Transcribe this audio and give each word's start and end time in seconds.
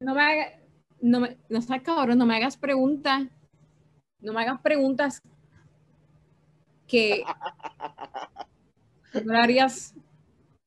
no 0.00 0.14
me 0.14 0.22
hagas, 0.22 0.52
no 1.00 1.20
me, 1.20 1.38
no 1.48 1.62
seas 1.62 1.82
cabrón, 1.82 2.18
no 2.18 2.26
me 2.26 2.36
hagas 2.36 2.56
preguntas, 2.56 3.22
no 4.20 4.32
me 4.32 4.42
hagas 4.42 4.60
preguntas 4.60 5.20
que 6.86 7.24
no 9.24 9.32
le 9.32 9.38
harías 9.38 9.94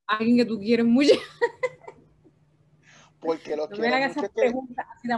a 0.08 0.18
alguien 0.18 0.38
que 0.38 0.46
tú 0.46 0.60
quieres 0.60 0.86
mucho. 0.86 1.14
Porque 3.20 3.56
los 3.56 3.70
No 3.70 3.78
quiero 3.78 3.98
mucho 3.98 4.34
que, 4.34 4.54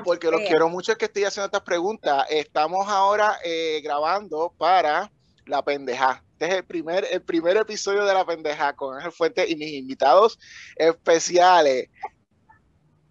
porque 0.03 0.29
los 0.29 0.41
quiero 0.41 0.69
mucho 0.69 0.91
es 0.91 0.97
que 0.97 1.05
estoy 1.05 1.23
haciendo 1.23 1.45
estas 1.45 1.61
preguntas. 1.61 2.25
Estamos 2.29 2.89
ahora 2.89 3.37
eh, 3.45 3.79
grabando 3.81 4.53
para 4.57 5.09
La 5.45 5.63
Pendeja. 5.63 6.21
Este 6.33 6.47
es 6.47 6.53
el 6.55 6.65
primer, 6.65 7.07
el 7.09 7.21
primer 7.21 7.55
episodio 7.55 8.03
de 8.03 8.13
La 8.13 8.25
Pendeja 8.25 8.73
con 8.73 8.97
Ángel 8.97 9.13
Fuentes 9.13 9.49
y 9.49 9.55
mis 9.55 9.71
invitados 9.71 10.37
especiales. 10.75 11.87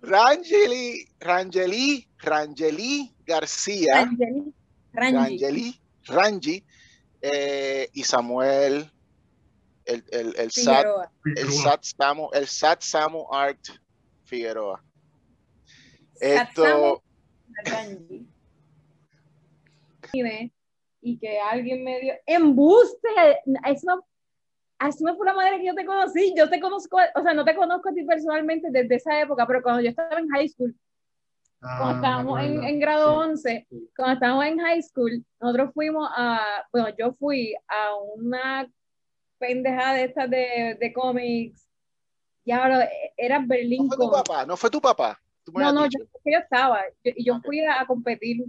Rangeli, 0.02 1.08
Rangeli, 1.20 2.08
Rangeli 2.18 3.14
García. 3.24 4.04
Rangi, 4.04 4.52
Rangi. 4.92 5.16
Rangeli, 5.16 5.80
Rangi 6.06 6.64
eh, 7.22 7.88
y 7.92 8.02
Samuel, 8.02 8.90
el, 9.84 10.04
el, 10.10 10.34
el 10.36 10.50
SAT, 10.50 10.86
el 11.36 11.52
SAT 11.52 11.84
Samu, 11.84 12.28
el 12.32 12.46
SAT 12.46 12.82
Samu 12.82 13.26
Art 13.32 13.60
Figueroa. 14.24 14.82
Esto. 16.20 17.02
Y 21.04 21.18
que 21.18 21.40
alguien 21.40 21.84
me 21.84 22.00
dio 22.00 22.14
embuste. 22.26 23.08
Eso, 23.66 24.04
así 24.88 25.04
me 25.04 25.14
fue 25.14 25.26
la 25.26 25.34
manera 25.34 25.58
que 25.58 25.66
yo 25.66 25.74
te 25.74 25.84
conocí. 25.84 26.34
Yo 26.36 26.48
te 26.48 26.60
conozco, 26.60 26.98
o 27.14 27.22
sea, 27.22 27.34
no 27.34 27.44
te 27.44 27.54
conozco 27.54 27.88
a 27.88 27.92
ti 27.92 28.04
personalmente 28.04 28.68
desde 28.70 28.94
esa 28.96 29.20
época, 29.20 29.46
pero 29.46 29.62
cuando 29.62 29.80
yo 29.82 29.90
estaba 29.90 30.18
en 30.18 30.28
high 30.28 30.48
school, 30.48 30.74
Ah, 31.64 31.76
cuando 31.78 31.94
estábamos 31.94 32.40
en, 32.40 32.64
en 32.64 32.80
grado 32.80 33.18
11, 33.20 33.68
cuando 33.96 34.14
estábamos 34.14 34.44
en 34.46 34.58
high 34.58 34.82
school, 34.82 35.24
nosotros 35.40 35.70
fuimos 35.72 36.08
a, 36.12 36.64
bueno, 36.72 36.88
yo 36.98 37.12
fui 37.12 37.54
a 37.68 37.94
una 38.16 38.68
pendeja 39.38 39.94
de 39.94 40.04
estas 40.04 40.28
de, 40.28 40.76
de 40.80 40.92
cómics, 40.92 41.68
y 42.44 42.50
ahora 42.50 42.88
era 43.16 43.38
Berlín 43.46 43.86
no 43.86 43.94
fue 43.94 43.96
tu 44.06 44.10
papá, 44.10 44.44
no 44.44 44.56
fue 44.56 44.70
tu 44.70 44.80
papá. 44.80 45.20
Tú 45.44 45.52
No, 45.54 45.72
no, 45.72 45.84
yo, 45.86 46.00
yo 46.24 46.38
estaba, 46.38 46.82
yo, 47.04 47.12
y 47.16 47.24
yo 47.24 47.36
Ok. 47.36 47.44
fui 47.44 47.60
a, 47.64 47.80
a 47.80 47.86
competir. 47.86 48.44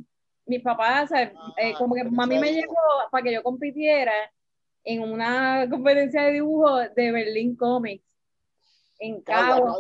Mis 0.46 0.62
papás, 0.62 1.06
o 1.06 1.08
sea, 1.08 1.22
eh, 1.22 1.32
Ah, 1.38 1.76
como 1.78 1.96
que 1.96 2.04
mami 2.04 2.38
me 2.38 2.52
llevó 2.52 2.76
para 3.12 3.24
que 3.24 3.32
yo 3.32 3.42
compitiera 3.44 4.12
en 4.84 5.02
una 5.02 5.68
competencia 5.70 6.24
de 6.24 6.34
dibujo 6.34 6.80
de 6.80 7.12
Berlín 7.12 7.56
Comics 7.56 8.06
en 9.00 9.22
Cagua. 9.22 9.76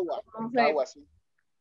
Cagua, 0.54 0.86
sí. 0.86 1.06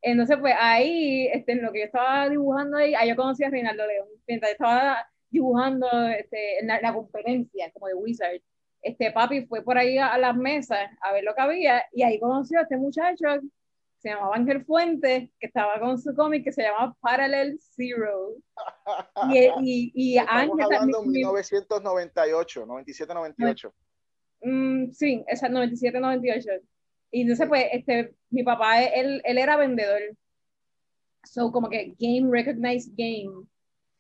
Entonces, 0.01 0.37
pues 0.41 0.55
ahí, 0.59 1.29
este, 1.33 1.53
en 1.53 1.63
lo 1.63 1.73
que 1.73 1.81
yo 1.81 1.85
estaba 1.85 2.29
dibujando 2.29 2.77
ahí, 2.77 2.95
ahí 2.95 3.09
yo 3.09 3.17
conocí 3.17 3.45
a 3.45 3.51
Reinaldo 3.51 3.87
León, 3.87 4.09
mientras 4.27 4.53
estaba 4.53 5.07
dibujando 5.31 5.89
este, 6.09 6.59
en 6.59 6.67
la, 6.67 6.81
la 6.81 6.93
conferencia 6.93 7.71
como 7.73 7.87
de 7.87 7.95
Wizard. 7.95 8.41
Este 8.83 9.13
papi 9.13 9.47
fue 9.47 9.63
por 9.63 9.79
ahí 9.79 9.97
a, 9.99 10.09
a 10.09 10.19
las 10.19 10.37
mesas 10.37 10.91
a 11.01 11.13
ver 11.13 11.23
lo 11.23 11.35
que 11.35 11.41
había 11.41 11.85
y 11.93 12.03
ahí 12.03 12.19
conoció 12.19 12.59
a 12.59 12.63
este 12.63 12.77
muchacho, 12.77 13.27
se 14.03 14.11
llamaba 14.11 14.35
Ángel 14.35 14.65
Fuentes, 14.65 15.31
que 15.39 15.47
estaba 15.47 15.79
con 15.79 15.97
su 15.99 16.13
cómic 16.15 16.43
que 16.45 16.53
se 16.53 16.63
llamaba 16.63 16.97
Parallel 17.01 17.59
Zero. 17.61 18.35
Y, 19.33 19.39
y, 19.63 19.93
y 19.95 20.19
Estamos 20.19 20.43
Ángel 20.59 20.65
hablando 20.65 21.03
mi- 21.03 21.19
1998, 21.19 22.67
97, 22.67 23.15
98. 23.15 23.75
Mm, 24.43 24.91
sí, 24.91 25.25
esa 25.29 25.49
97, 25.49 26.01
98. 26.01 26.51
Y 27.13 27.23
entonces, 27.23 27.47
pues, 27.49 27.67
este, 27.73 28.15
mi 28.31 28.43
papá, 28.43 28.83
él, 28.83 29.23
él 29.25 29.39
era 29.39 29.57
vendedor. 29.57 30.01
So, 31.25 31.53
como 31.53 31.69
que 31.71 31.95
game 32.01 32.29
recognized 32.31 32.93
game. 32.97 33.47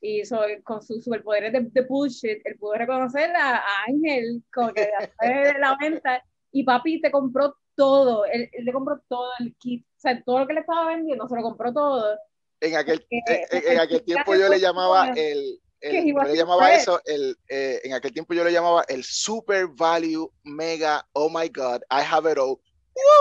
Y 0.00 0.24
so, 0.24 0.40
con 0.64 0.82
sus 0.82 1.04
superpoderes 1.04 1.52
de, 1.52 1.60
de 1.60 1.80
bullshit, 1.82 2.40
él 2.44 2.56
pudo 2.58 2.74
reconocer 2.74 3.30
a, 3.36 3.58
a 3.58 3.84
Ángel, 3.86 4.42
como 4.52 4.72
que 4.72 4.88
hacer 4.98 5.60
la 5.60 5.76
venta. 5.80 6.24
Y 6.50 6.64
papi 6.64 7.00
te 7.00 7.12
compró 7.12 7.54
todo. 7.76 8.24
Él, 8.24 8.48
él 8.52 8.64
le 8.64 8.72
compró 8.72 9.00
todo 9.08 9.30
el 9.38 9.54
kit. 9.56 9.86
O 10.02 10.08
sea, 10.08 10.20
todo 10.24 10.40
lo 10.40 10.48
que 10.48 10.54
le 10.54 10.60
estaba 10.60 10.88
vendiendo, 10.88 11.28
se 11.28 11.36
lo 11.36 11.42
compró 11.42 11.72
todo. 11.72 12.18
En 12.60 12.74
aquel, 12.74 12.98
Porque 13.08 13.46
en, 13.52 13.64
en 13.66 13.72
el 13.72 13.78
aquel 13.78 13.98
kit 13.98 14.06
tiempo 14.06 14.34
yo 14.34 14.48
le 14.48 14.58
llamaba 14.58 15.06
el, 15.14 15.60
el- 15.80 16.06
yo 16.12 16.22
le 16.24 16.36
llamaba 16.36 16.74
eso, 16.74 17.00
el, 17.04 17.36
eh, 17.48 17.80
en 17.84 17.92
aquel 17.94 18.12
tiempo 18.12 18.34
yo 18.34 18.42
le 18.42 18.50
llamaba 18.50 18.84
el 18.88 19.04
Super 19.04 19.68
Value 19.68 20.28
Mega, 20.42 21.06
oh 21.12 21.28
my 21.30 21.48
God, 21.48 21.82
I 21.88 22.02
have 22.02 22.28
it 22.28 22.36
all, 22.36 22.58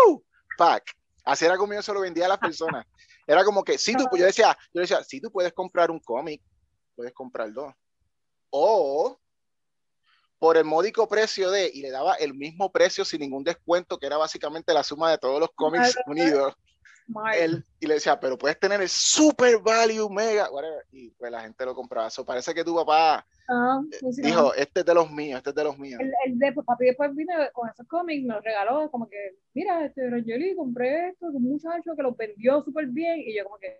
woo, 0.08 0.24
pack. 0.58 0.84
Así 1.24 1.46
era 1.46 1.56
como 1.56 1.72
yo 1.76 1.84
se 1.84 1.94
lo 1.94 2.02
vendía 2.02 2.26
a 2.26 2.30
las 2.30 2.40
personas. 2.40 2.84
Era 3.28 3.44
como 3.46 3.64
que, 3.64 3.78
si 3.78 3.96
tú, 3.96 4.06
yo 4.18 4.26
decía, 4.26 4.58
yo 4.74 4.82
decía, 4.82 5.04
si 5.04 5.22
tú 5.22 5.32
puedes 5.32 5.54
comprar 5.54 5.92
un 5.92 6.00
cómic, 6.00 6.42
puedes 6.96 7.14
comprar 7.14 7.54
dos. 7.54 7.72
O 8.50 9.20
por 10.40 10.58
el 10.58 10.66
módico 10.66 11.08
precio 11.08 11.52
de, 11.52 11.70
y 11.72 11.84
le 11.84 11.92
daba 11.92 12.16
el 12.16 12.34
mismo 12.34 12.72
precio 12.72 13.06
sin 13.06 13.20
ningún 13.22 13.44
descuento, 13.44 14.00
que 14.00 14.08
era 14.08 14.18
básicamente 14.18 14.74
la 14.74 14.82
suma 14.84 15.12
de 15.12 15.20
todos 15.20 15.40
los 15.40 15.50
cómics 15.54 15.96
unidos 16.08 16.56
Smart. 17.12 17.36
él 17.38 17.66
y 17.80 17.88
le 17.88 17.96
decía, 17.96 18.20
pero 18.20 18.38
puedes 18.38 18.60
tener 18.60 18.82
el 18.82 18.90
super 18.90 19.60
value 19.60 20.10
mega, 20.10 20.50
whatever. 20.52 20.86
Y 20.92 21.10
pues 21.12 21.32
la 21.32 21.42
gente 21.42 21.66
lo 21.66 21.76
compraba. 21.76 22.08
Eso 22.08 22.26
parece 22.26 22.54
que 22.54 22.64
tu 22.64 22.76
papá 22.76 23.26
eh, 23.50 23.98
funcionó. 24.00 24.28
dijo, 24.30 24.54
este 24.56 24.80
es 24.82 24.86
de 24.86 24.94
los 24.94 25.12
míos, 25.12 25.38
este 25.38 25.50
es 25.52 25.56
de 25.56 25.64
los 25.64 25.78
míos. 25.78 26.00
el, 26.02 26.12
el 26.26 26.40
de 26.40 26.52
pues, 26.54 26.66
papi 26.66 26.86
después 26.86 27.16
vino 27.16 27.34
con 27.54 27.70
esos 27.70 27.88
cómics, 27.88 28.26
nos 28.26 28.44
regaló 28.44 28.90
como 28.92 29.08
que, 29.10 29.38
mira, 29.54 29.86
este 29.86 30.10
Rangeli, 30.10 30.56
compré 30.56 31.10
esto 31.10 31.28
un 31.28 31.44
muchacho 31.44 31.96
que 31.96 32.04
los 32.04 32.16
vendió 32.16 32.62
súper 32.64 32.88
bien, 32.88 33.20
y 33.20 33.36
yo 33.38 33.44
como 33.46 33.58
que, 33.58 33.68
Es 33.68 33.78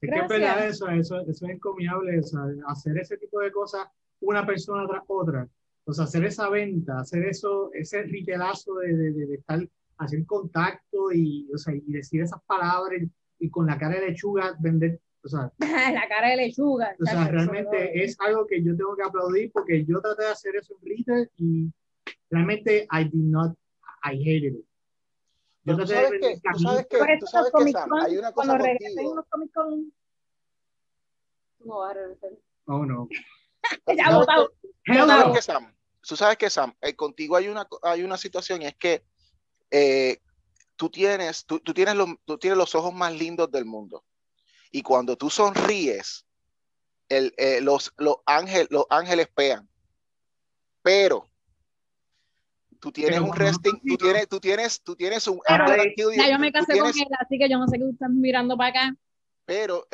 que 0.00 0.06
es 0.06 0.10
Gracias. 0.12 0.28
verdad 0.28 0.66
eso, 0.66 0.88
eso, 0.88 1.20
eso 1.20 1.46
es 1.46 1.52
encomiable, 1.52 2.18
o 2.20 2.22
sea, 2.22 2.40
hacer 2.68 2.96
ese 2.98 3.16
tipo 3.18 3.40
de 3.40 3.50
cosas 3.52 3.86
una 4.20 4.46
persona 4.46 4.86
tras 4.86 5.02
otra. 5.06 5.48
O 5.86 5.92
sea, 5.92 6.04
hacer 6.04 6.24
esa 6.24 6.48
venta, 6.50 6.98
hacer 7.00 7.24
eso, 7.24 7.70
ese 7.72 8.02
ritelazo 8.02 8.74
de, 8.76 8.94
de, 8.94 9.12
de, 9.12 9.26
de 9.26 9.34
estar, 9.36 9.58
hacer 10.00 10.24
contacto 10.26 11.12
y, 11.12 11.48
o 11.54 11.58
sea, 11.58 11.74
y 11.74 11.92
decir 11.92 12.22
esas 12.22 12.40
palabras 12.46 13.00
y, 13.02 13.46
y 13.46 13.50
con 13.50 13.66
la 13.66 13.78
cara 13.78 14.00
de 14.00 14.08
lechuga 14.08 14.56
vender, 14.58 15.00
o 15.22 15.28
sea, 15.28 15.52
la 15.92 16.08
cara 16.08 16.30
de 16.30 16.36
lechuga. 16.36 16.94
o 17.00 17.04
sea, 17.04 17.28
realmente 17.28 18.02
es 18.02 18.18
algo 18.20 18.46
que 18.46 18.62
yo 18.62 18.76
tengo 18.76 18.96
que 18.96 19.02
aplaudir 19.02 19.50
porque 19.52 19.84
yo 19.84 20.00
traté 20.00 20.22
de 20.24 20.28
hacer 20.30 20.56
eso 20.56 20.74
en 20.82 20.88
retail 20.96 21.30
y 21.36 21.70
realmente 22.30 22.86
I 22.90 23.04
did 23.04 23.12
not, 23.30 23.52
I 24.02 24.16
hated 24.16 24.54
it. 24.58 24.64
Yo 25.64 25.76
traté 25.76 25.94
de 25.94 26.18
que, 26.20 26.40
tú 26.52 26.58
sabes 26.60 26.86
que, 26.86 26.98
tú 27.20 27.26
sabes 27.26 27.52
que 27.54 27.72
Sam, 27.72 27.92
hay 28.00 28.16
una 28.16 28.32
cosa 28.32 28.56
cuando 28.56 28.64
contigo. 28.64 29.14
los 29.16 29.26
Comic 29.28 29.52
Con, 29.52 29.92
no 31.60 31.78
va 31.80 31.90
a 31.90 31.94
regresar. 31.94 32.30
Oh 32.66 32.84
no. 32.86 33.06
Tú 33.06 33.92
Ya 33.96 34.04
sabes 34.04 34.18
votado. 34.18 34.48
que- 34.48 34.92
tú 34.94 35.06
sabes 35.06 35.34
que, 35.36 35.42
Sam, 35.42 35.74
tú 36.08 36.16
sabes 36.16 36.36
que 36.38 36.48
Sam, 36.50 36.72
eh, 36.80 36.96
contigo 36.96 37.36
hay 37.36 37.48
una, 37.48 37.66
hay 37.82 38.02
una 38.02 38.16
situación 38.16 38.62
y 38.62 38.66
es 38.66 38.74
que 38.76 39.04
eh, 39.70 40.18
tú 40.76 40.90
tienes, 40.90 41.44
tú, 41.46 41.60
tú 41.60 41.72
tienes 41.74 41.94
los, 41.94 42.08
tú 42.24 42.38
tienes 42.38 42.56
los 42.58 42.74
ojos 42.74 42.92
más 42.94 43.12
lindos 43.12 43.50
del 43.50 43.64
mundo. 43.64 44.04
Y 44.72 44.82
cuando 44.82 45.16
tú 45.16 45.30
sonríes, 45.30 46.24
el, 47.08 47.34
eh, 47.36 47.60
los, 47.60 47.92
los, 47.98 48.16
ángel, 48.24 48.66
los 48.70 48.84
ángeles 48.88 49.28
pegan. 49.34 49.68
Pero 50.82 51.28
tú 52.78 52.90
tienes 52.92 53.18
Pero 53.18 53.30
un 53.30 53.36
resting, 53.36 53.80
tú 53.86 53.96
tienes, 53.98 54.28
tú 54.28 54.40
tienes, 54.40 54.80
tú 54.82 54.96
tienes 54.96 55.26
un 55.26 55.40
Pero, 55.46 55.84
you, 55.96 56.10
Ya 56.12 56.30
yo 56.30 56.38
me 56.38 56.50
casé 56.52 56.72
tienes- 56.72 56.92
con 56.92 57.00
él, 57.02 57.08
así 57.20 57.38
que 57.38 57.48
yo 57.48 57.58
no 57.58 57.66
sé 57.68 57.78
qué 57.78 57.88
estás 57.90 58.10
mirando 58.10 58.56
para 58.56 58.70
acá. 58.70 58.96
pero, 59.44 59.86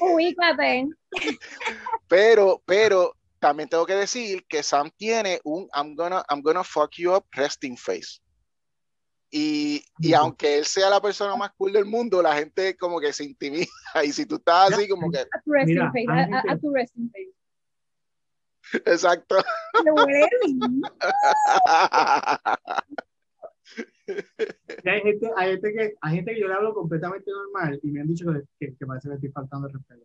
ubícate. 0.00 0.88
pero, 2.08 2.62
pero 2.64 3.14
también 3.38 3.68
tengo 3.68 3.84
que 3.86 3.94
decir 3.94 4.44
que 4.48 4.62
Sam 4.62 4.90
tiene 4.96 5.40
un 5.44 5.68
I'm 5.74 5.94
gonna, 5.94 6.24
I'm 6.30 6.40
gonna 6.42 6.64
fuck 6.64 6.92
you 6.96 7.14
up 7.14 7.26
resting 7.32 7.76
face. 7.76 8.20
Y, 9.36 9.82
y 9.98 10.14
aunque 10.14 10.58
él 10.58 10.64
sea 10.64 10.88
la 10.88 11.00
persona 11.00 11.34
más 11.34 11.50
cool 11.56 11.72
del 11.72 11.86
mundo, 11.86 12.22
la 12.22 12.36
gente 12.36 12.76
como 12.76 13.00
que 13.00 13.12
se 13.12 13.24
intimida. 13.24 13.66
Y 14.04 14.12
si 14.12 14.26
tú 14.26 14.36
estás 14.36 14.72
así, 14.72 14.86
como 14.88 15.10
que, 15.10 15.18
A 15.18 15.42
tu 15.44 15.52
resting 15.52 15.90
face, 15.92 16.06
a, 16.08 16.12
a- 16.14 16.24
gente- 16.26 16.50
a 16.52 16.58
tu 16.58 16.72
resting 16.72 17.10
face. 17.10 17.32
exacto. 18.92 19.36
Hay 24.84 25.00
gente, 25.00 25.30
hay 25.36 25.50
gente 25.52 25.72
que, 25.72 25.94
hay 26.00 26.16
gente 26.16 26.34
que 26.34 26.40
yo 26.40 26.48
le 26.48 26.54
hablo 26.54 26.74
completamente 26.74 27.30
normal 27.30 27.80
y 27.82 27.90
me 27.90 28.00
han 28.02 28.06
dicho 28.06 28.26
que, 28.30 28.42
que, 28.66 28.76
que 28.76 28.86
parece 28.86 29.08
que 29.08 29.14
estoy 29.14 29.30
faltando 29.30 29.68
el 29.68 29.72
respeto. 29.74 30.04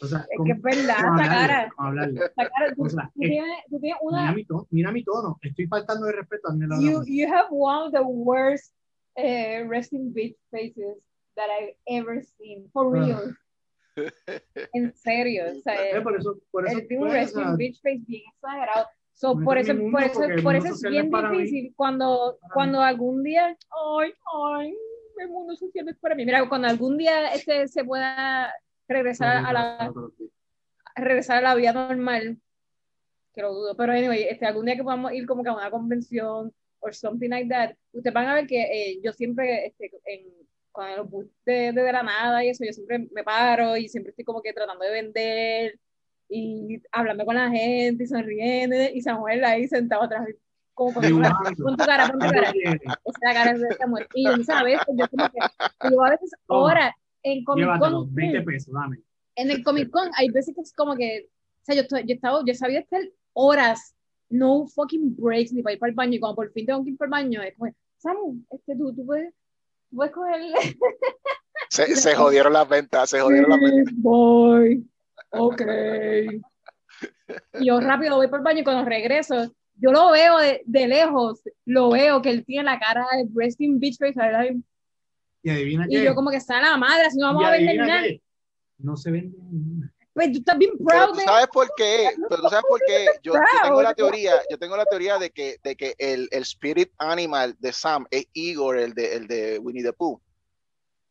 O 0.00 0.06
sea, 0.06 0.20
Es 0.20 0.36
¿cómo- 0.36 0.44
que 0.44 0.52
es 0.52 0.62
verdad, 0.62 0.96
esa 0.98 1.08
hablarle? 1.08 1.28
cara. 1.36 1.72
¿Cómo 1.76 1.88
hablarle? 1.88 2.20
esa 2.20 2.34
cara, 2.50 2.74
tú, 2.74 2.84
O 2.84 2.88
sea, 2.88 3.10
tú 3.14 3.22
es- 3.22 3.30
tienes, 3.30 3.50
tú 3.70 3.80
tienes 3.80 3.98
Mira 4.02 4.20
una. 4.22 4.32
mi 4.32 4.44
tono, 4.44 4.66
mira 4.70 4.92
mi 4.92 5.04
tono, 5.04 5.38
estoy 5.42 5.66
faltando 5.66 6.06
de 6.06 6.12
respeto 6.12 6.48
a 6.48 6.54
mí. 6.54 6.66
You, 6.84 7.02
you 7.06 7.26
have 7.32 7.48
one 7.50 7.86
of 7.86 7.92
the 7.92 8.02
worst 8.02 8.74
eh, 9.16 9.64
resting 9.68 10.12
bitch 10.12 10.36
faces 10.50 10.96
that 11.34 11.46
I've 11.50 11.74
ever 11.86 12.22
seen. 12.24 12.70
For 12.72 12.96
Ah. 12.96 13.00
real. 13.04 13.36
En 14.74 14.94
serio. 14.94 15.44
O 15.56 15.60
sea, 15.60 16.02
por 16.02 16.16
eso, 16.16 16.38
por 16.52 16.66
eso, 16.66 16.78
tiene 16.86 17.02
un 17.02 17.08
o 17.10 17.12
resting 17.12 17.42
sea, 17.44 17.54
bitch 17.56 17.76
face 17.82 18.02
bien 18.06 18.22
exagerado. 18.32 18.86
So, 19.14 19.34
No 19.34 19.44
por 19.44 19.58
es 19.58 19.68
eso, 19.68 19.80
por 19.90 20.02
eso, 20.04 20.20
por 20.44 20.54
eso 20.54 20.68
es 20.68 20.82
bien 20.82 21.06
es 21.06 21.10
para 21.10 21.30
mí. 21.30 21.38
difícil 21.38 21.72
cuando, 21.74 22.38
Para 22.40 22.54
cuando 22.54 22.80
algún 22.80 23.24
día, 23.24 23.46
ay, 23.98 24.12
ay, 24.54 24.76
el 25.20 25.28
mundo 25.28 25.56
social 25.56 25.88
es 25.88 25.96
para 25.98 26.14
mí. 26.14 26.24
Mira, 26.24 26.48
cuando 26.48 26.68
algún 26.68 26.96
día 26.96 27.32
este 27.32 27.66
se 27.66 27.82
pueda 27.82 28.54
regresar 28.88 29.44
a 29.44 29.52
la 29.52 29.92
regresar 30.96 31.38
a 31.38 31.40
la 31.42 31.54
vida 31.54 31.72
normal, 31.72 32.38
que 33.32 33.42
lo 33.42 33.54
dudo, 33.54 33.76
pero 33.76 33.92
anyway, 33.92 34.24
este, 34.24 34.46
algún 34.46 34.66
día 34.66 34.76
que 34.76 34.82
podamos 34.82 35.12
ir 35.12 35.26
como 35.26 35.42
que 35.42 35.50
a 35.50 35.54
una 35.54 35.70
convención 35.70 36.52
o 36.80 36.92
something 36.92 37.28
like 37.28 37.48
that, 37.48 37.74
ustedes 37.92 38.14
van 38.14 38.26
a 38.26 38.34
ver 38.34 38.46
que 38.46 38.62
eh, 38.62 39.00
yo 39.02 39.12
siempre, 39.12 39.66
este, 39.66 39.90
en, 40.04 40.26
con 40.72 40.96
los 40.96 41.08
bus 41.08 41.26
de, 41.44 41.72
de, 41.72 41.92
la 41.92 42.02
nada 42.02 42.44
y 42.44 42.50
eso, 42.50 42.64
yo 42.64 42.72
siempre 42.72 43.08
me 43.12 43.24
paro 43.24 43.76
y 43.76 43.88
siempre 43.88 44.10
estoy 44.10 44.24
como 44.24 44.42
que 44.42 44.52
tratando 44.52 44.84
de 44.84 44.90
vender 44.90 45.78
y 46.28 46.82
hablando 46.92 47.24
con 47.24 47.36
la 47.36 47.50
gente 47.50 48.04
y 48.04 48.06
sonriendo 48.06 48.76
y 48.76 49.00
Samuel 49.00 49.44
ahí 49.44 49.66
sentado 49.66 50.02
atrás 50.02 50.28
como 50.74 50.92
con, 50.92 51.02
con 51.02 51.76
tu 51.76 51.84
cara, 51.84 52.08
con 52.08 52.20
tu 52.20 52.26
cara, 52.28 52.52
esa 52.52 53.32
cara 53.32 53.52
de 53.54 53.74
Samuel. 53.74 54.06
Y 54.14 54.24
yo 54.24 54.36
veces 54.36 54.86
yo 54.94 55.08
como 55.08 55.28
que 55.28 55.38
yo 55.90 56.04
a 56.04 56.10
veces 56.10 56.30
ahora 56.46 56.96
en 57.32 57.44
Comic 57.44 57.78
Con 57.78 58.14
20 58.14 58.42
pesos, 58.42 58.72
dame 58.72 59.02
en 59.38 59.50
el 59.52 59.62
Comic 59.62 59.90
Con 59.90 60.10
hay 60.16 60.30
veces 60.30 60.54
que 60.54 60.60
es 60.60 60.72
como 60.74 60.96
que, 60.96 61.28
o 61.28 61.64
sea, 61.64 61.76
yo, 61.76 61.82
estoy, 61.82 62.04
yo, 62.04 62.14
estaba, 62.14 62.42
yo 62.44 62.54
sabía 62.54 62.80
estar 62.80 63.00
horas, 63.32 63.94
no 64.28 64.66
fucking 64.66 65.14
breaks 65.16 65.52
ni 65.52 65.62
para 65.62 65.74
ir 65.74 65.78
para 65.78 65.90
el 65.90 65.96
baño, 65.96 66.14
y 66.14 66.20
cuando 66.20 66.36
por 66.36 66.52
fin 66.52 66.66
tengo 66.66 66.84
que 66.84 66.90
ir 66.90 66.96
para 66.96 67.06
el 67.06 67.24
baño, 67.24 67.42
es 67.42 67.54
como, 67.56 67.72
Samu, 67.98 68.42
este, 68.50 68.76
tú, 68.76 68.92
tú 68.94 69.06
puedes, 69.06 69.32
puedes 69.94 70.12
cogerle. 70.12 70.54
Se, 71.70 71.96
se 71.96 72.14
jodieron 72.14 72.54
las 72.54 72.66
ventas, 72.66 73.10
se 73.10 73.20
jodieron 73.20 73.50
las 73.50 73.60
ventas. 73.60 73.94
Voy, 73.98 74.88
ok. 75.32 75.62
Y 77.60 77.66
yo 77.66 77.78
rápido 77.78 78.16
voy 78.16 78.28
para 78.28 78.38
el 78.38 78.44
baño 78.44 78.60
y 78.60 78.64
cuando 78.64 78.88
regreso, 78.88 79.52
yo 79.74 79.92
lo 79.92 80.10
veo 80.10 80.38
de, 80.38 80.62
de, 80.64 80.88
lejos, 80.88 81.42
lo 81.66 81.90
veo 81.90 82.22
que 82.22 82.30
él 82.30 82.46
tiene 82.46 82.64
la 82.64 82.78
cara 82.78 83.04
de 83.12 83.28
resting 83.34 83.78
beach 83.78 83.98
face, 83.98 84.14
¿verdad? 84.16 84.46
Y 85.48 85.54
adivina 85.54 85.86
y 85.88 86.02
yo 86.02 86.14
como 86.14 86.30
que 86.30 86.36
está 86.36 86.60
la 86.60 86.76
madre, 86.76 87.06
así 87.06 87.18
no 87.18 87.26
vamos 87.26 87.44
a 87.44 87.50
ver 87.50 87.76
nada 87.76 88.02
no 88.78 88.96
se 88.96 89.10
vende 89.10 89.36
ninguna. 89.50 89.92
Pues 90.12 90.32
tú 90.32 90.38
estás 90.38 90.58
bien 90.58 90.72
proud. 90.76 90.88
Pero 90.88 91.12
tú 91.12 91.20
sabes 91.20 91.46
por 91.48 91.68
qué, 91.76 92.10
pero 92.28 92.42
tú 92.42 92.48
sabes 92.48 92.64
por 92.68 92.80
qué. 92.86 93.06
Yo, 93.22 93.34
yo, 93.34 93.40
tengo 93.62 93.82
la 93.82 93.94
teoría, 93.94 94.32
yo 94.50 94.58
tengo 94.58 94.76
la 94.76 94.84
teoría 94.84 95.18
de 95.18 95.30
que, 95.30 95.58
de 95.62 95.76
que 95.76 95.94
el, 95.98 96.28
el 96.32 96.42
spirit 96.42 96.90
animal 96.98 97.54
de 97.58 97.72
Sam 97.72 98.06
es 98.10 98.26
Igor, 98.32 98.78
el 98.78 98.94
de, 98.94 99.14
el 99.14 99.28
de 99.28 99.58
Winnie 99.58 99.82
the 99.82 99.92
Pooh. 99.92 100.20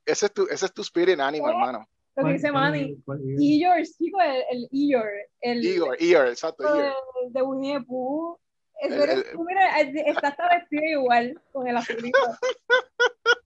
Ese 0.06 0.25
es 0.25 0.34
tu, 0.34 0.48
ese 0.50 0.66
es 0.66 0.74
tu 0.74 0.81
spirit 0.81 1.19
animal, 1.19 1.51
hermano. 1.51 1.88
Lo 2.16 2.25
que 2.25 2.34
dice 2.34 2.51
Manny. 2.51 2.98
Igor, 3.39 3.84
chico, 3.84 4.19
el, 4.22 4.44
el 4.51 4.68
Igor. 4.72 5.07
El, 5.39 5.63
Igor, 5.63 6.01
Igor, 6.01 6.28
exacto, 6.28 6.63
Igor. 6.63 6.94
El 7.24 7.34
de 7.34 7.42
Winnie 7.42 7.80
the 7.80 7.86
Pooh. 7.86 8.38
El, 8.81 8.94
el, 8.94 9.25
mira, 9.39 9.80
está 9.80 10.30
hasta 10.30 10.50
vestido 10.50 11.01
igual 11.01 11.42
con 11.51 11.68
el 11.68 11.78
azulito. 11.78 12.19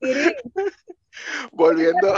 Volviendo. 1.52 2.14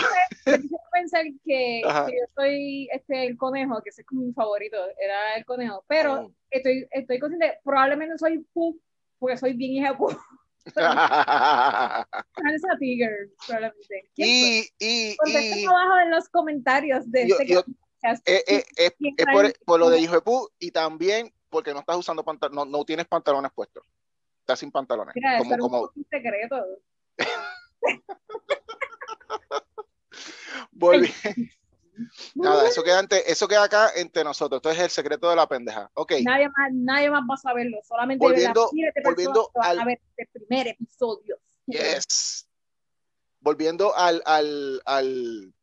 Yo 0.46 0.78
pensar 0.93 1.25
que, 1.44 1.44
que, 1.44 1.82
yo 1.82 2.26
soy 2.34 2.88
este, 2.93 3.26
el 3.26 3.37
conejo, 3.37 3.82
que 3.82 3.90
ese 3.90 4.02
es 4.02 4.06
como 4.06 4.23
mi 4.23 4.32
favorito, 4.32 4.76
era 4.99 5.37
el 5.37 5.44
conejo, 5.44 5.84
pero 5.87 6.14
oh. 6.14 6.32
estoy, 6.50 6.87
estoy 6.90 7.19
consciente, 7.19 7.58
probablemente 7.62 8.19
soy 8.19 8.38
Pooh, 8.52 8.78
porque 9.19 9.37
soy 9.37 9.52
bien 9.52 9.73
hija 9.73 9.96
Pooh. 9.96 10.17
Salsa 10.75 12.06
Tiger, 12.81 13.31
probablemente. 13.46 14.11
Y, 14.17 14.69
y, 14.79 15.17
y 15.26 15.64
abajo 15.64 15.99
en 16.02 16.11
los 16.11 16.29
comentarios 16.29 17.11
de 17.11 17.29
yo, 17.29 17.37
este 17.38 17.52
yo, 17.52 17.61
eh, 18.25 18.44
eh, 18.46 18.64
eh, 18.76 18.90
es 19.17 19.26
por, 19.32 19.52
por, 19.64 19.81
lo 19.81 19.90
de 19.90 20.00
hijo 20.00 20.14
de 20.14 20.22
y 20.58 20.70
también 20.70 21.32
porque 21.50 21.72
no 21.72 21.81
estás 21.81 21.96
usando 21.96 22.25
pantalones, 22.25 22.56
no, 22.56 22.79
no, 22.79 22.84
tienes 22.84 23.06
pantalones 23.06 23.52
puestos. 23.55 23.84
Estás 24.40 24.58
sin 24.58 24.70
pantalones. 24.70 25.14
Mira, 25.14 25.38
como, 25.38 25.58
como... 25.58 25.90
un 25.94 26.06
secreto. 26.11 26.64
Volví. 30.73 31.12
Nada, 32.35 32.69
eso 32.69 32.83
queda, 32.83 32.99
ante, 32.99 33.31
eso 33.31 33.49
queda 33.49 33.65
acá 33.65 33.91
entre 33.97 34.23
nosotros. 34.23 34.59
Esto 34.59 34.71
es 34.71 34.79
el 34.79 34.91
secreto 34.91 35.31
de 35.31 35.37
la 35.37 35.49
pendeja. 35.49 35.91
Okay. 35.94 36.23
Nadie 36.23 36.49
más, 36.49 36.71
nadie 36.73 37.11
más 37.11 37.23
va 37.23 37.35
a 37.35 37.38
saberlo. 37.38 37.79
Solamente 37.83 38.25
volviendo, 38.25 38.71
volviendo 39.03 39.50
al 39.55 39.81
a 39.81 39.85
ver 39.85 40.00
este 40.17 40.41
primer 40.41 40.69
episodio. 40.69 41.38
Yes. 41.67 42.47
Volviendo 43.41 43.97
al, 43.97 44.23
al, 44.27 44.82
al, 44.85 45.55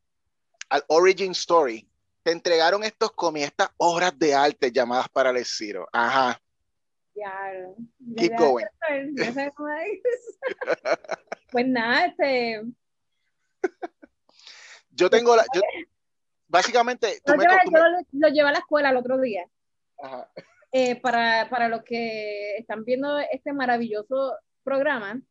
al 0.69 0.83
origin 0.87 1.31
story. 1.31 1.87
Te 2.23 2.31
entregaron 2.31 2.83
estos 2.83 3.11
cómics, 3.11 3.47
estas 3.47 3.69
obras 3.77 4.17
de 4.17 4.33
arte 4.33 4.71
llamadas 4.71 5.09
para 5.09 5.29
el 5.29 5.45
Ciro. 5.45 5.87
Ajá. 5.91 6.41
Ya. 7.15 7.51
Keep 8.17 8.37
going. 8.37 8.65
pues 11.51 11.67
nada, 11.67 12.07
este 12.07 12.63
yo 14.91 15.09
tengo 15.09 15.35
la. 15.35 15.43
Yo, 15.53 15.61
básicamente. 16.47 17.21
Tú 17.25 17.33
me, 17.35 17.43
lleva, 17.43 17.59
tú 17.65 17.71
me... 17.71 17.79
lo, 17.79 17.85
lo, 18.11 18.27
llevé 18.29 18.49
a 18.49 18.53
la 18.53 18.59
escuela 18.59 18.89
el 18.89 18.97
otro 18.97 19.19
día. 19.19 19.47
Ajá. 20.01 20.29
Eh, 20.71 20.99
para, 20.99 21.49
para 21.49 21.67
los 21.67 21.83
que 21.83 22.57
están 22.57 22.83
viendo 22.83 23.19
este 23.19 23.53
maravilloso 23.53 24.35
programa, 24.63 25.21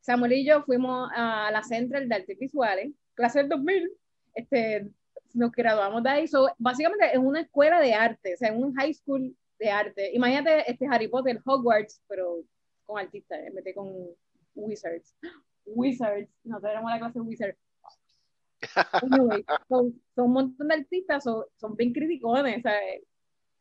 Samuel 0.00 0.34
y 0.34 0.44
yo 0.44 0.64
fuimos 0.64 1.10
a 1.14 1.50
la 1.50 1.62
Central 1.62 2.08
de 2.08 2.14
Artes 2.14 2.38
Visuales, 2.38 2.92
clase 3.14 3.38
del 3.38 3.48
2000. 3.48 3.90
Este, 4.34 4.90
nos 5.32 5.50
graduamos 5.52 6.02
de 6.02 6.10
ahí. 6.10 6.28
So, 6.28 6.54
básicamente 6.58 7.10
es 7.10 7.18
una 7.18 7.40
escuela 7.40 7.80
de 7.80 7.94
arte, 7.94 8.34
o 8.34 8.36
sea, 8.36 8.52
un 8.52 8.74
high 8.74 8.92
school 8.92 9.34
de 9.62 9.70
arte. 9.70 10.10
Imagínate 10.12 10.70
este 10.70 10.86
Harry 10.90 11.06
Potter, 11.08 11.40
Hogwarts, 11.44 12.02
pero 12.08 12.42
con 12.84 12.98
artistas, 12.98 13.38
en 13.46 13.54
vez 13.54 13.64
de 13.64 13.74
con 13.74 13.92
wizards. 14.54 15.14
Wizards, 15.64 16.28
no 16.42 16.60
tenemos 16.60 16.90
la 16.90 16.98
clase 16.98 17.20
de 17.20 17.24
Wizards. 17.24 17.58
Anyway, 19.02 19.44
son, 19.68 20.00
son, 20.14 20.26
un 20.26 20.32
montón 20.32 20.68
de 20.68 20.74
artistas, 20.74 21.24
son, 21.24 21.44
son 21.56 21.76
bien 21.76 21.92
criticones, 21.92 22.62
¿sabes? 22.62 23.02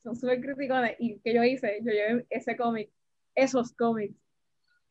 Son 0.04 0.16
súper 0.16 0.42
criticones. 0.42 0.96
Y 1.00 1.20
que 1.20 1.34
yo 1.34 1.44
hice, 1.44 1.80
yo 1.84 1.92
llevé 1.92 2.26
ese 2.30 2.56
cómic, 2.56 2.92
esos 3.36 3.74
cómics. 3.74 4.16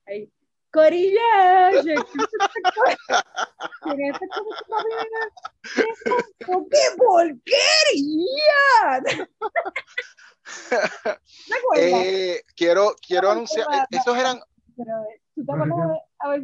Ahí. 0.07 0.31
Corilla, 0.73 1.71
¡Qué 1.73 1.95
porquería! 6.97 7.43
eh, 11.76 12.43
quiero 12.56 12.94
quiero 13.06 13.31
anunciar, 13.31 13.67
esos 13.91 14.17
eran. 14.17 14.41
Pero, 14.76 14.93
¿tú 15.35 15.44
te 15.44 15.52
a 16.19 16.29
ver, 16.29 16.43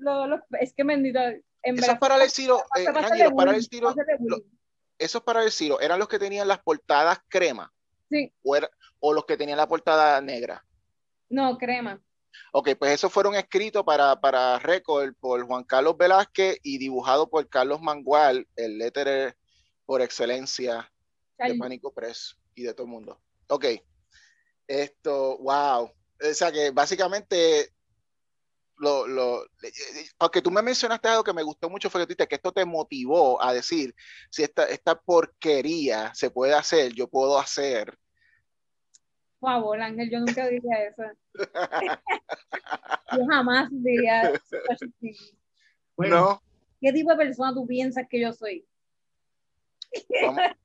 lo, 0.00 0.26
lo, 0.26 0.42
es 0.60 0.72
que 0.72 0.84
bendito. 0.84 1.20
En 1.62 1.78
esos 1.78 1.98
para 1.98 2.16
el 2.16 2.22
estilo, 2.22 2.64
eh, 2.76 2.86
lo, 4.20 4.38
esos 4.98 5.22
¿eran 5.80 5.98
los 5.98 6.08
que 6.08 6.18
tenían 6.18 6.48
las 6.48 6.60
portadas 6.60 7.20
crema? 7.28 7.72
Sí. 8.08 8.32
O, 8.42 8.56
era, 8.56 8.70
o 8.98 9.12
los 9.12 9.24
que 9.24 9.36
tenían 9.36 9.58
la 9.58 9.68
portada 9.68 10.20
negra? 10.20 10.64
No, 11.28 11.58
crema. 11.58 12.00
Ok, 12.52 12.70
pues 12.78 12.92
esos 12.92 13.12
fueron 13.12 13.34
escritos 13.34 13.84
para, 13.84 14.20
para 14.20 14.58
Record 14.58 15.14
por 15.14 15.42
Juan 15.46 15.64
Carlos 15.64 15.96
Velázquez 15.96 16.58
y 16.62 16.78
dibujado 16.78 17.28
por 17.28 17.48
Carlos 17.48 17.80
Mangual, 17.80 18.46
el 18.56 18.78
letterer 18.78 19.36
por 19.86 20.02
excelencia 20.02 20.90
de 21.38 21.54
Pánico 21.54 21.92
Press 21.92 22.36
y 22.54 22.62
de 22.62 22.74
todo 22.74 22.86
el 22.86 22.92
mundo. 22.92 23.20
Ok, 23.50 23.66
esto, 24.68 25.38
wow. 25.38 25.90
O 26.22 26.34
sea 26.34 26.52
que 26.52 26.70
básicamente 26.70 27.72
lo, 28.78 29.06
lo, 29.06 29.44
porque 30.16 30.40
tú 30.40 30.50
me 30.50 30.62
mencionaste 30.62 31.08
algo 31.08 31.24
que 31.24 31.32
me 31.32 31.42
gustó 31.42 31.68
mucho, 31.68 31.90
fue 31.90 32.06
que, 32.06 32.14
que 32.14 32.34
esto 32.36 32.52
te 32.52 32.64
motivó 32.64 33.42
a 33.42 33.52
decir, 33.52 33.94
si 34.30 34.44
esta, 34.44 34.64
esta 34.64 34.98
porquería 34.98 36.14
se 36.14 36.30
puede 36.30 36.54
hacer, 36.54 36.92
yo 36.92 37.08
puedo 37.08 37.38
hacer. 37.38 37.98
Por 39.40 39.50
favor, 39.50 39.80
Ángel, 39.82 40.10
yo 40.10 40.20
nunca 40.20 40.46
diría 40.46 40.84
eso. 40.84 41.02
yo 43.16 43.26
jamás 43.28 43.68
diría 43.70 44.32
bueno, 45.96 46.40
¿Qué 46.80 46.92
tipo 46.92 47.10
de 47.10 47.16
persona 47.16 47.52
tú 47.52 47.66
piensas 47.66 48.06
que 48.08 48.20
yo 48.20 48.32
soy? 48.32 48.64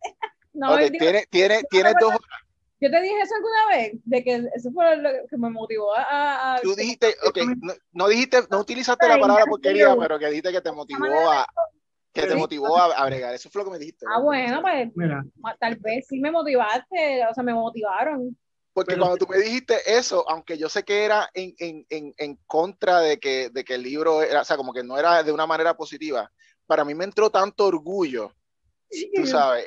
no, 0.54 0.74
okay, 0.74 0.92
tiene, 0.92 1.26
tiene, 1.30 1.64
tiene 1.70 1.94
dos 2.00 2.14
yo 2.86 2.92
te 2.92 3.02
dije 3.02 3.22
eso 3.22 3.36
alguna 3.36 3.68
vez, 3.70 3.94
de 4.04 4.24
que 4.24 4.48
eso 4.54 4.72
fue 4.72 4.98
lo 4.98 5.10
que 5.28 5.38
me 5.38 5.50
motivó 5.50 5.96
a... 5.96 6.56
a 6.56 6.62
Tú 6.62 6.76
dijiste, 6.76 7.16
ok, 7.28 7.38
no, 7.62 7.74
no, 7.94 8.08
dijiste, 8.08 8.44
no 8.52 8.60
utilizaste 8.60 9.08
la 9.08 9.18
palabra 9.18 9.46
porquería, 9.46 9.96
pero 10.00 10.20
que 10.20 10.28
dijiste 10.28 10.52
que 10.52 10.62
te 10.62 10.72
motivó 10.72 11.32
a... 11.32 11.48
Que 12.14 12.28
te 12.28 12.36
motivó 12.36 12.78
a, 12.78 12.86
a 12.96 13.06
bregar, 13.08 13.34
eso 13.34 13.50
fue 13.50 13.62
lo 13.62 13.66
que 13.66 13.72
me 13.72 13.80
dijiste. 13.80 14.06
Ah, 14.10 14.22
bueno, 14.22 14.62
pues 14.62 14.90
Mira. 14.96 15.26
tal 15.60 15.76
vez 15.78 16.06
sí 16.08 16.20
me 16.20 16.32
motivaste, 16.32 17.26
o 17.30 17.34
sea, 17.34 17.44
me 17.44 17.54
motivaron. 17.54 18.38
Porque 18.72 18.94
pero, 18.94 19.02
cuando 19.02 19.18
tú 19.18 19.28
me 19.28 19.38
dijiste 19.38 19.76
eso, 19.86 20.24
aunque 20.30 20.58
yo 20.58 20.70
sé 20.70 20.84
que 20.84 21.04
era 21.04 21.30
en, 21.34 21.56
en, 21.60 21.86
en, 21.90 22.14
en 22.18 22.36
contra 22.46 23.00
de 23.00 23.20
que, 23.20 23.50
de 23.50 23.64
que 23.66 23.76
el 23.76 23.84
libro 23.84 24.22
era, 24.22 24.42
o 24.42 24.46
sea, 24.46 24.58
como 24.58 24.74
que 24.74 24.84
no 24.84 24.98
era 24.98 25.24
de 25.24 25.32
una 25.32 25.48
manera 25.48 25.76
positiva, 25.76 26.32
para 26.66 26.86
mí 26.86 26.94
me 26.94 27.04
entró 27.04 27.30
tanto 27.30 27.66
orgullo, 27.66 28.32
tú 29.16 29.26
sabes. 29.26 29.66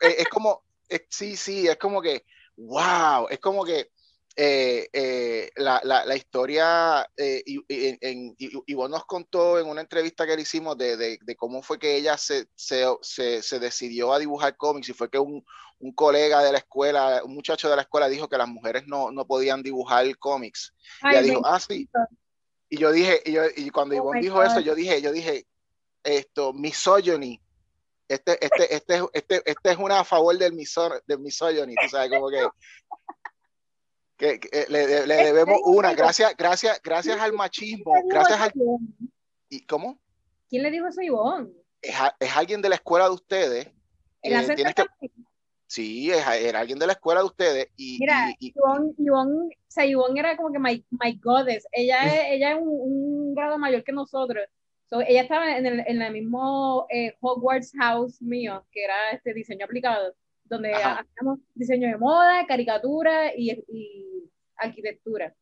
es, 0.00 0.18
es 0.18 0.28
como, 0.28 0.63
es, 0.88 1.02
sí, 1.08 1.36
sí, 1.36 1.66
es 1.66 1.76
como 1.76 2.00
que, 2.00 2.24
wow, 2.56 3.28
es 3.30 3.38
como 3.38 3.64
que 3.64 3.90
eh, 4.36 4.88
eh, 4.92 5.50
la, 5.56 5.80
la, 5.84 6.04
la, 6.04 6.16
historia, 6.16 7.08
eh, 7.16 7.40
y, 7.46 7.58
y, 7.68 7.96
en, 8.00 8.34
y, 8.36 8.74
vos 8.74 8.90
nos 8.90 9.04
contó 9.04 9.60
en 9.60 9.68
una 9.68 9.80
entrevista 9.80 10.26
que 10.26 10.34
le 10.34 10.42
hicimos 10.42 10.76
de, 10.76 10.96
de, 10.96 11.18
de 11.22 11.36
cómo 11.36 11.62
fue 11.62 11.78
que 11.78 11.96
ella 11.96 12.18
se, 12.18 12.48
se, 12.56 12.84
se, 13.00 13.42
se, 13.42 13.58
decidió 13.60 14.12
a 14.12 14.18
dibujar 14.18 14.56
cómics 14.56 14.88
y 14.88 14.92
fue 14.92 15.08
que 15.08 15.20
un, 15.20 15.44
un, 15.78 15.92
colega 15.92 16.42
de 16.42 16.50
la 16.50 16.58
escuela, 16.58 17.22
un 17.24 17.32
muchacho 17.32 17.70
de 17.70 17.76
la 17.76 17.82
escuela 17.82 18.08
dijo 18.08 18.28
que 18.28 18.36
las 18.36 18.48
mujeres 18.48 18.88
no, 18.88 19.12
no 19.12 19.24
podían 19.24 19.62
dibujar 19.62 20.04
cómics. 20.18 20.74
y 21.04 21.08
ella 21.10 21.22
dijo, 21.22 21.46
ah, 21.46 21.60
sí. 21.60 21.88
Y 22.68 22.78
yo 22.78 22.90
dije, 22.90 23.22
y, 23.24 23.32
yo, 23.32 23.42
y 23.56 23.70
cuando 23.70 23.94
oh 23.94 23.98
Ivonne 23.98 24.20
dijo 24.20 24.36
God. 24.36 24.46
eso, 24.46 24.58
yo 24.58 24.74
dije, 24.74 25.00
yo 25.00 25.12
dije, 25.12 25.46
esto, 26.02 26.52
misogyny. 26.52 27.40
Este, 28.06 28.44
este, 28.44 28.74
este, 28.74 29.02
este, 29.12 29.42
este 29.46 29.70
es 29.70 29.78
una 29.78 30.00
a 30.00 30.04
favor 30.04 30.36
del, 30.36 30.52
misor, 30.52 31.02
del 31.06 31.20
misogyny, 31.20 31.74
tú 31.74 31.88
sabes, 31.88 32.10
como 32.10 32.28
que 32.28 32.46
que, 34.16 34.38
que 34.38 34.66
le, 34.68 35.06
le, 35.06 35.14
debemos 35.16 35.60
una, 35.64 35.92
gracias, 35.94 36.36
gracias, 36.36 36.80
gracias 36.82 37.18
al 37.20 37.32
machismo, 37.32 37.92
gracias 38.06 38.40
al... 38.40 38.52
¿Y 39.48 39.66
cómo? 39.66 39.98
¿Quién 40.48 40.62
le 40.62 40.70
dijo 40.70 40.86
eso 40.86 41.00
a 41.00 41.04
Ivonne? 41.04 41.50
Es, 41.80 41.94
es 42.20 42.36
alguien 42.36 42.62
de 42.62 42.68
la 42.68 42.76
escuela 42.76 43.06
de 43.06 43.10
ustedes. 43.10 43.66
Eh, 44.22 44.54
tienes 44.54 44.74
que... 44.74 44.84
Sí, 45.66 46.10
es, 46.12 46.24
era 46.26 46.60
alguien 46.60 46.78
de 46.78 46.86
la 46.86 46.92
escuela 46.92 47.20
de 47.20 47.26
ustedes. 47.26 47.68
Y, 47.76 47.98
Mira, 47.98 48.30
y, 48.38 48.48
y, 48.48 48.54
Ivonne, 48.54 48.92
Ivonne, 48.98 49.46
o 49.46 49.70
sea, 49.70 49.84
Ivonne 49.84 50.20
era 50.20 50.36
como 50.36 50.52
que 50.52 50.58
my, 50.58 50.84
my 50.90 51.18
goddess. 51.20 51.66
Ella 51.72 52.04
es, 52.04 52.34
ella 52.34 52.52
es 52.52 52.56
un, 52.56 52.68
un, 52.68 53.34
grado 53.34 53.58
mayor 53.58 53.82
que 53.82 53.92
nosotros. 53.92 54.46
So, 54.94 55.00
ella 55.00 55.22
estaba 55.22 55.56
en 55.56 55.66
el, 55.66 55.80
en 55.88 56.02
el 56.02 56.12
mismo 56.12 56.86
eh, 56.88 57.16
Hogwarts 57.20 57.72
House 57.80 58.22
mío, 58.22 58.64
que 58.70 58.84
era 58.84 59.10
este 59.12 59.34
diseño 59.34 59.64
aplicado 59.64 60.14
donde 60.44 60.72
Ajá. 60.72 61.00
hacíamos 61.00 61.40
diseño 61.52 61.88
de 61.88 61.98
moda, 61.98 62.46
caricatura 62.46 63.34
y, 63.36 63.50
y, 63.68 64.30
arquitectura. 64.56 65.34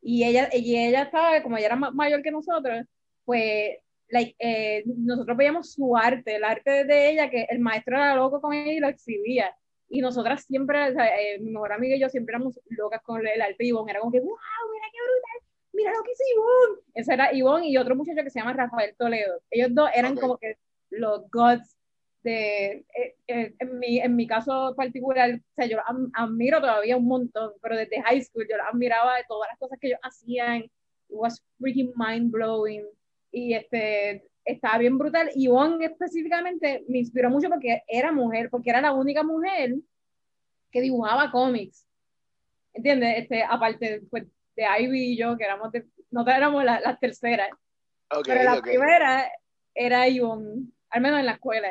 Y 0.00 0.24
ella, 0.24 0.48
y 0.54 0.74
ella 0.78 1.02
estaba, 1.02 1.42
como 1.42 1.58
ella 1.58 1.66
era 1.66 1.76
mayor 1.76 2.22
que 2.22 2.30
nosotros, 2.30 2.86
pues 3.26 3.76
like, 4.08 4.34
eh, 4.38 4.84
nosotros 4.86 5.36
veíamos 5.36 5.72
su 5.74 5.94
arte, 5.94 6.36
el 6.36 6.44
arte 6.44 6.84
de 6.84 7.10
ella, 7.10 7.28
que 7.28 7.46
el 7.50 7.58
maestro 7.58 7.94
era 7.96 8.14
loco 8.14 8.40
con 8.40 8.54
ella 8.54 8.72
y 8.72 8.80
lo 8.80 8.88
exhibía. 8.88 9.54
Y 9.90 10.00
nosotras 10.00 10.44
siempre, 10.44 10.90
o 10.90 10.92
sea, 10.94 11.08
eh, 11.20 11.38
mi 11.40 11.50
mejor 11.50 11.72
amiga 11.74 11.94
y 11.94 12.00
yo 12.00 12.08
siempre 12.08 12.32
éramos 12.32 12.58
locas 12.70 13.02
con 13.02 13.26
el 13.26 13.42
arte 13.42 13.56
de 13.58 13.66
Ivonne. 13.66 13.90
Era 13.90 14.00
como 14.00 14.12
que, 14.12 14.20
wow, 14.20 14.28
mira 14.72 14.86
qué 14.92 14.98
brutal, 15.02 15.47
mira 15.78 15.92
lo 15.92 16.02
que 16.02 16.12
hizo 16.12 16.24
Ivonne. 16.34 16.80
Ese 16.94 17.14
era 17.14 17.32
Ivonne 17.32 17.68
y 17.68 17.76
otro 17.76 17.94
muchacho 17.94 18.22
que 18.22 18.30
se 18.30 18.40
llama 18.40 18.52
Rafael 18.52 18.94
Toledo. 18.98 19.40
Ellos 19.50 19.70
dos 19.72 19.88
eran 19.94 20.12
okay. 20.12 20.20
como 20.20 20.36
que 20.36 20.58
los 20.90 21.30
gods 21.30 21.76
de, 22.22 22.84
eh, 22.94 23.16
eh, 23.28 23.54
en, 23.58 23.78
mi, 23.78 24.00
en 24.00 24.16
mi 24.16 24.26
caso 24.26 24.74
particular, 24.76 25.30
o 25.34 25.54
sea, 25.54 25.66
yo 25.66 25.78
admiro 26.14 26.60
todavía 26.60 26.96
un 26.96 27.06
montón, 27.06 27.52
pero 27.62 27.76
desde 27.76 28.02
high 28.02 28.20
school 28.22 28.46
yo 28.48 28.56
admiraba 28.70 29.16
de 29.16 29.24
todas 29.28 29.48
las 29.48 29.58
cosas 29.58 29.78
que 29.80 29.88
ellos 29.88 30.00
hacían, 30.02 30.62
it 30.62 30.70
was 31.10 31.42
freaking 31.60 31.92
mind 31.94 32.30
blowing, 32.32 32.84
y 33.30 33.54
este, 33.54 34.28
estaba 34.44 34.78
bien 34.78 34.98
brutal. 34.98 35.30
Ivonne 35.34 35.84
específicamente 35.84 36.84
me 36.88 36.98
inspiró 36.98 37.30
mucho 37.30 37.48
porque 37.48 37.82
era 37.86 38.10
mujer, 38.10 38.50
porque 38.50 38.70
era 38.70 38.80
la 38.80 38.92
única 38.92 39.22
mujer 39.22 39.76
que 40.70 40.80
dibujaba 40.80 41.30
cómics. 41.30 41.86
¿Entiendes? 42.72 43.18
Este, 43.18 43.42
aparte 43.42 44.02
pues, 44.10 44.24
de 44.58 44.82
Ivy 44.82 45.12
y 45.12 45.16
yo, 45.16 45.36
que 45.36 45.44
éramos, 45.44 45.70
de, 45.70 45.86
nosotros 46.10 46.36
éramos 46.36 46.64
las 46.64 46.82
la 46.82 46.98
terceras. 46.98 47.48
Okay, 48.10 48.34
pero 48.34 48.42
la 48.42 48.58
okay. 48.58 48.72
primera 48.76 49.30
era 49.74 50.08
Ivonne, 50.08 50.66
al 50.90 51.00
menos 51.00 51.20
en 51.20 51.26
la 51.26 51.32
escuela 51.32 51.68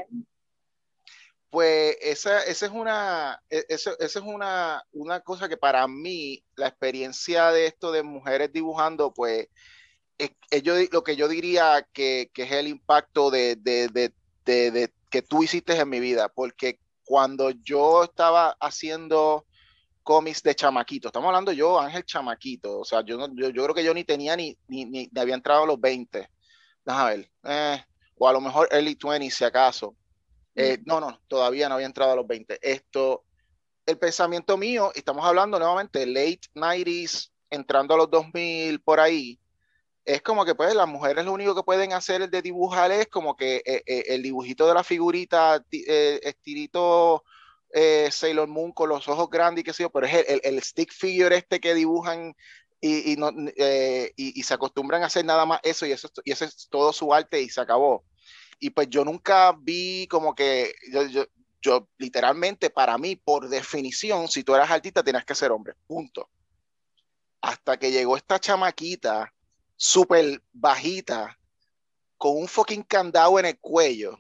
pues 1.49 1.97
esa, 2.01 2.43
esa 2.43 2.65
es, 2.65 2.71
una, 2.71 3.41
e, 3.49 3.65
esa, 3.69 3.91
esa 3.99 4.19
es 4.19 4.25
una, 4.25 4.83
una, 4.91 5.21
cosa 5.21 5.47
que 5.47 5.57
para 5.57 5.87
mí, 5.87 6.43
la 6.55 6.67
experiencia 6.67 7.51
de 7.51 7.67
esto 7.67 7.91
de 7.91 8.03
mujeres 8.03 8.51
dibujando, 8.51 9.13
pues 9.13 9.47
es, 10.17 10.31
es 10.51 10.63
yo, 10.63 10.75
lo 10.91 11.03
que 11.03 11.15
yo 11.15 11.27
diría 11.27 11.87
que, 11.93 12.29
que 12.33 12.43
es 12.43 12.51
el 12.51 12.67
impacto 12.67 13.31
de, 13.31 13.55
de, 13.55 13.87
de, 13.87 14.11
de, 14.71 14.93
que 15.09 15.21
tú 15.21 15.41
hiciste 15.41 15.79
en 15.79 15.89
mi 15.89 15.99
vida, 15.99 16.29
porque 16.29 16.79
cuando 17.05 17.51
yo 17.51 18.03
estaba 18.03 18.57
haciendo 18.59 19.45
cómics 20.07 20.41
de 20.41 20.55
chamaquito, 20.55 21.09
estamos 21.09 21.27
hablando 21.27 21.51
yo, 21.51 21.77
Ángel 21.77 22.05
Chamaquito, 22.05 22.79
o 22.79 22.85
sea, 22.85 23.03
yo, 23.03 23.17
no, 23.17 23.27
yo, 23.35 23.49
yo, 23.49 23.63
creo 23.63 23.75
que 23.75 23.83
yo 23.83 23.93
ni 23.93 24.05
tenía 24.05 24.37
ni, 24.37 24.57
ni, 24.69 24.85
ni, 24.85 25.11
había 25.17 25.35
entrado 25.35 25.63
a 25.63 25.67
los 25.67 25.81
20, 25.81 26.29
déjame 26.85 27.17
ver, 27.17 27.31
eh, 27.43 27.83
o 28.17 28.25
a 28.25 28.31
lo 28.31 28.39
mejor 28.39 28.69
early 28.71 28.97
20 28.97 29.29
si 29.29 29.43
acaso. 29.43 29.97
Eh, 30.55 30.79
no, 30.85 31.01
no, 31.01 31.19
todavía 31.27 31.67
no 31.67 31.75
había 31.75 31.87
entrado 31.87 32.13
a 32.13 32.15
los 32.15 32.25
20. 32.25 32.57
Esto, 32.61 33.25
el 33.85 33.97
pensamiento 33.97 34.55
mío, 34.55 34.93
estamos 34.95 35.25
hablando 35.25 35.59
nuevamente, 35.59 36.05
late 36.05 36.39
90s, 36.55 37.29
entrando 37.49 37.93
a 37.93 37.97
los 37.97 38.09
2000 38.09 38.79
por 38.79 39.01
ahí, 39.01 39.37
es 40.05 40.21
como 40.21 40.45
que 40.45 40.55
pues 40.55 40.73
las 40.73 40.87
mujeres 40.87 41.25
lo 41.25 41.33
único 41.33 41.53
que 41.53 41.63
pueden 41.63 41.91
hacer 41.91 42.29
de 42.29 42.41
dibujar 42.41 42.91
es 42.91 43.07
como 43.07 43.35
que 43.35 43.61
eh, 43.65 43.83
el 44.07 44.23
dibujito 44.23 44.65
de 44.67 44.73
la 44.73 44.85
figurita, 44.85 45.61
estirito 45.69 47.25
eh, 47.73 48.09
Sailor 48.11 48.47
Moon 48.47 48.71
con 48.71 48.89
los 48.89 49.07
ojos 49.07 49.29
grandes 49.29 49.61
y 49.61 49.65
qué 49.65 49.73
sé 49.73 49.83
yo, 49.83 49.89
pero 49.89 50.05
es 50.07 50.13
el, 50.13 50.25
el, 50.27 50.41
el 50.43 50.63
stick 50.63 50.91
figure 50.91 51.35
este 51.35 51.59
que 51.59 51.73
dibujan 51.73 52.35
y, 52.79 53.13
y, 53.13 53.15
no, 53.15 53.31
y, 53.31 54.13
y, 54.15 54.43
se 54.43 54.53
acostumbran 54.53 55.01
a 55.01 55.07
hacer 55.07 55.25
nada 55.25 55.45
más 55.45 55.59
eso 55.63 55.85
y 55.85 55.91
eso, 55.91 56.09
y 56.23 56.31
eso 56.31 56.45
es 56.45 56.67
todo 56.69 56.93
su 56.93 57.11
arte 57.11 57.41
y 57.41 57.49
se 57.49 57.59
acabó 57.59 58.05
y 58.59 58.69
pues 58.71 58.89
yo 58.89 59.05
nunca 59.05 59.55
vi 59.57 60.07
como 60.07 60.33
que 60.33 60.73
yo, 60.91 61.05
yo, 61.07 61.25
yo, 61.61 61.89
literalmente 61.97 62.69
para 62.69 62.97
mí, 62.97 63.15
por 63.15 63.49
definición, 63.49 64.27
si 64.27 64.43
tú 64.43 64.55
eras 64.55 64.71
artista, 64.71 65.03
tenías 65.03 65.25
que 65.25 65.35
ser 65.35 65.51
hombre, 65.51 65.73
punto. 65.85 66.29
Hasta 67.41 67.77
que 67.77 67.91
llegó 67.91 68.17
esta 68.17 68.39
chamaquita 68.39 69.33
súper 69.75 70.41
bajita, 70.51 71.37
con 72.17 72.35
un 72.35 72.47
fucking 72.47 72.83
candado 72.83 73.37
en 73.39 73.45
el 73.45 73.59
cuello, 73.59 74.17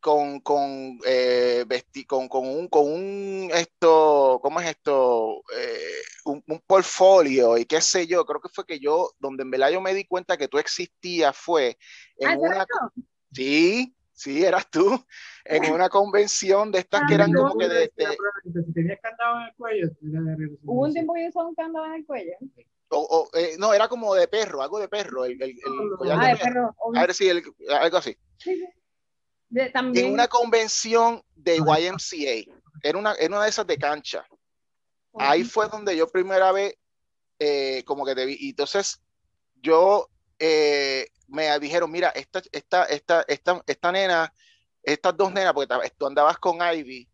con, 0.00 0.40
con, 0.40 0.98
eh, 1.06 1.64
vesti 1.66 2.04
con, 2.04 2.28
con, 2.28 2.46
un, 2.46 2.68
con 2.68 2.86
un, 2.86 3.50
esto, 3.52 4.38
¿cómo 4.42 4.60
es 4.60 4.68
esto? 4.68 5.42
Eh, 5.56 6.02
un, 6.24 6.42
un, 6.46 6.60
portfolio 6.66 7.58
y 7.58 7.64
qué 7.64 7.80
sé 7.80 8.06
yo, 8.06 8.24
creo 8.24 8.40
que 8.40 8.48
fue 8.48 8.64
que 8.64 8.78
yo, 8.78 9.10
donde 9.18 9.42
en 9.42 9.50
verdad 9.50 9.70
yo 9.70 9.80
me 9.80 9.94
di 9.94 10.04
cuenta 10.04 10.36
que 10.36 10.48
tú 10.48 10.58
existías 10.58 11.36
fue 11.36 11.78
en 12.18 12.28
ah, 12.28 12.36
una... 12.38 12.66
Sí, 13.32 13.94
sí, 14.12 14.44
eras 14.44 14.70
tú, 14.70 15.04
en 15.44 15.72
una 15.72 15.88
convención 15.88 16.70
de 16.70 16.80
estas 16.80 17.02
que 17.08 17.14
eran 17.14 17.32
como 17.32 17.56
que 17.56 17.68
de... 17.68 17.92
de... 17.96 18.16
Si 18.44 18.72
tenías 18.72 19.00
candado 19.00 19.40
en 19.40 19.46
el 19.48 19.54
cuello, 19.56 19.88
hubo 20.62 20.82
un 20.82 20.92
tiempo 20.92 21.14
que 21.14 21.22
yo 21.22 21.28
usaba 21.28 21.48
un 21.48 21.54
candado 21.54 21.86
en 21.86 21.94
el 21.94 22.06
cuello. 22.06 22.32
O, 22.90 23.00
o, 23.00 23.38
eh, 23.38 23.56
no, 23.58 23.74
era 23.74 23.86
como 23.86 24.14
de 24.14 24.28
perro, 24.28 24.62
algo 24.62 24.78
de 24.78 24.88
perro. 24.88 25.26
El, 25.26 25.32
el, 25.42 25.50
el 25.50 25.96
collar 25.98 26.18
ah, 26.18 26.28
de 26.28 26.36
perro. 26.36 26.74
perro. 26.74 26.74
A 26.94 27.00
ver 27.02 27.12
si, 27.12 27.28
algo 27.28 27.96
así. 27.98 28.16
Sí, 28.38 28.56
sí. 28.56 28.66
De, 29.48 29.70
también. 29.70 30.06
En 30.06 30.12
una 30.12 30.28
convención 30.28 31.22
de 31.34 31.56
YMCA, 31.56 32.52
era 32.82 32.98
una, 32.98 33.14
era 33.14 33.34
una 33.34 33.44
de 33.44 33.50
esas 33.50 33.66
de 33.66 33.78
cancha. 33.78 34.26
Ahí 35.14 35.44
fue 35.44 35.68
donde 35.68 35.96
yo 35.96 36.06
primera 36.08 36.52
vez, 36.52 36.74
eh, 37.38 37.82
como 37.84 38.04
que 38.04 38.14
te 38.14 38.24
vi. 38.24 38.36
Y 38.38 38.50
entonces, 38.50 39.00
yo 39.60 40.08
eh, 40.38 41.08
me 41.26 41.58
dijeron, 41.58 41.90
mira, 41.90 42.10
esta, 42.10 42.42
esta, 42.52 42.84
esta, 42.84 43.22
esta, 43.26 43.62
esta 43.66 43.92
nena, 43.92 44.32
estas 44.82 45.16
dos 45.16 45.32
nenas, 45.32 45.52
porque 45.52 45.74
tú 45.96 46.06
andabas 46.06 46.38
con 46.38 46.58
Ivy, 46.60 47.08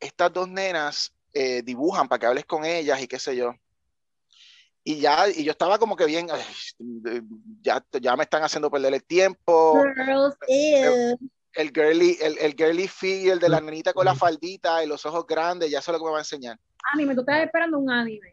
estas 0.00 0.32
dos 0.32 0.48
nenas 0.48 1.12
eh, 1.32 1.62
dibujan 1.62 2.08
para 2.08 2.18
que 2.18 2.26
hables 2.26 2.44
con 2.44 2.64
ellas 2.64 3.00
y 3.00 3.08
qué 3.08 3.18
sé 3.18 3.36
yo. 3.36 3.54
Y 4.84 5.00
ya, 5.00 5.28
y 5.28 5.44
yo 5.44 5.52
estaba 5.52 5.78
como 5.78 5.96
que 5.96 6.06
bien, 6.06 6.28
ay, 6.30 6.42
ya, 7.60 7.84
ya 8.00 8.16
me 8.16 8.22
están 8.22 8.42
haciendo 8.42 8.70
perder 8.70 8.94
el 8.94 9.04
tiempo. 9.04 9.82
Girls, 9.94 10.36
el, 11.58 11.72
girly, 11.72 12.16
el, 12.20 12.38
el 12.38 12.54
girly 12.54 12.86
feel 12.86 13.40
de 13.40 13.48
la 13.48 13.60
nenita 13.60 13.92
con 13.92 14.04
la 14.04 14.14
faldita 14.14 14.84
y 14.84 14.86
los 14.86 15.04
ojos 15.04 15.26
grandes, 15.26 15.68
ya 15.68 15.80
eso 15.80 15.90
es 15.90 15.94
lo 15.94 15.98
que 15.98 16.04
me 16.04 16.12
va 16.12 16.18
a 16.18 16.20
enseñar. 16.20 16.56
Anime, 16.92 17.14
tú 17.16 17.20
estás 17.22 17.44
esperando 17.44 17.78
un 17.78 17.90
anime 17.90 18.32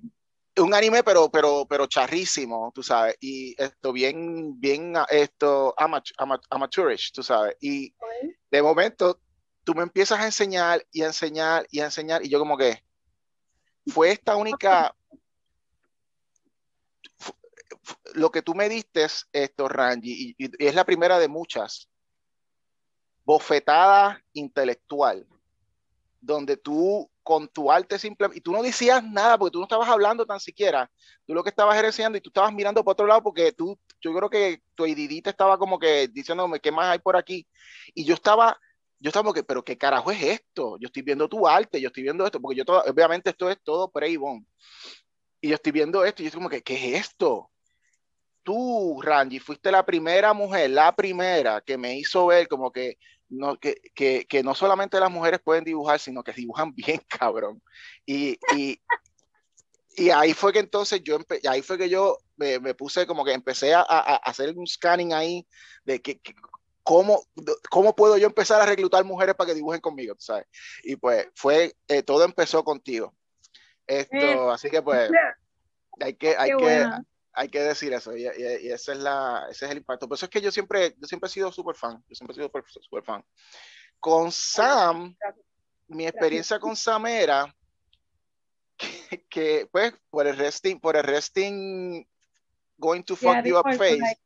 un 0.57 0.73
anime 0.73 1.03
pero 1.03 1.29
pero 1.29 1.65
pero 1.67 1.85
charrísimo 1.85 2.71
tú 2.73 2.81
sabes 2.81 3.17
y 3.19 3.61
esto 3.61 3.91
bien 3.91 4.57
bien 4.57 4.93
esto 5.09 5.73
amach, 5.77 6.11
amateurish 6.49 7.11
tú 7.11 7.21
sabes 7.21 7.57
y 7.59 7.93
okay. 7.97 8.37
de 8.51 8.61
momento 8.61 9.19
tú 9.65 9.73
me 9.75 9.83
empiezas 9.83 10.17
a 10.17 10.25
enseñar 10.25 10.81
y 10.93 11.01
a 11.01 11.07
enseñar 11.07 11.67
y 11.71 11.81
a 11.81 11.85
enseñar 11.85 12.25
y 12.25 12.29
yo 12.29 12.39
como 12.39 12.57
que 12.57 12.81
fue 13.87 14.11
esta 14.11 14.37
única 14.37 14.95
lo 18.13 18.31
que 18.31 18.41
tú 18.41 18.55
me 18.55 18.69
diste 18.69 19.05
esto 19.33 19.67
Rangi 19.67 20.35
y, 20.37 20.45
y 20.57 20.65
es 20.65 20.73
la 20.73 20.85
primera 20.85 21.19
de 21.19 21.27
muchas 21.27 21.89
bofetada 23.25 24.23
intelectual 24.33 25.27
donde 26.25 26.57
tú 26.57 27.09
con 27.21 27.47
tu 27.47 27.71
arte 27.71 27.97
simple, 27.97 28.29
y 28.33 28.41
tú 28.41 28.51
no 28.51 28.61
decías 28.61 29.03
nada 29.03 29.37
porque 29.37 29.53
tú 29.53 29.59
no 29.59 29.65
estabas 29.65 29.89
hablando 29.89 30.25
tan 30.25 30.39
siquiera, 30.39 30.91
tú 31.25 31.33
lo 31.33 31.43
que 31.43 31.49
estabas 31.49 31.81
enseñando 31.83 32.17
y 32.17 32.21
tú 32.21 32.29
estabas 32.29 32.53
mirando 32.53 32.83
por 32.83 32.91
otro 32.93 33.07
lado 33.07 33.23
porque 33.23 33.51
tú, 33.51 33.79
yo 33.99 34.13
creo 34.13 34.29
que 34.29 34.61
tu 34.75 34.85
te 34.85 35.29
estaba 35.29 35.57
como 35.57 35.79
que 35.79 36.07
diciéndome 36.07 36.59
qué 36.59 36.71
más 36.71 36.91
hay 36.91 36.99
por 36.99 37.15
aquí, 37.15 37.47
y 37.93 38.05
yo 38.05 38.13
estaba, 38.13 38.59
yo 38.99 39.09
estaba 39.09 39.23
como 39.23 39.33
que, 39.33 39.43
pero 39.43 39.63
qué 39.63 39.77
carajo 39.77 40.11
es 40.11 40.21
esto, 40.21 40.77
yo 40.79 40.87
estoy 40.87 41.01
viendo 41.01 41.27
tu 41.27 41.47
arte, 41.47 41.81
yo 41.81 41.87
estoy 41.87 42.03
viendo 42.03 42.25
esto, 42.25 42.39
porque 42.39 42.57
yo 42.57 42.65
todo, 42.65 42.83
obviamente 42.83 43.31
esto 43.31 43.49
es 43.49 43.57
todo 43.63 43.89
pre 43.89 44.09
Y 44.09 44.19
yo 45.41 45.55
estoy 45.55 45.71
viendo 45.71 46.05
esto 46.05 46.21
y 46.21 46.25
yo 46.25 46.27
estoy 46.27 46.39
como 46.39 46.49
que, 46.49 46.61
¿qué 46.61 46.75
es 46.75 47.05
esto? 47.05 47.49
Tú, 48.43 49.01
Ranji, 49.01 49.39
fuiste 49.39 49.71
la 49.71 49.83
primera 49.83 50.33
mujer, 50.33 50.69
la 50.69 50.95
primera 50.95 51.61
que 51.61 51.77
me 51.77 51.97
hizo 51.97 52.27
ver 52.27 52.47
como 52.47 52.71
que 52.71 52.99
no, 53.29 53.57
que, 53.57 53.75
que, 53.93 54.25
que 54.27 54.43
no 54.43 54.55
solamente 54.55 54.99
las 54.99 55.11
mujeres 55.11 55.39
pueden 55.43 55.63
dibujar, 55.63 55.99
sino 55.99 56.23
que 56.23 56.33
dibujan 56.33 56.73
bien, 56.75 57.01
cabrón. 57.07 57.61
Y, 58.05 58.37
y, 58.55 58.79
y 59.97 60.09
ahí 60.09 60.33
fue 60.33 60.53
que 60.53 60.59
entonces 60.59 61.01
yo, 61.03 61.17
ahí 61.49 61.61
fue 61.61 61.77
que 61.77 61.89
yo 61.89 62.17
me, 62.35 62.59
me, 62.59 62.73
puse 62.73 63.07
como 63.07 63.23
que 63.23 63.33
empecé 63.33 63.73
a, 63.73 63.81
a, 63.81 64.15
hacer 64.17 64.53
un 64.57 64.67
scanning 64.67 65.13
ahí 65.13 65.47
de 65.85 66.01
que, 66.01 66.19
que 66.19 66.33
¿Cómo, 66.85 67.23
¿cómo, 67.71 67.95
puedo 67.95 68.15
yo 68.15 68.27
empezar 68.27 68.61
a 68.61 68.65
reclutar 68.67 69.03
mujeres 69.03 69.33
para 69.33 69.47
que 69.47 69.55
dibujen 69.55 69.81
conmigo? 69.81 70.13
¿sabes? 70.19 70.45
Y 70.83 70.95
pues 70.95 71.27
fue, 71.33 71.75
eh, 71.87 72.03
todo 72.03 72.23
empezó 72.23 72.63
contigo. 72.63 73.11
Esto, 73.87 74.15
eh, 74.15 74.37
así 74.51 74.69
que 74.69 74.83
pues 74.83 75.09
hay 75.99 76.13
que, 76.13 76.37
hay 76.37 76.51
que, 76.55 76.87
hay 77.35 77.49
que 77.49 77.59
decir 77.59 77.93
eso 77.93 78.15
y, 78.15 78.23
y, 78.23 78.27
y, 78.27 78.71
ese, 78.71 78.93
es 78.93 78.97
la, 78.97 79.47
ese 79.49 79.65
es 79.65 79.71
el 79.71 79.77
impacto. 79.77 80.07
Por 80.07 80.15
eso 80.15 80.25
es 80.25 80.29
que 80.29 80.41
yo 80.41 80.51
siempre, 80.51 80.95
yo 80.97 81.07
siempre 81.07 81.27
he 81.27 81.31
sido 81.31 81.51
súper 81.51 81.75
fan, 81.75 82.03
yo 82.07 82.15
siempre 82.15 82.33
he 82.33 82.35
sido 82.35 82.51
súper 82.81 83.03
fan. 83.03 83.23
Con 83.99 84.31
Sam, 84.31 85.15
mi 85.87 86.07
experiencia 86.07 86.59
con 86.59 86.75
Sam 86.75 87.07
era 87.07 87.53
que, 88.77 89.25
que, 89.29 89.69
pues 89.71 89.93
por 90.09 90.27
el 90.27 90.37
resting, 90.37 90.79
por 90.79 90.95
el 90.95 91.03
resting 91.03 92.07
going 92.77 93.03
to 93.03 93.15
fuck 93.15 93.35
yeah, 93.35 93.43
you 93.43 93.57
up 93.57 93.65
face, 93.75 94.17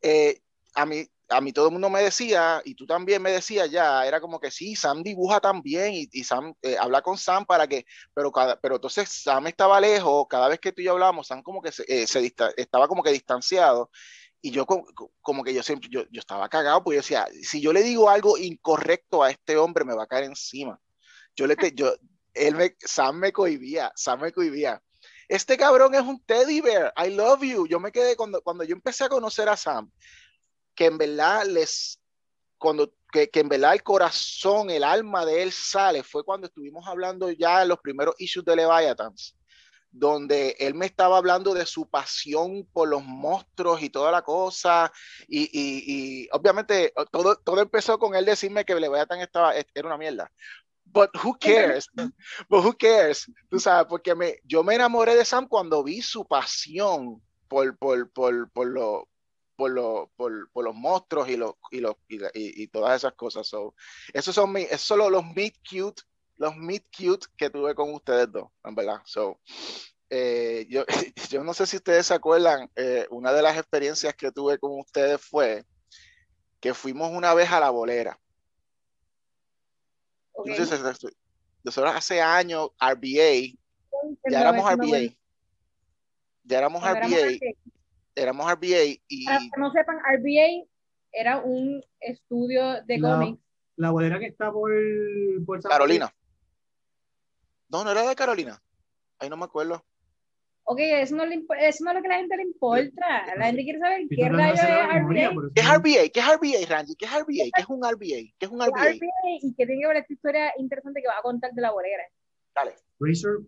eh, 0.00 0.40
a 0.74 0.86
mí 0.86 1.06
a 1.32 1.40
mí 1.40 1.52
todo 1.52 1.66
el 1.66 1.72
mundo 1.72 1.90
me 1.90 2.02
decía, 2.02 2.62
y 2.64 2.74
tú 2.74 2.86
también 2.86 3.22
me 3.22 3.30
decías 3.30 3.70
ya, 3.70 4.06
era 4.06 4.20
como 4.20 4.38
que 4.38 4.50
sí, 4.50 4.76
Sam 4.76 5.02
dibuja 5.02 5.40
también 5.40 5.92
y, 5.94 6.24
Sam 6.24 6.54
eh, 6.62 6.76
habla 6.78 7.02
con 7.02 7.18
Sam 7.18 7.44
para 7.44 7.66
que, 7.66 7.84
pero, 8.14 8.30
cada, 8.30 8.60
pero 8.60 8.76
entonces 8.76 9.08
Sam 9.08 9.46
estaba 9.46 9.80
lejos, 9.80 10.26
cada 10.28 10.48
vez 10.48 10.60
que 10.60 10.72
tú 10.72 10.82
y 10.82 10.84
yo 10.84 10.92
hablábamos, 10.92 11.26
Sam 11.26 11.42
como 11.42 11.62
que 11.62 11.72
se, 11.72 11.84
eh, 11.88 12.06
se 12.06 12.32
estaba 12.56 12.88
como 12.88 13.02
que 13.02 13.10
distanciado. 13.10 13.90
Y 14.44 14.50
yo 14.50 14.66
como, 14.66 14.84
como 15.20 15.44
que 15.44 15.54
yo 15.54 15.62
siempre, 15.62 15.88
yo, 15.88 16.02
yo, 16.10 16.18
estaba 16.18 16.48
cagado, 16.48 16.82
porque 16.82 16.96
yo 16.96 17.02
decía, 17.02 17.26
si 17.42 17.60
yo 17.60 17.72
le 17.72 17.82
digo 17.82 18.10
algo 18.10 18.36
incorrecto 18.36 19.22
a 19.22 19.30
este 19.30 19.56
hombre, 19.56 19.84
me 19.84 19.94
va 19.94 20.02
a 20.02 20.08
caer 20.08 20.24
encima. 20.24 20.80
Yo 21.36 21.46
le, 21.46 21.54
te, 21.54 21.72
yo, 21.72 21.94
él 22.34 22.56
me, 22.56 22.74
Sam 22.80 23.18
me 23.18 23.32
cohibía, 23.32 23.92
Sam 23.94 24.20
me 24.20 24.32
cohibía. 24.32 24.82
Este 25.28 25.56
cabrón 25.56 25.94
es 25.94 26.02
un 26.02 26.22
teddy 26.24 26.60
bear, 26.60 26.92
I 26.96 27.10
love 27.10 27.42
you. 27.42 27.66
Yo 27.66 27.78
me 27.80 27.92
quedé 27.92 28.16
cuando, 28.16 28.42
cuando 28.42 28.64
yo 28.64 28.74
empecé 28.74 29.04
a 29.04 29.08
conocer 29.08 29.48
a 29.48 29.56
Sam, 29.56 29.90
que 30.74 30.86
en 30.86 30.98
verdad 30.98 31.46
les, 31.46 32.00
cuando, 32.58 32.92
que, 33.12 33.28
que, 33.30 33.40
en 33.40 33.48
verdad 33.48 33.74
el 33.74 33.82
corazón, 33.82 34.70
el 34.70 34.84
alma 34.84 35.24
de 35.26 35.42
él 35.42 35.52
sale, 35.52 36.02
fue 36.02 36.24
cuando 36.24 36.46
estuvimos 36.46 36.86
hablando 36.86 37.30
ya 37.30 37.62
en 37.62 37.68
los 37.68 37.78
primeros 37.80 38.14
issues 38.18 38.44
de 38.44 38.56
Leviathans, 38.56 39.36
donde 39.90 40.56
él 40.58 40.74
me 40.74 40.86
estaba 40.86 41.18
hablando 41.18 41.52
de 41.52 41.66
su 41.66 41.88
pasión 41.88 42.66
por 42.72 42.88
los 42.88 43.04
monstruos 43.04 43.82
y 43.82 43.90
toda 43.90 44.10
la 44.10 44.22
cosa, 44.22 44.90
y, 45.28 45.42
y, 45.42 45.84
y 45.86 46.28
obviamente 46.32 46.92
todo, 47.10 47.36
todo 47.36 47.60
empezó 47.60 47.98
con 47.98 48.14
él 48.14 48.24
decirme 48.24 48.64
que 48.64 48.74
Leviathan 48.74 49.20
estaba, 49.20 49.54
era 49.54 49.86
una 49.86 49.98
mierda. 49.98 50.30
But 50.92 51.10
who 51.16 51.38
cares? 51.38 51.88
But 52.48 52.64
who 52.64 52.76
cares? 52.76 53.30
Tú 53.50 53.58
sabes, 53.58 53.86
porque 53.88 54.14
me, 54.14 54.40
yo 54.44 54.62
me 54.62 54.74
enamoré 54.74 55.14
de 55.14 55.24
Sam 55.24 55.48
cuando 55.48 55.82
vi 55.82 56.02
su 56.02 56.26
pasión 56.26 57.22
por, 57.48 57.76
por, 57.78 58.10
por, 58.12 58.50
por, 58.50 58.66
lo, 58.66 59.08
por, 59.56 59.70
lo, 59.70 60.10
por, 60.16 60.50
por, 60.52 60.64
los 60.64 60.74
monstruos 60.74 61.28
y, 61.28 61.36
los, 61.36 61.54
y, 61.70 61.80
los, 61.80 61.96
y, 62.08 62.62
y, 62.62 62.66
todas 62.68 62.96
esas 62.96 63.12
cosas. 63.14 63.46
So, 63.46 63.74
esos 64.12 64.34
son, 64.34 64.52
mi, 64.52 64.62
esos 64.62 64.82
son 64.82 64.98
los 64.98 65.24
meet 65.34 65.56
cute, 65.68 66.02
los 66.36 66.56
meet 66.56 66.84
cute 66.96 67.26
que 67.36 67.50
tuve 67.50 67.74
con 67.74 67.92
ustedes 67.94 68.30
dos, 68.30 68.48
en 68.64 68.74
verdad. 68.74 69.00
So, 69.04 69.40
eh, 70.10 70.66
yo, 70.68 70.84
yo 71.30 71.44
no 71.44 71.54
sé 71.54 71.66
si 71.66 71.76
ustedes 71.76 72.06
se 72.06 72.14
acuerdan, 72.14 72.70
eh, 72.76 73.06
una 73.10 73.32
de 73.32 73.42
las 73.42 73.56
experiencias 73.56 74.14
que 74.14 74.32
tuve 74.32 74.58
con 74.58 74.78
ustedes 74.78 75.20
fue 75.20 75.64
que 76.60 76.74
fuimos 76.74 77.10
una 77.10 77.34
vez 77.34 77.50
a 77.50 77.60
la 77.60 77.70
bolera. 77.70 78.18
Okay. 80.32 80.52
Entonces, 80.52 80.80
nosotros 81.64 81.94
hace 81.94 82.20
años, 82.20 82.70
RBA, 82.80 83.56
ya 84.30 84.40
éramos 84.40 84.72
RBA. 84.72 85.14
Ya 86.44 86.58
éramos 86.58 86.82
RBA 86.82 87.38
éramos 88.14 88.50
RBA 88.50 89.00
y... 89.08 89.24
Para 89.24 89.38
que 89.38 89.60
no 89.60 89.70
sepan, 89.72 89.96
RBA 89.98 90.66
era 91.12 91.38
un 91.38 91.82
estudio 92.00 92.82
de 92.84 92.98
la, 92.98 93.16
cómics. 93.16 93.42
La 93.76 93.90
bolera 93.90 94.18
que 94.18 94.26
está 94.26 94.50
por, 94.50 94.72
por 95.46 95.62
Carolina. 95.62 96.14
No, 97.68 97.84
no 97.84 97.90
era 97.90 98.08
de 98.08 98.14
Carolina. 98.14 98.60
Ahí 99.18 99.28
no 99.28 99.36
me 99.36 99.44
acuerdo. 99.44 99.82
Ok, 100.64 100.78
eso 100.78 101.16
no, 101.16 101.26
le, 101.26 101.44
eso 101.60 101.84
no 101.84 101.90
es 101.90 101.96
lo 101.96 102.02
que 102.02 102.08
a 102.08 102.10
la 102.10 102.18
gente 102.18 102.36
le 102.36 102.42
importa. 102.44 103.36
La 103.36 103.46
gente 103.46 103.64
quiere 103.64 103.78
saber 103.80 104.02
qué 104.08 104.28
rayo 104.28 104.54
es 104.54 105.32
RBA. 105.32 105.50
¿Qué 105.54 105.60
es 105.60 105.68
RBA? 105.68 106.08
¿Qué 106.12 106.20
es 106.20 106.26
RBA, 106.26 106.68
Randy? 106.68 106.94
¿Qué 106.94 107.04
es 107.04 107.12
RBA? 107.12 107.44
¿Qué 107.54 107.60
es 107.62 107.68
un 107.68 107.80
RBA? 107.80 108.20
¿Qué 108.38 108.46
es 108.46 108.48
un 108.48 108.60
RBA? 108.60 108.82
¿Qué 108.82 108.88
es 108.90 108.96
RBA? 108.96 109.38
Y 109.42 109.54
que 109.54 109.66
tiene 109.66 109.80
que 109.80 109.88
ver 109.88 109.96
esta 109.96 110.12
historia 110.12 110.52
interesante 110.58 111.02
que 111.02 111.08
va 111.08 111.18
a 111.18 111.22
contar 111.22 111.50
de 111.52 111.62
la 111.62 111.72
bolera. 111.72 112.04
Dale. 112.54 112.74
Razor, 113.00 113.42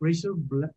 Razor 0.00 0.34
Bla 0.36 0.72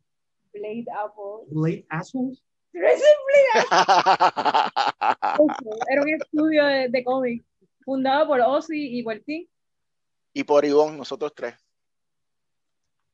Blade 0.54 0.86
Apple. 1.04 1.48
Blade 1.52 1.86
Assholes. 1.90 2.44
Era 5.90 6.02
un 6.02 6.10
estudio 6.10 6.66
de, 6.66 6.90
de 6.90 7.04
cómics 7.04 7.46
fundado 7.86 8.28
por 8.28 8.42
Ozzy 8.42 9.00
y 9.00 9.04
por 9.04 9.20
ti. 9.20 9.50
Y 10.34 10.44
por 10.44 10.66
Ivonne, 10.66 10.98
nosotros 10.98 11.34
tres. 11.34 11.56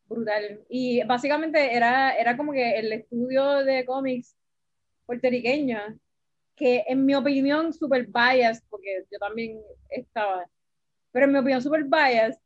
Brutal. 0.05 0.65
Y 0.69 1.03
básicamente 1.03 1.75
era, 1.75 2.15
era 2.15 2.35
como 2.35 2.51
que 2.51 2.79
el 2.79 2.91
estudio 2.91 3.63
de 3.63 3.85
cómics 3.85 4.35
puertorriqueño, 5.05 5.99
que 6.55 6.83
en 6.87 7.05
mi 7.05 7.13
opinión 7.15 7.73
super 7.73 8.07
biased, 8.07 8.63
porque 8.69 9.05
yo 9.11 9.19
también 9.19 9.61
estaba, 9.89 10.49
pero 11.11 11.25
en 11.25 11.33
mi 11.33 11.39
opinión 11.39 11.61
super 11.61 11.83
biased, 11.83 12.39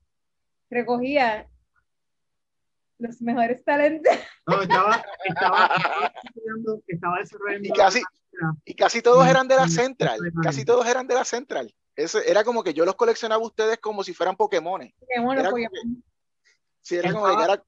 recogía 0.69 1.47
los 2.99 3.21
mejores 3.21 3.63
talentos. 3.63 4.13
No, 4.47 4.61
estaba, 4.61 5.03
estaba, 5.25 5.65
estaba, 5.65 6.79
estaba 6.87 7.19
desarrollando. 7.19 7.67
Y 7.67 7.71
casi, 7.71 8.01
y 8.65 8.73
casi 8.75 9.01
todos 9.01 9.27
eran 9.27 9.47
de 9.47 9.55
la 9.55 9.67
Central. 9.67 10.19
Casi 10.43 10.65
todos 10.65 10.85
eran 10.87 11.07
de 11.07 11.15
la 11.15 11.25
Central. 11.25 11.73
Eso 11.95 12.19
era 12.19 12.43
como 12.43 12.63
que 12.63 12.73
yo 12.73 12.85
los 12.85 12.95
coleccionaba 12.95 13.41
a 13.41 13.47
ustedes 13.47 13.77
como 13.79 14.03
si 14.03 14.13
fueran 14.13 14.35
Pokémon. 14.35 14.81
Pokémon, 14.99 15.37
era 15.37 15.49
Pokémon. 15.49 15.71
Que, 15.71 16.01
sí, 16.81 16.95
era 16.95 17.13
como 17.13 17.25
que 17.25 17.43
era, 17.43 17.63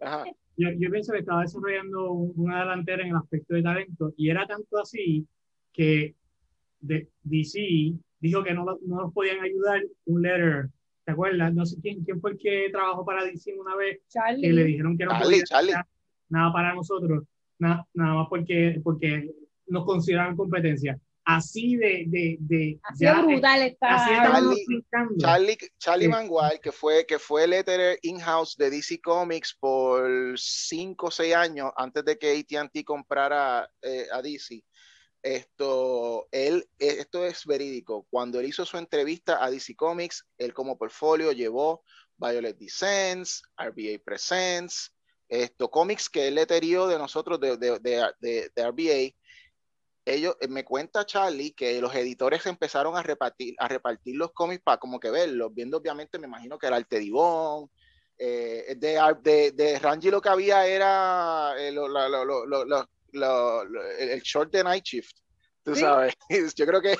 ajá. 0.00 0.24
Yo, 0.56 0.68
yo, 0.78 0.90
pienso 0.90 1.12
que 1.12 1.20
estaba 1.20 1.42
desarrollando 1.42 2.12
una 2.12 2.60
delantera 2.60 3.02
en 3.02 3.10
el 3.10 3.16
aspecto 3.16 3.54
de 3.54 3.62
talento 3.62 4.12
y 4.16 4.30
era 4.30 4.46
tanto 4.46 4.78
así 4.78 5.26
que 5.72 6.14
de, 6.80 7.08
DC 7.22 7.94
dijo 8.20 8.44
que 8.44 8.52
no, 8.52 8.64
no 8.64 8.96
nos 9.02 9.12
podían 9.14 9.40
ayudar 9.40 9.82
un 10.06 10.22
letter 10.22 10.68
¿Te 11.10 11.14
acuerdas? 11.14 11.52
No 11.52 11.66
sé 11.66 11.76
quién, 11.82 12.04
quién 12.04 12.20
fue 12.20 12.30
el 12.30 12.38
que 12.38 12.68
trabajó 12.70 13.04
para 13.04 13.24
DC 13.24 13.52
una 13.58 13.74
vez 13.74 13.98
Charlie. 14.08 14.42
que 14.42 14.52
le 14.52 14.62
dijeron 14.62 14.96
que 14.96 15.04
no 15.06 15.10
Charlie, 15.10 15.26
podía 15.26 15.44
Charlie. 15.44 15.72
nada 16.28 16.52
para 16.52 16.72
nosotros, 16.72 17.24
nada, 17.58 17.84
nada 17.94 18.14
más 18.14 18.26
porque, 18.28 18.80
porque 18.84 19.28
nos 19.66 19.84
consideraban 19.84 20.36
competencia. 20.36 20.96
Así 21.24 21.74
de, 21.76 22.04
de, 22.06 22.36
de 22.38 22.80
así 22.84 23.04
ya, 23.04 23.22
brutal 23.22 23.62
está. 23.62 23.96
Así 23.96 24.10
Charlie, 24.14 24.84
Charlie, 25.18 25.58
Charlie 25.78 26.04
sí. 26.06 26.10
Mangual, 26.10 26.60
que 26.60 26.70
fue, 26.70 27.04
que 27.04 27.18
fue 27.18 27.44
el 27.44 27.54
editor 27.54 27.98
in-house 28.02 28.56
de 28.56 28.70
DC 28.70 29.00
Comics 29.00 29.56
por 29.58 30.38
5 30.38 31.06
o 31.06 31.10
6 31.10 31.34
años 31.34 31.72
antes 31.76 32.04
de 32.04 32.16
que 32.16 32.38
AT&T 32.38 32.84
comprara 32.84 33.68
eh, 33.82 34.06
a 34.12 34.22
DC 34.22 34.62
esto, 35.22 36.28
él, 36.30 36.68
esto 36.78 37.24
es 37.24 37.44
verídico. 37.44 38.06
Cuando 38.10 38.40
él 38.40 38.46
hizo 38.46 38.64
su 38.64 38.78
entrevista 38.78 39.44
a 39.44 39.50
DC 39.50 39.76
Comics, 39.76 40.26
él 40.38 40.54
como 40.54 40.78
portfolio 40.78 41.32
llevó 41.32 41.82
Violet 42.16 42.56
Descents, 42.58 43.42
RBA 43.56 44.02
Presents, 44.04 44.94
esto, 45.28 45.70
cómics 45.70 46.08
que 46.08 46.28
él 46.28 46.34
le 46.34 46.46
terió 46.46 46.86
de 46.86 46.98
nosotros 46.98 47.38
de, 47.40 47.56
de, 47.56 47.78
de, 47.80 48.50
de, 48.54 48.70
RBA. 48.70 49.16
Ellos, 50.04 50.36
me 50.48 50.64
cuenta 50.64 51.06
Charlie 51.06 51.52
que 51.52 51.80
los 51.80 51.94
editores 51.94 52.44
empezaron 52.46 52.96
a 52.96 53.02
repartir, 53.02 53.54
a 53.58 53.68
repartir 53.68 54.16
los 54.16 54.32
cómics 54.32 54.62
para 54.62 54.78
como 54.78 54.98
que 54.98 55.10
verlos, 55.10 55.54
viendo 55.54 55.76
obviamente, 55.76 56.18
me 56.18 56.26
imagino 56.26 56.58
que 56.58 56.66
era 56.66 56.76
el 56.78 56.86
Tedibón, 56.86 57.70
eh, 58.18 58.74
de, 58.76 58.98
de, 59.22 59.52
de 59.52 59.78
Rangi 59.78 60.10
lo 60.10 60.20
que 60.20 60.28
había 60.28 60.66
era 60.66 61.54
eh, 61.58 61.72
lo 63.12 63.64
lo, 63.64 63.82
el 63.90 64.20
short 64.22 64.52
de 64.52 64.64
Night 64.64 64.84
Shift. 64.84 65.16
Tú 65.62 65.74
¿Sí? 65.74 65.82
sabes, 65.82 66.14
yo 66.56 66.66
creo 66.66 66.80
que 66.80 66.96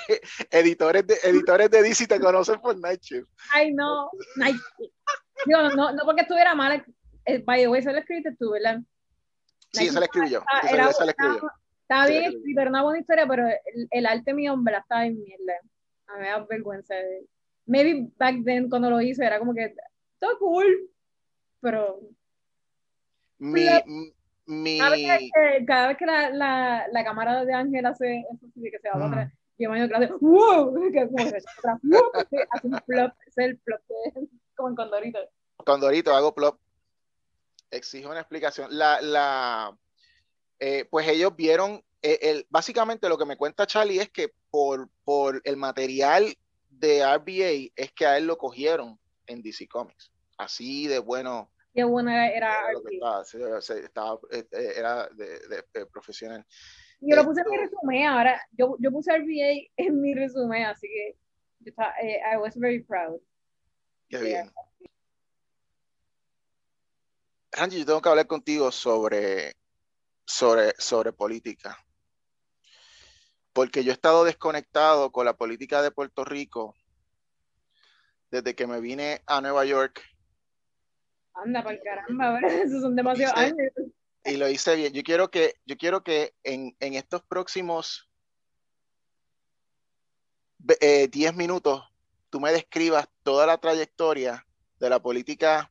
editores 0.51 1.07
de, 1.07 1.17
editores 1.25 1.71
de 1.71 1.83
DC 1.83 2.07
te 2.07 2.21
conocen 2.21 2.61
por 2.61 2.79
Night 2.79 3.01
Shift. 3.03 3.29
Ay, 3.53 3.73
no, 3.73 4.11
Night 4.37 4.57
Shift. 4.57 4.95
Digo, 5.47 5.63
no, 5.75 5.93
no 5.93 6.05
porque 6.05 6.23
estuviera 6.23 6.55
mal, 6.55 6.85
eh, 7.25 7.39
by 7.39 7.63
the 7.63 7.69
way, 7.69 7.83
se 7.83 7.93
lo 7.93 7.99
escribiste 7.99 8.37
tú, 8.39 8.51
¿verdad? 8.51 8.81
Sí, 9.73 9.89
se 9.89 9.99
lo 9.99 10.05
escribí 10.05 10.31
yo. 10.31 10.43
Era, 10.69 10.91
esa 10.91 11.05
estaba, 11.05 11.41
estaba 11.83 12.07
bien 12.07 12.25
escrito, 12.25 12.61
era 12.61 12.71
una 12.71 12.83
buena 12.83 13.01
historia, 13.01 13.27
pero 13.27 13.49
el, 13.49 13.89
el 13.91 14.07
arte 14.07 14.35
mío, 14.35 14.53
hombre, 14.53 14.77
estaba 14.77 15.07
en 15.07 15.19
mierda. 15.19 15.55
A 16.09 16.15
mí 16.15 16.21
me 16.21 16.29
da 16.29 16.47
vergüenza. 16.49 16.95
Maybe 17.67 18.11
back 18.19 18.45
then, 18.45 18.69
cuando 18.69 18.91
lo 18.91 19.01
hice, 19.01 19.25
era 19.25 19.39
como 19.39 19.55
que, 19.55 19.75
todo 20.19 20.39
cool, 20.39 20.91
pero 21.61 22.01
Mi. 23.39 23.67
Mi, 24.51 24.79
Cada 24.79 24.91
vez 24.91 25.31
que, 25.33 25.65
cada 25.65 25.89
vez 25.89 25.97
que 25.97 26.07
la, 26.07 26.31
la, 26.31 26.87
la 26.91 27.05
cámara 27.05 27.45
de 27.45 27.55
Ángel 27.55 27.87
hace 27.87 28.21
eso, 28.33 28.47
que 28.55 28.79
se 28.79 28.89
va 28.89 28.95
para 28.95 29.05
Ah. 29.05 29.09
atrás, 29.09 29.33
yo 29.59 29.67
imagino 29.67 29.89
que 29.89 29.95
hace 29.95 30.13
¡wow! 30.21 30.75
Que 30.93 31.07
como 31.07 31.17
que 31.25 31.31
se 31.31 31.37
echa 31.39 31.51
para 31.63 31.75
atrás, 31.75 31.81
¡wow! 31.83 32.47
Hace 32.51 32.67
un 32.67 32.81
plop, 32.87 33.13
es 33.27 33.39
el 33.39 33.59
plop 33.59 33.81
de, 33.89 34.29
como 34.57 34.69
en 34.71 34.75
Condorito. 34.75 35.19
Condorito, 35.65 36.15
hago 36.15 36.35
plop. 36.35 36.59
Exijo 37.71 38.11
una 38.11 38.21
explicación. 38.21 38.77
La, 38.77 39.01
la, 39.01 39.77
eh, 40.59 40.85
pues 40.91 41.07
ellos 41.07 41.37
vieron, 41.37 41.85
eh, 42.03 42.19
el, 42.23 42.47
básicamente 42.51 43.09
lo 43.09 43.17
que 43.19 43.27
me 43.27 43.37
cuenta 43.37 43.67
Charlie 43.67 44.01
es 44.01 44.11
que 44.11 44.33
por, 44.51 44.89
por 45.05 45.41
el 45.45 45.57
material 45.57 46.35
de 46.71 47.03
RBA 47.05 47.71
es 47.77 47.93
que 47.93 48.07
a 48.07 48.17
él 48.19 48.27
lo 48.27 48.37
cogieron 48.39 48.99
en 49.27 49.43
DC 49.43 49.69
Comics. 49.69 50.11
Así 50.37 50.89
de 50.89 50.99
bueno 50.99 51.51
Buena 51.85 52.29
era. 52.29 52.71
era 52.71 52.73
lo 52.73 52.83
que 52.83 52.97
RP. 52.99 53.85
estaba, 53.85 54.19
eh, 54.31 54.47
eh, 54.53 54.73
era 54.77 55.09
de, 55.09 55.27
de- 55.49 55.65
de 55.73 55.87
profesional. 55.87 56.45
Yo 57.01 57.17
lo 57.17 57.25
puse 57.25 57.41
en 57.41 57.51
mi 57.51 57.57
resumen 57.57 58.07
ahora. 58.07 58.43
Yo, 58.53 58.77
yo 58.79 58.91
puse 58.91 59.13
RBA 59.13 59.71
en 59.77 60.01
mi 60.01 60.15
resumen, 60.15 60.65
así 60.65 60.87
que 60.89 61.17
yo 61.61 61.71
estaba, 61.71 61.95
eh, 62.03 62.21
I 62.33 62.37
was 62.37 62.55
very 62.57 62.83
proud. 62.83 63.21
Qué 64.09 64.19
bien. 64.19 64.51
Randy, 67.53 67.79
yo 67.81 67.87
tengo 67.87 68.01
que 68.03 68.09
hablar 68.09 68.27
contigo 68.27 68.71
sobre, 68.71 69.55
sobre, 70.25 70.73
sobre 70.79 71.13
política. 71.13 71.77
Porque 73.53 73.83
yo 73.83 73.91
he 73.91 73.95
estado 73.95 74.25
desconectado 74.25 75.11
con 75.11 75.25
la 75.25 75.37
política 75.37 75.83
de 75.83 75.91
Puerto 75.91 76.25
Rico 76.25 76.75
desde 78.31 78.55
que 78.55 78.67
me 78.69 78.81
vine 78.81 79.23
a 79.27 79.41
Nueva 79.41 79.65
York 79.65 80.01
Anda, 81.35 81.63
para 81.63 81.77
el 81.77 81.83
caramba, 81.83 82.33
¿verdad? 82.41 82.53
Esos 82.63 82.83
son 82.83 82.97
demasiados 82.97 83.37
años. 83.37 83.57
y 84.25 84.37
lo 84.37 84.49
hice 84.49 84.77
bien. 84.77 84.93
Yo 84.93 85.03
quiero 85.03 85.31
que, 85.31 85.55
yo 85.67 85.77
quiero 85.77 86.03
que 86.03 86.35
en, 86.45 86.77
en 86.81 86.95
estos 86.95 87.23
próximos 87.23 88.11
ve- 90.59 90.79
eh, 90.81 91.09
10 91.09 91.35
minutos 91.35 91.83
tú 92.29 92.41
me 92.41 92.53
describas 92.53 93.09
toda 93.23 93.47
la 93.47 93.59
trayectoria 93.59 94.47
de 94.79 94.91
la 94.91 95.01
política 95.01 95.71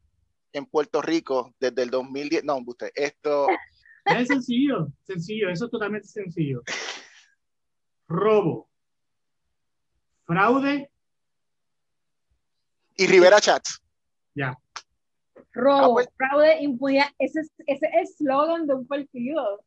en 0.51 0.65
Puerto 0.65 1.01
Rico 1.01 1.53
desde 1.59 1.83
el 1.83 1.89
2010. 1.89 2.43
No, 2.43 2.57
usted, 2.65 2.91
esto, 2.95 3.47
Es 4.05 4.27
sencillo, 4.27 4.87
sencillo, 5.03 5.49
eso 5.49 5.65
es 5.65 5.71
totalmente 5.71 6.07
sencillo. 6.07 6.63
Robo, 8.07 8.67
fraude, 10.25 10.89
y 12.97 13.05
Rivera 13.07 13.39
Chats. 13.39 13.79
Ah, 15.55 15.61
robo, 15.61 15.83
ah, 15.83 15.93
pues. 15.93 16.09
fraude, 16.15 16.61
impunidad. 16.61 17.07
Ese 17.17 17.41
es 17.41 17.81
el 17.81 17.89
eslogan 18.01 18.67
de 18.67 18.75
un 18.75 18.87
partido. 18.87 19.61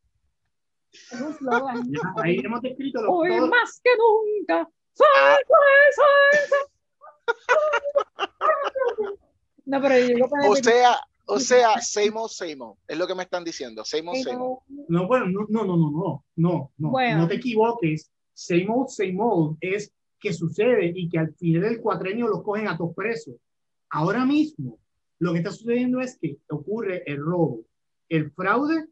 Es 0.92 1.20
un 1.20 1.32
eslogan. 1.32 1.82
Ahí 2.22 2.38
hemos 2.42 2.62
descrito 2.62 3.02
los 3.02 3.10
Hoy 3.12 3.36
todos. 3.36 3.50
más 3.50 3.80
que 3.82 3.90
nunca. 3.96 4.68
¡Salgo 4.92 5.54
ah. 8.18 8.28
No, 9.64 9.80
pero 9.80 9.98
yo 9.98 10.06
digo 10.14 10.28
para 10.28 10.48
O 10.48 10.56
sea, 10.56 10.98
o 11.26 11.38
sea, 11.38 11.80
Seymour, 11.80 12.28
Seymour, 12.28 12.76
es 12.86 12.98
lo 12.98 13.06
que 13.06 13.14
me 13.14 13.22
están 13.22 13.44
diciendo, 13.44 13.84
Seymour, 13.84 14.16
Seymour. 14.16 14.58
No, 14.88 15.06
bueno, 15.06 15.26
no, 15.26 15.46
no, 15.48 15.64
no, 15.64 15.76
no, 15.76 16.24
no, 16.36 16.72
no, 16.76 16.90
bueno. 16.90 17.18
no 17.18 17.28
te 17.28 17.36
equivoques, 17.36 18.10
Seymour, 18.34 18.90
Seymour 18.90 19.56
es 19.60 19.92
que 20.18 20.32
sucede 20.32 20.92
y 20.94 21.08
que 21.08 21.18
al 21.18 21.34
final 21.34 21.62
del 21.62 21.80
cuatrenio 21.80 22.28
los 22.28 22.42
cogen 22.42 22.68
a 22.68 22.76
todos 22.76 22.94
presos. 22.94 23.36
Ahora 23.88 24.24
mismo, 24.24 24.78
lo 25.22 25.32
que 25.32 25.38
está 25.38 25.52
sucediendo 25.52 26.00
es 26.00 26.18
que 26.18 26.38
ocurre 26.48 27.04
el 27.06 27.18
robo, 27.18 27.60
el 28.08 28.32
fraude, 28.32 28.86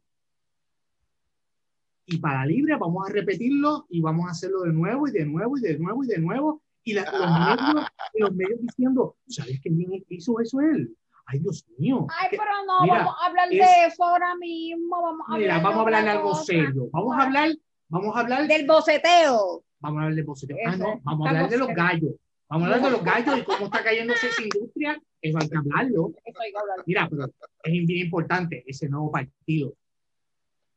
y 2.06 2.18
para 2.18 2.46
libre 2.46 2.76
vamos 2.76 3.08
a 3.08 3.12
repetirlo 3.12 3.86
y 3.88 4.00
vamos 4.00 4.26
a 4.28 4.30
hacerlo 4.30 4.62
de 4.62 4.72
nuevo 4.72 5.08
y 5.08 5.10
de 5.12 5.24
nuevo 5.26 5.58
y 5.58 5.60
de 5.60 5.76
nuevo 5.78 6.04
y 6.04 6.06
de 6.06 6.18
nuevo. 6.18 6.62
Y 6.84 6.94
la- 6.94 7.02
los, 7.10 7.30
medios, 7.66 7.86
y 8.14 8.20
los 8.20 8.34
medios 8.34 8.60
diciendo, 8.62 9.16
¿sabes 9.28 9.60
qué 9.62 9.70
bien 9.70 10.04
hizo 10.08 10.38
eso 10.40 10.60
él? 10.60 10.96
Ay, 11.26 11.40
Dios 11.40 11.64
mío. 11.78 12.06
Ay, 12.16 12.30
que- 12.30 12.36
pero 12.38 12.50
no, 12.66 12.82
Mira, 12.82 12.94
vamos 12.98 13.14
a 13.20 13.26
hablar 13.26 13.48
de 13.48 13.58
es- 13.58 13.92
eso 13.92 14.04
ahora 14.04 14.34
mismo. 14.36 15.02
Vamos 15.02 15.26
a 15.28 15.36
Mira, 15.36 15.56
hablar 15.56 15.62
vamos 15.64 15.78
a 15.78 15.82
hablar 15.86 16.04
de 16.04 16.10
algo 16.10 16.34
serio. 16.36 16.88
Vamos 16.92 17.16
a 17.16 17.22
hablar, 17.24 17.48
vamos 17.88 18.16
a 18.16 18.20
hablar 18.20 18.46
Del 18.48 18.66
boceteo. 18.66 19.64
Vamos 19.80 19.98
a 19.98 20.02
hablar 20.04 20.14
de 20.16 20.22
boceteo. 20.22 20.56
Ah, 20.66 20.76
no, 20.76 21.00
vamos 21.02 21.26
a 21.26 21.30
hablar 21.30 21.50
de 21.50 21.58
los 21.58 21.68
gallos. 21.68 22.12
Vamos 22.48 22.68
a 22.68 22.74
hablar 22.74 22.82
de 22.82 22.90
los 22.96 23.04
gallos 23.04 23.38
y 23.38 23.42
cómo 23.44 23.64
está 23.66 23.82
cayéndose 23.82 24.28
esa 24.28 24.42
industria. 24.42 25.02
Eso 25.22 25.38
hay 25.40 25.48
que 25.48 25.56
hablarlo. 25.58 26.12
Eso 26.24 26.40
hay 26.40 26.50
que 26.52 26.58
hablar. 26.58 26.76
Mira, 26.86 27.08
pero 27.08 27.26
es 27.64 27.86
bien 27.86 28.06
importante 28.06 28.64
ese 28.66 28.88
nuevo 28.88 29.10
partido. 29.10 29.74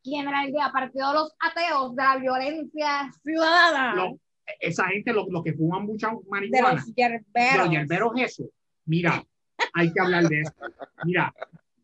¿Quién 0.04 0.28
era 0.28 0.44
el 0.44 0.52
día? 0.52 0.70
Partido 0.74 1.08
de 1.10 1.14
los 1.14 1.34
ateos 1.40 1.96
de 1.96 2.04
la 2.04 2.18
violencia 2.18 3.12
ciudadana. 3.24 3.96
Lo- 3.96 4.20
esa 4.60 4.88
gente, 4.88 5.14
los 5.14 5.30
lo 5.30 5.42
que 5.42 5.54
fuman 5.54 5.86
mucha 5.86 6.10
de 6.10 6.18
marihuana, 6.28 6.74
los 6.74 6.86
de 6.94 7.58
los 7.58 7.70
yerberos, 7.72 8.12
eso. 8.18 8.44
Mira, 8.86 9.24
hay 9.74 9.94
que 9.94 10.00
hablar 10.02 10.28
de 10.28 10.42
eso. 10.42 10.52
Mira, 11.06 11.34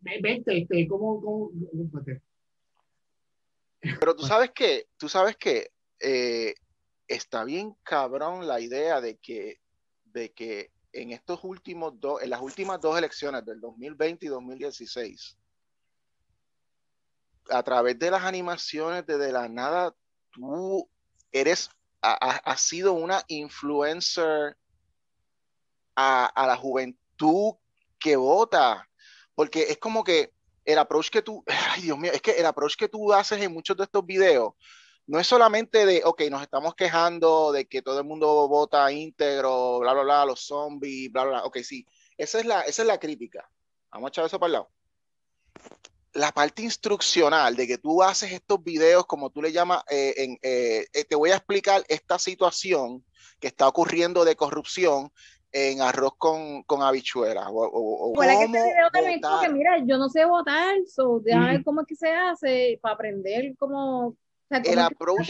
ve- 0.02 0.20
vente, 0.22 0.58
este, 0.58 0.86
¿cómo, 0.88 1.22
cómo, 1.22 1.52
espérate. 1.86 2.22
Pero 4.00 4.14
tú 4.16 4.24
sabes 4.26 4.52
que, 4.52 4.88
tú 4.98 5.08
sabes 5.08 5.38
que 5.38 5.70
eh, 6.02 6.54
está 7.08 7.46
bien 7.46 7.74
cabrón 7.84 8.46
la 8.46 8.60
idea 8.60 9.00
de 9.00 9.16
que, 9.18 9.62
de 10.04 10.32
que 10.34 10.72
en 10.92 11.12
estos 11.12 11.40
últimos 11.44 12.00
dos, 12.00 12.22
en 12.22 12.30
las 12.32 12.42
últimas 12.42 12.80
dos 12.82 12.98
elecciones 12.98 13.46
del 13.46 13.60
2020 13.62 14.26
y 14.26 14.30
2016, 14.30 15.38
a 17.50 17.64
través 17.64 17.98
de 17.98 18.12
las 18.12 18.24
animaciones 18.24 19.06
de 19.06 19.18
De 19.18 19.32
la 19.32 19.48
Nada, 19.48 19.96
tú 20.32 20.90
eres, 21.32 21.70
ha- 22.02 22.18
ha- 22.22 22.52
has 22.52 22.62
sido 22.62 22.94
una 22.94 23.24
influencer 23.28 24.56
a, 25.96 26.26
a 26.28 26.48
la 26.48 26.56
juventud 26.58 27.54
que 28.00 28.16
vota, 28.16 28.88
porque 29.36 29.64
es 29.64 29.78
como 29.78 30.04
que 30.04 30.34
el 30.66 30.78
approach 30.78 31.10
que 31.10 31.22
tú, 31.22 31.44
ay 31.76 31.82
Dios 31.82 31.98
mío, 31.98 32.12
es 32.14 32.22
que 32.22 32.32
el 32.32 32.46
approach 32.46 32.76
que 32.76 32.88
tú 32.88 33.12
haces 33.14 33.42
en 33.42 33.52
muchos 33.54 33.76
de 33.78 33.84
estos 33.84 34.06
videos 34.06 34.54
no 35.10 35.20
es 35.20 35.26
solamente 35.28 35.86
de, 35.88 36.02
ok, 36.06 36.22
nos 36.30 36.42
estamos 36.44 36.76
quejando 36.76 37.52
de 37.52 37.66
que 37.66 37.82
todo 37.82 37.98
el 38.00 38.06
mundo 38.06 38.48
vota 38.48 38.92
íntegro, 38.92 39.80
bla, 39.80 39.94
bla, 39.94 40.04
bla, 40.04 40.26
los 40.26 40.42
zombies, 40.46 41.12
bla, 41.12 41.24
bla, 41.24 41.32
bla. 41.32 41.46
Ok, 41.46 41.58
sí, 41.64 41.86
esa 42.18 42.40
es 42.40 42.46
la, 42.46 42.62
esa 42.62 42.84
es 42.84 42.88
la 42.88 43.00
crítica. 43.00 43.50
Vamos 43.92 44.08
a 44.08 44.10
echar 44.10 44.26
eso 44.26 44.40
para 44.40 44.48
el 44.48 44.54
lado. 44.54 44.70
La 46.14 46.32
parte 46.32 46.62
instruccional 46.62 47.56
de 47.56 47.68
que 47.68 47.78
tú 47.78 48.02
haces 48.04 48.32
estos 48.32 48.64
videos, 48.64 49.06
como 49.06 49.30
tú 49.32 49.42
le 49.42 49.52
llamas, 49.52 49.84
eh, 49.90 50.14
en, 50.18 50.40
eh, 50.42 50.86
eh, 50.94 51.06
te 51.06 51.16
voy 51.16 51.32
a 51.32 51.36
explicar 51.38 51.84
esta 51.88 52.18
situación 52.20 53.04
que 53.40 53.48
está 53.48 53.68
ocurriendo 53.68 54.24
de 54.26 54.36
corrupción 54.36 55.12
en 55.52 55.82
arroz 55.82 56.14
con, 56.18 56.62
con 56.64 56.82
habichuelas. 56.84 57.48
O, 57.50 58.14
o- 58.14 58.20
que 58.20 58.26
este 58.28 58.48
video 58.48 58.90
también 58.92 59.22
votar. 59.22 59.48
que 59.48 59.50
mira, 59.54 59.78
yo 59.86 59.98
no 59.98 60.08
sé 60.10 60.26
votar, 60.26 60.76
so 60.88 61.20
déjame 61.20 61.46
Mm. 61.46 61.50
ver 61.56 61.64
cómo 61.64 61.82
es 61.82 61.88
que 61.88 61.96
se 61.96 62.12
hace 62.12 62.80
para 62.82 62.94
aprender 62.96 63.56
cómo, 63.58 64.16
sea, 64.50 64.62
el 64.72 64.80
approach 64.80 65.30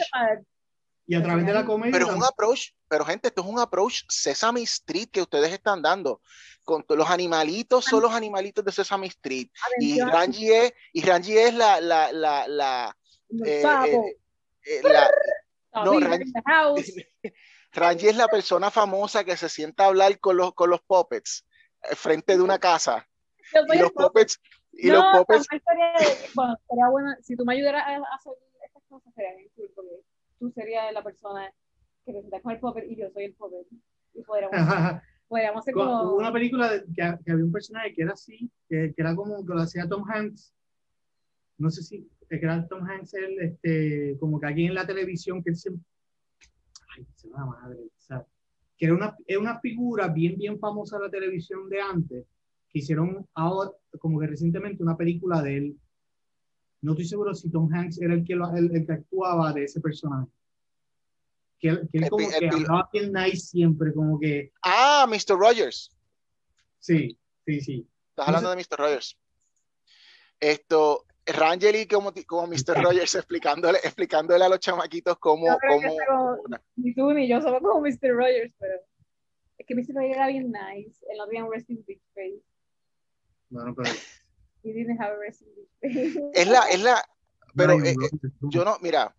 Y 1.05 1.15
a 1.15 1.23
través 1.23 1.45
de 1.45 1.53
la 1.53 1.65
comedia. 1.65 1.91
Pero 1.91 2.10
es 2.10 2.15
un 2.15 2.23
approach, 2.23 2.69
pero 2.88 3.05
gente, 3.05 3.27
esto 3.29 3.41
es 3.41 3.47
un 3.47 3.60
approach 3.60 4.03
Sesame 4.08 4.62
Street 4.63 5.10
que 5.12 5.21
ustedes 5.21 5.51
están 5.51 5.82
dando. 5.82 6.21
Con 6.63 6.86
los 6.89 7.10
animalitos 7.10 7.86
son 7.86 8.01
los 8.03 8.13
animalitos 8.13 8.63
de 8.63 8.71
Sesame 8.71 9.08
Street. 9.08 9.49
Y 9.79 9.99
Rangi 9.99 10.51
es, 10.51 10.73
y 10.93 11.01
Rangi 11.01 11.38
es 11.38 11.53
la, 11.53 11.82
la, 11.82 12.12
la, 12.12 12.47
la, 12.47 12.97
eh, 13.43 13.63
eh, 13.88 14.17
eh, 14.63 14.82
la- 14.84 15.10
no. 15.84 15.99
Rangi 17.71 18.08
es 18.08 18.15
la 18.15 18.27
persona 18.27 18.69
famosa 18.69 19.23
que 19.23 19.36
se 19.36 19.49
sienta 19.49 19.86
a 19.86 19.88
hablar 19.88 20.19
con 20.19 20.38
los, 20.38 20.53
con 20.53 20.69
los 20.69 20.82
puppets 20.82 21.45
frente 21.95 22.38
de 22.38 22.43
una 22.43 22.60
casa. 22.60 23.08
Yo 23.53 23.62
Y 23.73 23.79
los 23.79 23.91
puppets, 23.91 24.39
y 24.73 24.88
no, 24.88 24.95
los 24.95 25.05
puppets, 25.19 25.47
sería, 25.49 25.93
bueno, 26.36 26.58
sería 26.67 26.88
bueno, 26.89 27.15
si 27.23 27.36
tú 27.36 27.45
me 27.45 27.53
ayudaras 27.55 27.84
a 27.88 27.95
a 27.95 28.19
cosas, 28.89 29.13
sería 29.13 29.36
bien 29.36 29.49
cool, 29.56 29.69
porque 29.75 30.02
tú 30.39 30.52
serías 30.52 30.91
la 30.93 31.04
persona 31.04 31.52
que 32.06 32.13
te 32.13 32.41
con 32.41 32.52
el 32.52 32.60
puppet 32.60 32.86
y 32.89 32.95
yo 32.95 33.10
soy 33.12 33.25
el 33.25 33.34
puppet. 33.34 33.67
Y 34.13 34.23
podríamos, 34.23 35.02
podríamos 35.28 35.60
hacer 35.62 35.73
como... 35.73 36.04
Hubo 36.04 36.17
una 36.17 36.34
película 36.34 36.71
de- 36.71 36.86
que, 36.86 37.17
que 37.23 37.32
había 37.32 37.45
un 37.45 37.52
personaje 37.52 37.93
que 37.93 38.02
era 38.02 38.13
así, 38.13 38.49
que, 38.67 38.93
que 38.95 39.02
era 39.02 39.15
como 39.15 39.45
que 39.45 39.54
lo 39.54 39.62
hacía 39.62 39.88
Tom 39.88 40.04
Hanks. 40.10 40.54
No 41.58 41.69
sé 41.69 41.84
si 41.84 42.10
que 42.30 42.36
era 42.45 42.67
Tom 42.67 42.84
Hanks, 42.84 43.13
él, 43.15 43.39
este, 43.39 44.17
como 44.19 44.39
que 44.39 44.47
aquí 44.47 44.65
en 44.65 44.75
la 44.75 44.86
televisión, 44.86 45.43
que 45.43 45.49
él 45.49 45.56
siempre. 45.56 45.84
Ay, 46.95 47.06
se 47.15 47.28
me 47.28 47.34
va 47.34 47.39
la 47.39 47.45
madre. 47.47 47.78
sea, 47.97 48.25
que 48.78 48.86
era 48.86 48.93
una, 48.93 49.15
era 49.25 49.39
una 49.39 49.60
figura 49.60 50.08
bien, 50.08 50.38
bien 50.38 50.60
famosa 50.60 50.97
de 50.97 51.06
la 51.06 51.12
televisión 51.12 51.67
de 51.69 51.82
antes, 51.82 52.25
que 52.69 52.80
hicieron 52.80 53.28
ahora, 53.34 53.71
como 53.99 54.19
que 54.19 54.28
recientemente, 54.28 54.84
una 54.84 54.95
película 54.95 55.41
de 55.41 55.58
él. 55.58 55.78
No 56.82 56.92
estoy 56.94 57.06
seguro 57.06 57.34
si 57.34 57.50
Tom 57.52 57.70
Hanks 57.74 58.00
era 58.02 58.13
el 58.13 58.24
que, 58.24 58.36
lo- 58.36 58.56
el, 58.56 58.74
el 58.76 58.86
que 58.86 58.94
actuaba 58.94 59.52
de 59.54 59.63
ese 59.65 59.82
personaje. 59.82 60.28
Que, 61.60 61.70
él- 61.70 61.89
que 61.92 61.98
él 61.98 62.10
como 62.10 62.30
que 62.30 62.48
hablaba 62.48 62.89
bien 62.94 63.12
nice 63.12 63.38
siempre, 63.48 63.94
como 63.94 64.20
que. 64.20 64.52
ah, 64.63 65.06
Mr. 65.10 65.38
Rogers. 65.38 65.92
Sí, 66.80 67.18
sí, 67.46 67.60
sí. 67.62 67.88
Estás 68.12 68.28
hablando 68.30 68.50
de 68.52 68.56
Mr. 68.56 68.78
Rogers. 68.78 69.18
Esto, 70.39 71.06
Rangeli 71.26 71.86
como, 71.86 72.13
como 72.26 72.48
Mr. 72.48 72.82
Rogers 72.82 73.15
explicándole, 73.15 73.80
explicándole 73.84 74.46
a 74.46 74.50
los 74.50 74.60
chamaquitos 74.60 75.18
cómo... 75.20 75.46
Cómo 75.68 75.89
como- 76.08 76.38
ni 76.78 76.94
tú 76.94 77.12
ni 77.13 77.28
yo 77.28 77.42
somos 77.42 77.60
como 77.62 77.82
Mr. 77.82 78.13
Rogers, 78.15 78.54
pero 78.58 78.74
es 79.58 79.65
que 79.68 79.76
Mr. 79.76 79.94
Rogers 79.96 80.15
era 80.15 80.28
bien 80.28 80.50
nice. 80.52 81.06
Él 81.10 81.18
no 81.18 81.26
tenía 81.28 81.44
un 81.44 81.52
resting 81.52 81.84
bitch 81.86 82.02
face. 82.15 82.42
Bueno, 83.50 83.74
pero 83.76 83.89
He 84.63 84.74
didn't 84.74 85.00
have 85.00 85.13
a 85.13 85.17
resting 85.19 85.48
bitch 85.56 86.13
face. 86.13 86.32
es 86.34 86.48
la, 86.48 86.69
es 86.69 86.82
la, 86.82 87.04
pero 87.56 87.74
eh, 87.84 87.95
tú. 88.39 88.50
yo 88.50 88.65
no, 88.65 88.78
mira, 88.82 89.15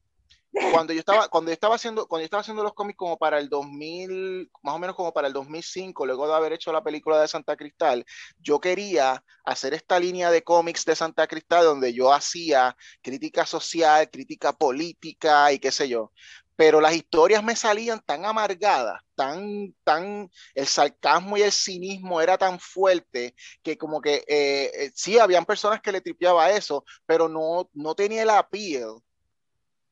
cuando 0.72 0.92
yo 0.92 0.98
estaba, 0.98 1.29
cuando 1.29 1.50
yo 1.50 1.53
estaba 1.53 1.76
haciendo, 1.76 2.07
cuando 2.07 2.22
yo 2.22 2.24
estaba 2.24 2.40
haciendo 2.40 2.62
los 2.62 2.74
cómics 2.74 2.96
como 2.96 3.16
para 3.18 3.38
el 3.38 3.48
2000, 3.48 4.50
más 4.62 4.74
o 4.74 4.79
menos 4.79 4.96
como 4.96 5.12
para 5.12 5.29
el 5.29 5.33
2005, 5.33 6.07
luego 6.07 6.26
de 6.26 6.35
haber 6.35 6.53
hecho 6.53 6.72
la 6.72 6.83
película 6.83 7.20
de 7.20 7.29
Santa 7.29 7.57
Cristal, 7.57 8.05
yo 8.38 8.61
quería 8.61 9.22
hacer 9.44 9.74
esta 9.74 10.00
línea 10.00 10.31
de 10.31 10.42
cómics 10.42 10.85
de 10.85 10.96
Santa 10.96 11.26
Cristal 11.26 11.64
donde 11.64 11.92
yo 11.92 12.12
hacía 12.12 12.76
crítica 13.00 13.46
social, 13.46 14.11
crítica 14.11 14.53
política 14.53 15.53
y 15.53 15.59
qué 15.59 15.70
sé 15.70 15.88
yo. 15.88 16.12
Pero 16.61 16.79
las 16.79 16.94
historias 16.94 17.42
me 17.42 17.57
salían 17.57 18.03
tan 18.05 18.27
amargadas, 18.27 19.03
tan, 19.14 19.75
tan, 19.83 20.31
el 20.55 20.66
sarcasmo 20.66 21.38
y 21.38 21.40
el 21.40 21.53
cinismo 21.53 22.20
era 22.20 22.37
tan 22.37 22.61
fuerte 22.61 23.35
que 23.62 23.79
como 23.79 23.99
que 23.99 24.16
eh, 24.29 24.70
eh, 24.75 24.92
sí, 24.94 25.18
habían 25.18 25.46
personas 25.46 25.81
que 25.81 25.90
le 25.90 26.03
tripeaba 26.03 26.51
eso, 26.51 26.85
pero 27.07 27.31
no, 27.31 27.70
no 27.73 27.94
tenía 27.94 28.25
el 28.25 28.29
appeal 28.29 29.01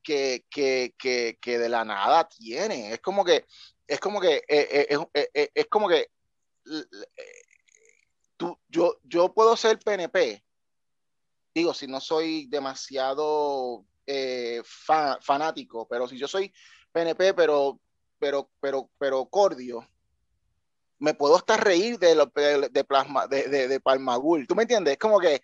que, 0.02 0.44
que, 0.50 0.94
que, 0.98 1.38
que 1.40 1.58
de 1.58 1.70
la 1.70 1.86
nada 1.86 2.28
tiene. 2.28 2.92
Es 2.92 3.00
como 3.00 3.24
que, 3.24 3.46
es 3.86 3.98
como 3.98 4.20
que, 4.20 4.42
eh, 4.46 4.88
es, 5.54 5.66
como 5.68 5.88
que 5.88 6.10
tú, 8.36 8.58
yo, 8.68 8.98
yo 9.04 9.32
puedo 9.32 9.56
ser 9.56 9.78
PNP, 9.78 10.44
digo, 11.54 11.72
si 11.72 11.86
no 11.86 11.98
soy 11.98 12.46
demasiado 12.48 13.86
eh, 14.10 14.62
fa- 14.64 15.18
fanático, 15.20 15.86
pero 15.86 16.08
si 16.08 16.16
yo 16.18 16.26
soy 16.26 16.50
PNP, 16.92 17.34
pero, 17.34 17.78
pero, 18.18 18.50
pero, 18.60 18.88
pero 18.98 19.26
cordio, 19.26 19.86
me 20.98 21.14
puedo 21.14 21.36
hasta 21.36 21.56
reír 21.56 21.98
de, 21.98 22.14
lo, 22.14 22.26
de, 22.26 22.68
de 22.70 22.84
plasma, 22.84 23.26
de, 23.26 23.48
de, 23.48 23.68
de 23.68 23.80
Palmagul. 23.80 24.46
¿Tú 24.46 24.54
me 24.54 24.62
entiendes? 24.62 24.92
Es 24.94 24.98
como 24.98 25.20
que 25.20 25.40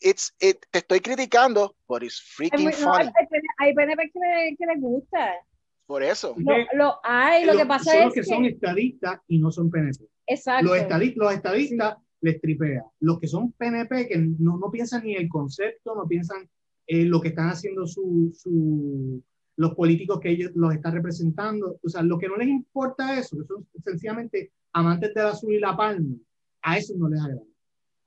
it's, 0.00 0.34
it, 0.40 0.58
te 0.70 0.78
estoy 0.80 1.00
criticando, 1.00 1.74
but 1.88 2.02
it's 2.02 2.20
freaking 2.36 2.64
muy- 2.64 2.72
funny. 2.72 3.06
hay, 3.06 3.26
PNP 3.26 3.46
hay 3.58 3.74
PNP 3.74 4.10
que, 4.12 4.18
le, 4.20 4.56
que 4.56 4.66
les 4.66 4.80
gusta. 4.80 5.34
Por 5.86 6.02
eso. 6.02 6.34
Es 6.38 6.44
Lo, 6.44 6.54
que 6.54 6.66
lo 6.76 7.00
hay, 7.02 7.44
lo 7.44 7.52
los- 7.54 7.62
que 7.62 7.66
pasa 7.66 7.90
son 7.90 7.98
es 7.98 8.04
los 8.04 8.14
que, 8.14 8.22
son 8.24 8.44
estadistas 8.44 9.20
y 9.26 9.38
no 9.38 9.50
son 9.50 9.70
PNP. 9.70 10.04
Exacto. 10.26 10.66
Los, 10.66 10.78
estadi- 10.78 11.14
los 11.16 11.32
estadistas 11.34 11.96
les 12.20 12.40
tripea. 12.40 12.84
Los 13.00 13.18
que 13.18 13.26
son 13.26 13.50
PNP, 13.52 14.06
que 14.06 14.16
no, 14.18 14.56
no 14.58 14.70
piensan 14.70 15.02
ni 15.04 15.16
el 15.16 15.28
concepto, 15.28 15.94
no 15.96 16.06
piensan 16.06 16.48
eh, 16.86 17.04
lo 17.04 17.20
que 17.20 17.28
están 17.28 17.48
haciendo 17.50 17.86
su, 17.86 18.30
su- 18.34 19.22
los 19.56 19.74
políticos 19.74 20.18
que 20.20 20.30
ellos 20.30 20.50
los 20.54 20.74
están 20.74 20.94
representando. 20.94 21.78
O 21.82 21.88
sea, 21.88 22.02
lo 22.02 22.18
que 22.18 22.28
no 22.28 22.36
les 22.36 22.48
importa 22.48 23.18
eso, 23.18 23.36
que 23.38 23.44
son 23.46 23.66
sencillamente 23.84 24.52
amantes 24.72 25.12
del 25.14 25.26
azul 25.26 25.52
y 25.54 25.60
la 25.60 25.76
palma, 25.76 26.16
a 26.62 26.78
eso 26.78 26.94
no 26.96 27.08
les 27.08 27.20
agrada. 27.20 27.42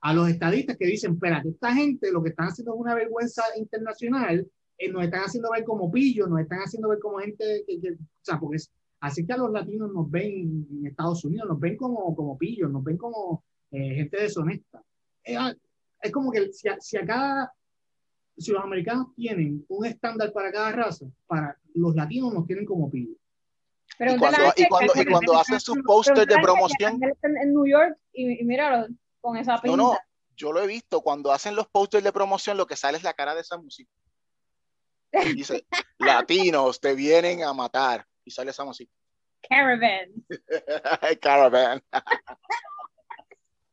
A 0.00 0.14
los 0.14 0.28
estadistas 0.28 0.76
que 0.76 0.86
dicen, 0.86 1.14
espérate, 1.14 1.48
esta 1.48 1.74
gente 1.74 2.12
lo 2.12 2.22
que 2.22 2.30
están 2.30 2.48
haciendo 2.48 2.74
es 2.74 2.80
una 2.80 2.94
vergüenza 2.94 3.42
internacional, 3.58 4.46
eh, 4.78 4.90
nos 4.92 5.04
están 5.04 5.22
haciendo 5.24 5.50
ver 5.50 5.64
como 5.64 5.90
pillos, 5.90 6.28
nos 6.28 6.40
están 6.40 6.60
haciendo 6.60 6.88
ver 6.90 6.98
como 7.00 7.18
gente 7.18 7.64
que, 7.66 7.80
que- 7.80 7.92
o 7.92 7.96
sea, 8.22 8.38
porque 8.38 8.56
es, 8.56 8.70
así 9.00 9.26
que 9.26 9.32
a 9.32 9.36
los 9.38 9.50
latinos 9.50 9.92
nos 9.92 10.10
ven 10.10 10.66
en 10.70 10.86
Estados 10.86 11.24
Unidos, 11.24 11.48
nos 11.48 11.58
ven 11.60 11.76
como, 11.76 12.14
como 12.14 12.36
pillos, 12.38 12.70
nos 12.70 12.84
ven 12.84 12.96
como 12.98 13.42
eh, 13.70 13.94
gente 13.96 14.20
deshonesta. 14.22 14.82
Eh, 15.24 15.36
ah, 15.36 15.52
es 16.02 16.12
como 16.12 16.30
que 16.30 16.52
si 16.52 16.68
a, 16.68 16.78
si 16.80 16.96
a 16.98 17.04
cada, 17.06 17.52
si 18.36 18.52
los 18.52 18.62
americanos 18.62 19.08
tienen 19.14 19.64
un 19.68 19.86
estándar 19.86 20.32
para 20.32 20.52
cada 20.52 20.72
raza, 20.72 21.06
para 21.26 21.58
los 21.74 21.94
latinos 21.94 22.32
nos 22.32 22.46
tienen 22.46 22.64
como 22.64 22.90
pillos. 22.90 23.16
Pero 23.98 24.14
Y 24.14 24.18
cuando, 24.18 24.38
y 24.56 24.68
cuando, 24.68 24.92
y 24.94 25.04
cuando 25.06 25.38
hacen 25.38 25.60
sus 25.60 25.78
posters 25.78 26.26
de 26.26 26.36
promoción, 26.42 27.00
En, 27.22 27.54
New 27.54 27.66
York, 27.66 27.96
y, 28.12 28.40
y 28.40 28.44
míralo, 28.44 28.88
con 29.20 29.36
esa 29.36 29.58
pinta. 29.58 29.76
no, 29.76 29.92
no, 29.92 29.98
yo 30.36 30.52
lo 30.52 30.62
he 30.62 30.66
visto, 30.66 31.00
cuando 31.00 31.32
hacen 31.32 31.56
los 31.56 31.66
posters 31.68 32.04
de 32.04 32.12
promoción, 32.12 32.56
lo 32.56 32.66
que 32.66 32.76
sale 32.76 32.98
es 32.98 33.04
la 33.04 33.14
cara 33.14 33.34
de 33.34 33.40
esa 33.40 33.56
música. 33.56 33.90
Dice, 35.34 35.66
latinos 35.98 36.80
te 36.80 36.94
vienen 36.94 37.42
a 37.42 37.52
matar. 37.52 38.06
Y 38.24 38.30
sale 38.30 38.50
esa 38.50 38.64
música. 38.64 38.92
Caravan. 39.48 40.10
Caravan. 41.20 41.82
Caravan. 41.90 42.06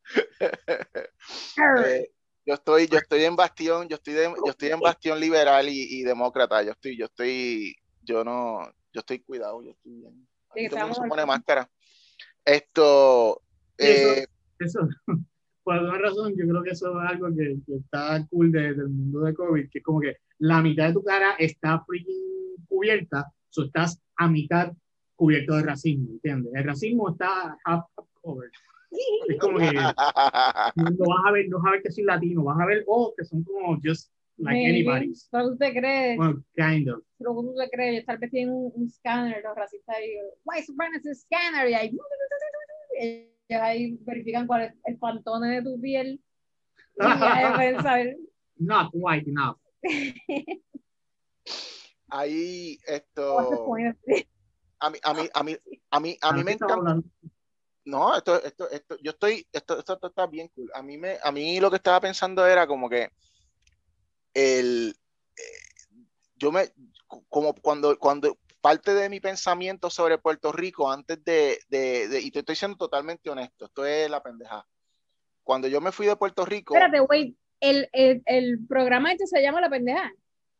Eh, 1.86 2.12
yo 2.46 2.54
estoy, 2.54 2.86
yo 2.88 2.98
estoy 2.98 3.24
en 3.24 3.36
bastión, 3.36 3.88
yo 3.88 3.96
estoy, 3.96 4.14
de- 4.14 4.22
yo 4.44 4.50
estoy 4.50 4.68
en 4.70 4.80
bastión 4.80 5.18
liberal 5.20 5.68
y, 5.68 6.00
y 6.00 6.02
demócrata. 6.02 6.62
Yo 6.62 6.72
estoy, 6.72 6.96
yo 6.96 7.06
estoy, 7.06 7.74
yo 8.02 8.22
no, 8.24 8.60
yo 8.92 9.00
estoy 9.00 9.20
cuidado, 9.20 9.62
yo 9.62 9.70
estoy 9.70 9.92
bien. 9.92 10.28
Sí, 10.54 10.68
todo 10.68 10.76
el 10.76 10.82
mundo 10.82 10.92
estamos 10.92 10.96
se 10.96 11.08
pone 11.08 11.26
máscara. 11.26 11.70
Esto, 12.44 13.40
Sí, 13.78 13.86
eso- 13.86 14.08
eh, 14.14 14.26
Eso, 14.58 14.88
por 15.64 15.74
alguna 15.74 15.98
razón, 15.98 16.34
yo 16.36 16.46
creo 16.46 16.62
que 16.62 16.70
eso 16.70 17.02
es 17.02 17.10
algo 17.10 17.28
que, 17.34 17.56
que 17.66 17.76
está 17.76 18.24
cool 18.30 18.52
de- 18.52 18.74
del 18.74 18.88
mundo 18.88 19.20
de 19.20 19.34
COVID, 19.34 19.68
que 19.70 19.78
es 19.78 19.84
como 19.84 20.00
que 20.00 20.18
la 20.38 20.60
mitad 20.62 20.88
de 20.88 20.92
tu 20.94 21.02
cara 21.02 21.34
está 21.38 21.82
freaking 21.84 22.56
cubierta, 22.68 23.32
o 23.56 23.62
estás 23.62 24.00
a 24.16 24.28
mitad 24.28 24.72
cubierto 25.16 25.54
de 25.56 25.62
racismo, 25.62 26.10
¿entiendes? 26.12 26.52
El 26.54 26.64
racismo 26.64 27.10
está 27.10 27.56
half 27.64 27.84
covered. 28.20 28.50
Es 29.28 29.38
como 29.40 29.58
que 29.58 29.72
no 29.74 31.04
vas 31.06 31.24
a 31.26 31.32
ver, 31.32 31.48
no 31.48 31.58
vas 31.58 31.66
a 31.66 31.70
ver 31.72 31.82
que 31.82 31.90
soy 31.92 32.04
latino, 32.04 32.44
vas 32.44 32.60
a 32.60 32.66
ver, 32.66 32.84
oh, 32.86 33.12
que 33.16 33.24
son 33.24 33.42
como 33.44 33.76
just 33.84 34.10
like 34.36 34.56
Maybe. 34.56 34.70
anybody. 34.90 35.12
Pero 35.30 35.50
tú 35.50 35.56
te 35.58 35.72
crees, 35.72 36.18
Well, 36.18 36.44
kind 36.56 36.88
of. 36.88 37.02
pero 37.18 37.34
tú 37.34 37.54
te 37.56 37.70
crees, 37.70 38.00
yo 38.00 38.04
tal 38.06 38.18
vez 38.18 38.30
tienen 38.30 38.54
un, 38.54 38.72
un 38.74 38.90
scanner, 38.90 39.42
los 39.42 39.54
racistas 39.56 39.96
ahí, 39.96 40.10
white 40.44 40.66
supremacist 40.66 41.24
scanner, 41.26 41.68
y 41.70 41.74
ahí, 41.74 41.90
ellos 42.98 43.62
ahí 43.62 43.98
verifican 44.02 44.46
cuál 44.46 44.62
es 44.62 44.74
el 44.84 44.98
pantone 44.98 45.56
de 45.56 45.62
tu 45.62 45.80
piel. 45.80 46.20
Y 46.96 47.02
ya 47.02 47.52
pueden 47.56 47.82
saber. 47.82 48.16
Not 48.56 48.90
white 48.92 49.28
enough. 49.28 49.56
ahí, 52.08 52.78
esto, 52.86 53.38
a 54.80 54.90
mí, 54.90 54.98
a 55.02 55.14
mí, 55.14 55.28
a 55.34 55.42
mí, 55.42 55.56
a 55.90 56.00
mí, 56.00 56.18
a 56.20 56.32
mí 56.32 56.38
¿De 56.38 56.44
me 56.44 56.52
encanta. 56.52 57.00
No, 57.86 58.16
esto, 58.16 58.42
esto, 58.42 58.70
esto, 58.70 58.96
yo 59.02 59.10
estoy, 59.10 59.46
esto, 59.52 59.78
esto, 59.78 59.92
esto 59.94 60.06
está 60.06 60.26
bien 60.26 60.48
cool. 60.48 60.70
A 60.74 60.82
mí 60.82 60.96
me, 60.96 61.18
a 61.22 61.30
mí 61.30 61.60
lo 61.60 61.70
que 61.70 61.76
estaba 61.76 62.00
pensando 62.00 62.46
era 62.46 62.66
como 62.66 62.88
que 62.88 63.10
el, 64.32 64.96
eh, 65.36 65.92
yo 66.36 66.50
me, 66.50 66.72
como 67.28 67.54
cuando, 67.54 67.98
cuando 67.98 68.38
parte 68.60 68.94
de 68.94 69.08
mi 69.10 69.20
pensamiento 69.20 69.90
sobre 69.90 70.16
Puerto 70.18 70.50
Rico 70.50 70.90
antes 70.90 71.22
de, 71.24 71.58
de, 71.68 72.08
de- 72.08 72.20
y 72.20 72.30
te 72.30 72.38
estoy 72.40 72.56
siendo 72.56 72.76
totalmente 72.78 73.28
honesto, 73.28 73.66
esto 73.66 73.84
es 73.84 74.08
la 74.10 74.22
pendeja. 74.22 74.66
Cuando 75.42 75.68
yo 75.68 75.80
me 75.82 75.92
fui 75.92 76.06
de 76.06 76.16
Puerto 76.16 76.46
Rico, 76.46 76.74
Espérate, 76.74 77.00
wait, 77.02 77.36
el, 77.60 77.88
el, 77.92 78.22
el 78.24 78.66
programa 78.66 79.12
este 79.12 79.26
se 79.26 79.42
llama 79.42 79.60
La 79.60 79.68
Pendeja. 79.68 80.10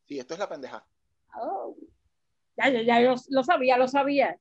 sí, 0.06 0.18
esto 0.18 0.34
es 0.34 0.40
la 0.40 0.48
pendeja. 0.48 0.86
Oh. 1.34 1.74
Ya, 2.56 2.68
ya, 2.68 2.82
ya, 2.82 3.00
yo 3.00 3.14
lo 3.30 3.42
sabía, 3.42 3.78
lo 3.78 3.88
sabía. 3.88 4.38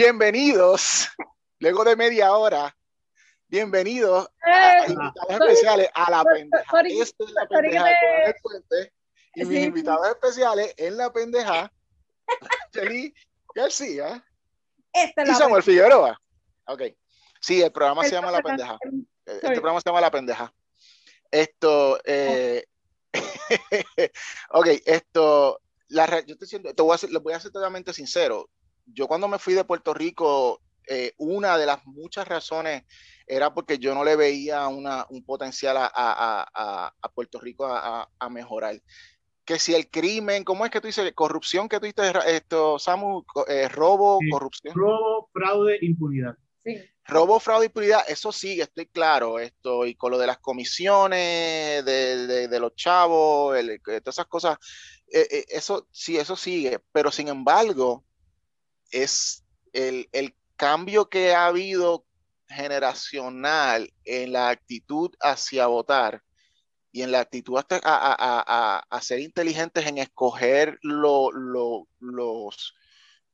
Bienvenidos, 0.00 1.08
luego 1.58 1.82
de 1.82 1.96
media 1.96 2.36
hora, 2.36 2.76
bienvenidos 3.48 4.28
a, 4.42 4.84
Eh, 4.84 4.92
invitados 4.92 5.30
especiales 5.30 5.88
a 5.94 6.10
la 6.10 6.22
pendeja. 6.22 6.64
Esto 7.00 7.24
es 7.24 7.30
la 7.32 7.46
pendeja 7.48 7.84
te- 7.84 8.26
el 8.28 8.34
puente. 8.42 8.92
Y 9.36 9.44
mis 9.46 9.58
invitados 9.64 10.06
especiales 10.08 10.74
en 10.76 10.98
la 10.98 11.10
pendeja, 11.10 11.72
Jelly 12.74 13.14
García 13.54 14.22
y 14.92 15.34
Samuel 15.34 15.62
Figueroa. 15.62 16.20
Ok. 16.66 16.82
Sí, 17.40 17.62
el 17.62 17.72
programa 17.72 18.02
se 18.04 18.10
llama 18.10 18.30
La 18.32 18.42
Pendeja. 18.42 18.78
Este 19.24 19.50
programa 19.52 19.80
se 19.80 19.88
llama 19.88 20.00
La 20.02 20.10
Pendeja. 20.10 20.52
Esto, 21.30 21.98
eh, 22.04 22.66
ok, 24.50 24.66
esto, 24.84 25.58
la, 25.88 26.06
yo 26.06 26.16
estoy 26.34 26.36
diciendo, 26.36 26.74
te 26.74 26.82
voy 26.82 26.94
a 26.94 26.98
ser, 26.98 27.10
les 27.12 27.22
voy 27.22 27.32
a 27.32 27.40
ser 27.40 27.50
totalmente 27.50 27.94
sincero. 27.94 28.50
Yo 28.86 29.06
cuando 29.08 29.28
me 29.28 29.38
fui 29.38 29.54
de 29.54 29.64
Puerto 29.64 29.92
Rico, 29.94 30.60
eh, 30.88 31.12
una 31.18 31.58
de 31.58 31.66
las 31.66 31.84
muchas 31.86 32.26
razones 32.28 32.84
era 33.26 33.52
porque 33.52 33.78
yo 33.78 33.94
no 33.94 34.04
le 34.04 34.14
veía 34.16 34.68
una, 34.68 35.04
un 35.10 35.24
potencial 35.24 35.76
a, 35.76 35.90
a- 35.92 36.48
a- 36.54 37.08
Puerto 37.14 37.40
Rico 37.40 37.66
a, 37.66 38.02
a- 38.02 38.08
a 38.18 38.28
mejorar. 38.28 38.80
Que 39.44 39.58
si 39.58 39.74
el 39.74 39.88
crimen, 39.88 40.44
¿cómo 40.44 40.64
es 40.64 40.70
que 40.70 40.80
tú 40.80 40.86
dices? 40.86 41.10
Corrupción 41.14 41.68
que 41.68 41.80
tú 41.80 41.86
dices, 41.86 42.12
esto, 42.26 42.78
Samu, 42.78 43.24
eh, 43.48 43.68
robo, 43.68 44.18
Sí. 44.20 44.28
corrupción. 44.30 44.74
Robo, 44.74 45.28
fraude, 45.32 45.78
impunidad. 45.82 46.36
Sí. 46.64 46.76
Robo, 47.04 47.38
fraude 47.40 47.64
y 47.64 47.68
impunidad, 47.68 48.04
eso 48.08 48.32
sigue, 48.32 48.62
estoy 48.64 48.86
claro. 48.86 49.38
Esto, 49.38 49.86
y 49.86 49.94
con 49.94 50.10
lo 50.10 50.18
de 50.18 50.26
las 50.26 50.38
comisiones, 50.38 51.84
de, 51.84 52.26
de- 52.26 52.48
de 52.48 52.60
los 52.60 52.74
chavos, 52.74 53.56
el- 53.56 53.80
todas 53.82 54.02
esas 54.14 54.26
cosas, 54.26 54.58
eh, 55.12 55.26
eh, 55.30 55.44
eso 55.48 55.86
sí, 55.90 56.16
eso 56.16 56.36
sigue. 56.36 56.80
Pero 56.92 57.10
sin 57.10 57.28
embargo, 57.28 58.04
es 58.90 59.44
el, 59.72 60.08
el 60.12 60.34
cambio 60.56 61.08
que 61.08 61.34
ha 61.34 61.46
habido 61.46 62.06
generacional 62.48 63.92
en 64.04 64.32
la 64.32 64.50
actitud 64.50 65.14
hacia 65.20 65.66
votar 65.66 66.22
y 66.92 67.02
en 67.02 67.12
la 67.12 67.20
actitud 67.20 67.58
hasta 67.58 67.78
a, 67.84 69.00
ser 69.02 69.20
inteligentes 69.20 69.86
en 69.86 69.98
escoger 69.98 70.78
los, 70.80 71.34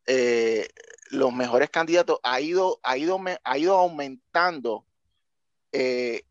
eh, 0.06 0.68
los 1.10 1.32
mejores 1.32 1.70
candidatos, 1.70 2.18
ha 2.24 2.40
ido, 2.40 2.80
ha 2.82 2.98
ido, 2.98 3.20
ha 3.44 3.58
ido 3.58 3.78
aumentando 3.78 4.84
eh, 5.70 6.24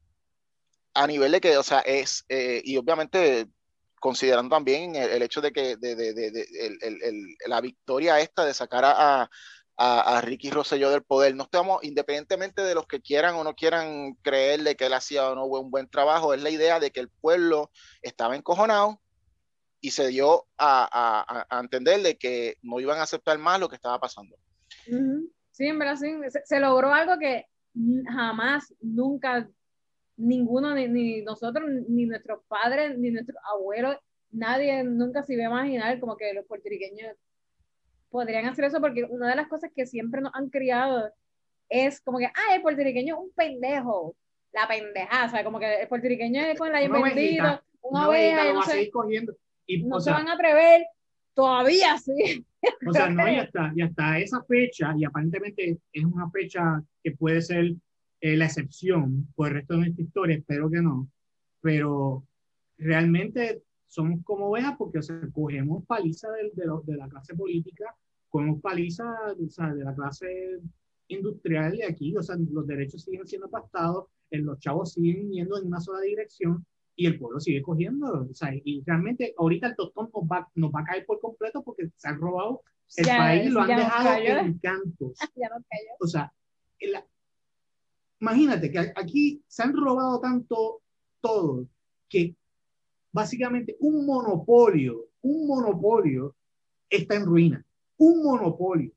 a 0.94 1.08
nivel 1.08 1.32
de 1.32 1.40
que, 1.40 1.56
o 1.56 1.64
sea, 1.64 1.80
es, 1.80 2.26
eh, 2.28 2.62
y 2.66 2.76
obviamente 2.76 3.48
considerando 4.02 4.54
también 4.54 4.96
el, 4.96 5.22
hecho 5.22 5.40
de 5.40 5.54
que 5.54 5.78
de, 5.78 7.36
la 7.48 7.62
victoria 7.62 8.20
esta 8.20 8.44
de 8.44 8.54
sacar 8.54 8.84
a, 8.84 9.30
a, 9.78 10.22
Ricky 10.22 10.50
Rosselló 10.50 10.90
del 10.90 11.04
poder. 11.04 11.36
No 11.36 11.44
estamos, 11.44 11.84
independientemente 11.84 12.64
de 12.64 12.76
los 12.76 12.88
que 12.88 13.00
quieran 13.00 13.36
o 13.36 13.44
no 13.44 13.56
quieran 13.56 14.16
creerle 14.24 14.76
que 14.76 14.88
él 14.88 14.94
hacía 14.94 15.30
o 15.30 15.36
no 15.36 15.46
un 15.46 15.72
buen 15.72 15.88
trabajo, 15.88 16.34
es 16.34 16.42
la 16.42 16.50
idea 16.50 16.80
de 16.80 16.92
que 16.92 17.00
el 17.00 17.10
pueblo 17.10 17.72
estaba 18.02 18.36
encojonado 18.36 19.00
y 19.80 19.92
se 19.92 20.08
dio 20.08 20.48
a, 20.58 21.46
a, 21.50 21.60
entender 21.60 22.02
de 22.02 22.18
que 22.18 22.58
no 22.64 22.80
iban 22.80 23.00
a 23.00 23.04
aceptar 23.04 23.38
más 23.38 23.60
lo 23.60 23.70
que 23.70 23.76
estaba 23.76 24.00
pasando. 24.00 24.36
Sí, 25.52 25.68
en 25.68 25.78
verdad. 25.78 25.98
Se, 26.44 26.60
logró 26.60 26.92
algo 26.92 27.20
que 27.20 27.46
jamás, 28.08 28.74
nunca, 28.82 29.48
ninguno, 30.22 30.74
ni, 30.76 30.88
ni, 30.88 31.22
nosotros, 31.22 31.70
ni 31.88 32.06
nuestros 32.06 32.42
padres, 32.48 32.98
ni 32.98 33.12
nuestros 33.12 33.38
abuelos, 33.54 33.98
nadie 34.32 34.84
nunca 34.84 35.24
se 35.24 35.34
iba 35.34 35.44
a 35.44 35.48
imaginar 35.48 36.00
como 36.00 36.16
que 36.16 36.34
los 36.34 36.46
puertorriqueños 36.46 37.16
podrían 38.10 38.46
hacer 38.46 38.66
eso 38.66 38.80
porque 38.80 39.04
una 39.06 39.30
de 39.30 39.36
las 39.36 39.48
cosas 39.48 39.72
que 39.76 39.86
siempre 39.86 40.22
nos 40.22 40.34
han 40.36 40.50
criado 40.50 41.12
es 41.70 42.02
como 42.02 42.20
que, 42.20 42.26
ah, 42.26 42.56
el 42.56 42.62
puertorriqueño 42.62 43.16
es 43.16 43.22
un 43.22 43.32
pendejo, 43.34 44.16
la 44.52 44.68
pendeja, 44.68 45.26
o 45.26 45.30
sea, 45.30 45.44
como 45.44 45.60
que 45.60 45.82
el 45.82 45.88
puertorriqueño 45.88 46.42
es 46.42 46.60
con 46.60 46.72
la 46.72 46.84
invertida, 46.84 47.64
una, 47.82 48.10
oveja, 48.10 48.54
no, 48.54 48.62
se, 48.64 48.92
y, 49.66 49.84
no 49.84 50.00
se 50.02 50.12
van 50.12 50.28
a 50.28 50.34
atrever, 50.34 50.86
todavía 51.34 51.98
sí. 51.98 52.46
O 52.86 52.94
sea, 52.94 53.10
no, 53.10 53.28
y 53.28 53.38
hasta, 53.38 53.72
y 53.74 53.82
hasta 53.82 54.20
esa 54.20 54.44
fecha, 54.44 54.94
y 54.98 55.06
aparentemente 55.06 55.78
es 55.94 56.04
una 56.04 56.30
fecha 56.30 56.84
que 57.02 57.12
puede 57.12 57.42
ser 57.42 57.74
eh, 58.22 58.38
la 58.38 58.46
excepción 58.46 59.28
por 59.36 59.48
el 59.48 59.56
resto 59.56 59.74
de 59.74 59.80
nuestra 59.80 60.04
historia, 60.04 60.38
espero 60.38 60.70
que 60.70 60.82
no, 60.82 61.10
pero 61.60 62.24
realmente 62.78 63.64
somos 63.88 64.24
como 64.24 64.48
ovejas 64.48 64.76
porque 64.78 65.00
o 65.00 65.02
sea, 65.02 65.20
cogemos 65.34 65.86
paliza 65.86 66.30
de, 66.32 66.52
de, 66.54 66.70
de, 66.86 66.98
la 66.98 67.10
clase 67.10 67.36
política, 67.36 67.96
cogemos 68.30 68.62
paliza 68.62 69.06
o 69.34 69.50
sea, 69.50 69.74
de 69.74 69.84
la 69.84 69.94
clase 69.96 70.60
industrial 71.08 71.74
de 71.74 71.86
aquí, 71.86 72.16
o 72.16 72.22
sea, 72.22 72.38
los 72.52 72.68
derechos 72.68 73.04
siguen 73.04 73.28
siendo 73.28 73.50
pastados, 73.50 74.06
eh, 74.30 74.38
los 74.38 74.60
chavos 74.60 74.94
siguen 74.94 75.32
yendo 75.32 75.58
en 75.58 75.68
una 75.68 75.82
sola 75.82 76.02
dirección 76.02 76.66
y 76.96 77.08
el 77.08 77.18
pueblo 77.18 77.40
sigue 77.40 77.62
cogiendo, 77.62 78.28
o 78.30 78.34
sea, 78.34 78.54
y 78.54 78.84
realmente 78.86 79.34
ahorita 79.38 79.68
el 79.68 79.76
tostón 79.76 80.10
nos 80.14 80.24
va, 80.24 80.48
nos 80.56 80.72
va 80.72 80.82
a 80.82 80.86
caer 80.86 81.06
por 81.06 81.20
completo 81.20 81.64
porque 81.64 81.90
se 81.96 82.08
han 82.08 82.20
robado 82.20 82.62
el 82.98 83.06
país, 83.06 83.52
lo 83.52 83.62
han 83.62 83.68
dejado 83.68 84.18
en 84.18 84.60
cantos. 84.60 85.18
o 86.00 86.08
sea, 86.08 86.32
imagínate 88.22 88.72
que 88.72 88.80
aquí 88.80 89.44
se 89.48 89.64
han 89.64 89.76
robado 89.76 90.20
tanto 90.20 90.82
todo 91.20 91.68
que 92.08 92.36
básicamente 93.12 93.76
un 93.80 94.06
monopolio, 94.06 95.08
un 95.22 95.48
monopolio 95.48 96.36
está 96.90 97.16
en 97.16 97.26
ruina. 97.26 97.66
Un 97.98 98.24
monopolio. 98.24 98.92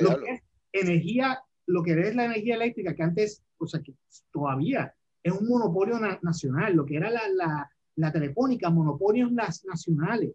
Lo 0.00 0.20
que 0.20 0.32
es 0.32 0.42
energía, 0.72 1.42
lo 1.66 1.82
que 1.82 1.92
es 1.92 2.14
la 2.14 2.26
energía 2.26 2.56
eléctrica, 2.56 2.94
que 2.94 3.02
antes, 3.02 3.42
o 3.58 3.66
sea, 3.66 3.80
que 3.80 3.94
todavía 4.30 4.94
es 5.22 5.32
un 5.32 5.48
monopolio 5.48 5.98
nacional, 6.22 6.74
lo 6.74 6.84
que 6.84 6.96
era 6.96 7.10
la, 7.10 7.22
la, 7.34 7.70
la 7.96 8.12
telefónica, 8.12 8.70
monopolios 8.70 9.32
las 9.32 9.64
nacionales. 9.64 10.32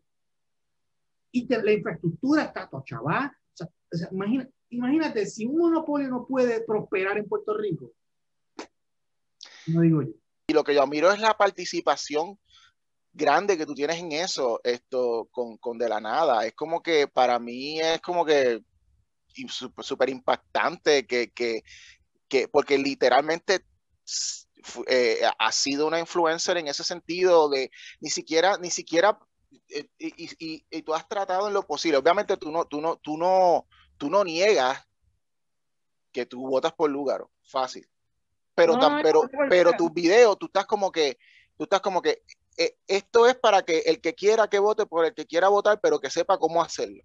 Y 1.32 1.48
la 1.48 1.72
infraestructura 1.72 2.44
está 2.44 2.70
tochabá. 2.70 3.36
O 3.54 3.98
sea, 3.98 4.10
imagínate, 4.76 5.26
si 5.26 5.46
un 5.46 5.58
monopolio 5.58 6.10
no 6.10 6.26
puede 6.26 6.62
prosperar 6.62 7.18
en 7.18 7.28
Puerto 7.28 7.56
Rico, 7.58 7.92
no 9.68 9.82
digo 9.82 10.02
yo. 10.02 10.12
Y 10.48 10.54
lo 10.54 10.64
que 10.64 10.76
yo 10.76 10.86
miro 10.86 11.12
es 11.12 11.20
la 11.20 11.36
participación 11.36 12.40
grande 13.14 13.58
que 13.58 13.66
tú 13.66 13.74
tienes 13.74 13.98
en 13.98 14.12
eso, 14.12 14.60
esto 14.64 15.28
con, 15.32 15.58
con 15.58 15.78
de 15.78 15.90
la 15.90 16.00
nada. 16.00 16.46
Es 16.46 16.54
como 16.54 16.84
que 16.84 17.08
para 17.08 17.40
mí 17.40 17.80
es 17.80 18.02
como 18.02 18.26
que 18.26 18.62
súper 19.82 20.10
impactante 20.10 21.06
que, 21.08 21.32
que, 21.32 21.64
que, 22.28 22.48
porque 22.48 22.78
literalmente 22.78 23.66
eh, 24.88 25.22
ha 25.38 25.52
sido 25.52 25.88
una 25.88 26.00
influencer 26.00 26.58
en 26.58 26.68
ese 26.68 26.84
sentido 26.84 27.50
de 27.50 27.72
ni 28.00 28.10
siquiera, 28.10 28.58
ni 28.58 28.70
siquiera, 28.70 29.20
eh, 29.70 29.88
y, 29.98 30.26
y, 30.40 30.66
y, 30.70 30.82
tú 30.84 30.94
has 30.94 31.08
tratado 31.08 31.48
en 31.48 31.54
lo 31.54 31.64
posible. 31.64 31.98
Obviamente 31.98 32.38
tú 32.38 32.52
no, 32.52 32.66
tú 32.66 32.82
no, 32.82 32.98
tú 32.98 33.18
no, 33.18 33.68
tú 33.98 34.10
no 34.10 34.24
niegas 34.24 34.86
que 36.12 36.26
tú 36.26 36.48
votas 36.48 36.74
por 36.74 36.90
Lugaro, 36.90 37.32
fácil. 37.44 37.88
Pero, 38.54 38.80
pero, 39.04 39.30
pero 39.50 39.74
tus 39.74 39.94
videos, 39.94 40.40
tú 40.40 40.46
estás 40.46 40.66
como 40.66 40.92
que, 40.92 41.18
tú 41.58 41.66
estás 41.66 41.82
como 41.82 42.02
que 42.02 42.24
eh, 42.58 42.78
esto 42.88 43.28
es 43.28 43.36
para 43.36 43.64
que 43.64 43.80
el 43.80 44.00
que 44.00 44.14
quiera 44.14 44.48
que 44.48 44.60
vote 44.60 44.86
por 44.86 45.06
el 45.06 45.14
que 45.14 45.26
quiera 45.26 45.50
votar, 45.50 45.80
pero 45.82 46.00
que 46.00 46.10
sepa 46.10 46.38
cómo 46.38 46.62
hacerlo. 46.62 47.04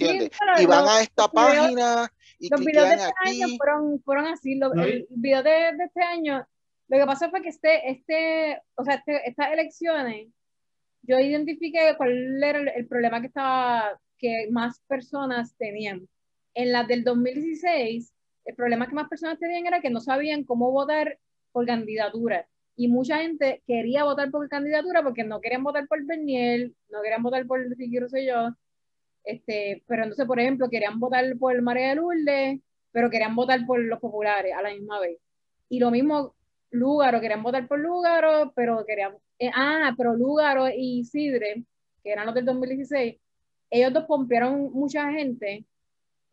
¿Entiendes? 0.00 0.30
y 0.58 0.66
van 0.66 0.86
a 0.86 1.00
esta 1.00 1.28
página 1.28 2.08
y 2.38 2.48
los 2.50 2.60
videos 2.60 2.88
de 2.88 2.94
este 2.94 3.12
aquí. 3.20 3.42
año 3.42 3.56
fueron, 3.56 4.02
fueron 4.02 4.26
así. 4.26 4.52
el 4.52 5.06
video 5.10 5.42
de, 5.42 5.50
de, 5.50 5.84
este 5.84 6.02
año, 6.02 6.46
lo 6.86 6.98
que 6.98 7.06
pasó 7.06 7.30
fue 7.30 7.42
que 7.42 7.48
este, 7.48 7.90
este, 7.90 8.62
o 8.76 8.84
sea, 8.84 8.94
este, 8.94 9.28
estas 9.28 9.52
elecciones, 9.52 10.28
yo 11.02 11.18
identifiqué 11.18 11.94
cuál 11.96 12.42
era 12.42 12.60
el, 12.60 12.68
el, 12.68 12.86
problema 12.86 13.20
que 13.20 13.26
estaba, 13.26 13.98
que 14.18 14.48
más 14.50 14.80
personas 14.88 15.56
tenían. 15.56 16.08
En 16.54 16.72
las 16.72 16.88
del 16.88 17.04
2016, 17.04 18.12
el 18.44 18.54
problema 18.54 18.88
que 18.88 18.94
más 18.94 19.08
personas 19.08 19.38
tenían 19.38 19.66
era 19.66 19.80
que 19.80 19.90
no 19.90 20.00
sabían 20.00 20.44
cómo 20.44 20.70
votar 20.72 21.18
por 21.52 21.66
candidatura 21.66 22.48
y 22.78 22.86
mucha 22.86 23.18
gente 23.18 23.60
quería 23.66 24.04
votar 24.04 24.30
por 24.30 24.48
candidatura 24.48 25.02
porque 25.02 25.24
no 25.24 25.40
querían 25.40 25.64
votar 25.64 25.88
por 25.88 26.04
Bernier, 26.04 26.70
no 26.88 27.02
querían 27.02 27.24
votar 27.24 27.44
por 27.44 27.60
Ricky 27.60 27.90
yo 27.92 28.54
este, 29.24 29.82
pero 29.88 30.04
entonces, 30.04 30.26
por 30.26 30.38
ejemplo, 30.38 30.70
querían 30.70 31.00
votar 31.00 31.24
por 31.38 31.60
María 31.60 31.88
de 31.88 31.96
Lourdes, 31.96 32.60
pero 32.92 33.10
querían 33.10 33.34
votar 33.34 33.66
por 33.66 33.80
los 33.80 33.98
populares 33.98 34.54
a 34.56 34.62
la 34.62 34.70
misma 34.70 35.00
vez. 35.00 35.18
Y 35.68 35.80
lo 35.80 35.90
mismo, 35.90 36.36
Lúgaro, 36.70 37.20
querían 37.20 37.42
votar 37.42 37.66
por 37.66 37.80
Lúgaro, 37.80 38.52
pero 38.54 38.86
querían, 38.86 39.16
eh, 39.40 39.50
ah, 39.52 39.92
pero 39.96 40.14
Lúgaro 40.14 40.68
y 40.68 41.04
Sidre, 41.04 41.64
que 42.04 42.12
eran 42.12 42.26
los 42.26 42.34
del 42.34 42.44
2016, 42.44 43.16
ellos 43.70 43.92
dos 43.92 44.04
pompearon 44.06 44.72
mucha 44.72 45.10
gente, 45.12 45.64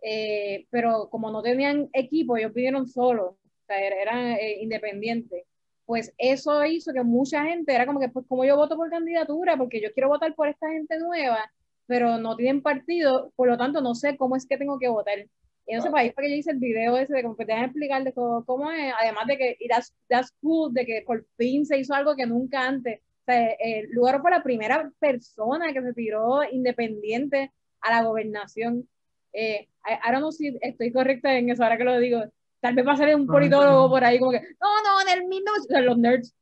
eh, 0.01 0.67
pero 0.69 1.09
como 1.09 1.31
no 1.31 1.41
tenían 1.41 1.89
equipo, 1.93 2.37
ellos 2.37 2.53
pidieron 2.53 2.87
solo, 2.87 3.25
o 3.31 3.65
sea, 3.67 3.79
eran 3.79 4.33
eh, 4.33 4.57
independientes 4.61 5.45
pues 5.85 6.13
eso 6.17 6.63
hizo 6.65 6.91
que 6.93 7.03
mucha 7.03 7.43
gente 7.45 7.73
era 7.73 7.85
como 7.85 7.99
que, 7.99 8.09
pues 8.09 8.25
como 8.27 8.43
yo 8.45 8.55
voto 8.55 8.75
por 8.75 8.89
candidatura, 8.89 9.57
porque 9.57 9.81
yo 9.81 9.93
quiero 9.93 10.09
votar 10.09 10.33
por 10.35 10.47
esta 10.47 10.69
gente 10.69 10.97
nueva, 10.99 11.51
pero 11.85 12.17
no 12.17 12.35
tienen 12.35 12.61
partido, 12.61 13.31
por 13.35 13.47
lo 13.47 13.57
tanto 13.57 13.81
no 13.81 13.93
sé 13.95 14.17
cómo 14.17 14.35
es 14.35 14.47
que 14.47 14.57
tengo 14.57 14.79
que 14.79 14.89
votar. 14.89 15.19
Y 15.19 15.71
entonces, 15.73 15.91
para 15.91 16.03
ahí 16.03 16.11
fue 16.11 16.23
que 16.25 16.29
yo 16.31 16.35
hice 16.37 16.51
el 16.51 16.59
video 16.59 16.97
ese 16.97 17.13
de 17.13 17.23
como 17.23 17.35
que 17.35 17.45
te 17.45 17.53
explicar 17.53 18.03
de 18.03 18.13
cómo, 18.13 18.71
es, 18.71 18.93
además 18.99 19.27
de 19.27 19.37
que, 19.37 19.57
y 19.59 19.67
that's, 19.67 20.31
cool, 20.41 20.73
de 20.73 20.85
que 20.85 21.03
por 21.05 21.25
fin 21.37 21.65
se 21.65 21.77
hizo 21.79 21.93
algo 21.93 22.15
que 22.15 22.25
nunca 22.25 22.67
antes. 22.67 23.01
O 23.27 23.31
sea, 23.31 23.51
el 23.59 23.89
lugar 23.91 24.21
fue 24.21 24.31
la 24.31 24.43
primera 24.43 24.91
persona 24.99 25.73
que 25.73 25.81
se 25.81 25.93
tiró 25.93 26.43
independiente 26.43 27.51
a 27.81 27.91
la 27.91 28.03
gobernación. 28.03 28.88
Eh, 29.33 29.67
ahora 30.03 30.19
no 30.19 30.31
sé 30.31 30.38
si 30.38 30.57
estoy 30.61 30.91
correcta 30.91 31.35
en 31.35 31.49
eso, 31.49 31.63
ahora 31.63 31.77
que 31.77 31.83
lo 31.83 31.99
digo, 31.99 32.23
Tal 32.65 32.73
vez 32.73 32.88
va 32.88 32.93
a 32.93 32.97
salir 32.97 33.15
un 33.15 33.27
politólogo 33.27 33.88
por 33.91 34.03
ahí 34.03 34.17
como 34.17 34.31
que, 34.31 34.39
no, 34.39 34.81
no, 34.83 35.01
en 35.01 35.19
el 35.19 35.27
1900, 35.27 35.85
los 35.85 35.97
nerds. 35.99 36.35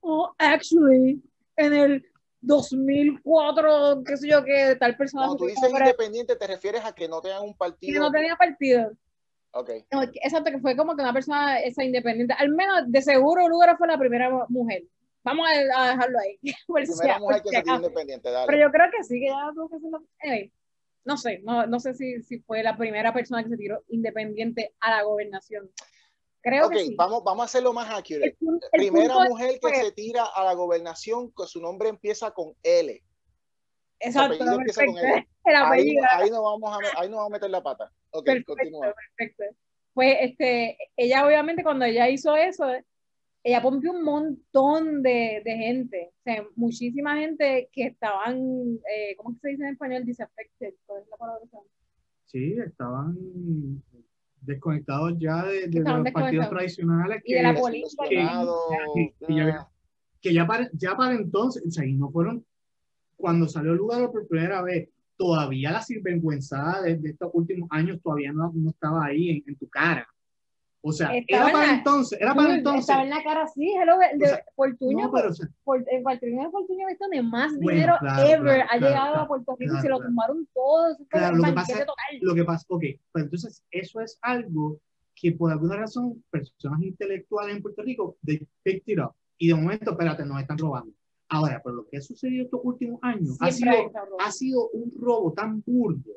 Oh, 0.00 0.30
actually, 0.36 1.22
en 1.56 1.72
el 1.72 2.06
2004, 2.42 4.02
qué 4.04 4.16
sé 4.18 4.28
yo, 4.28 4.44
que 4.44 4.76
tal 4.78 4.98
persona. 4.98 5.24
Cuando 5.24 5.44
tú 5.44 5.46
dices 5.46 5.70
independiente, 5.70 6.36
te 6.36 6.46
refieres 6.46 6.84
a 6.84 6.94
que 6.94 7.08
no 7.08 7.22
tengan 7.22 7.44
un 7.44 7.56
partido. 7.56 7.94
Que 7.94 7.98
no 7.98 8.10
tenía 8.10 8.36
partido. 8.36 8.92
Ok. 9.52 9.70
exacto, 10.22 10.50
que 10.50 10.60
fue 10.60 10.76
como 10.76 10.94
que 10.94 11.00
una 11.00 11.14
persona 11.14 11.58
esa 11.60 11.82
independiente. 11.82 12.34
Al 12.36 12.50
menos, 12.50 12.82
de 12.86 13.00
seguro, 13.00 13.48
Lugaro 13.48 13.78
fue 13.78 13.88
la 13.88 13.98
primera 13.98 14.30
mujer. 14.50 14.82
Vamos 15.22 15.48
a, 15.48 15.90
dejarlo 15.90 16.18
ahí. 16.18 16.38
primera 16.66 17.18
mujer 17.18 17.42
que 17.42 17.62
independiente, 17.70 18.30
dale. 18.30 18.46
Pero 18.46 18.66
yo 18.66 18.72
creo 18.72 18.86
que 18.90 19.04
sí, 19.04 19.20
que 19.20 19.26
ya 19.26 19.50
tuvo 19.54 19.68
que 19.68 19.78
ser 19.78 20.50
no 21.02 21.16
sé, 21.16 21.40
no, 21.42 21.66
no 21.66 21.80
sé 21.80 21.94
si, 21.94 22.22
si, 22.22 22.40
fue 22.40 22.62
la 22.62 22.76
primera 22.76 23.12
persona 23.12 23.42
que 23.42 23.48
se 23.48 23.56
tiró 23.56 23.82
independiente 23.88 24.74
a 24.80 24.90
la 24.90 25.02
gobernación. 25.02 25.70
Creo 26.42 26.70
que 26.70 26.80
sí. 26.80 26.94
vamos, 26.96 27.22
vamos 27.24 27.42
a 27.42 27.44
hacerlo 27.46 27.72
más 27.72 27.90
accurate. 27.90 28.36
primera 28.72 29.28
mujer 29.28 29.58
que 29.60 29.74
se 29.74 29.92
tira 29.92 30.24
a 30.24 30.44
la 30.44 30.54
gobernación, 30.54 31.32
que 31.32 31.46
su 31.46 31.60
nombre 31.60 31.88
empieza 31.88 32.30
con 32.30 32.54
L. 32.62 33.02
Exacto, 33.98 34.38
perfecto. 34.38 35.00
Ahí, 35.44 35.96
ahí, 36.10 36.30
no 36.30 36.42
vamos 36.42 36.70
a, 36.70 37.00
ahí 37.00 37.08
no 37.08 37.16
vamos 37.16 37.30
a 37.30 37.32
meter 37.32 37.50
la 37.50 37.62
pata. 37.62 37.90
Ok, 38.10 38.28
continúa. 38.46 38.94
Perfecto. 39.16 39.56
Pues 39.94 40.18
este, 40.20 40.76
ella 40.96 41.26
obviamente 41.26 41.62
cuando 41.62 41.86
ella 41.86 42.08
hizo 42.10 42.36
eso, 42.36 42.66
ella 43.42 43.62
pompió 43.62 43.92
un 43.92 44.02
montón 44.04 45.02
de, 45.02 45.40
de 45.44 45.56
gente, 45.56 46.10
o 46.18 46.22
sea, 46.22 46.44
muchísima 46.56 47.16
gente 47.16 47.68
que 47.72 47.86
estaban, 47.86 48.38
eh, 48.38 49.14
¿cómo 49.16 49.36
se 49.40 49.48
dice 49.48 49.62
en 49.64 49.70
español? 49.70 50.04
Disaffected, 50.04 50.74
¿cuál 50.86 51.02
es 51.02 51.08
la 51.08 51.16
palabra? 51.16 51.46
Sí, 52.26 52.56
estaban 52.64 53.16
desconectados 54.42 55.14
ya 55.18 55.44
de, 55.44 55.68
de 55.68 55.78
Estaban 55.78 56.04
los 56.04 56.12
partidos 56.12 56.48
tradicionales 56.48 57.22
Y 57.24 57.34
de 57.34 57.42
la 57.42 57.54
que, 57.54 57.60
política. 57.60 58.04
que- 58.08 58.16
que- 58.94 59.26
que 59.26 59.34
ya- 59.34 59.68
que 60.22 60.34
ya 60.34 60.46
para, 60.46 60.70
ya 60.74 60.96
para 60.96 61.14
entonces, 61.14 61.62
o 61.66 61.70
sea, 61.70 61.86
y 61.86 61.94
no 61.94 62.10
fueron, 62.10 62.44
cuando 63.16 63.48
salió 63.48 63.72
el 63.72 63.78
lugar 63.78 64.10
por 64.10 64.28
primera 64.28 64.62
vez, 64.62 64.88
todavía 65.16 65.72
la 65.72 65.82
sinvergüenzada 65.82 66.82
de, 66.82 66.96
de 66.96 67.10
estos 67.10 67.30
últimos 67.34 67.68
años 67.72 68.00
todavía 68.02 68.32
no, 68.32 68.52
no 68.54 68.70
estaba 68.70 69.06
ahí 69.06 69.30
en, 69.30 69.44
en 69.46 69.56
tu 69.56 69.66
cara. 69.68 70.06
O 70.82 70.92
sea, 70.92 71.14
Estaba 71.14 71.44
era 71.44 71.52
para 71.52 71.66
la- 71.66 71.74
entonces, 71.78 72.18
era 72.20 72.34
para 72.34 72.54
entonces. 72.54 72.80
Estaba 72.80 73.02
en 73.02 73.10
la 73.10 73.22
cara 73.22 73.42
así, 73.42 73.70
hello, 73.74 73.98
de 73.98 74.24
O 74.24 74.28
sea, 74.28 74.44
Fortuño, 74.56 75.04
No, 75.06 75.12
pero, 75.12 75.28
o 75.28 75.32
sea, 75.34 75.48
por, 75.62 75.84
Fortuño 76.02 76.42
de 76.44 76.50
Fortuño 76.50 76.86
ha 76.86 76.88
visto 76.88 77.08
de 77.08 77.22
más 77.22 77.52
Bueno, 77.52 77.70
dinero 77.70 77.94
claro, 78.00 78.26
ever 78.28 78.40
claro, 78.40 78.68
ha 78.70 78.74
llegado 78.76 78.94
claro, 79.12 79.20
a 79.20 79.28
Puerto 79.28 79.56
Rico 79.58 79.76
y 79.76 79.80
se 79.80 79.88
lo 79.90 80.00
tumbaron 80.00 80.48
todo, 80.54 80.86
eso 80.88 80.96
fue 80.98 81.06
Claro, 81.08 81.36
lo 81.36 81.44
que 81.44 81.52
pasa- 81.52 81.86
lo 82.22 82.34
que 82.34 82.44
pasa, 82.44 82.64
ok, 82.68 82.84
pues 83.12 83.24
entonces 83.24 83.62
eso 83.70 84.00
es 84.00 84.18
algo 84.22 84.80
que 85.14 85.32
por 85.32 85.52
alguna 85.52 85.76
razón 85.76 86.24
personas 86.30 86.80
intelectuales 86.82 87.56
en 87.56 87.62
Puerto 87.62 87.82
Rico, 87.82 88.16
they 88.24 88.46
picked 88.62 88.84
it 88.86 88.98
up. 89.00 89.12
Y 89.36 89.48
de 89.48 89.54
momento, 89.54 89.90
espérate, 89.90 90.24
nos 90.24 90.40
están 90.40 90.56
robando. 90.56 90.92
Ahora, 91.28 91.60
pero 91.62 91.76
lo 91.76 91.86
que 91.88 91.98
ha 91.98 92.00
sucedido 92.00 92.44
estos 92.44 92.60
últimos 92.64 92.98
años 93.02 93.36
ha 93.40 93.50
sido, 93.50 93.70
ha 94.18 94.32
sido 94.32 94.70
un 94.70 94.90
robo 94.98 95.32
tan 95.34 95.60
burdo. 95.60 96.10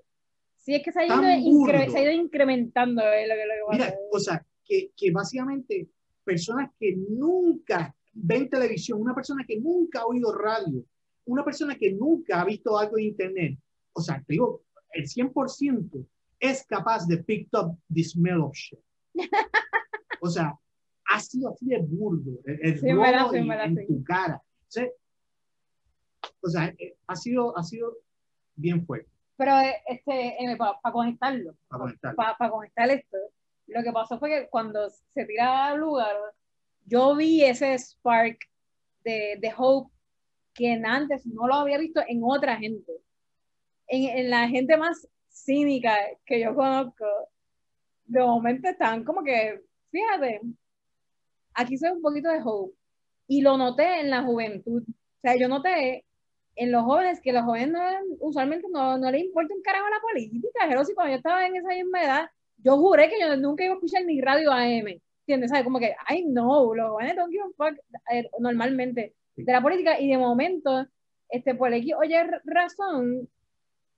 Sí, 0.55 0.73
es 0.75 0.81
que 0.83 0.93
se 0.93 1.01
ha 1.01 1.05
ido, 1.05 1.15
incre- 1.21 1.89
se 1.91 1.97
ha 1.97 2.03
ido 2.03 2.11
incrementando 2.13 3.01
eh, 3.01 3.27
lo 3.27 3.35
que, 3.35 3.45
lo 3.45 3.53
que 3.69 3.77
Mira, 3.77 3.93
o 4.11 4.19
sea, 4.19 4.45
que, 4.65 4.91
que 4.95 5.11
básicamente 5.11 5.89
personas 6.23 6.71
que 6.79 6.95
nunca 6.95 7.95
ven 8.13 8.49
televisión, 8.49 9.01
una 9.01 9.15
persona 9.15 9.43
que 9.47 9.59
nunca 9.59 10.01
ha 10.01 10.05
oído 10.05 10.33
radio, 10.33 10.83
una 11.25 11.43
persona 11.43 11.75
que 11.75 11.91
nunca 11.93 12.41
ha 12.41 12.45
visto 12.45 12.77
algo 12.77 12.97
en 12.97 13.05
internet, 13.05 13.59
o 13.93 14.01
sea, 14.01 14.17
te 14.25 14.33
digo, 14.33 14.63
el 14.91 15.05
100% 15.05 16.05
es 16.39 16.65
capaz 16.67 17.07
de 17.07 17.17
pick 17.23 17.47
up 17.53 17.77
the 17.93 18.03
smell 18.03 18.41
of 18.41 18.53
shit. 18.53 18.79
O 20.21 20.29
sea, 20.29 20.57
ha 21.05 21.19
sido 21.19 21.49
así 21.49 21.67
de 21.67 21.79
burdo, 21.79 22.39
el, 22.45 22.79
Sí, 22.79 22.93
verdad, 22.93 23.27
sí, 23.29 23.37
en 23.37 23.51
en, 23.51 23.87
tu 23.87 24.03
cara. 24.03 24.35
O 24.37 24.71
sea, 24.71 24.87
o 26.41 26.49
sea, 26.49 26.65
eh, 26.77 26.95
ha 27.07 27.15
sido, 27.15 27.57
ha 27.57 27.63
sido 27.63 27.97
bien 28.55 28.85
fuerte 28.85 29.09
Pero 29.37 29.59
eh, 29.59 29.75
este, 29.87 30.35
para 30.57 30.93
conectarlo, 30.93 31.55
para 31.67 31.81
conectar. 31.81 32.15
para 32.15 32.49
conectar 32.49 32.89
esto, 32.89 33.17
lo 33.67 33.83
que 33.83 33.91
pasó 33.91 34.19
fue 34.19 34.29
que 34.29 34.49
cuando 34.49 34.89
se 34.89 35.25
tiraba 35.25 35.69
al 35.69 35.79
lugar, 35.79 36.15
yo 36.85 37.15
vi 37.15 37.43
ese 37.43 37.77
spark 37.77 38.39
de, 39.03 39.37
de 39.39 39.53
hope 39.57 39.91
que 40.53 40.73
antes 40.85 41.25
no 41.25 41.47
lo 41.47 41.55
había 41.55 41.77
visto 41.77 42.01
en 42.07 42.21
otra 42.23 42.57
gente. 42.57 42.91
En, 43.87 44.17
en 44.17 44.29
la 44.29 44.47
gente 44.47 44.77
más 44.77 45.07
cínica 45.29 45.95
que 46.25 46.39
yo 46.39 46.55
conozco, 46.55 47.05
de 48.05 48.21
momento 48.21 48.69
están 48.69 49.03
como 49.03 49.23
que, 49.23 49.61
fíjate, 49.91 50.41
aquí 51.53 51.75
ve 51.81 51.91
un 51.91 52.01
poquito 52.01 52.29
de 52.29 52.41
hope. 52.43 52.75
Y 53.27 53.41
lo 53.41 53.57
noté 53.57 54.01
en 54.01 54.09
la 54.09 54.23
juventud. 54.23 54.83
O 54.87 55.21
sea, 55.21 55.35
yo 55.37 55.47
noté 55.47 56.05
en 56.55 56.71
los 56.71 56.83
jóvenes 56.83 57.21
que 57.21 57.33
los 57.33 57.43
jóvenes 57.43 57.69
no, 57.69 57.79
usualmente 58.19 58.67
no, 58.69 58.97
no 58.97 59.11
les 59.11 59.23
importa 59.23 59.55
un 59.55 59.61
carajo 59.61 59.89
la 59.89 60.01
política. 60.01 60.65
Pero 60.67 60.83
si 60.85 60.93
cuando 60.93 61.11
yo 61.11 61.17
estaba 61.17 61.47
en 61.47 61.55
esa 61.55 61.69
misma 61.69 62.03
edad, 62.03 62.29
yo 62.63 62.77
juré 62.77 63.09
que 63.09 63.19
yo 63.19 63.35
nunca 63.37 63.63
iba 63.63 63.73
a 63.73 63.75
escuchar 63.75 64.05
ni 64.05 64.21
radio 64.21 64.51
AM. 64.51 64.99
¿Entiendes? 65.21 65.51
¿Sabes? 65.51 65.63
Como 65.63 65.79
que, 65.79 65.95
los 66.33 66.45
jóvenes 66.45 67.15
don't 67.15 67.31
give 67.31 67.43
a 67.43 67.49
fuck 67.55 67.79
eh, 68.11 68.29
normalmente 68.39 69.13
de 69.35 69.51
la 69.51 69.61
política 69.61 69.99
y 69.99 70.09
de 70.09 70.17
momento, 70.17 70.85
este, 71.29 71.55
por 71.55 71.73
X 71.73 71.93
oye 71.99 72.23
razón, 72.43 73.29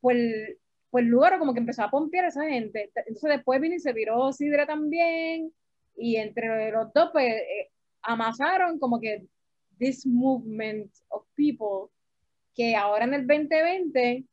pues, 0.02 0.58
pues 0.90 1.04
el 1.04 1.12
lugar 1.12 1.40
como 1.40 1.54
que 1.54 1.60
empezó 1.60 1.84
a 1.84 1.90
pompear 1.90 2.26
a 2.26 2.28
esa 2.30 2.46
gente. 2.48 2.92
Entonces 2.96 3.30
después 3.30 3.60
vino 3.60 3.76
y 3.76 3.80
se 3.80 3.94
viró 3.94 4.32
Sidra 4.32 4.66
también 4.66 5.52
y 5.98 6.18
entre 6.18 6.72
los 6.72 6.92
dos 6.94 7.10
pues 7.12 7.34
eh, 7.34 7.72
amasaron 8.02 8.80
como 8.80 9.00
que 9.00 9.26
this 9.80 10.06
movement 10.06 10.92
of 11.10 11.26
people 11.36 11.92
que 12.54 12.76
ahora 12.76 13.06
en 13.06 13.14
el 13.14 13.28
2020 13.28 14.26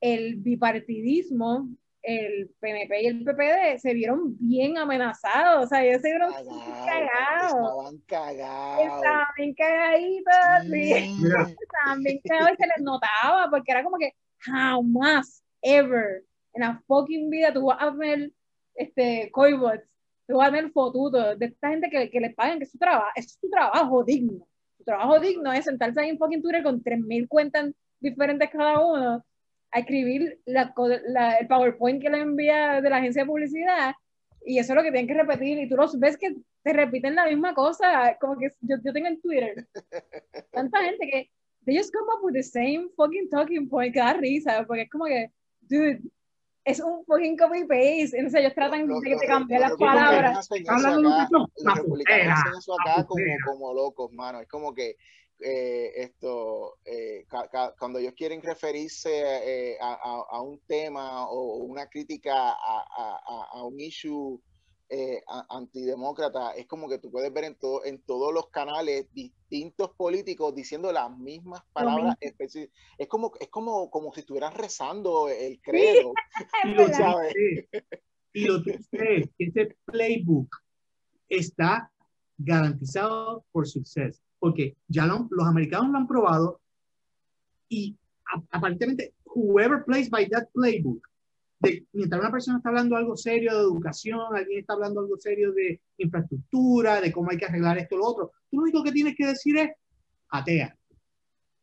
el 0.00 0.36
bipartidismo 0.36 1.68
el 2.08 2.50
PNP 2.58 3.02
y 3.02 3.06
el 3.06 3.22
PPD 3.22 3.78
se 3.78 3.92
vieron 3.92 4.34
bien 4.38 4.78
amenazados, 4.78 5.64
o 5.64 5.68
sea, 5.68 5.84
ellos 5.84 6.00
se 6.00 6.08
vieron 6.08 6.32
cagados. 6.32 7.52
Estaban 7.52 7.98
cagados. 8.06 8.80
Estaban 8.80 9.26
bien 9.36 9.54
cagaditos, 9.54 10.62
sí. 10.62 11.16
Mira, 11.20 11.42
Estaban 11.60 12.02
bien 12.02 12.20
cagados 12.24 12.52
y 12.52 12.62
se 12.62 12.66
les 12.66 12.82
notaba, 12.82 13.50
porque 13.50 13.72
era 13.72 13.84
como 13.84 13.98
que 13.98 14.12
jamás, 14.38 15.44
ever, 15.60 16.24
en 16.54 16.62
la 16.62 16.82
fucking 16.86 17.28
vida 17.28 17.52
tú 17.52 17.66
vas 17.66 17.82
a 17.82 17.90
ver 17.90 18.32
este, 18.74 19.30
coibots, 19.30 19.84
tú 20.26 20.38
vas 20.38 20.48
a 20.48 20.52
ver 20.52 20.70
fotutos 20.70 21.38
de 21.38 21.46
esta 21.46 21.68
gente 21.68 21.90
que, 21.90 22.08
que 22.08 22.20
les 22.20 22.34
pagan, 22.34 22.58
que 22.58 22.64
es 22.64 22.70
su 22.70 22.78
trabajo, 22.78 23.10
es 23.16 23.36
su 23.38 23.50
trabajo 23.50 24.02
digno. 24.02 24.48
Su 24.78 24.84
trabajo 24.84 25.20
digno 25.20 25.52
es 25.52 25.66
sentarse 25.66 26.00
ahí 26.00 26.08
en 26.08 26.18
fucking 26.18 26.40
Twitter 26.40 26.62
con 26.62 26.82
3.000 26.82 27.28
cuentas 27.28 27.70
diferentes 28.00 28.48
cada 28.50 28.78
uno 28.80 29.22
a 29.70 29.80
escribir 29.80 30.40
la, 30.46 30.72
la, 31.06 31.36
el 31.36 31.46
PowerPoint 31.46 32.00
que 32.00 32.10
le 32.10 32.20
envía 32.20 32.80
de 32.80 32.90
la 32.90 32.96
agencia 32.96 33.22
de 33.22 33.28
publicidad 33.28 33.94
y 34.44 34.58
eso 34.58 34.72
es 34.72 34.76
lo 34.76 34.82
que 34.82 34.90
tienen 34.90 35.08
que 35.08 35.14
repetir 35.14 35.58
y 35.58 35.68
tú 35.68 35.76
los 35.76 35.98
ves 35.98 36.16
que 36.16 36.36
te 36.62 36.72
repiten 36.72 37.14
la 37.14 37.26
misma 37.26 37.54
cosa 37.54 38.16
como 38.20 38.38
que 38.38 38.48
yo, 38.62 38.76
yo 38.82 38.92
tengo 38.92 39.08
en 39.08 39.20
Twitter 39.20 39.66
tanta 40.52 40.82
gente 40.82 41.08
que 41.10 41.30
they 41.64 41.76
just 41.76 41.92
come 41.92 42.08
up 42.12 42.24
with 42.24 42.34
the 42.34 42.42
same 42.42 42.88
fucking 42.96 43.28
talking 43.30 43.68
point 43.68 43.92
que 43.92 44.00
da 44.00 44.14
risa 44.14 44.64
porque 44.66 44.82
es 44.82 44.90
como 44.90 45.04
que 45.04 45.30
dude 45.60 46.00
es 46.64 46.80
un 46.80 47.04
fucking 47.04 47.36
copy 47.36 47.64
paste 47.64 48.16
entonces 48.16 48.40
ellos 48.40 48.54
tratan 48.54 48.86
de 48.86 49.00
que 49.02 49.16
te 49.16 49.26
cambien 49.26 49.60
las 49.60 49.76
palabras 49.76 50.48
Hablando 50.68 51.10
de 51.10 51.26
un 51.30 51.46
los 51.64 51.76
republicanos 51.76 52.38
hacen 52.38 52.52
eso 52.58 52.74
acá 52.80 53.04
como, 53.06 53.24
como 53.46 53.74
locos, 53.74 54.12
mano. 54.12 54.40
Es 54.40 54.48
como 54.48 54.74
que 54.74 54.96
eh, 55.40 55.92
esto, 55.96 56.78
eh, 56.84 57.26
cuando 57.78 57.98
ellos 57.98 58.14
quieren 58.16 58.42
referirse 58.42 59.10
eh, 59.72 59.76
a, 59.80 59.92
a- 59.92 60.26
a 60.36 60.42
un 60.42 60.60
tema 60.66 61.28
o 61.28 61.56
una 61.58 61.86
crítica 61.88 62.52
a, 62.52 63.62
un 63.64 63.78
issue 63.80 64.40
antidemócrata, 65.50 66.52
es 66.52 66.66
como 66.66 66.88
que 66.88 66.98
tú 66.98 67.10
puedes 67.10 67.32
ver 67.32 67.44
en, 67.44 67.54
todo, 67.56 67.84
en 67.84 68.00
todos 68.02 68.32
los 68.32 68.48
canales 68.48 69.06
distintos 69.12 69.90
políticos 69.96 70.54
diciendo 70.54 70.90
las 70.92 71.10
mismas 71.16 71.62
palabras 71.72 72.16
específicas. 72.20 72.74
Es 72.96 73.06
como, 73.08 73.32
es 73.38 73.48
como, 73.48 73.90
como 73.90 74.12
si 74.14 74.20
estuvieran 74.20 74.54
rezando 74.54 75.28
el 75.28 75.60
credo. 75.60 76.12
Y 76.64 76.68
Es 76.70 76.76
lo 76.76 76.82
verdad. 76.84 76.98
¿sabes? 76.98 77.34
y 78.32 78.44
lo 78.44 78.62
que 78.62 78.78
ese 79.38 79.76
playbook 79.84 80.48
está 81.28 81.92
garantizado 82.38 83.44
por 83.52 83.66
suceso, 83.68 84.22
porque 84.38 84.76
ya 84.88 85.06
lo- 85.06 85.28
los 85.30 85.46
americanos 85.46 85.90
lo 85.90 85.98
han 85.98 86.06
probado 86.06 86.60
y 87.68 87.96
aparentemente 88.50 89.14
whoever 89.24 89.84
plays 89.84 90.08
by 90.10 90.28
that 90.28 90.48
playbook, 90.52 91.06
de, 91.60 91.84
mientras 91.92 92.20
una 92.20 92.30
persona 92.30 92.58
está 92.58 92.68
hablando 92.68 92.96
algo 92.96 93.16
serio 93.16 93.52
de 93.54 93.62
educación, 93.62 94.20
alguien 94.34 94.60
está 94.60 94.74
hablando 94.74 95.00
algo 95.00 95.16
serio 95.18 95.52
de 95.52 95.80
infraestructura, 95.98 97.00
de 97.00 97.12
cómo 97.12 97.30
hay 97.30 97.36
que 97.36 97.46
arreglar 97.46 97.78
esto 97.78 97.96
o 97.96 97.98
lo 97.98 98.06
otro, 98.06 98.32
tú 98.50 98.58
lo 98.58 98.62
único 98.62 98.82
que 98.84 98.92
tienes 98.92 99.16
que 99.16 99.26
decir 99.26 99.56
es 99.58 99.70
atea. 100.30 100.76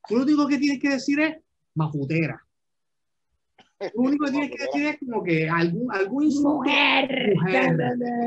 Tú 0.07 0.17
lo 0.17 0.23
único 0.23 0.47
que 0.47 0.57
tienes 0.57 0.80
que 0.80 0.89
decir 0.89 1.19
es 1.19 1.38
mafutera. 1.73 2.44
Lo 3.93 4.01
único 4.01 4.25
que 4.25 4.31
tienes 4.31 4.51
que 4.51 4.63
decir 4.63 4.88
es 4.88 4.97
como 4.99 5.23
que 5.23 5.49
algún, 5.49 5.91
algún 5.91 6.27
mujer 6.41 7.33
Mujer. 7.36 7.77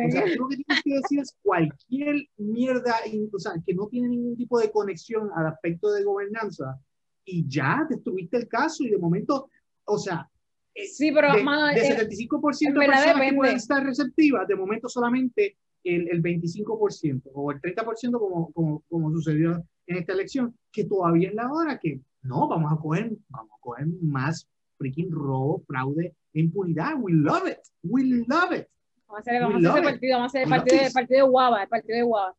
O 0.06 0.10
sea, 0.10 0.26
lo 0.36 0.48
que 0.48 0.56
tienes 0.56 0.82
que 0.82 0.94
decir 0.94 1.20
es 1.20 1.36
cualquier 1.42 2.16
mierda, 2.36 2.94
o 3.32 3.38
sea, 3.38 3.52
que 3.64 3.74
no 3.74 3.88
tiene 3.88 4.08
ningún 4.08 4.36
tipo 4.36 4.58
de 4.58 4.70
conexión 4.70 5.30
al 5.34 5.46
aspecto 5.46 5.90
de 5.92 6.04
gobernanza. 6.04 6.78
Y 7.24 7.46
ya 7.48 7.86
destruiste 7.88 8.36
el 8.38 8.48
caso 8.48 8.84
y 8.84 8.90
de 8.90 8.98
momento, 8.98 9.50
o 9.84 9.98
sea, 9.98 10.28
eh, 10.74 10.86
sí 10.86 11.10
pero 11.12 11.34
de, 11.34 11.42
mano, 11.42 11.66
de 11.66 11.80
eh, 11.80 11.96
75% 11.96 12.66
en 12.66 12.74
de 12.74 12.86
personas 12.86 13.28
que 13.28 13.36
pueden 13.36 13.56
estar 13.56 13.84
receptivas, 13.84 14.46
de 14.46 14.56
momento 14.56 14.88
solamente 14.88 15.56
el, 15.84 16.08
el 16.08 16.22
25% 16.22 17.22
o 17.34 17.52
el 17.52 17.60
30% 17.60 18.18
como, 18.18 18.52
como, 18.52 18.82
como 18.88 19.10
sucedió 19.10 19.62
en 19.86 19.96
esta 19.96 20.12
elección, 20.12 20.54
que 20.72 20.84
todavía 20.84 21.28
es 21.28 21.34
la 21.34 21.50
hora 21.50 21.78
que 21.78 22.00
no, 22.22 22.48
vamos 22.48 22.72
a 22.72 22.76
coger, 22.76 23.10
vamos 23.28 23.50
a 23.56 23.60
coger 23.60 23.86
más 24.02 24.46
freaking 24.78 25.10
robo, 25.10 25.62
fraude 25.66 26.14
e 26.32 26.40
impunidad. 26.40 26.94
We 26.98 27.12
love 27.12 27.46
it. 27.46 27.58
We 27.82 28.24
love 28.26 28.52
it. 28.56 28.68
Vamos 29.06 29.18
a 29.26 29.30
hacer, 29.30 29.42
vamos 29.42 29.64
a 29.64 29.70
hacer 29.70 29.84
partido, 29.84 30.16
vamos 30.16 30.24
a 30.24 30.26
hacer 30.26 30.42
el 30.42 30.48
partido, 30.48 30.82
de, 30.82 30.90
partido 30.90 31.24
de 31.24 31.30
Guava, 31.30 31.62
el 31.62 31.68
partido 31.68 31.96
de 31.96 32.02
Guava. 32.02 32.36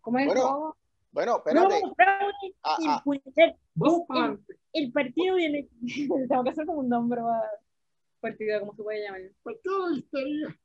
¿Cómo 0.00 0.18
es? 0.18 0.26
Bueno? 0.26 0.76
Bueno, 1.10 1.36
espérate. 1.36 1.80
No, 1.82 1.94
fraude, 1.94 2.54
Ah, 2.62 2.76
ah, 2.86 2.96
impunidad. 2.96 4.38
El- 4.72 4.92
partido 4.92 5.34
viene. 5.36 5.68
Tengo 6.28 6.44
que 6.44 6.50
hacer 6.50 6.66
como 6.66 6.80
un 6.80 6.88
nombre 6.88 7.20
partido, 8.20 8.60
¿cómo 8.60 8.74
se 8.74 8.82
puede 8.82 9.04
llamar? 9.04 9.20
para 9.42 9.56
toda 9.62 9.90
la 9.90 9.98
historia. 9.98 10.58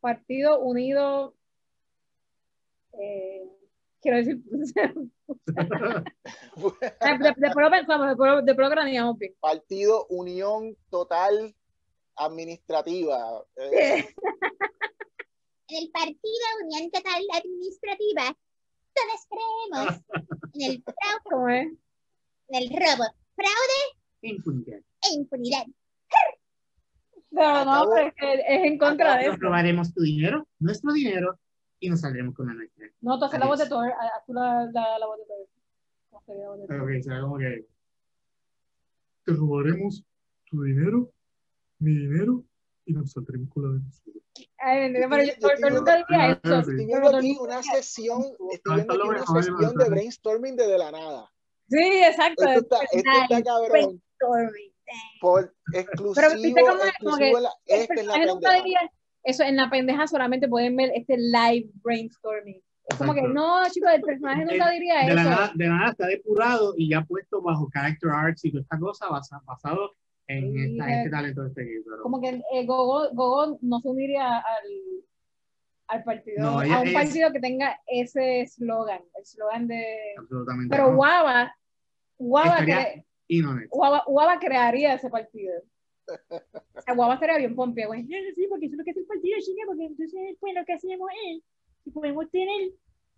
Partido 0.00 0.60
Unido, 0.60 1.34
eh, 2.92 3.48
quiero 4.02 4.18
decir, 4.18 4.42
de- 5.26 6.04
después 7.36 7.64
lo 7.64 7.70
pensamos, 7.70 8.16
lo 8.68 8.70
craneamos 8.70 9.18
bien. 9.18 9.34
Partido 9.40 10.06
Unión 10.08 10.76
Total 10.90 11.54
Administrativa. 12.16 13.44
Eh, 13.56 14.06
En 15.68 15.76
el 15.82 15.90
Partido 15.90 16.44
Unión 16.62 16.90
Total 16.90 17.22
Administrativa, 17.34 18.36
todos 18.94 19.26
creemos 19.28 20.00
en 20.54 20.62
el 20.70 20.82
fraude, 20.82 21.20
¿Cómo 21.30 21.48
es? 21.48 21.66
en 22.48 22.62
el 22.62 22.68
robo, 22.68 23.04
fraude 23.34 23.80
Impunidad. 24.22 24.78
e 24.78 25.14
impunidad. 25.14 25.64
Pero 27.30 27.64
no, 27.64 27.86
pero 27.92 28.06
es, 28.08 28.14
que 28.14 28.34
es 28.34 28.40
en 28.64 28.78
contra 28.78 29.16
de 29.16 29.26
eso. 29.26 29.36
robaremos 29.40 29.92
tu 29.92 30.02
dinero, 30.02 30.46
nuestro 30.60 30.92
dinero, 30.92 31.36
y 31.84 31.90
nos 31.90 32.00
saldremos 32.00 32.34
con 32.34 32.46
la 32.46 32.54
nuestra. 32.54 32.86
No, 33.02 33.18
tú 33.18 33.24
haces 33.26 33.40
la 33.40 33.46
voz 33.46 33.58
de. 33.58 33.66
Thor, 33.68 33.92
haz 33.92 34.24
tú 34.26 34.32
la, 34.32 34.64
la, 34.72 34.98
la 34.98 35.06
voz 35.06 35.18
de 35.18 35.24
Thor. 35.26 36.82
Ok, 36.82 37.02
será 37.02 37.20
como 37.20 37.36
que 37.38 37.66
te 39.24 39.32
robaremos 39.32 40.02
tu 40.50 40.62
dinero, 40.62 41.10
mi 41.78 41.92
dinero, 41.94 42.42
y 42.86 42.92
nos 42.94 43.12
saldremos 43.12 43.48
con 43.50 43.62
la 43.64 43.68
de 43.78 43.84
nosotros. 43.84 44.22
Ay, 44.58 44.92
pero 44.92 45.08
yo, 45.18 45.24
Yo 45.24 45.32
estoy 45.32 45.60
Thor 45.60 45.72
nunca 45.72 45.96
diría 45.96 46.18
viendo- 46.18 46.40
eso. 46.42 46.60
Estoy 46.70 46.86
viendo 46.86 47.16
aquí 47.16 47.36
una 47.40 47.62
sesión, 47.62 48.22
estoy 48.52 48.74
viendo 48.76 48.94
aquí 48.94 49.08
una 49.08 49.26
sesión 49.42 49.74
de 49.76 49.88
brainstorming 49.90 50.56
de, 50.56 50.66
de 50.66 50.78
la 50.78 50.90
nada. 50.90 51.30
Sí, 51.68 51.78
exacto. 52.02 52.44
Esto 52.44 52.60
está, 52.60 52.76
esto 52.90 53.10
está 53.22 53.42
cabrón. 53.42 54.02
Por 55.20 55.54
exclusivo, 55.72 56.14
Pero 56.14 56.42
viste 56.42 56.60
cómo 56.60 56.82
es, 56.82 56.88
exclusivo 56.88 57.40
la- 57.40 57.52
El 57.66 57.80
esta 57.80 57.94
es 57.94 58.06
la 58.06 58.26
nunca 58.26 58.54
diría 58.54 58.80
eso 59.24 59.42
en 59.42 59.56
la 59.56 59.68
pendeja 59.70 60.06
solamente 60.06 60.48
pueden 60.48 60.76
ver 60.76 60.90
este 60.94 61.16
live 61.18 61.70
brainstorming. 61.82 62.60
Es 62.86 62.98
como 62.98 63.14
que 63.14 63.22
no, 63.22 63.62
chicos, 63.70 63.90
el 63.94 64.02
personaje 64.02 64.44
nunca 64.44 64.70
diría 64.70 64.98
De 65.00 65.06
eso. 65.06 65.14
nada, 65.16 65.52
de 65.54 65.66
la 65.66 65.76
nada 65.76 65.90
está 65.92 66.06
depurado 66.06 66.74
y 66.76 66.90
ya 66.90 67.00
puesto 67.02 67.40
bajo 67.40 67.68
character 67.72 68.10
arts 68.10 68.44
y 68.44 68.50
toda 68.50 68.60
esta 68.62 68.78
cosa 68.78 69.08
basa- 69.08 69.42
basado 69.46 69.92
en 70.26 70.54
esta, 70.58 70.90
eh, 70.90 70.96
este 70.98 71.10
talento 71.10 71.42
de 71.42 71.48
este 71.48 71.62
pero- 71.84 72.02
Como 72.02 72.20
que 72.20 72.42
eh, 72.52 72.66
Gogo, 72.66 73.08
Gogo 73.14 73.58
no 73.62 73.80
se 73.80 73.88
uniría 73.88 74.36
al, 74.36 74.64
al 75.88 76.04
partido, 76.04 76.36
No, 76.42 76.60
a 76.60 76.80
un 76.82 76.92
partido 76.92 77.32
que 77.32 77.40
tenga 77.40 77.78
ese 77.86 78.42
eslogan, 78.42 79.00
el 79.16 79.22
eslogan 79.22 79.66
de... 79.66 79.84
absolutamente 80.18 80.76
Pero 80.76 80.90
no. 80.90 80.96
Guava, 80.96 81.54
Guava, 82.18 82.58
cre-. 82.58 83.04
Guava, 83.70 84.02
Guava 84.06 84.38
crearía 84.38 84.92
ese 84.94 85.08
partido. 85.08 85.54
Sea, 86.84 86.94
Guava 86.94 87.18
sería 87.18 87.38
bien 87.38 87.54
pompia, 87.54 87.86
güey. 87.86 88.02
No, 88.02 88.16
sí, 88.34 88.46
porque 88.48 88.66
eso 88.66 88.74
es 88.74 88.78
lo 88.78 88.84
que 88.84 88.90
hace 88.90 89.00
el 89.00 89.06
partido, 89.06 89.38
chica, 89.40 89.62
porque 89.66 89.84
entonces, 89.84 90.36
pues, 90.40 90.54
lo 90.54 90.64
que 90.64 90.72
hacemos 90.72 91.08
es 91.26 91.42
que 91.84 91.90
podemos 91.90 92.30
tener 92.30 92.72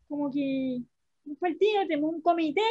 como 0.09 0.30
que 0.30 0.80
un 1.24 1.37
partido, 1.37 1.87
tenemos 1.87 2.14
un 2.14 2.20
comité 2.20 2.62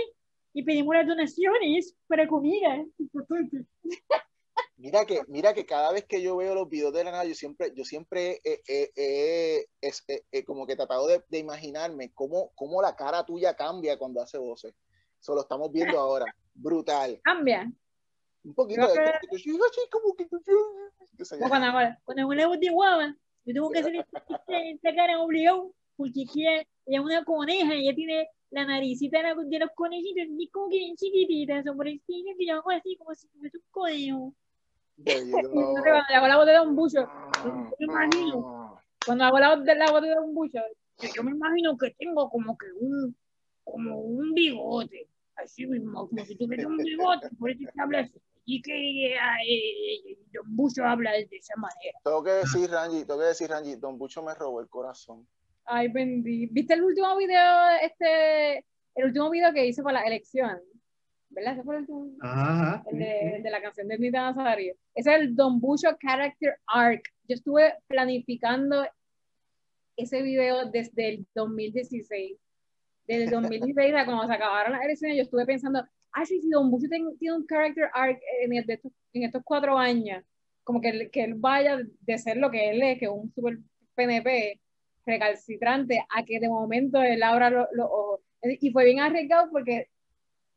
y 0.53 0.63
pedimos 0.63 0.95
las 0.95 1.07
donaciones 1.07 1.95
para 2.07 2.27
comida. 2.27 2.85
Importante. 2.97 3.65
Mira 4.77 5.05
que, 5.05 5.21
mira 5.27 5.53
que 5.53 5.65
cada 5.65 5.91
vez 5.93 6.05
que 6.05 6.21
yo 6.21 6.35
veo 6.35 6.53
los 6.53 6.69
videos 6.69 6.93
de 6.93 7.05
la 7.05 7.11
nada, 7.11 7.23
yo 7.23 7.33
siempre, 7.33 7.71
yo 7.75 7.85
siempre 7.85 8.41
eh, 8.43 9.65
como 10.45 10.65
que 10.65 10.73
he 10.73 10.75
tratado 10.75 11.07
de, 11.07 11.23
de 11.29 11.39
imaginarme 11.39 12.11
cómo, 12.13 12.51
cómo 12.55 12.81
la 12.81 12.93
cara 12.95 13.25
tuya 13.25 13.55
cambia 13.55 13.97
cuando 13.97 14.21
hace 14.21 14.37
voces. 14.37 14.75
Eso 15.19 15.33
lo 15.33 15.41
estamos 15.41 15.71
viendo 15.71 15.97
ahora. 15.97 16.25
Brutal. 16.53 17.19
Cambia. 17.23 17.71
Un 18.45 18.53
poquito 18.53 18.87
Creo 18.93 19.05
de 19.05 19.39
sí, 19.39 19.49
así 19.49 19.81
como 19.89 20.15
que 20.15 20.27
qué 20.27 20.37
sé 20.37 20.51
yo. 20.51 21.39
Como 21.39 21.49
cuando 22.03 22.47
voz 22.47 22.59
de 22.59 22.69
guava, 22.69 23.15
yo 23.43 23.53
tengo 23.53 23.71
que 23.71 23.79
hacer 23.79 23.95
esta, 23.95 24.95
cara 24.95 25.19
obligado, 25.19 25.73
porque 25.97 26.25
ella, 26.35 26.61
es 26.85 26.99
una 26.99 27.23
coneja, 27.23 27.73
ella 27.73 27.95
tiene 27.95 28.27
la 28.51 28.65
naricita 28.65 29.21
de, 29.21 29.59
los 29.59 29.69
conejitos, 29.75 30.25
y 30.37 30.47
como 30.49 30.69
que 30.69 30.77
bien 30.77 30.95
chiquitita, 30.95 31.63
son 31.63 31.75
por 31.75 31.87
encima 31.87 32.31
que 32.37 32.45
yo 32.45 32.55
hago 32.55 32.69
así, 32.71 32.95
como 32.97 33.15
si 33.15 33.27
fuese 33.29 33.57
un 33.57 33.63
conejo. 33.71 34.33
Cuando 35.03 35.83
le 36.09 36.15
hago 36.15 36.27
la 36.27 36.37
voz 36.37 36.45
de 36.45 36.53
Don 36.53 36.75
Bucho, 36.75 37.09
yo 37.43 37.53
me 37.79 37.85
imagino, 37.85 38.79
cuando 39.05 39.23
hago 39.23 39.39
la 39.39 39.55
la 39.55 39.91
voz 39.91 40.01
de 40.03 40.13
Don 40.13 40.33
Bucho, 40.35 40.59
yo, 40.99 41.09
yo 41.15 41.23
me 41.23 41.31
imagino 41.31 41.75
que 41.77 41.95
tengo 41.97 42.29
como 42.29 42.55
que 42.57 42.67
un, 42.79 43.15
como 43.63 43.99
un 44.01 44.33
bigote, 44.35 45.07
así 45.35 45.65
mismo, 45.65 46.07
como 46.07 46.25
si 46.25 46.35
tuviera 46.35 46.67
un 46.67 46.77
bigote, 46.77 47.29
por 47.39 47.49
eso 47.49 47.63
se 47.73 47.81
habla 47.81 48.01
así. 48.01 48.21
Y 48.45 48.61
que 48.61 49.15
eh, 49.15 50.17
Don 50.31 50.55
Bucho 50.55 50.83
habla 50.83 51.11
de 51.11 51.27
esa 51.31 51.55
manera. 51.55 51.97
Tengo 52.03 52.23
que 52.23 52.31
decir, 52.31 52.69
Rangi, 52.69 53.05
tengo 53.05 53.19
que 53.19 53.25
decir, 53.27 53.49
Rangi, 53.49 53.75
Don 53.75 53.97
Bucho 53.97 54.21
me 54.21 54.35
robó 54.35 54.61
el 54.61 54.69
corazón. 54.69 55.27
Ay, 55.65 55.87
bendito. 55.87 56.53
¿Viste 56.53 56.75
el 56.75 56.83
último 56.83 57.17
video, 57.17 57.69
este, 57.81 58.57
el 58.95 59.05
último 59.05 59.29
video 59.31 59.51
que 59.51 59.65
hice 59.65 59.81
para 59.81 60.01
la 60.01 60.07
elección? 60.07 60.59
¿Verdad? 61.29 61.53
Ese 61.53 61.63
fue 61.63 61.75
el 61.75 61.81
último. 61.81 62.11
Ajá. 62.21 62.83
El 62.91 62.99
de, 62.99 63.35
el 63.37 63.43
de 63.43 63.49
la 63.49 63.61
canción 63.61 63.87
de 63.87 63.97
Nita 63.97 64.31
Nazario. 64.31 64.75
Ese 64.93 65.13
es 65.13 65.21
el 65.21 65.35
Don 65.35 65.59
Bucho 65.59 65.89
Character 65.99 66.59
Arc. 66.67 67.03
Yo 67.27 67.35
estuve 67.35 67.73
planificando 67.87 68.85
ese 69.97 70.21
video 70.21 70.65
desde 70.69 71.09
el 71.09 71.27
2016. 71.33 72.37
Desde 73.07 73.23
el 73.25 73.29
2016, 73.29 73.95
a 73.95 74.05
cuando 74.05 74.27
se 74.27 74.33
acabaron 74.33 74.73
las 74.73 74.83
elecciones, 74.83 75.17
yo 75.17 75.23
estuve 75.23 75.45
pensando, 75.45 75.85
ah, 76.15 76.25
sí, 76.25 76.41
si 76.41 76.49
Don 76.49 76.71
tiene 77.19 77.35
un 77.37 77.47
character 77.47 77.89
arc 77.93 78.19
en, 78.41 78.53
el 78.53 78.81
en 79.13 79.23
estos 79.23 79.43
cuatro 79.45 79.77
años, 79.77 80.23
como 80.63 80.81
que, 80.81 80.89
él- 80.89 81.11
que 81.11 81.23
él 81.25 81.35
vaya 81.35 81.79
de 82.01 82.17
ser 82.19 82.37
lo 82.37 82.51
que 82.51 82.71
él 82.71 82.81
es, 82.83 82.99
que 82.99 83.05
es 83.05 83.11
un 83.11 83.31
super 83.33 83.57
PNP 83.95 84.61
recalcitrante, 85.05 86.05
a 86.15 86.25
que 86.25 86.39
de 86.39 86.49
momento 86.49 87.01
él 87.03 87.23
abra 87.23 87.49
los 87.51 87.67
los 87.73 87.87
ojos. 87.91 88.21
Y 88.43 88.71
fue 88.71 88.85
bien 88.85 88.99
arriesgado 89.01 89.49
porque 89.51 89.89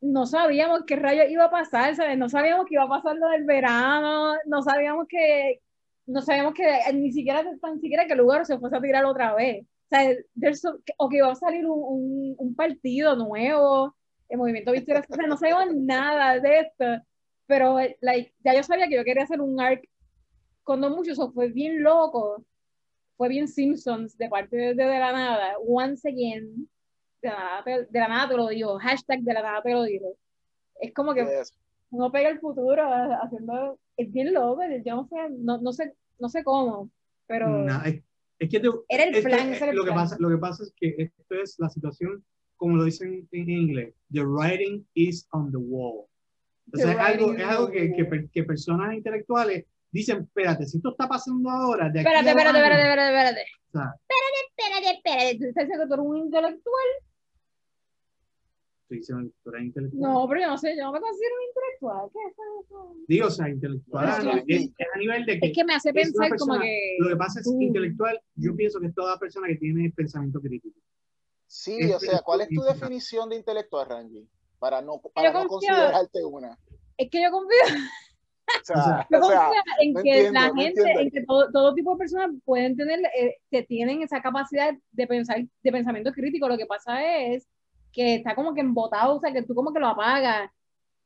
no 0.01 0.25
sabíamos 0.25 0.81
qué 0.87 0.95
rayo 0.95 1.23
iba 1.29 1.45
a 1.45 1.51
pasar, 1.51 1.95
¿sabes? 1.95 2.17
No 2.17 2.29
sabíamos 2.29 2.65
que 2.65 2.75
iba 2.75 2.83
a 2.83 2.87
pasar 2.89 3.15
lo 3.17 3.29
del 3.29 3.43
verano, 3.45 4.35
no 4.45 4.61
sabíamos 4.61 5.07
que, 5.09 5.61
no 6.05 6.21
sabíamos 6.21 6.53
que 6.53 6.63
ni 6.93 7.11
siquiera, 7.11 7.43
tan 7.61 7.79
siquiera 7.81 8.05
que 8.07 8.13
el 8.13 8.19
lugar 8.19 8.45
se 8.45 8.57
fuese 8.59 8.77
a 8.77 8.81
tirar 8.81 9.05
otra 9.05 9.35
vez. 9.35 9.63
O 9.65 9.89
sea, 9.89 10.53
so- 10.55 10.79
o 10.97 11.09
que 11.09 11.17
iba 11.17 11.31
a 11.31 11.35
salir 11.35 11.65
un, 11.65 11.79
un, 11.83 12.35
un 12.37 12.55
partido 12.55 13.15
nuevo, 13.15 13.95
el 14.29 14.37
movimiento 14.37 14.71
Victoria, 14.71 15.03
o 15.09 15.15
sea, 15.15 15.27
no 15.27 15.37
sabíamos 15.37 15.75
nada 15.75 16.39
de 16.39 16.59
esto, 16.59 16.85
pero 17.47 17.77
like, 18.01 18.33
ya 18.43 18.53
yo 18.55 18.63
sabía 18.63 18.87
que 18.87 18.95
yo 18.95 19.03
quería 19.03 19.23
hacer 19.23 19.41
un 19.41 19.59
arc 19.59 19.83
con 20.63 20.81
Don 20.81 20.93
Mucho, 20.95 21.11
eso 21.13 21.31
fue 21.31 21.49
bien 21.49 21.81
loco, 21.81 22.45
fue 23.17 23.27
bien 23.27 23.47
Simpsons 23.47 24.17
de 24.17 24.29
parte 24.29 24.55
de, 24.55 24.67
de, 24.75 24.83
de 24.85 24.99
la 24.99 25.11
nada, 25.11 25.55
once 25.67 26.07
again, 26.07 26.69
de 27.21 27.29
la, 27.29 27.35
nada 27.37 27.63
te, 27.63 27.71
de 27.85 27.99
la 27.99 28.07
nada 28.07 28.29
te 28.29 28.37
lo 28.37 28.47
digo, 28.47 28.77
hashtag 28.79 29.21
de 29.21 29.33
la 29.33 29.41
nada 29.41 29.61
te 29.63 29.71
lo 29.73 29.83
digo. 29.83 30.15
Es 30.79 30.93
como 30.93 31.13
que 31.13 31.25
Yes. 31.25 31.51
uno 31.89 32.11
pega 32.11 32.29
el 32.29 32.39
futuro 32.39 32.83
haciendo, 33.23 33.79
es 33.97 34.11
bien 34.11 34.31
loco, 34.33 34.61
yo 34.85 34.95
no 34.95 35.07
sé, 35.07 35.15
no, 35.39 35.57
no 35.57 35.73
sé, 35.73 35.95
no 36.19 36.29
sé 36.29 36.43
cómo, 36.43 36.91
pero 37.25 37.47
No, 37.49 37.83
es, 37.83 38.03
es 38.37 38.49
que 38.49 38.59
te- 38.59 38.69
Era 38.87 39.03
el 39.05 39.23
plan, 39.23 39.49
es- 39.49 39.55
ese 39.55 39.63
era 39.63 39.71
el 39.71 39.75
lo, 39.77 39.83
que 39.83 39.91
plan. 39.91 40.03
pasa, 40.03 40.15
lo 40.19 40.29
que 40.29 40.37
pasa 40.37 40.63
es 40.63 40.73
que 40.77 40.95
esto 41.17 41.35
es 41.35 41.55
la 41.57 41.69
situación, 41.69 42.23
como 42.59 42.75
lo 42.75 42.83
dicen 42.83 43.27
en 43.31 43.49
inglés, 43.49 43.93
the 44.11 44.21
writing 44.23 44.85
is 44.93 45.25
on 45.31 45.49
the 45.51 45.57
wall. 45.57 46.05
The 46.73 46.81
es 46.81 46.87
algo, 46.97 47.33
es 47.33 47.43
algo 47.43 47.71
que, 47.71 47.91
que, 47.93 48.29
que 48.31 48.43
personas 48.43 48.93
intelectuales 48.93 49.65
dicen, 49.91 50.19
espérate, 50.23 50.65
si 50.67 50.77
esto 50.77 50.91
está 50.91 51.07
pasando 51.07 51.49
ahora, 51.49 51.89
de 51.89 52.01
aquí 52.01 52.07
espérate, 52.09 52.29
a 52.29 52.31
espérate, 52.31 52.59
abajo", 52.59 52.73
espérate, 52.73 53.09
espérate, 53.09 53.39
espérate. 53.39 53.51
o 53.67 53.71
sea, 53.71 53.93
Espérate, 54.59 54.97
espérate. 54.97 55.37
¿Tú 55.39 55.45
estás 55.45 55.63
diciendo 55.63 55.83
que 55.83 55.87
tú 55.87 55.93
eres 55.95 56.05
un 56.05 56.17
intelectual? 56.17 56.89
estoy 58.83 58.97
diciendo 58.97 59.23
que 59.29 59.35
tú 59.43 59.49
eres 59.51 59.65
intelectual. 59.65 60.01
No, 60.13 60.27
pero 60.27 60.41
yo 60.41 60.47
no 60.47 60.57
sé, 60.57 60.75
yo 60.75 60.83
no 60.83 60.91
me 60.91 60.99
considero 60.99 61.35
un 61.35 61.47
intelectual. 61.49 62.09
¿Qué 62.11 62.19
es 62.27 62.65
eso? 62.65 62.95
Digo, 63.07 63.27
o 63.27 63.31
sea, 63.31 63.49
intelectual 63.49 64.43
es, 64.47 64.61
es 64.77 64.87
a 64.95 64.97
nivel 64.97 65.25
de 65.25 65.39
que, 65.39 65.47
Es 65.47 65.53
que 65.55 65.63
me 65.63 65.73
hace 65.75 65.93
pensar 65.93 66.29
como 66.37 66.53
persona- 66.53 66.61
que... 66.61 66.97
lo 66.99 67.09
que 67.09 67.15
pasa 67.15 67.39
es 67.39 67.47
Uh. 67.47 67.61
intelectual, 67.61 68.19
yo 68.35 68.55
pienso 68.55 68.79
que 68.79 68.87
es 68.87 68.93
toda 68.95 69.17
persona 69.17 69.47
que 69.47 69.55
tiene 69.57 69.91
pensamiento 69.95 70.39
crítico. 70.41 70.77
Sí, 71.51 71.91
o 71.91 71.99
sea, 71.99 72.21
¿cuál 72.21 72.41
es 72.41 72.49
tu 72.49 72.61
definición 72.61 73.27
de 73.27 73.35
intelectual, 73.35 73.87
Rangi? 73.89 74.29
Para 74.59 74.83
no, 74.83 75.01
para 75.01 75.33
no 75.33 75.39
confío- 75.39 75.49
considerarte 75.49 76.23
una. 76.23 76.59
Es 76.95 77.09
que 77.09 77.23
yo 77.23 77.31
confío, 77.31 77.57
O 77.63 78.63
sea, 78.63 79.07
yo 79.09 79.17
o 79.19 79.23
sea, 79.23 79.45
confío 79.45 79.61
en 79.79 79.93
que 79.93 79.99
entiendo, 79.99 80.39
la 80.39 80.45
gente, 80.47 80.63
entiendo. 80.81 80.99
en 81.01 81.09
que 81.09 81.25
todo, 81.25 81.51
todo 81.51 81.73
tipo 81.73 81.91
de 81.93 81.97
personas 81.97 82.29
pueden 82.45 82.77
tener, 82.77 82.99
eh, 83.17 83.37
que 83.49 83.63
tienen 83.63 84.03
esa 84.03 84.21
capacidad 84.21 84.73
de 84.91 85.07
pensar, 85.07 85.37
de 85.63 85.71
pensamiento 85.71 86.11
crítico. 86.11 86.47
Lo 86.47 86.55
que 86.57 86.67
pasa 86.67 87.03
es 87.03 87.47
que 87.91 88.15
está 88.15 88.35
como 88.35 88.53
que 88.53 88.61
embotado, 88.61 89.15
o 89.15 89.19
sea, 89.19 89.33
que 89.33 89.41
tú 89.41 89.55
como 89.55 89.73
que 89.73 89.79
lo 89.79 89.87
apagas. 89.87 90.51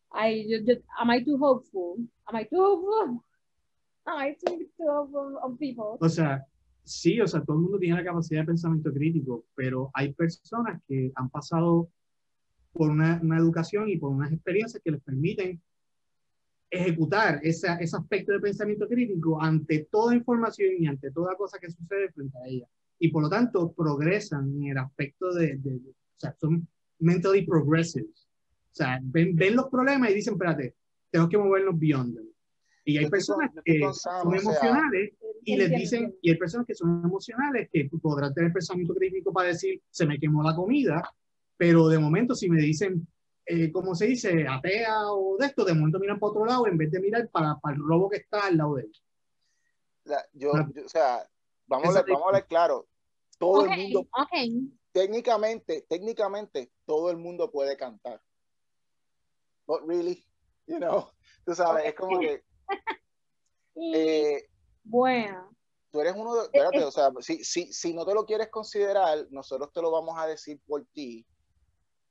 Ay, 0.09 0.45
yo, 0.49 0.57
yo, 0.65 0.79
am 0.97 1.09
I 1.11 1.23
too 1.23 1.37
hopeful? 1.39 2.05
Am 2.25 2.35
I 2.37 2.45
too 2.49 2.61
hopeful? 2.61 3.21
Am 4.05 4.19
I 4.19 4.35
too, 4.35 4.57
too 4.77 4.89
hopeful 4.91 5.37
on 5.41 5.57
people? 5.57 5.97
O 6.01 6.09
sea, 6.09 6.45
sí, 6.83 7.19
o 7.21 7.27
sea, 7.27 7.41
todo 7.43 7.55
el 7.57 7.63
mundo 7.63 7.79
tiene 7.79 7.95
la 7.97 8.03
capacidad 8.03 8.41
de 8.41 8.47
pensamiento 8.47 8.91
crítico, 8.93 9.45
pero 9.55 9.89
hay 9.93 10.13
personas 10.13 10.81
que 10.87 11.11
han 11.15 11.29
pasado 11.29 11.89
por 12.71 12.89
una, 12.89 13.19
una 13.21 13.37
educación 13.37 13.89
y 13.89 13.97
por 13.97 14.11
unas 14.11 14.31
experiencias 14.31 14.81
que 14.83 14.91
les 14.91 15.01
permiten 15.01 15.61
ejecutar 16.69 17.39
ese, 17.43 17.67
ese 17.79 17.95
aspecto 17.95 18.31
de 18.31 18.39
pensamiento 18.39 18.87
crítico 18.87 19.39
ante 19.41 19.87
toda 19.91 20.15
información 20.15 20.69
y 20.79 20.87
ante 20.87 21.11
toda 21.11 21.35
cosa 21.35 21.59
que 21.59 21.69
sucede 21.69 22.11
frente 22.11 22.35
a 22.37 22.47
ella. 22.47 22.67
Y 22.99 23.09
por 23.09 23.21
lo 23.23 23.29
tanto, 23.29 23.71
progresan 23.73 24.49
en 24.55 24.71
el 24.71 24.77
aspecto 24.79 25.31
de, 25.33 25.57
de- 25.57 25.79
de- 25.79 25.89
o 25.89 26.19
sea, 26.19 26.35
son 26.39 26.67
mentally 26.99 27.45
progressive. 27.45 28.07
O 28.07 28.75
sea, 28.75 28.99
ven, 29.03 29.35
ven 29.35 29.55
los 29.55 29.67
problemas 29.67 30.09
y 30.09 30.15
dicen, 30.15 30.33
espérate, 30.33 30.73
tengo 31.11 31.29
que 31.29 31.37
movernos 31.37 31.77
beyond 31.77 32.15
them. 32.15 32.25
Y 32.85 32.97
hay 32.97 33.09
personas 33.09 33.51
que 33.63 33.79
son 33.93 34.33
emocionales 34.35 35.13
y 35.45 35.55
les 35.57 35.69
dicen, 35.79 36.17
y 36.21 36.31
hay 36.31 36.37
personas 36.37 36.65
que 36.67 36.75
son 36.75 37.01
emocionales 37.03 37.69
que 37.71 37.89
podrán 38.01 38.33
tener 38.33 38.51
pensamiento 38.53 38.93
crítico 38.93 39.31
para 39.33 39.49
decir, 39.49 39.81
se 39.89 40.05
me 40.05 40.19
quemó 40.19 40.43
la 40.43 40.55
comida, 40.55 41.01
pero 41.57 41.87
de 41.87 41.99
momento 41.99 42.35
si 42.35 42.49
me 42.49 42.61
dicen, 42.61 43.07
eh, 43.45 43.71
¿cómo 43.71 43.93
se 43.95 44.07
dice? 44.07 44.45
Atea 44.47 45.11
o 45.11 45.37
de 45.37 45.47
esto, 45.47 45.65
de 45.65 45.73
momento 45.73 45.99
miran 45.99 46.19
para 46.19 46.31
otro 46.31 46.45
lado 46.45 46.67
en 46.67 46.77
vez 46.77 46.91
de 46.91 46.99
mirar 46.99 47.29
para, 47.29 47.59
para 47.59 47.75
el 47.75 47.81
robo 47.81 48.09
que 48.09 48.17
está 48.17 48.47
al 48.47 48.57
lado 48.57 48.75
de 48.75 48.83
ellos. 48.83 49.03
La- 50.05 50.25
yo, 50.33 50.51
yo- 50.73 50.85
o 50.85 50.89
sea, 50.89 51.27
vamos 51.67 51.87
a, 51.95 51.99
hablar, 51.99 52.05
vamos 52.07 52.23
a 52.25 52.27
hablar 52.29 52.47
claro. 52.47 52.87
Todo 53.37 53.65
el 53.65 53.71
mundo, 53.71 54.07
técnicamente, 54.93 55.85
técnicamente, 55.89 56.71
todo 56.85 57.11
el 57.11 57.17
mundo 57.17 57.51
puede 57.51 57.75
cantar. 57.75 58.21
But 59.65 59.81
really, 59.87 60.23
you 60.67 60.77
know, 60.77 61.09
tú 61.45 61.53
sabes, 61.55 61.85
es 61.85 61.95
como 61.95 62.19
que 62.19 62.43
eh, 63.75 64.49
Bueno, 64.83 65.49
tú 65.91 66.01
eres 66.01 66.13
uno 66.15 66.33
de, 66.35 66.41
Eh, 66.41 66.49
espérate, 66.53 66.77
eh. 66.79 66.83
o 66.85 66.91
sea, 66.91 67.09
si, 67.19 67.43
si, 67.43 67.71
si 67.71 67.93
no 67.93 68.05
te 68.05 68.13
lo 68.13 68.25
quieres 68.25 68.49
considerar, 68.49 69.27
nosotros 69.31 69.71
te 69.71 69.81
lo 69.81 69.91
vamos 69.91 70.15
a 70.17 70.27
decir 70.27 70.59
por 70.65 70.85
ti. 70.93 71.25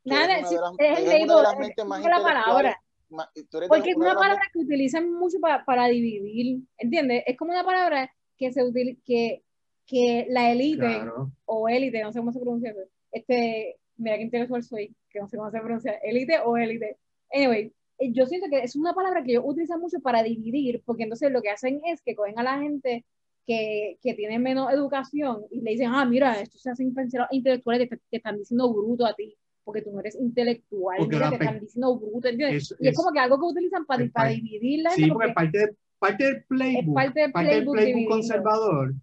Nada, 0.05 0.39
es 0.39 0.51
una 0.51 0.51
de 0.79 0.85
label, 1.07 1.43
las 1.43 1.53
es- 1.53 1.59
mentes 1.59 1.79
es 1.79 1.85
más 1.87 2.03
la 2.03 2.11
palabra. 2.23 2.71
de- 2.71 3.69
Porque 3.69 3.91
es 3.91 3.97
una 3.97 4.15
palabra 4.15 4.43
que 4.53 4.59
utilizan 4.61 5.13
mucho 5.13 5.39
pa- 5.41 5.65
para 5.67 5.87
dividir, 5.89 6.63
¿entiendes? 6.79 7.23
Es 7.27 7.37
como 7.37 7.53
una 7.53 7.63
palabra 7.65 8.11
que 8.39 8.53
se 8.53 8.65
utiliza, 8.65 9.01
que, 9.05 9.43
que 9.87 10.27
la 10.31 10.51
élite 10.51 10.79
Claro. 10.79 11.31
o 11.45 11.69
élite, 11.69 12.03
no 12.03 12.11
sé 12.13 12.19
cómo 12.21 12.33
se 12.33 12.41
pronuncia 12.41 12.71
eso, 12.71 12.81
este, 13.13 13.79
mira 13.99 14.17
qué 14.17 14.23
intelectual 14.23 14.63
soy, 14.65 14.97
que 15.11 15.21
no 15.21 15.29
sé 15.29 15.37
cómo 15.37 15.51
se 15.51 15.61
pronuncia, 15.61 15.93
élite 16.03 16.39
o 16.41 16.57
élite. 16.57 16.97
Anyway, 17.33 17.73
yo 17.99 18.27
siento 18.27 18.49
que 18.51 18.61
es 18.65 18.75
una 18.77 18.95
palabra 18.95 19.23
que 19.23 19.33
ellos 19.33 19.45
utilizan 19.47 19.81
mucho 19.81 20.01
para 20.01 20.23
dividir, 20.23 20.83
porque 20.85 21.05
entonces 21.05 21.31
lo 21.31 21.41
que 21.43 21.51
hacen 21.51 21.81
es 21.85 22.03
que 22.03 22.15
cogen 22.17 22.39
a 22.39 22.43
la 22.43 22.59
gente 22.59 23.05
que, 23.47 23.99
que 24.03 24.15
tiene 24.15 24.39
menos 24.39 24.73
educación 24.73 25.43
y 25.51 25.61
le 25.61 25.73
dicen, 25.73 25.89
ah, 25.93 26.05
mira, 26.05 26.41
estos 26.41 26.63
se 26.63 26.71
hacen 26.71 26.93
intelectuales, 27.31 27.89
te, 27.89 27.97
te 27.97 28.17
están 28.17 28.39
diciendo 28.39 28.73
bruto 28.73 29.05
a 29.07 29.15
ti, 29.15 29.37
porque 29.65 29.83
tú 29.83 29.93
no 29.93 30.01
eres 30.01 30.17
intelectual, 30.17 31.09
mira, 31.09 31.29
te 31.31 31.37
están 31.37 31.61
diciendo 31.61 31.97
bruto, 31.99 32.29
¿entiendes? 32.29 32.71
Es- 32.71 32.77
y 32.81 32.87
es, 32.89 32.91
es- 32.93 32.97
como 32.97 33.13
que 33.13 33.19
algo 33.21 33.39
que 33.39 33.47
utilizan 33.47 33.85
para, 33.87 34.07
para 34.11 34.31
dividir 34.31 34.83
la 34.83 34.91
Sí, 34.91 35.03
gente, 35.03 35.13
porque 35.15 35.29
porque 35.29 35.35
parte, 35.35 35.59
de- 35.59 35.77
parte 35.99 36.25
del 36.25 36.45
playbook, 36.45 36.95
parte 36.95 37.21
del 37.21 37.33
parte 37.33 37.49
del 37.49 37.57
playbook 37.65 37.75
playbook 37.75 37.87
dividido. 37.95 38.11
conservador 38.11 38.95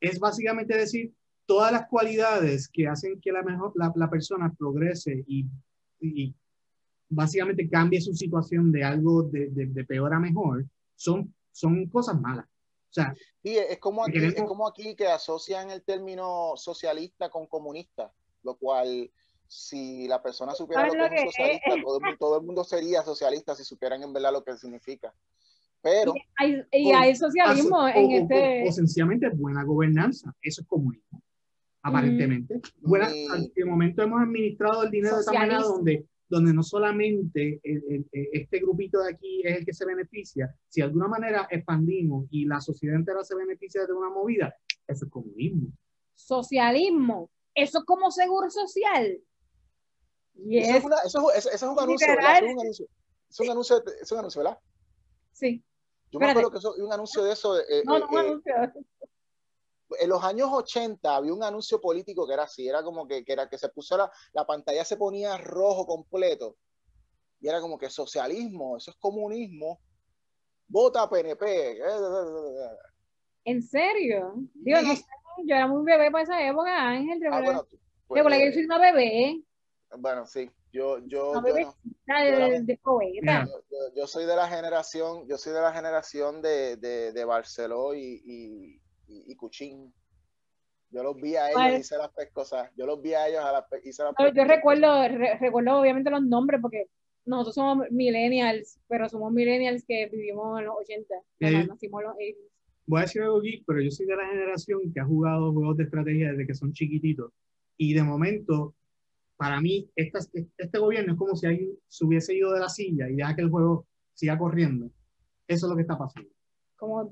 es 0.00 0.18
básicamente 0.18 0.76
decir 0.76 1.12
todas 1.46 1.72
las 1.72 1.86
cualidades 1.88 2.68
que 2.68 2.86
hacen 2.88 3.20
que 3.20 3.32
la, 3.32 3.42
mejor, 3.42 3.72
la, 3.76 3.92
la 3.94 4.10
persona 4.10 4.52
progrese 4.58 5.24
y, 5.26 5.46
y 6.00 6.34
básicamente 7.14 7.68
cambie 7.68 8.00
su 8.00 8.12
situación 8.14 8.72
de 8.72 8.84
algo 8.84 9.22
de, 9.24 9.48
de- 9.50 9.66
de 9.66 9.84
peor 9.84 10.12
a 10.14 10.18
mejor, 10.20 10.64
son, 10.96 11.34
son 11.50 11.86
cosas 11.86 12.20
malas. 12.20 12.46
O 12.46 12.94
sea, 12.94 13.14
Sí, 13.42 13.56
es 13.56 13.78
como 13.78 14.04
aquí, 14.04 14.12
Queremos- 14.12 14.36
es 14.36 14.42
como 14.44 14.68
aquí 14.68 14.94
que 14.94 15.06
asocian 15.08 15.70
el 15.70 15.82
término 15.82 16.52
socialista 16.56 17.28
con 17.30 17.46
comunista, 17.46 18.12
lo 18.44 18.54
cual 18.56 19.10
si 19.48 20.06
la 20.08 20.22
persona 20.22 20.54
supiera 20.54 20.86
lo 20.86 20.92
¿Sabes 20.92 21.10
que 21.10 21.16
es 21.16 21.22
socialista, 21.24 21.64
todo 21.66 21.74
el, 21.76 21.82
mundo, 22.02 22.16
todo 22.18 22.38
el 22.38 22.46
mundo 22.46 22.64
sería 22.64 23.02
socialista 23.02 23.54
si 23.54 23.64
supieran 23.64 24.02
en 24.02 24.12
verdad 24.12 24.32
lo 24.32 24.44
que 24.44 24.56
significa. 24.56 25.12
Pero 25.82 26.14
hay, 26.38 26.62
y 26.70 26.92
hay 26.92 27.14
socialismo 27.16 27.78
o- 27.78 27.88
en 27.88 28.06
o- 28.06 28.16
este... 28.22 28.64
o, 28.64 28.68
o 28.68 28.72
sencillamente 28.72 29.28
buena 29.30 29.64
gobernanza, 29.64 30.32
eso 30.40 30.60
es 30.62 30.66
comunismo, 30.68 31.20
aparentemente. 31.82 32.60
Buena, 32.80 33.08
Mi- 33.08 33.48
de 33.54 33.64
momento 33.64 34.02
hemos 34.02 34.22
administrado 34.22 34.84
el 34.84 34.90
dinero 34.90 35.16
de 35.16 35.22
esa 35.22 35.32
manera 35.32 35.58
Socialismo. 35.60 35.76
donde, 35.76 36.06
donde 36.32 36.54
no 36.54 36.62
solamente 36.62 37.60
este 37.62 38.58
grupito 38.60 39.02
de 39.02 39.10
aquí 39.12 39.42
es 39.44 39.58
el 39.58 39.66
que 39.66 39.74
se 39.74 39.84
beneficia, 39.84 40.54
si 40.66 40.80
de 40.80 40.86
alguna 40.86 41.06
manera 41.06 41.46
expandimos 41.50 42.26
y 42.30 42.46
la 42.46 42.58
sociedad 42.58 42.96
entera 42.96 43.22
se 43.22 43.34
beneficia 43.36 43.84
de 43.86 43.92
una 43.92 44.08
movida, 44.08 44.54
eso 44.88 45.04
es 45.04 45.10
comunismo. 45.10 45.68
socialismo. 46.14 47.30
Eso 47.54 47.80
es 47.80 47.84
como 47.84 48.10
seguro 48.10 48.48
social. 48.48 49.20
Y 50.34 50.56
eso, 50.58 50.70
es 50.70 50.76
es, 50.78 50.84
una- 50.84 50.96
eso 51.04 51.30
es- 51.32 51.38
eso- 51.38 51.50
eso 51.50 51.66
es 51.66 51.72
un 51.72 51.78
anuncio, 51.78 52.06
¿verdad? 52.08 52.36
Es 52.38 52.42
un 52.54 52.60
anuncio. 52.60 52.86
Es 53.28 53.40
un 53.40 53.50
anuncio, 53.50 53.84
es 54.00 54.12
un 54.12 54.18
anuncio, 54.18 54.42
¿verdad? 54.42 54.58
sí. 55.32 55.62
Yo 56.10 56.18
me 56.18 56.30
acuerdo 56.30 56.50
que 56.50 56.58
eso, 56.58 56.74
un 56.78 56.92
anuncio 56.92 57.24
de 57.24 57.32
eso, 57.32 57.58
eh, 57.58 57.82
No, 57.84 57.96
eh, 57.96 58.00
no, 58.00 58.06
un 58.08 58.16
eh, 58.16 58.20
anuncio. 58.20 58.54
En 59.98 60.08
los 60.08 60.22
años 60.24 60.48
80 60.52 61.16
había 61.16 61.32
un 61.34 61.42
anuncio 61.42 61.80
político 61.80 62.26
que 62.26 62.34
era 62.34 62.44
así, 62.44 62.68
era 62.68 62.82
como 62.82 63.06
que, 63.06 63.24
que 63.24 63.32
era 63.32 63.48
que 63.48 63.58
se 63.58 63.68
puso 63.68 63.96
la, 63.96 64.10
la 64.32 64.46
pantalla 64.46 64.84
se 64.84 64.96
ponía 64.96 65.36
rojo 65.38 65.86
completo 65.86 66.56
y 67.40 67.48
era 67.48 67.60
como 67.60 67.76
que 67.78 67.90
socialismo, 67.90 68.76
eso 68.76 68.90
es 68.92 68.96
comunismo, 68.98 69.80
vota 70.68 71.08
PNP. 71.08 71.78
¿En 73.44 73.62
serio? 73.62 74.34
Digo, 74.54 74.80
no 74.82 74.94
sé, 74.94 75.04
yo 75.44 75.54
era 75.56 75.66
muy 75.66 75.84
bebé 75.84 76.10
para 76.10 76.24
esa 76.24 76.46
época, 76.46 76.88
Ángel. 76.88 77.20
Ah, 77.30 77.40
bueno, 77.42 77.66
pues, 78.06 78.18
yo 78.46 78.52
soy 78.52 78.64
una 78.64 78.78
bebé, 78.78 79.42
bueno, 79.98 80.26
sí, 80.26 80.50
yo, 80.72 80.98
yo, 81.06 81.32
no. 81.34 81.40
de, 81.42 81.62
yo. 82.30 82.48
Yo, 83.46 83.62
yo- 83.70 83.94
yo 83.94 84.06
soy 84.06 84.24
de 84.24 84.36
la 84.36 84.48
generación, 84.48 85.26
yo 85.28 85.36
soy 85.38 85.52
de 85.52 85.60
la 85.60 85.72
generación 85.72 86.40
de, 86.42 86.76
de, 86.76 87.12
de 87.12 87.24
Barceló 87.24 87.94
y, 87.94 88.22
y, 88.24 88.81
y, 89.08 89.32
y 89.32 89.36
Cuchín. 89.36 89.92
Yo 90.90 91.02
los 91.02 91.16
vi 91.16 91.36
a 91.36 91.48
ellos, 91.48 91.56
Vale. 91.56 91.78
hice 91.78 91.96
las 91.96 92.10
pescosas. 92.12 92.70
Yo 92.76 92.84
los 92.86 93.00
vi 93.00 93.14
a 93.14 93.26
ellos, 93.28 93.40
a 93.42 93.52
las 93.52 93.64
hice 93.82 94.02
las 94.02 94.14
yo 94.34 94.44
recuerdo, 94.44 95.08
re- 95.08 95.38
recuerdo 95.38 95.80
obviamente 95.80 96.10
los 96.10 96.22
nombres 96.22 96.60
porque 96.60 96.86
nosotros 97.24 97.54
somos 97.54 97.86
millennials, 97.90 98.78
pero 98.88 99.08
somos 99.08 99.32
millennials 99.32 99.84
que 99.86 100.06
vivimos 100.12 100.58
en 100.58 100.66
los 100.66 100.74
80. 100.80 101.14
Eh, 101.40 101.66
nacimos 101.66 102.00
en 102.02 102.06
los 102.08 102.16
80. 102.16 102.38
Voy 102.86 102.98
a 102.98 103.02
decir 103.02 103.22
algo 103.22 103.40
geek, 103.40 103.64
pero 103.66 103.80
yo 103.80 103.90
soy 103.90 104.06
de 104.06 104.16
la 104.16 104.26
generación 104.26 104.92
que 104.92 105.00
ha 105.00 105.04
jugado 105.04 105.52
juegos 105.52 105.76
de 105.76 105.84
estrategia 105.84 106.30
desde 106.32 106.46
que 106.46 106.54
son 106.54 106.72
chiquititos. 106.72 107.32
Y 107.78 107.94
de 107.94 108.02
momento, 108.02 108.74
para 109.36 109.60
mí, 109.60 109.88
esta- 109.96 110.18
este 110.58 110.78
gobierno 110.78 111.12
es 111.12 111.18
como 111.18 111.34
si 111.36 111.46
alguien 111.46 111.70
se 111.88 112.04
hubiese 112.04 112.34
ido 112.34 112.52
de 112.52 112.60
la 112.60 112.68
silla 112.68 113.08
y 113.08 113.14
deja 113.14 113.34
que 113.34 113.42
el 113.42 113.50
juego 113.50 113.86
siga 114.12 114.36
corriendo. 114.36 114.90
Eso 115.48 115.66
es 115.66 115.70
lo 115.70 115.76
que 115.76 115.82
está 115.82 115.96
pasando. 115.96 116.28
Como 116.76 117.06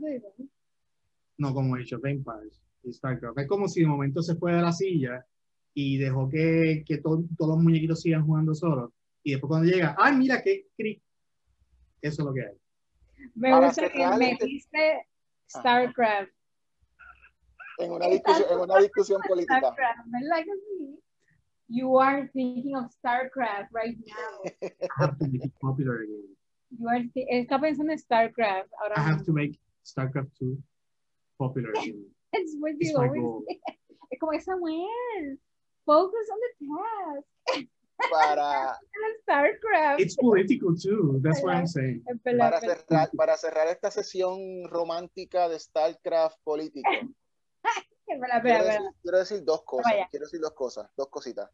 ¿tú 0.00 0.08
dices? 0.08 0.32
¿no? 0.38 0.46
No 1.38 1.52
como 1.54 1.74
Age 1.76 1.94
of 1.96 2.04
Empires 2.04 2.60
y 2.82 2.92
StarCraft. 2.92 3.38
Es 3.38 3.46
como 3.48 3.68
si 3.68 3.80
de 3.80 3.86
momento 3.86 4.22
se 4.22 4.36
fue 4.36 4.54
de 4.54 4.62
la 4.62 4.72
silla 4.72 5.24
y 5.74 5.98
dejó 5.98 6.28
que, 6.28 6.82
que 6.86 6.98
to- 6.98 7.24
todos 7.36 7.54
los 7.56 7.62
muñequitos 7.62 8.00
sigan 8.00 8.24
jugando 8.24 8.54
solos. 8.54 8.90
Y 9.22 9.32
después 9.32 9.48
cuando 9.48 9.68
llega, 9.70 9.94
¡ay, 9.98 10.16
mira 10.16 10.42
qué 10.42 10.66
cric! 10.76 11.02
Eso 12.00 12.22
es 12.22 12.26
lo 12.26 12.32
que 12.34 12.42
hay. 12.42 12.56
Me 13.34 13.50
Para 13.50 13.66
gusta 13.66 13.90
que 13.90 14.06
me 14.18 14.36
dijiste 14.40 15.06
StarCraft. 15.50 16.30
En 17.78 17.92
una 17.92 18.06
discusión, 18.08 18.48
en 18.52 18.58
una 18.60 18.78
discusión 18.78 19.20
política. 19.28 19.58
StarCraft, 19.58 20.06
¿verdad 20.06 20.44
que 20.44 20.52
sí? 20.78 21.00
You 21.68 21.98
are 22.00 22.28
thinking 22.28 22.76
of 22.76 22.90
StarCraft 22.92 23.70
right 23.74 23.98
now. 24.06 24.42
I 24.62 24.88
have 24.98 25.18
to 25.18 25.26
make 25.26 25.44
it 25.44 25.52
popular 25.60 26.02
again. 26.02 26.36
You 26.70 26.88
are 26.88 27.10
está 27.14 27.60
pensando 27.60 27.92
en 27.92 27.98
StarCraft 27.98 28.70
ahora 28.80 28.94
I 28.96 29.00
have 29.12 29.24
to 29.24 29.32
make 29.32 29.58
StarCraft 29.84 30.30
2 30.40 30.56
popular. 31.36 31.72
Es 32.32 32.56
goal. 32.60 33.44
say. 33.48 33.48
Es 34.10 34.20
como 34.20 34.32
Samuel. 34.40 35.40
Focus 35.84 36.28
on 36.30 36.38
the 36.40 36.66
task. 36.66 37.68
Para, 38.12 38.78
StarCraft. 39.22 40.00
It's 40.00 40.16
political 40.16 40.74
too. 40.76 41.18
That's 41.22 41.42
what 41.42 41.54
I'm 41.54 41.66
saying. 41.66 42.04
Para, 42.22 42.60
cerrar, 42.60 43.10
para 43.16 43.36
cerrar 43.38 43.68
esta 43.68 43.90
sesión 43.90 44.68
romántica 44.68 45.48
de 45.48 45.58
StarCraft 45.58 46.36
político, 46.44 46.90
quiero 48.04 48.64
decir, 48.64 48.80
quiero 49.02 49.18
decir 49.18 49.44
dos 49.44 49.62
cosas. 49.64 49.92
Quiero 50.10 50.26
decir 50.26 50.40
dos 50.40 50.52
cosas, 50.52 50.90
dos 50.94 51.08
cositas. 51.08 51.48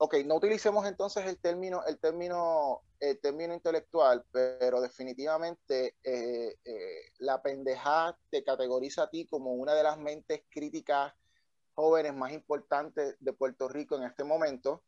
Ok, 0.00 0.14
no 0.24 0.36
utilicemos 0.36 0.86
entonces 0.86 1.26
el 1.26 1.38
término, 1.38 1.84
el 1.84 1.98
término, 1.98 2.82
el 3.00 3.18
término 3.18 3.52
intelectual, 3.52 4.24
pero 4.30 4.80
definitivamente 4.80 5.96
eh, 6.04 6.54
eh, 6.64 7.00
la 7.18 7.42
pendejada 7.42 8.16
te 8.30 8.44
categoriza 8.44 9.02
a 9.02 9.10
ti 9.10 9.26
como 9.26 9.54
una 9.54 9.74
de 9.74 9.82
las 9.82 9.98
mentes 9.98 10.42
críticas 10.50 11.12
jóvenes 11.74 12.14
más 12.14 12.32
importantes 12.32 13.16
de 13.18 13.32
Puerto 13.32 13.68
Rico 13.68 13.96
en 13.96 14.04
este 14.04 14.22
momento. 14.22 14.84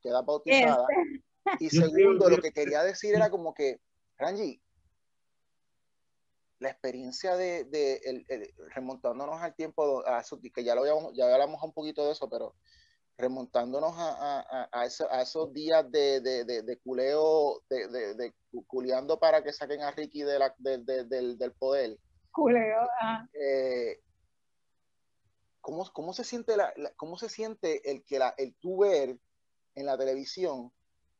Queda 0.00 0.22
bautizada. 0.22 0.86
Y 1.60 1.68
Yo 1.68 1.82
segundo, 1.82 2.30
lo 2.30 2.38
que 2.38 2.52
quería 2.52 2.82
decir 2.82 3.14
era 3.14 3.28
como 3.28 3.52
que, 3.52 3.80
Rangi, 4.16 4.62
la 6.58 6.70
experiencia 6.70 7.36
de, 7.36 7.64
de 7.64 7.96
el- 8.04 8.24
el- 8.28 8.54
remontándonos 8.74 9.42
al 9.42 9.54
tiempo, 9.54 10.02
a 10.06 10.22
que 10.54 10.64
ya 10.64 10.74
lo 10.74 10.80
habíamos, 10.80 11.14
ya 11.14 11.30
hablamos 11.32 11.62
un 11.62 11.72
poquito 11.72 12.06
de 12.06 12.12
eso, 12.12 12.28
pero 12.30 12.54
remontándonos 13.18 13.92
a, 13.98 14.40
a- 14.40 14.68
a- 14.72 14.86
eso- 14.86 15.10
a 15.10 15.22
esos 15.22 15.52
días 15.52 15.90
de, 15.90 16.20
de, 16.20 16.44
de- 16.44 16.62
de 16.62 16.76
culeo, 16.78 17.60
de, 17.68 17.88
de- 17.88 18.14
de 18.14 18.32
cu- 18.50 18.64
culeando 18.66 19.18
para 19.18 19.42
que 19.42 19.52
saquen 19.52 19.82
a 19.82 19.90
Ricky 19.90 20.22
de 20.22 20.38
la- 20.38 20.54
de- 20.58 20.78
de- 20.78 21.04
del, 21.04 21.36
del 21.36 21.52
poder. 21.52 21.98
Culeo, 22.30 22.88
ah. 23.00 23.26
eh, 23.34 24.00
¿cómo, 25.60 25.84
cómo 25.92 26.12
se 26.12 26.22
siente 26.22 26.56
la, 26.56 26.72
la- 26.76 26.92
cómo 26.94 27.18
se 27.18 27.28
siente 27.28 27.90
el 27.90 28.04
que 28.04 28.20
la, 28.20 28.34
el 28.38 28.54
tú 28.54 28.78
ver 28.78 29.18
en 29.74 29.86
la 29.86 29.98
televisión 29.98 30.72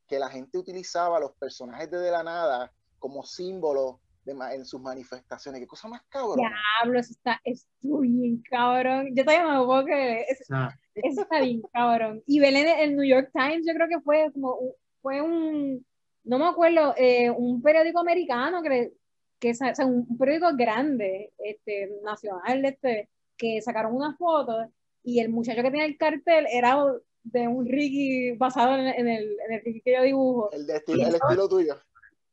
que 0.07 0.19
la 0.19 0.29
gente 0.29 0.57
utilizaba 0.57 1.19
los 1.19 1.33
personajes 1.33 1.91
de 1.91 1.99
De 1.99 2.11
la 2.11 2.23
Nada 2.23 2.71
como 2.97 3.23
símbolo 3.23 3.99
de 4.23 4.31
en 4.53 4.65
sus 4.65 4.79
manifestaciones? 4.81 5.59
Qué 5.61 5.67
cosa 5.67 5.87
más 5.87 6.01
cabrón. 6.09 6.37
Diablo, 6.37 6.99
eso 6.99 7.11
está, 7.13 7.39
estuvo 7.43 7.99
bien 7.99 8.41
cabrón. 8.49 9.07
Yo 9.15 9.23
todavía 9.23 9.45
no 9.51 9.59
me 9.61 9.65
puedo 9.65 9.83
creer. 9.85 10.25
Sea, 10.45 10.79
eso 11.03 11.21
está 11.21 11.41
bien 11.41 11.61
cabrón. 11.73 12.23
Y 12.25 12.39
Belén, 12.39 12.67
el 12.79 12.95
New 12.95 13.05
York 13.05 13.29
Times, 13.33 13.65
yo 13.67 13.73
creo 13.73 13.87
que 13.87 13.99
fue 14.01 14.31
como, 14.33 14.55
un- 14.55 14.73
fue 15.01 15.21
un, 15.21 15.85
no 16.23 16.39
me 16.39 16.45
acuerdo, 16.45 16.93
eh, 16.97 17.29
un 17.29 17.61
periódico 17.61 17.99
americano 17.99 18.61
que, 18.61 18.91
que 19.39 19.51
o 19.51 19.53
sea, 19.53 19.73
un 19.85 20.17
periódico 20.17 20.49
grande, 20.55 21.31
este, 21.39 21.89
nacional, 22.03 22.63
este, 22.65 23.09
que 23.37 23.61
sacaron 23.61 23.95
unas 23.95 24.17
fotos 24.17 24.67
y 25.03 25.19
el 25.19 25.29
muchacho 25.29 25.61
que 25.63 25.71
tenía 25.71 25.85
el 25.85 25.97
cartel 25.97 26.45
era 26.51 26.77
de 27.23 27.47
un 27.47 27.65
Ricky 27.65 28.31
basado 28.31 28.75
en, 28.75 28.87
en 28.87 29.07
el, 29.07 29.37
en 29.47 29.53
el 29.53 29.61
Ricky 29.63 29.81
que 29.81 29.93
yo 29.93 30.03
dibujo. 30.03 30.51
El, 30.51 30.65
de 30.67 30.75
estilo, 30.77 31.07
el 31.07 31.15
estilo 31.15 31.47
tuyo. 31.49 31.75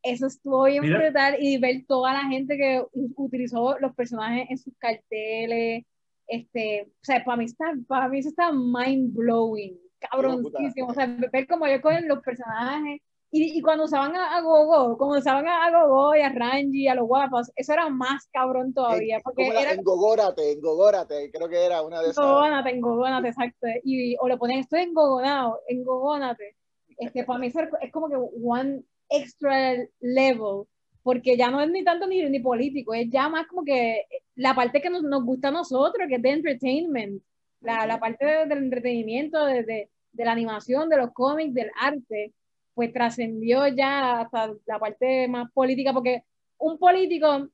Eso 0.03 0.27
estuvo 0.27 0.65
bien 0.65 0.83
Mira. 0.83 0.99
brutal 0.99 1.37
y 1.41 1.59
ver 1.59 1.85
toda 1.87 2.13
la 2.13 2.25
gente 2.29 2.57
que 2.57 2.81
u- 2.93 3.13
utilizó 3.17 3.77
los 3.81 3.95
personajes 3.95 4.47
en 4.51 4.59
sus 4.59 4.73
carteles. 4.79 5.85
Este, 6.27 6.89
o 6.91 7.05
sea, 7.05 7.25
para 7.25 7.37
mí, 7.37 7.45
está, 7.45 7.75
para 7.87 8.09
mí 8.09 8.19
eso 8.19 8.31
está 8.31 8.53
mind 8.53 9.15
blowing, 9.15 9.79
cabroncísimo. 9.99 10.89
O 10.89 10.95
sea, 10.95 11.07
ver 11.07 11.47
cómo 11.47 11.67
ellos 11.67 11.83
cogen 11.83 12.09
los 12.09 12.21
personajes 12.21 13.01
y, 13.31 13.59
y 13.59 13.61
cuando 13.61 13.85
usaban 13.85 14.15
a, 14.15 14.37
a 14.37 14.41
Gogo, 14.41 14.97
cuando 14.97 15.19
usaban 15.19 15.47
a, 15.49 15.67
a 15.67 15.87
Gogo 15.87 16.15
y 16.15 16.21
a 16.21 16.29
Ranji, 16.29 16.89
a 16.89 16.95
los 16.95 17.07
guapos, 17.07 17.51
eso 17.57 17.73
era 17.73 17.89
más 17.89 18.29
cabrón 18.33 18.73
todavía. 18.73 19.21
Porque 19.23 19.49
era 19.49 19.73
Engogórate, 19.73 20.53
engogórate, 20.53 21.31
creo 21.33 21.49
que 21.49 21.65
era 21.65 21.83
una 21.83 22.01
de 22.01 22.11
esas. 22.11 22.25
engogónate, 22.25 22.71
engogónate, 22.71 23.29
exacto. 23.29 23.67
Y, 23.83 24.17
o 24.21 24.29
le 24.29 24.37
ponen, 24.37 24.61
estoy 24.61 24.83
engogonado, 24.83 25.61
engogónate. 25.67 26.57
Este, 26.99 27.25
para 27.25 27.39
mí 27.39 27.49
eso 27.49 27.61
es 27.81 27.93
como 27.93 28.09
que 28.09 28.17
one 28.17 28.83
extra 29.09 29.75
level, 30.01 30.65
porque 31.03 31.37
ya 31.37 31.51
no 31.51 31.61
es 31.61 31.69
ni 31.69 31.85
tanto 31.85 32.07
ni, 32.07 32.25
ni 32.31 32.41
político, 32.41 32.95
es 32.95 33.11
ya 33.11 33.29
más 33.29 33.47
como 33.49 33.65
que 33.65 34.07
la 34.37 34.55
parte 34.55 34.81
que 34.83 34.91
nos, 34.91 35.03
nos 35.03 35.25
gusta 35.25 35.49
a 35.49 35.51
nosotros, 35.53 36.07
que 36.09 36.17
es 36.17 36.23
de 36.23 36.31
entertainment, 36.31 37.23
la, 37.61 37.87
la 37.87 37.99
parte 38.01 38.25
de- 38.27 38.47
del 38.47 38.59
entretenimiento, 38.65 39.45
de, 39.47 39.65
de, 39.65 39.91
de 40.13 40.25
la 40.25 40.33
animación, 40.33 40.89
de 40.89 40.99
los 40.99 41.13
cómics, 41.13 41.55
del 41.55 41.71
arte, 41.81 42.35
pues 42.75 42.93
trascendió 42.93 43.67
ya 43.69 44.21
hasta 44.21 44.53
la 44.67 44.79
parte 44.79 45.29
más 45.29 45.51
política, 45.53 45.93
porque 45.93 46.25
un 46.59 46.79
político, 46.79 47.49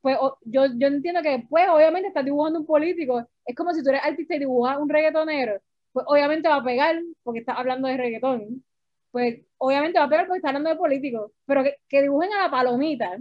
pues 0.00 0.18
yo, 0.44 0.66
yo 0.76 0.88
entiendo 0.88 1.22
que, 1.22 1.46
pues 1.48 1.66
obviamente 1.68 2.08
estás 2.08 2.24
dibujando 2.24 2.60
un 2.60 2.66
político, 2.66 3.26
es 3.44 3.54
como 3.56 3.72
si 3.72 3.82
tú 3.82 3.90
eres 3.90 4.02
artista 4.04 4.34
y 4.36 4.40
dibujas 4.40 4.78
un 4.78 4.88
reggaetonero, 4.88 5.60
pues 5.92 6.04
obviamente 6.08 6.48
va 6.48 6.56
a 6.56 6.64
pegar 6.64 6.96
porque 7.22 7.40
estás 7.40 7.56
hablando 7.58 7.88
de 7.88 7.96
reggaetón, 7.96 8.64
pues 9.10 9.40
obviamente 9.58 9.98
va 9.98 10.06
a 10.06 10.08
pegar 10.08 10.26
porque 10.26 10.38
está 10.38 10.48
hablando 10.48 10.70
de 10.70 10.76
políticos, 10.76 11.32
pero 11.46 11.62
que, 11.62 11.76
que 11.88 12.02
dibujen 12.02 12.32
a 12.34 12.42
la 12.44 12.50
palomita, 12.50 13.18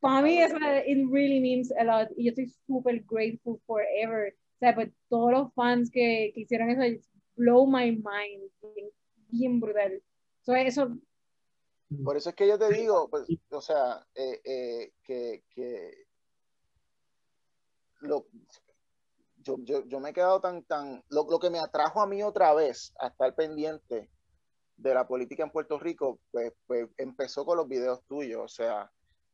para 0.00 0.22
mí 0.22 0.38
eso 0.40 0.56
it 0.86 1.08
really 1.10 1.40
means 1.40 1.72
a 1.72 1.84
lot 1.84 2.08
y 2.16 2.24
yo 2.24 2.30
estoy 2.30 2.52
súper 2.66 3.04
grateful 3.08 3.60
forever, 3.66 4.32
o 4.32 4.58
sea, 4.58 4.74
pues 4.74 4.90
todos 5.08 5.32
los 5.32 5.54
fans 5.54 5.90
que, 5.90 6.32
que 6.34 6.42
hicieron 6.42 6.70
eso, 6.70 6.82
it's 6.82 7.08
blow 7.36 7.66
my 7.66 7.92
mind, 7.92 8.50
bien, 8.74 8.90
bien 9.30 9.60
brutal. 9.60 10.02
So, 10.42 10.54
eso, 10.54 10.98
Por 12.04 12.16
eso 12.16 12.30
es 12.30 12.36
que 12.36 12.48
yo 12.48 12.58
te 12.58 12.68
digo, 12.72 13.08
pues, 13.08 13.24
o 13.50 13.60
sea, 13.60 14.04
eh, 14.14 14.40
eh, 14.44 14.92
que, 15.02 15.44
que 15.50 16.06
lo, 18.00 18.26
yo, 19.38 19.56
yo, 19.62 19.84
yo 19.86 20.00
me 20.00 20.10
he 20.10 20.12
quedado 20.12 20.40
tan, 20.40 20.64
tan, 20.64 21.02
lo, 21.08 21.26
lo 21.30 21.38
que 21.38 21.50
me 21.50 21.58
atrajo 21.58 22.00
a 22.00 22.06
mí 22.06 22.22
otra 22.22 22.54
vez 22.54 22.92
a 22.98 23.08
estar 23.08 23.34
pendiente 23.34 24.10
de 24.76 24.94
la 24.94 25.06
política 25.06 25.42
en 25.42 25.50
Puerto 25.50 25.78
Rico, 25.78 26.20
pues, 26.30 26.52
pues 26.66 26.88
empezó 26.96 27.44
con 27.44 27.56
los 27.56 27.68
videos 27.68 28.04
tuyos, 28.06 28.42
o 28.44 28.48
sea, 28.48 28.90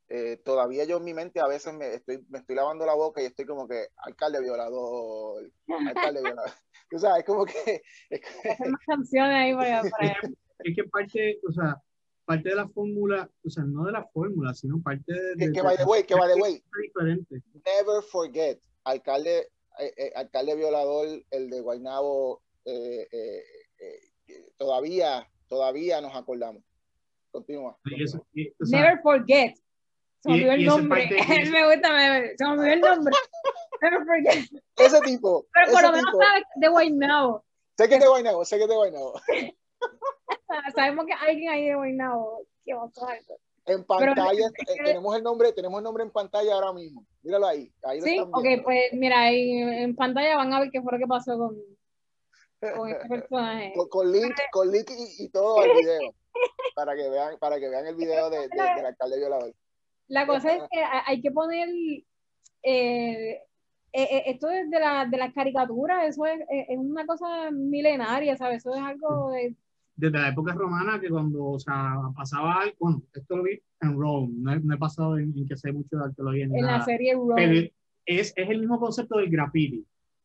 eh, 0.08 0.36
todavía 0.44 0.84
yo 0.84 0.98
en 0.98 1.04
mi 1.04 1.14
mente 1.14 1.40
a 1.40 1.46
veces 1.46 1.72
me 1.74 1.94
estoy, 1.94 2.24
me 2.28 2.38
estoy 2.38 2.54
lavando 2.56 2.84
la 2.86 2.94
boca 2.94 3.22
y 3.22 3.26
estoy 3.26 3.46
como 3.46 3.66
que 3.66 3.86
alcalde 3.96 4.40
violador, 4.40 5.50
alcalde 5.88 6.20
violador, 6.24 6.50
tú 6.90 6.98
sabes, 6.98 7.24
como 7.24 7.44
que, 7.46 7.82
es 8.10 8.20
que- 8.20 8.68
más 8.68 8.80
canciones 8.86 9.34
ahí 9.36 9.54
para, 9.54 9.82
para 9.90 10.16
es 10.60 10.76
que 10.76 10.84
parte, 10.84 11.40
o 11.48 11.52
sea, 11.52 11.76
parte 12.24 12.48
de 12.50 12.54
la 12.54 12.68
fórmula, 12.68 13.28
o 13.44 13.50
sea, 13.50 13.64
no 13.64 13.84
de 13.84 13.92
la 13.92 14.04
fórmula, 14.04 14.54
sino 14.54 14.80
parte 14.82 15.12
de... 15.12 15.34
que, 15.36 15.46
de- 15.46 15.52
que 15.52 15.62
by 15.62 15.76
the 15.76 15.84
way, 15.84 16.04
que 16.04 16.14
by 16.14 16.32
the 16.32 16.40
way, 16.40 16.54
es 16.54 16.62
diferente. 16.82 17.42
never 17.64 18.02
forget, 18.02 18.58
alcalde, 18.84 19.48
eh, 19.78 19.92
eh, 19.96 20.12
alcalde 20.14 20.54
violador, 20.54 21.06
el 21.30 21.50
de 21.50 21.60
Guaynabo, 21.60 22.42
eh, 22.64 23.06
eh, 23.10 23.42
eh, 23.80 24.00
todavía, 24.56 25.28
todavía 25.48 26.00
nos 26.00 26.14
acordamos. 26.14 26.62
Continúa. 27.30 27.76
Y 27.84 28.04
eso- 28.04 28.18
continúa. 28.20 28.54
y, 28.58 28.62
o 28.62 28.66
sea, 28.66 28.80
Never 28.80 29.00
forget. 29.02 29.54
Se 30.24 30.30
me 30.30 30.34
olvidó 30.36 30.52
el 30.52 30.64
nombre. 30.64 31.08
me 31.52 31.74
gusta, 31.74 31.92
me, 31.92 32.36
se 32.36 32.44
me 32.44 32.50
olvidó 32.50 32.72
el 32.72 32.80
nombre. 32.80 33.14
Ese 34.76 35.00
tipo, 35.02 35.46
Pero 35.52 35.72
por 35.72 35.82
lo 35.82 35.92
menos 35.92 36.10
sabes 36.18 36.44
de 36.56 36.68
Guaynabo. 36.68 37.44
sé 37.76 37.88
que 37.88 37.94
es 37.96 38.00
de 38.00 38.08
Guaynabo, 38.08 38.44
sé 38.46 38.56
que 38.56 38.62
es 38.62 38.68
de 38.70 38.74
Guaynabo. 38.74 39.20
Sabemos 40.74 41.04
que 41.06 41.12
alguien 41.12 41.50
ahí 41.50 41.66
de 41.66 41.74
Guaynabo. 41.74 42.46
Qué. 42.64 42.72
En 43.66 43.84
pantalla, 43.84 44.32
es 44.32 44.52
eh, 44.68 44.82
tenemos 44.82 45.14
el 45.14 45.22
nombre, 45.22 45.52
tenemos 45.52 45.78
el 45.78 45.84
nombre 45.84 46.04
en 46.04 46.10
pantalla 46.10 46.54
ahora 46.54 46.72
mismo. 46.72 47.04
Míralo 47.22 47.46
ahí, 47.46 47.70
ahí 47.82 48.00
lo 48.00 48.06
Sí, 48.06 48.16
están 48.16 48.30
ok, 48.32 48.62
pues 48.64 48.92
mira, 48.92 49.20
ahí 49.20 49.52
en 49.58 49.94
pantalla 49.94 50.36
van 50.36 50.52
a 50.54 50.60
ver 50.60 50.70
qué 50.70 50.80
fue 50.80 50.92
lo 50.92 50.98
que 50.98 51.06
pasó 51.06 51.36
con, 51.38 51.56
con 52.76 52.88
este 52.88 53.08
personaje. 53.08 53.72
con, 53.74 53.88
con 53.88 54.10
link, 54.12 54.34
con 54.52 54.70
link 54.70 54.90
y, 54.90 55.24
y 55.24 55.28
todo 55.28 55.60
al 55.60 55.70
video. 55.76 56.14
Para 56.74 56.94
que 56.96 57.08
vean, 57.08 57.38
para 57.38 57.58
que 57.60 57.68
vean 57.68 57.86
el 57.86 57.94
video 57.94 58.28
de, 58.30 58.48
de- 58.48 58.74
del 58.76 58.86
alcalde 58.86 59.18
violador. 59.18 59.54
La 60.08 60.26
cosa 60.26 60.54
es 60.54 60.62
que 60.70 60.80
ha- 60.82 61.04
hay 61.06 61.20
que 61.20 61.30
poner 61.30 61.68
eh, 61.68 62.04
eh, 62.62 63.38
eh, 63.92 64.22
esto 64.26 64.50
es 64.50 64.68
de 64.70 64.80
la, 64.80 65.06
de 65.06 65.16
las 65.16 65.32
caricaturas, 65.32 66.04
eso 66.08 66.26
es, 66.26 66.40
es- 66.50 66.66
es 66.70 66.78
una 66.78 67.06
cosa 67.06 67.50
milenaria, 67.52 68.36
¿sabes? 68.36 68.58
Eso 68.58 68.74
es 68.74 68.80
algo 68.80 69.30
de, 69.30 69.54
desde 69.96 70.18
la 70.18 70.28
época 70.30 70.52
romana 70.54 71.00
que 71.00 71.08
cuando 71.08 71.44
o 71.44 71.58
sea, 71.58 71.94
pasaba 72.16 72.62
algo, 72.62 72.74
bueno, 72.80 73.02
esto 73.12 73.36
lo 73.36 73.42
vi 73.44 73.60
en 73.80 73.98
Rome, 73.98 74.32
no 74.38 74.52
he, 74.52 74.60
no 74.60 74.74
he 74.74 74.78
pasado 74.78 75.18
en, 75.18 75.32
en 75.36 75.46
que 75.46 75.56
sé 75.56 75.72
mucho 75.72 75.96
de 75.96 76.04
arqueología 76.06 76.46
ni 76.46 76.58
en 76.58 76.66
la 76.66 76.82
serie 76.84 77.14
Rome. 77.14 77.34
pero 77.36 77.52
es, 78.06 78.32
es 78.36 78.50
el 78.50 78.58
mismo 78.60 78.80
concepto 78.80 79.18
del 79.18 79.30
graffiti, 79.30 79.84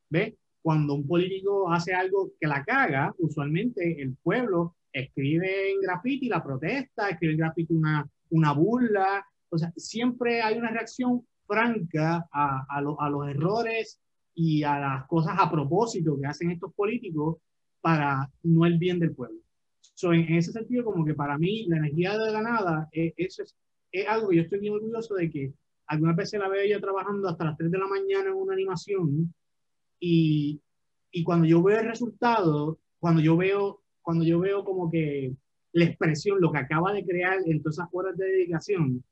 ¿ves? 0.10 0.34
Cuando 0.62 0.94
un 0.96 1.08
político 1.08 1.72
hace 1.72 1.94
algo 1.94 2.32
que 2.40 2.48
la 2.48 2.64
caga, 2.66 3.14
usualmente 3.20 4.02
el 4.02 4.16
pueblo 4.22 4.76
escribe 4.92 5.72
en 5.72 5.82
graffiti 5.82 6.28
la 6.28 6.44
protesta, 6.44 7.10
escribe 7.10 7.34
en 7.34 7.40
graffiti 7.40 7.74
una, 7.74 8.06
una 8.32 8.52
burla, 8.54 9.26
o 9.50 9.58
sea, 9.58 9.72
siempre 9.76 10.42
hay 10.42 10.58
una 10.58 10.72
reacción 10.72 11.26
franca 11.48 12.28
a, 12.32 12.66
a, 12.70 12.82
lo- 12.82 13.00
a 13.02 13.10
los 13.10 13.28
errores 13.28 14.00
y 14.36 14.64
a 14.64 14.80
las 14.80 15.08
cosas 15.08 15.36
a 15.40 15.50
propósito 15.50 16.18
que 16.20 16.28
hacen 16.28 16.52
estos 16.52 16.74
políticos 16.74 17.38
para 17.82 18.30
no 18.44 18.66
el 18.66 18.78
bien 18.78 19.00
del 19.00 19.14
pueblo. 19.16 19.40
So, 19.82 20.14
en, 20.14 20.34
ese 20.36 20.52
sentido, 20.52 20.84
como 20.86 21.04
que 21.06 21.14
para 21.14 21.38
mí 21.38 21.66
la 21.68 21.78
energía 21.78 22.18
de 22.18 22.32
la 22.32 22.42
nada, 22.42 22.90
eh, 22.92 23.14
eso 23.18 23.44
es, 23.44 23.56
es 23.92 24.08
algo 24.08 24.30
que 24.30 24.38
yo 24.38 24.42
estoy 24.44 24.60
bien 24.60 24.74
orgulloso 24.74 25.16
de 25.16 25.30
que 25.30 25.54
algunas 25.88 26.16
veces 26.16 26.40
la 26.40 26.48
veo 26.50 26.62
ella 26.62 26.80
trabajando 26.80 27.28
hasta 27.28 27.46
las 27.46 27.58
3 27.58 27.72
de 27.72 27.78
la 27.80 27.88
mañana 27.88 28.30
en 28.30 28.36
una 28.36 28.54
animación 28.54 29.34
y, 30.00 30.62
y 31.12 31.24
cuando 31.24 31.46
yo 31.48 31.62
veo 31.64 31.80
el 31.80 31.88
resultado, 31.88 32.80
cuando 33.00 33.22
yo 33.22 33.36
veo, 33.38 33.82
cuando 34.02 34.24
yo 34.24 34.40
veo 34.40 34.64
como 34.64 34.90
que 34.90 35.34
la 35.74 35.86
expresión, 35.86 36.40
lo 36.40 36.52
que 36.52 36.60
acaba 36.60 36.94
de 36.94 37.06
crear 37.06 37.40
en 37.46 37.62
todas 37.62 37.78
esas 37.78 37.90
horas 37.92 38.18
de 38.18 38.26
dedicación, 38.26 39.04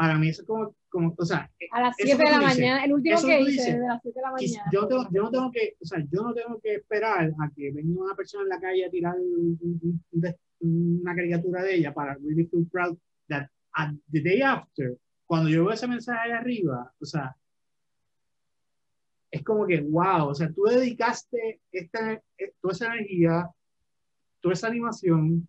para 0.00 0.16
mí 0.16 0.30
eso 0.30 0.40
es 0.40 0.48
como, 0.48 0.74
como 0.88 1.14
o 1.18 1.24
sea, 1.26 1.50
a 1.72 1.82
las 1.82 1.94
eso 1.98 2.16
7 2.16 2.24
de 2.24 2.30
la 2.30 2.38
dices, 2.38 2.58
mañana, 2.58 2.84
el 2.86 2.92
último 2.94 3.20
que 3.20 3.40
hice, 3.42 3.50
dices, 3.50 3.80
de 3.80 3.86
las 3.86 4.00
7 4.00 4.18
de 4.18 4.22
la 4.22 4.30
mañana. 4.32 4.70
yo, 4.72 4.88
tengo, 4.88 5.02
yo 5.12 5.22
no 5.24 5.30
tengo 5.30 5.50
que, 5.52 5.76
o 5.78 5.84
sea, 5.84 5.98
yo 6.10 6.22
no 6.22 6.32
tengo 6.32 6.58
que 6.58 6.74
esperar 6.76 7.30
a 7.38 7.50
que 7.54 7.70
venga 7.70 8.02
una 8.02 8.14
persona 8.14 8.44
en 8.44 8.48
la 8.48 8.60
calle 8.60 8.86
a 8.86 8.90
tirar 8.90 9.14
un- 9.18 9.58
un- 9.60 10.34
una 11.02 11.14
caricatura 11.14 11.62
de 11.64 11.74
ella 11.74 11.92
para 11.92 12.14
really 12.14 12.46
feel 12.46 12.66
proud 12.72 12.96
that 13.28 13.46
at 13.74 13.90
the 14.10 14.20
day 14.22 14.40
after, 14.40 14.96
cuando 15.26 15.50
yo 15.50 15.64
veo 15.66 15.74
ese 15.74 15.86
mensaje 15.86 16.18
ahí 16.18 16.30
arriba, 16.32 16.90
o 16.98 17.04
sea, 17.04 17.36
es 19.30 19.44
como 19.44 19.66
que, 19.66 19.82
wow, 19.82 20.28
o 20.28 20.34
sea, 20.34 20.50
tú 20.50 20.62
dedicaste 20.64 21.60
esta, 21.70 22.12
eh, 22.38 22.54
toda 22.62 22.72
esa 22.72 22.86
energía, 22.86 23.50
toda 24.40 24.54
esa 24.54 24.68
animación 24.68 25.46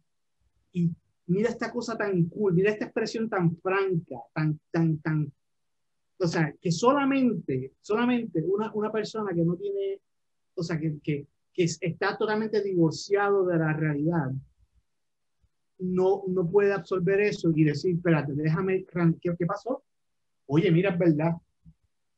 y 0.74 0.92
mira 1.32 1.50
esta 1.50 1.72
cosa 1.72 1.98
tan 1.98 2.26
cool, 2.26 2.54
mira 2.54 2.72
esta 2.72 2.86
expresión 2.86 3.30
tan 3.30 3.56
franca, 3.58 4.18
tan, 4.34 4.60
tan, 4.70 4.98
tan, 5.00 5.32
o 6.20 6.28
sea, 6.28 6.54
que 6.62 6.72
solamente, 6.72 7.74
solamente 7.82 8.44
una, 8.44 8.72
una 8.74 8.92
persona 8.92 9.34
que 9.34 9.44
no 9.44 9.56
tiene, 9.56 10.00
o 10.56 10.62
sea, 10.62 10.78
que, 10.78 11.00
que, 11.02 11.26
que 11.54 11.64
está 11.64 12.18
totalmente 12.18 12.62
divorciado 12.62 13.46
de 13.46 13.58
la 13.58 13.74
realidad, 13.74 14.32
no, 15.80 16.24
no 16.28 16.50
puede 16.50 16.74
absorber 16.74 17.22
eso 17.22 17.52
y 17.56 17.64
decir, 17.64 17.96
espérate, 17.96 18.34
déjame, 18.34 18.86
¿qué, 19.20 19.34
qué 19.38 19.46
pasó? 19.46 19.84
Oye, 20.48 20.70
mira, 20.70 20.92
es 20.92 21.00
verdad, 21.00 21.32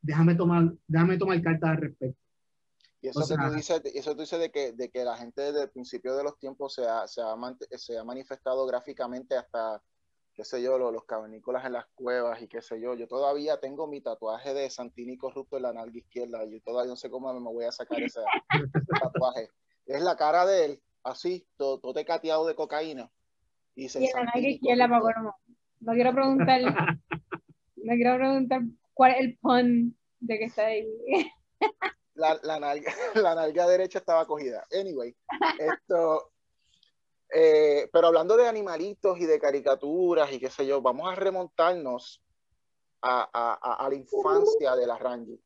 déjame 0.02 0.34
tomar, 0.34 0.74
déjame 0.86 1.16
tomar 1.16 1.40
cartas 1.40 1.70
al 1.70 1.76
respecto. 1.78 2.23
Y 3.04 3.08
eso 3.08 3.18
O 3.20 3.22
que 3.22 3.34
sea- 3.34 3.48
tú 3.50 3.54
dices, 3.54 3.82
eso 3.94 4.14
tú 4.14 4.22
dices 4.22 4.40
de 4.40 4.50
que, 4.50 4.72
de 4.72 4.88
que 4.90 5.04
la 5.04 5.14
gente 5.18 5.42
desde 5.42 5.64
el 5.64 5.68
principio 5.70 6.16
de 6.16 6.24
los 6.24 6.38
tiempos 6.38 6.72
se 6.72 6.86
ha, 6.88 7.06
se 7.06 7.20
ha, 7.20 7.36
se 7.76 7.98
ha 7.98 8.02
manifestado 8.02 8.64
gráficamente 8.64 9.36
hasta, 9.36 9.82
qué 10.32 10.42
sé 10.42 10.62
yo, 10.62 10.78
lo- 10.78 10.90
los, 10.90 11.04
cavernícolas 11.04 11.66
en 11.66 11.74
las 11.74 11.84
cuevas 11.94 12.40
y 12.40 12.48
qué 12.48 12.62
sé 12.62 12.80
yo. 12.80 12.94
Yo 12.94 13.06
todavía 13.06 13.60
tengo 13.60 13.86
mi 13.86 14.00
tatuaje 14.00 14.54
de 14.54 14.70
Santini 14.70 15.18
corrupto 15.18 15.58
en 15.58 15.64
la 15.64 15.74
nalga 15.74 15.98
izquierda 15.98 16.42
y 16.46 16.58
todavía 16.60 16.88
no 16.88 16.96
sé 16.96 17.10
cómo 17.10 17.30
me 17.38 17.40
voy 17.52 17.66
a 17.66 17.72
sacar 17.72 18.02
ese, 18.02 18.20
ese 18.54 18.94
tatuaje. 18.98 19.50
Es 19.84 20.00
la 20.00 20.16
cara 20.16 20.46
de 20.46 20.64
él, 20.64 20.82
así, 21.02 21.46
todo, 21.58 21.80
todo 21.80 21.92
tecateado 21.92 22.46
de 22.46 22.54
cocaína. 22.54 23.12
Y 23.74 23.82
dice, 23.82 24.00
Y 24.00 24.06
en 24.06 24.12
la 24.12 24.16
nalga 24.20 24.32
"Santini 24.32 24.54
izquierda, 24.54 24.88
corrupto". 24.88 25.08
Paco, 25.08 25.20
no. 25.20 25.34
No 25.80 25.92
quiero 25.92 26.12
preguntar, 26.14 26.60
no 27.76 27.92
quiero 27.96 28.16
preguntar 28.16 28.62
cuál 28.94 29.10
es 29.12 29.20
el 29.20 29.36
pun 29.42 29.94
de 30.20 30.38
que 30.38 30.44
está 30.44 30.64
ahí. 30.68 30.86
la, 32.14 32.38
la, 32.42 32.60
nalga, 32.60 32.92
la 33.14 33.34
nalga 33.34 33.66
derecha 33.66 33.98
estaba 33.98 34.26
cogida. 34.26 34.66
Anyway, 34.72 35.14
esto. 35.58 36.32
eh, 37.30 37.88
pero 37.92 38.08
hablando 38.08 38.36
de 38.36 38.46
animalitos 38.46 39.18
y 39.18 39.26
de 39.26 39.38
caricaturas 39.38 40.32
y 40.32 40.38
qué 40.38 40.50
sé 40.50 40.66
yo, 40.66 40.80
vamos 40.80 41.10
a 41.10 41.14
remontarnos 41.14 42.22
a, 43.02 43.84
a, 43.84 43.88
la 43.88 43.94
infancia 43.94 44.74
de 44.76 44.86
la 44.86 44.96
Rangy. 44.96 45.38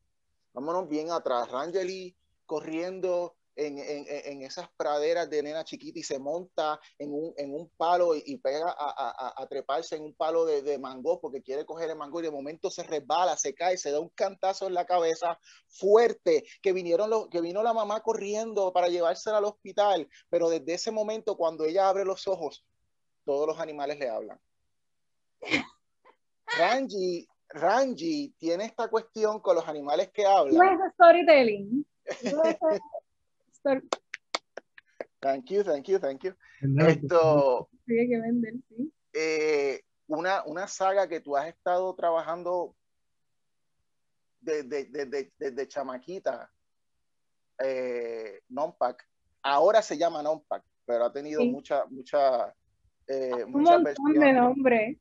Vámonos 0.53 0.87
bien 0.87 1.11
atrás. 1.11 1.51
Rangeli 1.51 2.15
corriendo 2.45 3.35
en, 3.59 3.77
en, 3.77 4.05
en, 4.07 4.41
esas 4.41 4.69
praderas 4.77 5.29
de 5.29 5.43
nena 5.43 5.63
chiquita 5.63 5.99
y 5.99 6.03
se 6.03 6.17
monta 6.17 6.79
en 6.97 7.13
un, 7.13 7.33
en 7.37 7.53
un 7.53 7.69
palo 7.77 8.15
y, 8.15 8.23
y 8.25 8.37
pega 8.37 8.69
a, 8.69 8.73
a, 8.77 9.33
a, 9.35 9.47
treparse 9.47 9.97
en 9.97 10.03
un 10.03 10.15
palo 10.15 10.45
de, 10.45 10.61
de, 10.61 10.79
mango 10.79 11.19
porque 11.19 11.41
quiere 11.41 11.65
coger 11.65 11.89
el 11.89 11.97
mango 11.97 12.19
y 12.19 12.23
de 12.23 12.31
momento 12.31 12.71
se 12.71 12.83
resbala, 12.83 13.35
se 13.35 13.53
cae, 13.53 13.77
se 13.77 13.91
da 13.91 13.99
un 13.99 14.09
cantazo 14.09 14.67
en 14.67 14.73
la 14.73 14.85
cabeza 14.85 15.37
fuerte, 15.67 16.45
que, 16.61 16.71
vinieron 16.71 17.09
los, 17.09 17.27
que 17.27 17.41
vino 17.41 17.61
la 17.61 17.73
mamá 17.73 18.01
corriendo 18.01 18.71
para 18.71 18.87
llevársela 18.87 19.37
al 19.37 19.45
hospital, 19.45 20.07
pero 20.29 20.49
desde 20.49 20.73
ese 20.73 20.91
momento 20.91 21.35
cuando 21.35 21.65
ella 21.65 21.89
abre 21.89 22.05
los 22.05 22.27
ojos, 22.27 22.65
todos 23.25 23.47
los 23.47 23.59
animales 23.59 23.99
le 23.99 24.09
hablan. 24.09 24.39
Rangi, 26.57 27.27
Rangi 27.49 28.33
tiene 28.37 28.65
esta 28.65 28.87
cuestión 28.87 29.39
con 29.39 29.55
los 29.55 29.67
animales 29.67 30.09
que 30.11 30.25
hablan. 30.25 30.55
No 30.55 30.63
es 30.85 30.93
storytelling. 30.93 31.85
No 32.33 32.43
es 32.43 32.57
story... 33.69 33.87
Thank 35.21 35.51
you, 35.51 35.63
thank 35.63 35.87
you, 35.87 35.99
thank 35.99 36.23
you. 36.23 36.33
Esto, 36.87 37.69
Sí, 37.85 37.97
hay 37.99 38.07
que 38.07 38.19
vender, 38.19 38.53
sí. 38.69 38.91
eh, 39.13 39.81
una, 40.07 40.43
una 40.45 40.67
saga 40.67 41.07
que 41.07 41.19
tú 41.19 41.35
has 41.35 41.47
estado 41.47 41.93
trabajando 41.95 42.75
desde, 44.39 44.85
desde, 44.85 45.33
desde 45.37 45.67
chamaquita, 45.67 46.49
eh, 47.63 48.41
Nonpack, 48.49 49.05
ahora 49.43 49.81
se 49.81 49.97
llama 49.97 50.23
Nonpack, 50.23 50.63
pero 50.85 51.05
ha 51.05 51.11
tenido 51.11 51.41
Sí. 51.41 51.49
mucha, 51.49 51.85
mucha, 51.87 52.55
eh, 53.07 53.43
Un 53.43 53.51
muchas 53.51 53.81
montón 53.81 54.13
de 54.13 54.33
nombres. 54.33 54.97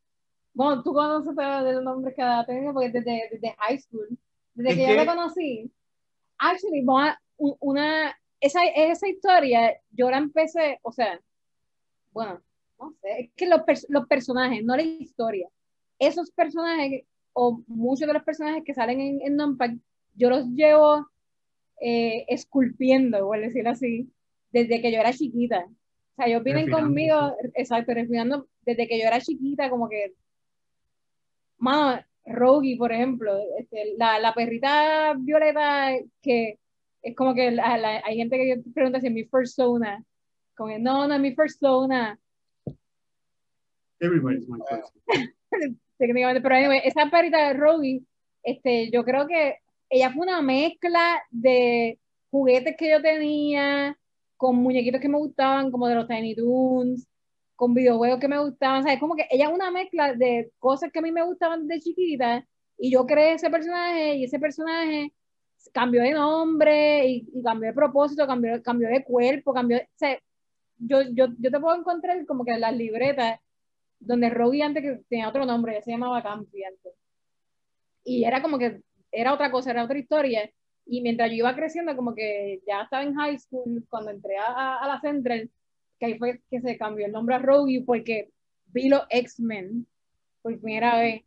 Bueno, 0.55 0.83
tú 0.83 0.93
conoces 0.93 1.37
todos 1.37 1.75
los 1.75 1.85
nombres 1.85 2.16
que 2.16 2.23
ha 2.23 2.45
tenido 2.45 2.73
porque 2.73 2.91
desde, 2.91 3.29
desde 3.31 3.55
high 3.59 3.79
school, 3.79 4.09
desde 4.55 4.71
Es 4.71 4.77
que, 4.77 4.83
yo 4.83 4.89
que- 4.89 5.01
te 5.03 5.07
conocí, 5.07 5.73
actually, 6.39 6.85
una, 7.37 8.18
esa, 8.41 8.64
esa 8.64 9.09
historia, 9.09 9.76
yo 9.91 10.11
la 10.11 10.18
empecé, 10.18 10.78
o 10.82 10.93
sea, 10.93 11.20
bueno, 12.12 12.41
no 12.78 12.93
sé, 13.01 13.20
es 13.20 13.30
que 13.34 13.47
los, 13.47 13.61
los 13.89 14.07
personajes, 14.07 14.64
no 14.64 14.76
la 14.76 14.82
historia, 14.82 15.49
esos 15.99 16.30
personajes, 16.30 17.05
o 17.32 17.62
muchos 17.66 18.07
de 18.07 18.14
los 18.14 18.22
personajes 18.22 18.64
que 18.64 18.74
salen 18.74 19.01
en, 19.01 19.20
en 19.22 19.36
Nonpack, 19.36 19.76
yo 20.14 20.30
los 20.30 20.47
llevo 20.49 21.09
eh, 21.80 22.24
esculpiendo, 22.28 23.20
por 23.20 23.41
decirlo 23.41 23.70
así, 23.70 24.11
desde 24.51 24.80
que 24.80 24.93
yo 24.93 24.99
era 24.99 25.12
chiquita. 25.12 25.66
O 25.66 26.14
sea, 26.16 26.26
ellos 26.26 26.43
vienen 26.43 26.66
Refinando, 26.66 26.86
conmigo, 26.86 27.36
exacto, 27.55 27.95
refinando 27.95 28.49
desde 28.62 28.89
que 28.89 28.99
yo 28.99 29.07
era 29.07 29.20
chiquita, 29.20 29.70
como 29.70 29.89
que, 29.89 30.14
mano, 31.59 32.03
Rogi, 32.24 32.76
por 32.76 32.93
ejemplo, 32.93 33.39
este, 33.59 33.95
la, 33.97 34.18
la 34.18 34.34
perrita 34.34 35.14
violeta 35.16 35.93
que 36.20 36.59
es 37.09 37.16
como 37.16 37.34
que 37.34 37.50
la- 37.50 37.76
la- 37.78 38.02
hay 38.04 38.16
gente 38.16 38.36
que 38.36 38.62
pregunta 38.74 39.00
si 39.00 39.06
es 39.09 39.12
mi 39.12 39.24
persona, 39.24 40.04
como 40.56 40.70
que 40.70 40.78
no, 40.78 41.06
no 41.09 41.14
es 41.14 41.20
mi 41.20 41.32
persona, 41.32 42.18
Everybody's 44.00 44.48
my 44.48 44.59
first. 44.68 44.94
técnicamente, 45.98 46.40
pero 46.40 46.54
anyway, 46.54 46.80
esa 46.84 47.11
perrita 47.11 47.48
de 47.48 47.54
Rogi, 47.54 48.06
este, 48.42 48.90
yo 48.90 49.04
creo 49.04 49.26
que 49.26 49.56
ella 49.90 50.12
fue 50.12 50.22
una 50.26 50.40
mezcla 50.42 51.20
de 51.30 51.98
juguetes 52.30 52.76
que 52.76 52.90
yo 52.90 53.02
tenía, 53.02 53.98
con 54.36 54.56
muñequitos 54.56 55.00
que 55.00 55.09
me 55.09 55.18
gustaban, 55.18 55.72
como 55.72 55.88
de 55.88 55.96
los 55.96 56.06
Tiny 56.06 56.36
Toons, 56.36 57.09
con 57.56 57.74
videojuegos 57.74 58.20
que 58.20 58.28
me 58.28 58.38
gustaban, 58.38 58.84
¿sabes? 58.84 59.00
Como 59.00 59.16
que 59.16 59.26
ella 59.30 59.46
es 59.48 59.52
una 59.52 59.72
mezcla 59.72 60.14
de 60.14 60.52
cosas 60.61 60.92
que 60.92 61.00
a 61.00 61.02
mí 61.02 61.11
me 61.11 61.24
gustaban 61.24 61.66
de 61.66 61.80
chiquita, 61.80 62.46
y 62.78 62.92
yo 62.92 63.04
creé 63.04 63.32
ese 63.32 63.50
personaje, 63.50 64.14
y 64.14 64.24
ese 64.24 64.38
personaje 64.38 65.12
cambió 65.72 66.02
de 66.02 66.12
nombre, 66.12 67.06
y, 67.06 67.28
y 67.32 67.42
cambió 67.42 67.68
de 67.68 67.74
propósito, 67.74 68.26
cambió, 68.26 68.62
cambió 68.62 68.88
de 68.88 69.04
cuerpo, 69.04 69.52
cambió, 69.52 69.78
o 69.78 69.80
sea, 69.96 70.18
yo, 70.78 71.02
yo, 71.12 71.26
yo 71.38 71.50
te 71.50 71.61
puedo 71.61 71.76
encontrar 71.76 72.24
como 72.26 72.44
que 72.44 72.56
las 72.59 72.76
libretas 72.76 73.40
donde 74.00 74.30
Rogi 74.30 74.62
antes 74.62 74.82
que 74.82 75.00
tenía 75.09 75.28
otro 75.28 75.44
nombre, 75.44 75.74
ya 75.74 75.82
se 75.82 75.90
llamaba 75.90 76.22
Campi 76.22 76.62
antes. 76.64 76.92
Y 78.04 78.24
era 78.24 78.40
como 78.42 78.59
que 78.59 78.80
era 79.11 79.34
otra 79.34 79.50
cosa, 79.50 79.70
era 79.70 79.84
otra 79.84 79.98
historia. 79.98 80.50
Y 80.86 81.02
mientras 81.02 81.30
yo 81.30 81.36
iba 81.36 81.54
creciendo, 81.54 81.94
como 81.96 82.14
que 82.14 82.61
ya 82.66 82.82
estaba 82.82 83.02
en 83.02 83.14
high 83.14 83.38
school, 83.38 83.84
cuando 83.90 84.11
entré 84.11 84.36
a, 84.38 84.76
a 84.76 84.88
la 84.88 85.00
Central, 85.00 85.50
que 85.98 86.06
ahí 86.06 86.18
fue 86.18 86.40
que 86.50 86.61
se 86.61 86.78
cambió 86.78 87.06
el 87.06 87.12
nombre 87.12 87.34
a 87.34 87.38
Rogi 87.38 87.80
porque 87.80 88.30
vi 88.66 88.88
los 88.88 89.02
X-Men 89.11 89.86
por 90.42 90.59
primera 90.61 90.98
vez. 90.98 91.22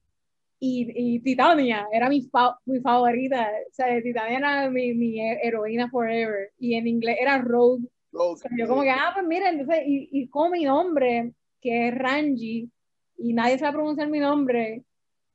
Y, 0.63 0.91
y 0.95 1.19
Titania 1.21 1.87
era 1.91 2.07
mi, 2.07 2.21
fa- 2.29 2.57
mi 2.65 2.79
favorita. 2.81 3.49
O 3.69 3.73
sea, 3.73 3.99
Titania 4.01 4.37
era 4.37 4.69
mi, 4.69 4.93
mi 4.93 5.19
heroína 5.19 5.89
forever. 5.89 6.51
Y 6.59 6.75
en 6.75 6.85
inglés 6.87 7.17
era 7.19 7.39
Rogue. 7.39 7.87
Rogue, 8.11 8.33
O 8.33 8.37
sea, 8.37 8.51
yo 8.55 8.67
como 8.67 8.83
que, 8.83 8.91
ah, 8.91 9.11
pues 9.13 9.25
mira, 9.25 9.49
entonces, 9.49 9.79
y, 9.87 10.09
y 10.11 10.27
con 10.29 10.51
mi 10.51 10.65
nombre, 10.65 11.33
que 11.59 11.87
es 11.87 11.95
Rangi, 11.97 12.69
y 13.17 13.33
nadie 13.33 13.57
sabe 13.57 13.73
pronunciar 13.73 14.09
mi 14.09 14.19
nombre, 14.19 14.83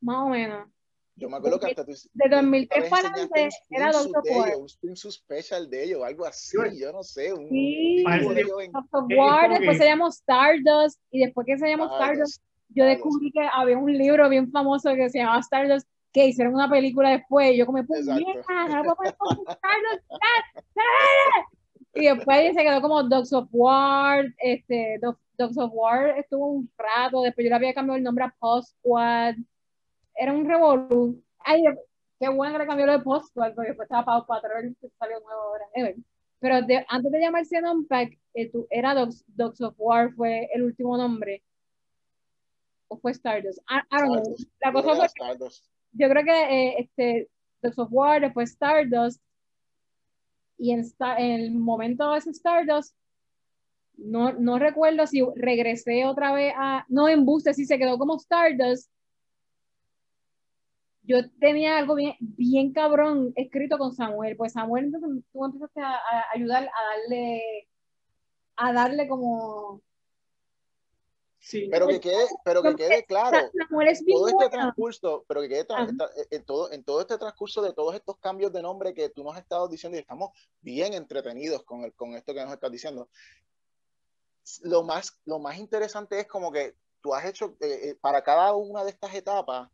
más 0.00 0.26
o 0.26 0.28
menos. 0.28 0.68
Yo 1.16 1.28
me 1.28 1.36
acuerdo 1.36 1.60
que 1.60 1.66
hasta 1.66 1.84
tú, 1.84 1.92
De 1.92 2.30
tú 2.30 2.36
2003 2.36 2.78
una 2.78 2.82
vez 2.82 2.90
para 2.90 3.08
adelante 3.08 3.48
era 3.68 3.92
Dogs 3.92 4.06
of 4.16 4.24
War. 4.36 4.56
un 4.56 4.68
swimsuit 4.70 5.12
special 5.12 5.68
de 5.68 5.84
ellos, 5.84 6.02
algo 6.02 6.24
así, 6.24 6.56
Sí. 6.70 6.80
yo 6.80 6.92
no 6.92 7.02
sé. 7.02 7.34
Un, 7.34 7.46
Sí. 7.50 8.02
Dogs 8.04 8.88
of 8.92 9.04
War, 9.18 9.50
después 9.50 9.76
que- 9.76 9.84
se 9.84 9.90
llamó 9.90 10.08
Stardust, 10.08 10.98
y 11.10 11.20
después 11.24 11.46
que 11.46 11.58
se 11.58 11.68
llamó 11.68 11.84
Stardust, 11.86 12.38
Stardust, 12.38 12.42
yo 12.74 12.84
descubrí 12.84 13.30
que 13.32 13.46
había 13.52 13.78
un 13.78 13.92
libro 13.96 14.28
bien 14.28 14.50
famoso 14.50 14.94
que 14.94 15.08
se 15.10 15.18
llamaba 15.18 15.40
Stardust, 15.40 15.88
que 16.12 16.26
hicieron 16.26 16.54
una 16.54 16.68
película 16.68 17.10
después, 17.10 17.52
y 17.52 17.56
yo 17.58 17.66
como, 17.66 17.84
pues 17.84 18.04
mierda, 18.06 18.82
no 18.82 18.94
puedo 18.94 19.14
poner 19.16 19.40
Stardust, 19.48 20.12
ah, 20.12 20.62
ah". 20.76 21.46
Y 21.94 22.06
después 22.06 22.54
se 22.54 22.62
quedó 22.62 22.80
como 22.80 23.02
Dogs 23.02 23.32
of 23.32 23.48
War, 23.52 24.24
este, 24.38 25.00
Dogs, 25.00 25.58
of 25.58 25.70
War 25.72 26.18
estuvo 26.18 26.46
un 26.46 26.70
rato, 26.76 27.22
después 27.22 27.44
yo 27.44 27.48
le 27.50 27.56
había 27.56 27.74
cambiado 27.74 27.96
el 27.96 28.04
nombre 28.04 28.24
a 28.24 28.34
Post 28.38 28.76
Squad, 28.78 29.34
era 30.14 30.32
un 30.32 30.46
revolú. 30.48 31.22
Ay, 31.38 31.64
qué 32.18 32.28
bueno 32.28 32.52
que 32.52 32.58
le 32.58 32.66
cambió 32.66 32.86
lo 32.86 32.92
de 32.92 33.00
Post 33.00 33.28
Squad, 33.28 33.54
porque 33.54 33.68
después 33.70 33.86
estaba 33.86 34.04
Paw 34.04 34.26
Patrol, 34.26 34.76
salió 34.98 35.20
nuevo 35.20 35.40
ahora. 35.40 35.64
Pero 36.40 36.62
de- 36.62 36.84
antes 36.88 37.12
de 37.12 37.20
llamarse 37.20 37.60
Unpack, 37.62 38.18
eh, 38.34 38.50
era 38.70 38.94
Dogs, 38.94 39.24
Dogs 39.28 39.60
of 39.60 39.74
War, 39.78 40.12
fue 40.12 40.48
el 40.54 40.62
último 40.62 40.96
nombre. 40.96 41.42
O 42.90 42.98
fue 42.98 43.12
Stardust. 43.12 43.60
I, 43.68 43.78
I 43.90 44.00
don't 44.00 44.22
know. 44.22 44.36
La 44.60 44.70
Yo 44.70 44.72
cosa 44.72 44.82
creo 44.82 44.96
fue 44.96 45.06
Stardust. 45.06 45.64
yo 45.92 46.08
creo 46.08 46.24
que 46.24 46.42
eh, 46.42 46.74
este, 46.80 47.28
of 47.76 47.88
War, 47.92 48.20
después 48.20 48.50
Stardust, 48.50 49.22
y 50.58 50.72
en, 50.72 50.84
el 51.18 51.52
momento 51.52 52.10
de 52.10 52.18
ese 52.18 52.30
Stardust, 52.30 52.94
no, 53.96 54.32
no 54.32 54.58
recuerdo 54.58 55.06
si 55.06 55.22
regresé 55.36 56.04
otra 56.04 56.32
vez 56.32 56.52
a, 56.56 56.84
no 56.88 57.08
en 57.08 57.24
Booster, 57.24 57.54
si 57.54 57.64
se 57.64 57.78
quedó 57.78 57.96
como 57.96 58.16
Stardust. 58.16 58.90
Yo 61.02 61.28
tenía 61.38 61.78
algo 61.78 61.94
bien, 61.94 62.14
bien 62.20 62.72
cabrón 62.72 63.32
escrito 63.36 63.78
con 63.78 63.94
Samuel, 63.94 64.36
pues 64.36 64.52
Samuel 64.52 64.86
entonces 64.86 65.24
tú 65.32 65.44
empezaste 65.44 65.80
a, 65.80 65.94
a 65.94 66.24
ayudar 66.34 66.64
a 66.64 66.98
darle, 66.98 67.68
a 68.56 68.72
darle 68.72 69.08
como... 69.08 69.80
Sí, 71.50 71.66
Pero 71.68 71.88
que 71.88 71.98
quede, 71.98 72.28
pero 72.44 72.62
que 72.62 72.76
quede 72.76 73.04
claro, 73.06 73.50
todo 74.08 74.28
este 74.28 74.48
transcurso, 74.50 75.24
pero 75.26 75.40
que 75.40 75.48
quede 75.48 75.66
tra- 75.66 75.78
Ajá. 75.82 75.90
esta- 75.90 76.10
en, 76.30 76.44
todo, 76.44 76.70
en 76.70 76.84
todo 76.84 77.00
este 77.00 77.18
transcurso 77.18 77.60
de 77.60 77.72
todos 77.72 77.94
estos 77.96 78.18
cambios 78.18 78.52
de 78.52 78.62
nombre 78.62 78.94
que 78.94 79.08
tú 79.08 79.24
nos 79.24 79.34
has 79.34 79.40
estado 79.42 79.66
diciendo 79.66 79.98
y 79.98 80.00
estamos 80.00 80.30
bien 80.60 80.94
entretenidos 80.94 81.64
con, 81.64 81.82
el, 81.82 81.92
con 81.94 82.14
esto 82.14 82.32
que 82.34 82.44
nos 82.44 82.52
estás 82.52 82.70
diciendo. 82.70 83.08
Lo 84.62 84.84
más, 84.84 85.18
lo 85.24 85.40
más 85.40 85.58
interesante 85.58 86.20
es 86.20 86.28
como 86.28 86.52
que 86.52 86.76
tú 87.00 87.14
has 87.14 87.24
hecho, 87.24 87.56
eh, 87.60 87.90
eh, 87.90 87.94
para 88.00 88.22
cada 88.22 88.54
una 88.54 88.84
de 88.84 88.90
estas 88.90 89.12
etapas, 89.14 89.68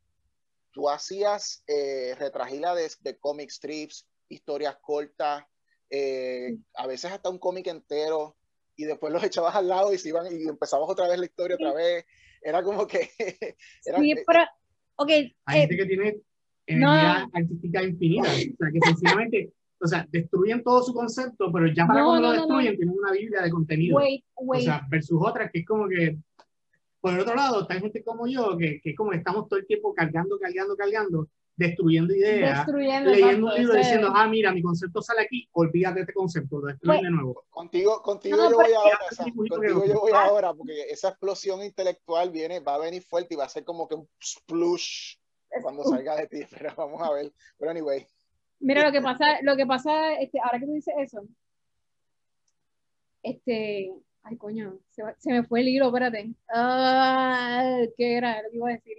tú 0.70 0.88
hacías 0.88 1.62
eh, 1.66 2.14
retragila 2.18 2.74
de, 2.74 2.90
de 3.00 3.18
comic 3.18 3.50
strips, 3.50 4.06
historias 4.30 4.76
cortas, 4.80 5.44
eh, 5.90 6.56
a 6.74 6.86
veces 6.86 7.12
hasta 7.12 7.28
un 7.28 7.38
cómic 7.38 7.66
entero, 7.66 8.35
y 8.76 8.84
después 8.84 9.12
los 9.12 9.22
echabas 9.24 9.54
al 9.56 9.68
lado 9.68 9.92
y 9.92 9.98
se 9.98 10.08
iban 10.10 10.26
y 10.30 10.48
empezabas 10.48 10.88
otra 10.88 11.08
vez 11.08 11.18
la 11.18 11.24
historia 11.26 11.56
otra 11.56 11.72
vez. 11.72 12.04
Era 12.42 12.62
como 12.62 12.86
que 12.86 13.08
era, 13.84 13.98
Sí, 13.98 14.14
pero, 14.26 14.40
ok, 14.96 15.08
hay 15.10 15.58
eh, 15.58 15.60
gente 15.62 15.76
que 15.76 15.86
tiene 15.86 16.12
no. 16.68 16.92
energía 16.94 17.28
artística 17.32 17.82
infinita. 17.82 18.28
O 18.28 18.56
sea, 18.58 18.68
que 18.72 18.80
sencillamente, 18.84 19.52
o 19.80 19.86
sea, 19.86 20.06
destruyen 20.10 20.62
todo 20.62 20.82
su 20.82 20.92
concepto, 20.94 21.50
pero 21.52 21.66
ya 21.68 21.86
para 21.86 22.00
No, 22.00 22.06
cuando 22.06 22.28
no, 22.28 22.34
lo 22.34 22.34
no, 22.34 22.40
destruyen 22.42 22.72
no. 22.72 22.76
tienen 22.78 22.98
una 22.98 23.12
biblia 23.12 23.42
de 23.42 23.50
contenido. 23.50 23.96
wait, 23.96 24.24
O 24.34 24.44
wait. 24.44 24.64
sea, 24.64 24.86
versus 24.88 25.18
otras 25.22 25.50
que 25.50 25.60
es 25.60 25.66
como 25.66 25.88
que, 25.88 26.18
por 27.00 27.14
el 27.14 27.20
otro 27.20 27.34
lado, 27.34 27.62
está 27.62 27.74
gente 27.74 28.02
como 28.04 28.26
yo, 28.26 28.56
que, 28.56 28.80
que 28.80 28.90
es 28.90 28.96
como 28.96 29.12
estamos 29.12 29.48
todo 29.48 29.58
el 29.58 29.66
tiempo 29.66 29.94
cargando, 29.94 30.38
cargando, 30.38 30.76
cargando, 30.76 31.28
destruyendo 31.56 32.14
ideas, 32.14 32.58
destruyendo 32.58 33.10
leyendo 33.10 33.46
un 33.46 33.54
libro 33.54 33.72
ese- 33.74 33.78
diciendo, 33.82 34.12
ah, 34.14 34.28
mira, 34.28 34.52
mi 34.52 34.60
concepto 34.62 35.00
sale 35.00 35.22
aquí, 35.22 35.48
olvídate 35.52 35.94
de 35.96 36.00
este 36.02 36.12
concepto, 36.12 36.58
lo 36.60 36.66
destruyen 36.66 37.00
Pues- 37.00 37.02
de 37.02 37.10
nuevo. 37.10 37.44
Contigo, 37.48 38.02
contigo 38.02 38.36
No, 38.36 38.50
yo 38.50 38.56
voy 38.56 38.72
ahora, 38.74 38.98
contigo 39.34 39.84
yo 39.86 40.00
voy 40.00 40.12
ahora, 40.14 40.52
porque 40.54 40.82
esa 40.90 41.08
explosión 41.08 41.62
intelectual 41.62 42.30
viene, 42.30 42.60
va 42.60 42.74
a 42.74 42.78
venir 42.78 43.02
fuerte 43.02 43.34
y 43.34 43.36
va 43.38 43.44
a 43.44 43.48
ser 43.48 43.64
como 43.64 43.88
que 43.88 43.94
un 43.94 44.08
splush 44.22 45.16
cuando 45.62 45.82
salga 45.84 46.16
de 46.16 46.26
ti, 46.26 46.40
pero 46.70 46.74
vamos 46.76 47.00
a 47.00 47.10
ver. 47.12 47.32
Pero 47.58 47.70
anyway, 47.70 48.06
Mira 48.60 48.84
lo 48.84 48.92
que 48.92 49.00
pasa, 49.02 49.24
lo 49.42 49.56
que 49.56 49.66
pasa, 49.66 50.14
este, 50.14 50.38
ahora 50.40 50.58
que 50.58 50.66
tú 50.66 50.72
dices 50.72 50.94
eso, 50.98 51.26
este, 53.22 53.92
ay 54.22 54.36
coño, 54.36 54.78
se, 54.90 55.02
va- 55.02 55.14
se 55.18 55.30
me 55.32 55.42
fue 55.44 55.60
el 55.60 55.68
hilo, 55.68 55.86
espérate. 55.86 56.30
Ah, 56.52 57.78
¿qué 57.96 58.16
era 58.16 58.42
lo 58.42 58.50
que 58.50 58.56
iba 58.56 58.68
a 58.68 58.72
decir? 58.72 58.96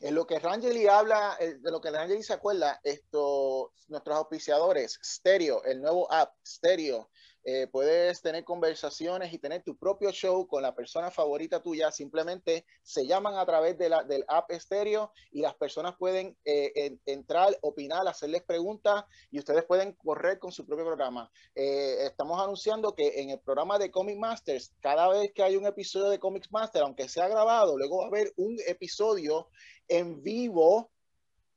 En 0.00 0.14
lo 0.14 0.26
que 0.26 0.38
Rangeli 0.38 0.86
habla, 0.86 1.36
eh, 1.40 1.54
de 1.54 1.70
lo 1.70 1.80
que 1.80 1.90
Rangeli 1.90 2.22
se 2.22 2.32
acuerda, 2.32 2.80
esto, 2.82 3.72
nuestros 3.88 4.16
auspiciadores, 4.16 4.98
Stereo, 5.02 5.62
el 5.64 5.80
nuevo 5.80 6.10
app, 6.12 6.34
Stereo, 6.46 7.10
eh, 7.48 7.68
puedes 7.68 8.20
tener 8.22 8.42
conversaciones 8.42 9.32
y 9.32 9.38
tener 9.38 9.62
tu 9.62 9.76
propio 9.76 10.10
show 10.10 10.48
con 10.48 10.62
la 10.62 10.74
persona 10.74 11.12
favorita 11.12 11.62
tuya. 11.62 11.92
Simplemente 11.92 12.66
se 12.82 13.06
llaman 13.06 13.36
a 13.36 13.46
través 13.46 13.78
de 13.78 13.88
la, 13.88 14.02
del 14.02 14.24
app 14.26 14.50
Stereo 14.52 15.12
y 15.30 15.42
las 15.42 15.54
personas 15.54 15.94
pueden 15.96 16.36
eh, 16.44 16.72
en- 16.74 17.00
entrar, 17.06 17.56
opinar, 17.62 18.08
hacerles 18.08 18.42
preguntas 18.42 19.04
y 19.30 19.38
ustedes 19.38 19.62
pueden 19.64 19.92
correr 19.92 20.40
con 20.40 20.50
su 20.50 20.66
propio 20.66 20.84
programa. 20.86 21.30
Eh, 21.54 22.04
estamos 22.04 22.42
anunciando 22.42 22.96
que 22.96 23.20
en 23.20 23.30
el 23.30 23.38
programa 23.38 23.78
de 23.78 23.92
Comic 23.92 24.18
Masters, 24.18 24.74
cada 24.80 25.06
vez 25.08 25.32
que 25.32 25.44
hay 25.44 25.56
un 25.56 25.66
episodio 25.66 26.10
de 26.10 26.18
Comics 26.18 26.50
Master, 26.50 26.82
aunque 26.82 27.08
sea 27.08 27.28
grabado, 27.28 27.78
luego 27.78 27.98
va 27.98 28.04
a 28.04 28.08
haber 28.08 28.32
un 28.36 28.56
episodio 28.66 29.48
en 29.86 30.20
vivo 30.20 30.90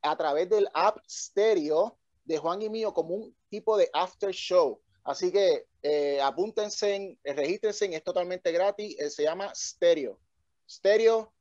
a 0.04 0.16
través 0.16 0.48
del 0.50 0.70
app 0.76 1.00
Stereo 1.10 1.98
de 2.26 2.38
Juan 2.38 2.62
y 2.62 2.70
mío 2.70 2.94
como 2.94 3.16
un 3.16 3.36
tipo 3.50 3.76
de 3.76 3.90
after 3.92 4.30
show. 4.32 4.80
Así 5.10 5.32
que 5.32 5.66
eh, 5.82 6.22
apúntense, 6.22 6.94
en- 6.96 7.20
eh, 7.24 7.34
regístrense, 7.34 7.86
es 7.96 8.04
totalmente 8.04 8.52
gratis, 8.52 8.96
eh, 9.00 9.10
se 9.10 9.24
llama 9.24 9.52
Stereo. 9.56 10.20
Stereo, 10.70 11.34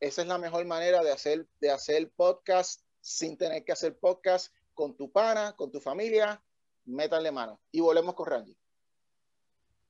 esa 0.00 0.22
es 0.22 0.28
la 0.28 0.38
mejor 0.38 0.64
manera 0.64 1.02
de 1.02 1.12
hacer, 1.12 1.46
de 1.60 1.70
hacer 1.70 2.10
podcast 2.16 2.80
sin 3.02 3.36
tener 3.36 3.62
que 3.62 3.72
hacer 3.72 3.98
podcast 3.98 4.54
con 4.72 4.96
tu 4.96 5.12
pana, 5.12 5.52
con 5.54 5.70
tu 5.70 5.82
familia, 5.82 6.42
métanle 6.86 7.30
mano. 7.30 7.60
Y 7.70 7.80
volvemos 7.80 8.14
con 8.14 8.26
Randy. 8.26 8.56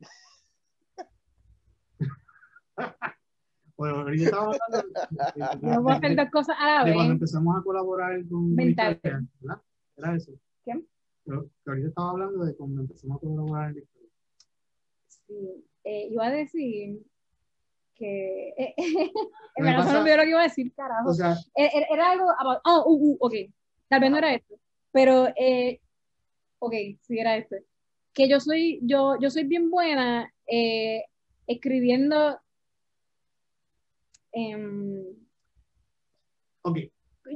Bueno, 3.76 3.96
ahorita 4.02 4.24
estábamos 4.24 4.56
hablando 4.68 5.80
puedo 5.82 5.96
hacer 5.96 6.16
dos 6.16 6.30
cosas 6.30 6.56
a 6.60 6.66
la 6.66 6.84
de 6.84 6.92
cuando 6.92 7.02
vez. 7.02 7.10
empezamos 7.20 7.58
a 7.58 7.62
colaborar 7.62 8.28
con 8.28 8.54
Mental. 8.54 8.94
Victoria, 8.94 9.22
¿verdad? 9.40 9.62
Era 9.96 10.16
eso. 10.16 10.32
¿Qué? 10.64 10.72
Pero, 11.24 11.44
que 11.64 11.70
ahorita 11.70 11.88
estaba 11.88 12.10
hablando 12.10 12.44
de 12.44 12.54
cuando 12.56 12.82
empezamos 12.82 13.16
a 13.16 13.20
colaborar 13.20 13.68
en 13.70 13.74
Victoria. 13.76 14.08
Sí, 15.08 15.64
eh, 15.84 16.08
iba 16.10 16.26
a 16.26 16.30
decir 16.30 17.02
que, 17.94 18.48
eh, 18.58 18.74
en 19.56 19.64
verdad 19.64 19.86
se 19.86 20.00
me 20.02 20.16
lo 20.16 20.22
que 20.22 20.28
iba 20.30 20.40
a 20.40 20.44
decir, 20.44 20.72
carajo. 20.74 21.10
O 21.10 21.14
sea, 21.14 21.36
Era, 21.54 21.86
era 21.90 22.10
algo, 22.10 22.26
about- 22.38 22.60
oh, 22.64 22.84
uh, 22.86 23.12
uh, 23.12 23.16
ok, 23.20 23.34
tal 23.88 24.00
vez 24.00 24.10
no 24.10 24.18
era 24.18 24.34
esto, 24.34 24.54
pero, 24.92 25.28
eh, 25.36 25.80
ok, 26.58 26.74
sí 27.00 27.18
era 27.18 27.36
esto. 27.36 27.56
Que 28.12 28.28
yo 28.28 28.38
soy, 28.40 28.80
yo, 28.82 29.16
yo 29.20 29.30
soy 29.30 29.44
bien 29.44 29.70
buena 29.70 30.32
eh, 30.46 31.04
escribiendo, 31.46 32.38
em, 34.32 35.04
ok, 36.62 36.78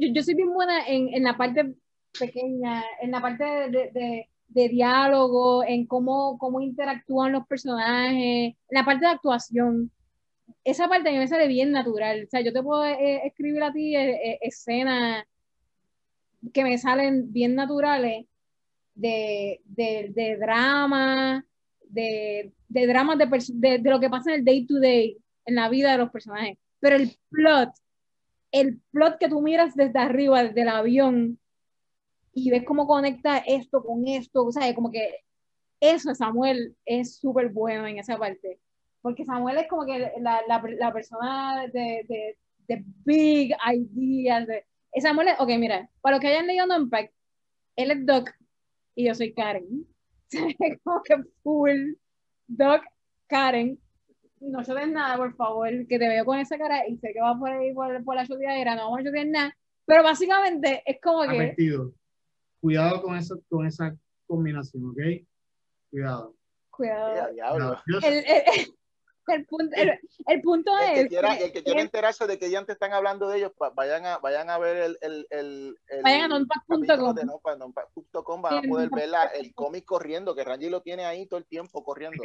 yo, 0.00 0.08
yo 0.12 0.22
soy 0.22 0.34
bien 0.34 0.52
buena 0.52 0.86
en, 0.86 1.08
en 1.14 1.22
la 1.22 1.36
parte 1.36 1.74
pequeña, 2.18 2.82
en 3.00 3.10
la 3.10 3.20
parte 3.20 3.44
de, 3.44 3.70
de- 3.70 4.28
de- 4.48 4.68
diálogo, 4.68 5.62
en 5.64 5.86
cómo, 5.86 6.36
cómo 6.38 6.60
interactúan 6.60 7.32
los 7.32 7.46
personajes, 7.46 8.54
en 8.54 8.56
la 8.70 8.84
parte 8.84 9.04
de 9.06 9.12
actuación. 9.12 9.90
Esa 10.64 10.88
parte 10.88 11.08
a 11.08 11.12
mí 11.12 11.18
me 11.18 11.28
sale 11.28 11.46
bien 11.48 11.70
natural. 11.72 12.24
O 12.26 12.30
sea, 12.30 12.40
yo 12.40 12.52
te 12.52 12.62
puedo 12.62 12.84
eh, 12.84 13.26
escribir 13.26 13.62
a 13.62 13.72
ti 13.72 13.94
eh, 13.94 14.10
eh, 14.24 14.38
escenas 14.42 15.24
que 16.52 16.62
me 16.64 16.78
salen 16.78 17.32
bien 17.32 17.54
naturales 17.54 18.26
de, 18.94 19.60
de, 19.64 20.10
de 20.14 20.36
drama, 20.36 21.44
de, 21.88 22.52
de 22.68 22.86
dramas 22.86 23.18
de, 23.18 23.78
de 23.78 23.90
lo 23.90 24.00
que 24.00 24.10
pasa 24.10 24.30
en 24.32 24.40
el 24.40 24.44
day 24.44 24.66
to 24.66 24.78
day, 24.80 25.16
en 25.44 25.54
la 25.54 25.68
vida 25.68 25.92
de 25.92 25.98
los 25.98 26.10
personajes. 26.10 26.56
Pero 26.80 26.96
el 26.96 27.10
plot, 27.30 27.70
el 28.52 28.80
plot 28.90 29.18
que 29.18 29.28
tú 29.28 29.40
miras 29.42 29.74
desde 29.74 29.98
arriba, 29.98 30.42
desde 30.42 30.62
el 30.62 30.68
avión, 30.68 31.38
y 32.32 32.50
ves 32.50 32.64
cómo 32.64 32.86
conecta 32.86 33.38
esto 33.38 33.82
con 33.82 34.06
esto, 34.06 34.44
o 34.44 34.52
sea, 34.52 34.74
como 34.74 34.90
que 34.90 35.24
eso, 35.80 36.14
Samuel, 36.14 36.76
es 36.84 37.16
súper 37.16 37.50
bueno 37.50 37.86
en 37.86 37.98
esa 37.98 38.18
parte. 38.18 38.60
Porque 39.00 39.24
Samuel 39.24 39.58
es 39.58 39.68
como 39.68 39.86
que 39.86 39.98
la, 40.20 40.42
la, 40.48 40.62
la 40.78 40.92
persona 40.92 41.66
de, 41.72 42.04
de, 42.08 42.38
de 42.66 42.84
big 43.04 43.54
ideas. 43.94 44.46
De, 44.46 44.66
y 44.92 45.00
Samuel 45.00 45.28
es, 45.28 45.34
ok, 45.38 45.48
mira, 45.58 45.88
para 46.00 46.16
los 46.16 46.20
que 46.20 46.28
hayan 46.28 46.46
leído 46.46 46.66
Unpack, 46.66 47.12
él 47.76 47.90
es 47.92 48.06
Doc 48.06 48.30
y 48.94 49.06
yo 49.06 49.14
soy 49.14 49.32
Karen. 49.32 49.86
Como 50.82 51.02
que 51.02 51.16
full 51.42 51.94
Doc, 52.46 52.82
Karen. 53.28 53.78
No 54.40 54.62
den 54.62 54.92
nada, 54.92 55.16
por 55.16 55.34
favor, 55.34 55.68
que 55.88 55.98
te 55.98 56.08
veo 56.08 56.24
con 56.24 56.38
esa 56.38 56.56
cara 56.58 56.86
y 56.86 56.96
sé 56.98 57.12
que 57.12 57.20
vas 57.20 57.36
por 57.38 57.50
ahí 57.50 57.72
por, 57.74 58.04
por 58.04 58.14
la 58.14 58.26
chuteadera, 58.26 58.76
no 58.76 58.84
vamos 58.84 59.00
a 59.00 59.04
chutear 59.04 59.26
nada. 59.26 59.56
Pero 59.84 60.02
básicamente 60.02 60.82
es 60.86 61.00
como 61.00 61.22
que. 61.22 61.30
advertido. 61.30 61.92
Cuidado 62.60 63.02
con, 63.02 63.16
eso, 63.16 63.40
con 63.48 63.66
esa 63.66 63.96
combinación, 64.26 64.90
¿ok? 64.90 64.98
Cuidado. 65.90 66.34
Cuidado. 66.70 67.76
El- 68.02 68.14
el- 68.14 68.24
el 69.30 69.44
punto, 69.44 69.76
el, 69.76 69.90
el 70.26 70.40
punto 70.40 70.72
El 70.78 70.84
es 70.84 71.02
que 71.02 71.08
quiera, 71.08 71.36
que 71.36 71.44
el 71.44 71.52
que 71.52 71.62
quiera 71.62 71.82
enterarse 71.82 72.26
de 72.26 72.38
que 72.38 72.50
ya 72.50 72.64
te 72.64 72.72
están 72.72 72.94
hablando 72.94 73.28
de 73.28 73.36
ellos, 73.38 73.52
vayan 73.74 74.06
a, 74.06 74.16
vayan 74.18 74.48
a 74.48 74.56
ver 74.58 74.76
el, 74.78 74.98
el, 75.02 75.26
el, 75.28 75.78
el 75.88 76.02
Vayan 76.02 76.22
a 76.22 76.28
nonpack.com. 76.28 78.42
van 78.42 78.54
a 78.58 78.62
poder 78.62 78.88
ver 78.90 79.08
la- 79.10 79.26
el 79.26 79.52
cómic 79.54 79.84
corriendo, 79.84 80.34
que 80.34 80.44
Rangy 80.44 80.70
lo 80.70 80.80
tiene 80.80 81.04
ahí 81.04 81.26
todo 81.26 81.38
el 81.38 81.44
tiempo 81.46 81.84
corriendo. 81.84 82.16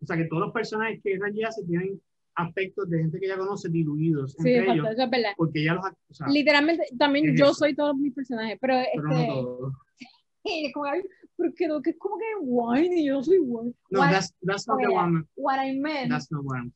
o 0.00 0.06
sea, 0.06 0.16
que 0.16 0.26
todos 0.26 0.42
los 0.44 0.52
personajes 0.52 1.00
que 1.02 1.18
Randy 1.18 1.42
hace 1.42 1.64
tienen 1.64 2.00
aspectos 2.38 2.88
de 2.88 2.98
gente 2.98 3.18
que 3.20 3.26
ya 3.28 3.36
conoce 3.36 3.68
diluidos 3.68 4.32
sí, 4.32 4.48
entre 4.54 4.72
ellos, 4.72 4.88
eso 4.90 5.02
es 5.02 5.10
verdad. 5.10 5.32
porque 5.36 5.64
ya 5.64 5.74
los, 5.74 5.84
o 5.86 6.14
sea, 6.14 6.28
Literalmente, 6.28 6.84
también 6.98 7.36
yo 7.36 7.46
eso. 7.46 7.54
soy 7.54 7.74
todos 7.74 7.96
mis 7.96 8.14
personajes, 8.14 8.56
pero 8.60 8.74
pero 8.94 9.02
no 9.10 9.20
este, 9.20 9.26
todos. 9.32 9.72
es 10.44 10.72
como, 10.72 10.84
ay, 10.86 11.02
porque 11.36 11.66
lo 11.68 11.82
que 11.82 11.90
es 11.90 11.98
como 11.98 12.16
que 12.18 12.24
whiny, 12.40 13.06
yo 13.06 13.14
no 13.14 13.22
soy 13.22 13.38
whiny. 13.38 13.74
No, 13.90 14.00
What, 14.00 14.10
that's, 14.10 14.34
that's 14.42 14.66
not 14.68 14.78
the 14.80 14.88
one. 14.88 15.24
what 15.36 15.58
I 15.58 15.78
meant, 15.78 16.10
That's 16.10 16.30
not 16.30 16.44
one. 16.44 16.72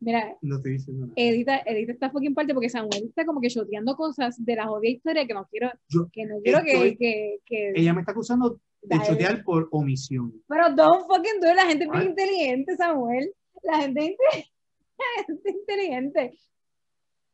mira, 0.00 0.36
No 0.42 0.56
estoy 0.56 0.72
diciendo 0.72 1.06
nada. 1.06 1.12
edita, 1.16 1.58
edita 1.66 1.92
esta 1.92 2.10
fucking 2.10 2.34
parte 2.34 2.52
porque 2.54 2.68
Samuel 2.68 3.04
está 3.08 3.24
como 3.24 3.40
que 3.40 3.48
shoteando 3.48 3.96
cosas 3.96 4.42
de 4.44 4.54
la 4.56 4.66
jodida 4.66 4.90
historia 4.92 5.26
que 5.26 5.34
no 5.34 5.46
quiero, 5.50 5.70
Yo 5.88 6.08
que 6.12 6.26
no 6.26 6.40
quiero 6.42 6.62
que, 6.62 6.72
estoy- 6.72 6.96
que, 6.96 7.38
que 7.44 7.72
Ella 7.74 7.94
me 7.94 8.00
está 8.00 8.12
acusando 8.12 8.60
de 8.88 9.06
chotear 9.06 9.44
por 9.44 9.68
omisión. 9.72 10.32
Pero 10.48 10.70
don't 10.74 11.06
fucking 11.06 11.40
do 11.40 11.48
it. 11.50 11.54
La 11.56 11.66
gente 11.66 11.84
es 11.84 11.90
bien 11.90 12.04
inteligente, 12.10 12.76
Samuel. 12.76 13.32
La 13.62 13.78
gente 13.80 14.00
es 14.00 14.06
inte- 14.10 14.50
la 14.98 15.24
gente 15.26 15.42
es 15.50 15.54
inteligente. 15.54 16.38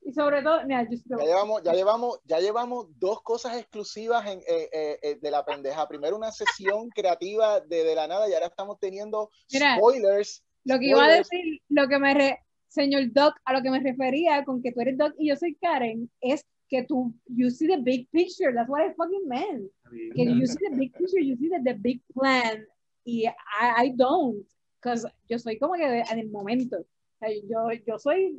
Y 0.05 0.13
sobre 0.13 0.43
todo, 0.43 0.65
mira, 0.67 0.83
yo 0.91 0.99
Ya 1.19 1.25
llevamos, 1.25 1.63
ya 1.63 1.73
llevamos, 1.75 2.21
ya 2.25 2.39
llevamos 2.41 2.87
dos 2.99 3.23
cosas 3.23 3.57
exclusivas 3.57 4.27
en, 4.27 4.41
eh, 4.41 4.69
eh, 4.73 4.99
eh, 5.03 5.19
de 5.21 5.31
la 5.31 5.45
pendeja. 5.45 5.87
Primero 5.87 6.17
una 6.17 6.33
sesión 6.33 6.89
creativa 6.89 7.61
de, 7.61 7.85
de 7.85 7.95
la 7.95 8.09
nada 8.09 8.29
y 8.29 8.35
ahora 8.35 8.47
estamos 8.47 8.81
teniendo 8.81 9.31
Mira, 9.53 9.77
spoilers. 9.77 10.43
lo 10.65 10.79
que 10.81 10.87
iba 10.87 10.99
a 10.99 11.05
spoilers. 11.05 11.29
decir, 11.31 11.61
lo 11.69 11.87
que 11.89 11.99
me 12.01 12.15
re- 12.15 12.39
señor 12.67 13.13
Doc, 13.13 13.35
a 13.45 13.53
lo 13.53 13.63
que 13.63 13.71
me 13.71 13.79
refería 13.79 14.45
con 14.45 14.61
que 14.61 14.73
tú 14.73 14.81
eres 14.81 14.99
Doc 14.99 15.13
y 15.19 15.29
yo 15.29 15.37
soy 15.37 15.55
Karen, 15.61 16.11
es 16.21 16.45
que 16.73 16.85
tú, 16.85 17.13
you 17.29 17.51
see 17.51 17.69
the 17.69 17.77
big 17.77 18.09
picture. 18.11 18.53
That's 18.55 18.69
what 18.69 18.81
I 18.81 18.95
fucking 18.95 19.29
meant. 19.29 19.71
Que 20.17 20.25
you 20.25 20.47
see 20.47 20.69
the 20.71 20.75
big 20.75 20.93
picture, 20.95 21.21
you 21.21 21.37
see 21.37 21.51
the, 21.51 21.61
the 21.63 21.75
big 21.75 22.01
plan. 22.15 22.65
Y 23.05 23.27
I, 23.27 23.85
I 23.85 23.89
don't, 23.95 24.47
because 24.81 25.07
yo 25.29 25.39
soy 25.39 25.59
como 25.59 25.75
que 25.75 25.85
en 25.85 26.19
el 26.19 26.31
momento. 26.31 26.79
O 26.79 27.19
sea, 27.19 27.29
yo, 27.29 27.69
yo 27.87 27.99
soy 27.99 28.39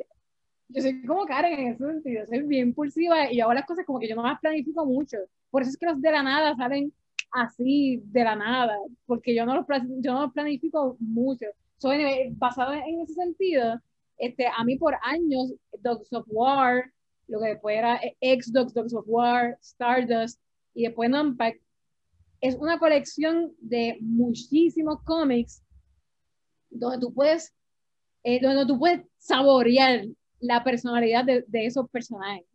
yo 0.69 0.81
soy 0.81 1.05
como 1.05 1.25
Karen 1.25 1.59
en 1.59 1.67
ese 1.73 1.85
sentido, 1.85 2.25
soy 2.25 2.41
bien 2.41 2.69
impulsiva 2.69 3.31
y 3.31 3.37
yo 3.37 3.43
hago 3.43 3.53
las 3.53 3.65
cosas 3.65 3.85
como 3.85 3.99
que 3.99 4.07
yo 4.07 4.15
no 4.15 4.23
las 4.23 4.39
planifico 4.39 4.85
mucho. 4.85 5.17
Por 5.51 5.61
eso 5.61 5.69
es 5.69 5.77
que 5.77 5.85
los 5.85 6.01
de 6.01 6.11
la 6.11 6.23
nada 6.23 6.55
salen 6.55 6.91
así, 7.31 8.01
de 8.05 8.23
la 8.23 8.35
nada, 8.35 8.75
porque 9.05 9.35
yo 9.35 9.45
no 9.45 9.55
los, 9.55 9.65
yo 9.99 10.13
no 10.13 10.21
los 10.23 10.33
planifico 10.33 10.97
mucho. 10.99 11.45
So, 11.77 11.91
anyway, 11.91 12.31
basado 12.31 12.73
en 12.73 13.01
ese 13.01 13.13
sentido, 13.13 13.79
este, 14.17 14.47
a 14.47 14.63
mí 14.63 14.77
por 14.77 14.95
años, 15.03 15.53
Dogs 15.79 16.11
of 16.13 16.25
War, 16.29 16.91
lo 17.27 17.39
que 17.39 17.49
después 17.49 17.77
era 17.77 17.99
ex 18.21 18.51
Dogs, 18.51 18.93
of 18.93 19.05
War, 19.07 19.57
Stardust 19.61 20.39
y 20.73 20.83
después 20.83 21.09
Nunpack, 21.09 21.61
es 22.41 22.55
una 22.55 22.77
colección 22.77 23.53
de 23.59 23.97
muchísimos 24.01 25.01
cómics 25.03 25.63
donde 26.69 26.99
tú 26.99 27.13
puedes, 27.13 27.53
eh, 28.23 28.41
donde 28.41 28.65
tú 28.65 28.77
puedes 28.77 29.01
saborear 29.17 30.05
la 30.39 30.63
personalidad 30.63 31.23
de, 31.23 31.45
de 31.47 31.65
esos 31.65 31.89
personajes. 31.89 32.45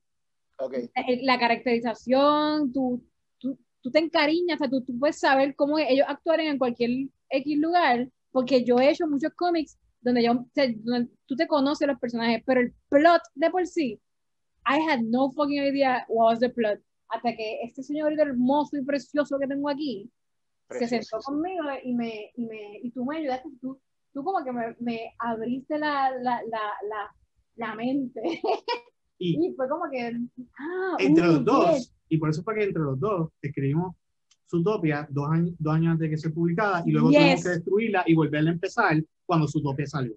Ok, 0.59 0.75
Eh, 0.75 1.21
La 1.23 1.39
caracterización, 1.39 2.73
tú, 2.73 3.03
tú, 3.39 3.59
tú 3.81 3.91
te 3.91 4.01
encariñas, 4.01 4.57
o 4.57 4.59
sea, 4.59 4.69
tú, 4.69 4.83
tú 4.83 4.99
puedes 4.99 5.19
saber 5.19 5.55
cómo 5.55 5.79
ellos 5.79 6.07
actuaron 6.09 6.47
en 6.47 6.59
cualquier 6.59 7.09
X 7.31 7.59
lugar, 7.59 8.09
porque 8.31 8.65
yo 8.65 8.79
he 8.79 8.91
hecho 8.91 9.07
muchos 9.07 9.33
cómics 9.35 9.79
donde, 10.01 10.23
yo, 10.23 10.45
donde 10.55 11.09
tú 11.27 11.37
te 11.37 11.47
conoces 11.47 11.89
los 11.89 11.99
personajes, 11.99 12.43
pero 12.45 12.61
el 12.61 12.75
plot 12.89 13.23
de 13.35 13.51
por 13.51 13.67
sí, 13.67 14.01
I 14.69 14.79
had 14.81 15.01
no 15.03 15.31
fucking 15.33 15.61
idea 15.61 16.05
what 16.09 16.33
was 16.33 16.41
the 16.41 16.51
plot, 16.51 16.79
hasta 17.09 17.35
que 17.35 17.61
este 17.63 17.83
señorito 17.83 18.23
hermoso 18.23 18.77
y 18.77 18.85
precioso 18.85 19.39
que 19.39 19.47
tengo 19.47 19.69
aquí, 19.71 20.11
se 20.71 20.87
sentó 20.87 21.19
conmigo 21.25 21.65
y 21.83 21.95
me, 21.95 22.31
y 22.37 22.45
me 22.45 22.79
y 22.83 22.91
tú 22.91 23.05
me 23.07 23.17
ayudaste, 23.19 23.49
tú, 23.61 23.81
tú 24.13 24.23
como 24.23 24.45
que 24.45 24.53
me, 24.53 24.77
me 24.81 25.15
abriste 25.19 25.79
la, 25.79 26.11
la, 26.11 26.43
la, 26.43 26.61
la, 26.89 27.17
la 27.57 27.75
mente. 27.75 28.21
Y 29.19 29.39
y 29.49 29.55
fue 29.55 29.69
como 29.69 29.85
que, 29.91 30.13
ah, 30.59 30.97
entre 30.99 31.29
uh, 31.29 31.33
los 31.33 31.45
dos, 31.45 31.77
yes. 31.79 31.95
y 32.11 32.19
por 32.19 32.29
eso 32.29 32.43
fue 32.43 32.55
que 32.57 32.65
entre 32.65 32.83
los 32.83 33.01
dos 33.01 33.31
escribimos 33.41 33.97
Zootopia 34.51 35.07
dos 35.11 35.29
años, 35.31 35.55
dos 35.59 35.75
años 35.75 35.93
antes 35.93 36.09
de 36.09 36.11
que 36.11 36.17
se 36.19 36.31
publicara 36.31 36.83
y 36.87 36.93
luego 36.93 37.11
Yes. 37.11 37.19
tuvimos 37.19 37.43
que 37.43 37.49
destruirla 37.49 38.05
y 38.07 38.15
volverla 38.15 38.51
a 38.51 38.53
empezar 38.55 39.03
cuando 39.27 39.49
Zootopia 39.49 39.87
salió. 39.87 40.15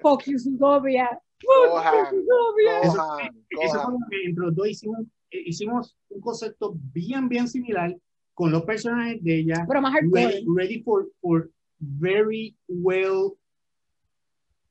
fuck 0.00 0.24
you, 0.26 0.38
Zootopia. 0.38 1.20
Cojan. 1.46 2.16
Eso- 2.82 2.96
Cojan, 2.96 3.44
Eso 3.48 3.60
fue 3.60 3.66
cojan. 3.68 3.84
como 3.92 4.06
que 4.10 4.16
entre 4.24 4.44
los 4.44 4.54
dos 4.54 4.68
hicimos, 4.68 5.00
eh, 5.30 5.42
hicimos 5.46 5.96
un 6.10 6.20
concepto 6.20 6.74
bien, 6.92 7.28
bien 7.28 7.48
similar 7.48 7.96
con 8.34 8.50
los 8.52 8.62
personajes 8.64 9.22
de 9.22 9.38
ella, 9.40 9.64
Pero 9.68 9.80
más 9.82 9.94
ready, 10.12 10.44
ready 10.56 10.82
for, 10.82 11.08
for 11.20 11.50
very 11.78 12.56
well, 12.68 13.32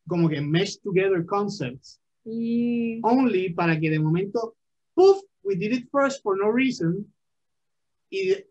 como 0.08 0.28
que 0.30 0.42
mesh 0.42 0.80
together 0.82 1.26
concepts, 1.26 2.00
Y 2.26 3.00
only 3.04 3.54
para 3.54 3.80
que 3.80 3.90
de 3.90 4.00
momento, 4.00 4.56
poof, 4.96 5.22
we 5.44 5.56
did 5.56 5.72
it 5.72 5.88
first 5.92 6.22
for 6.24 6.36
no 6.38 6.52
reason, 6.52 7.06
y, 8.10 8.28
de- 8.30 8.50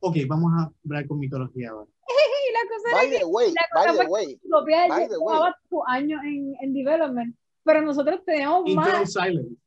ok, 0.00 0.16
vamos 0.28 0.52
a 0.58 0.72
hablar 0.84 1.06
con 1.06 1.18
mitología 1.18 1.70
ahora. 1.70 1.90
y 2.48 2.52
la 2.52 2.68
cosa 2.68 2.96
By 2.96 3.06
era 3.06 3.12
que 3.12 3.18
the 3.18 3.24
way, 3.24 3.52
la 3.52 3.62
by 3.74 3.86
cosa 3.86 3.90
the 3.92 3.96
fue 3.96 4.06
way, 4.12 4.38
by 4.88 5.08
the 5.08 5.18
way. 5.18 5.34
llevaba 5.34 5.56
su 5.68 5.82
año 5.86 6.18
en, 6.22 6.54
en 6.60 6.72
development, 6.74 7.36
pero 7.64 7.82
nosotros 7.82 8.20
teníamos 8.24 8.64
más. 8.74 9.14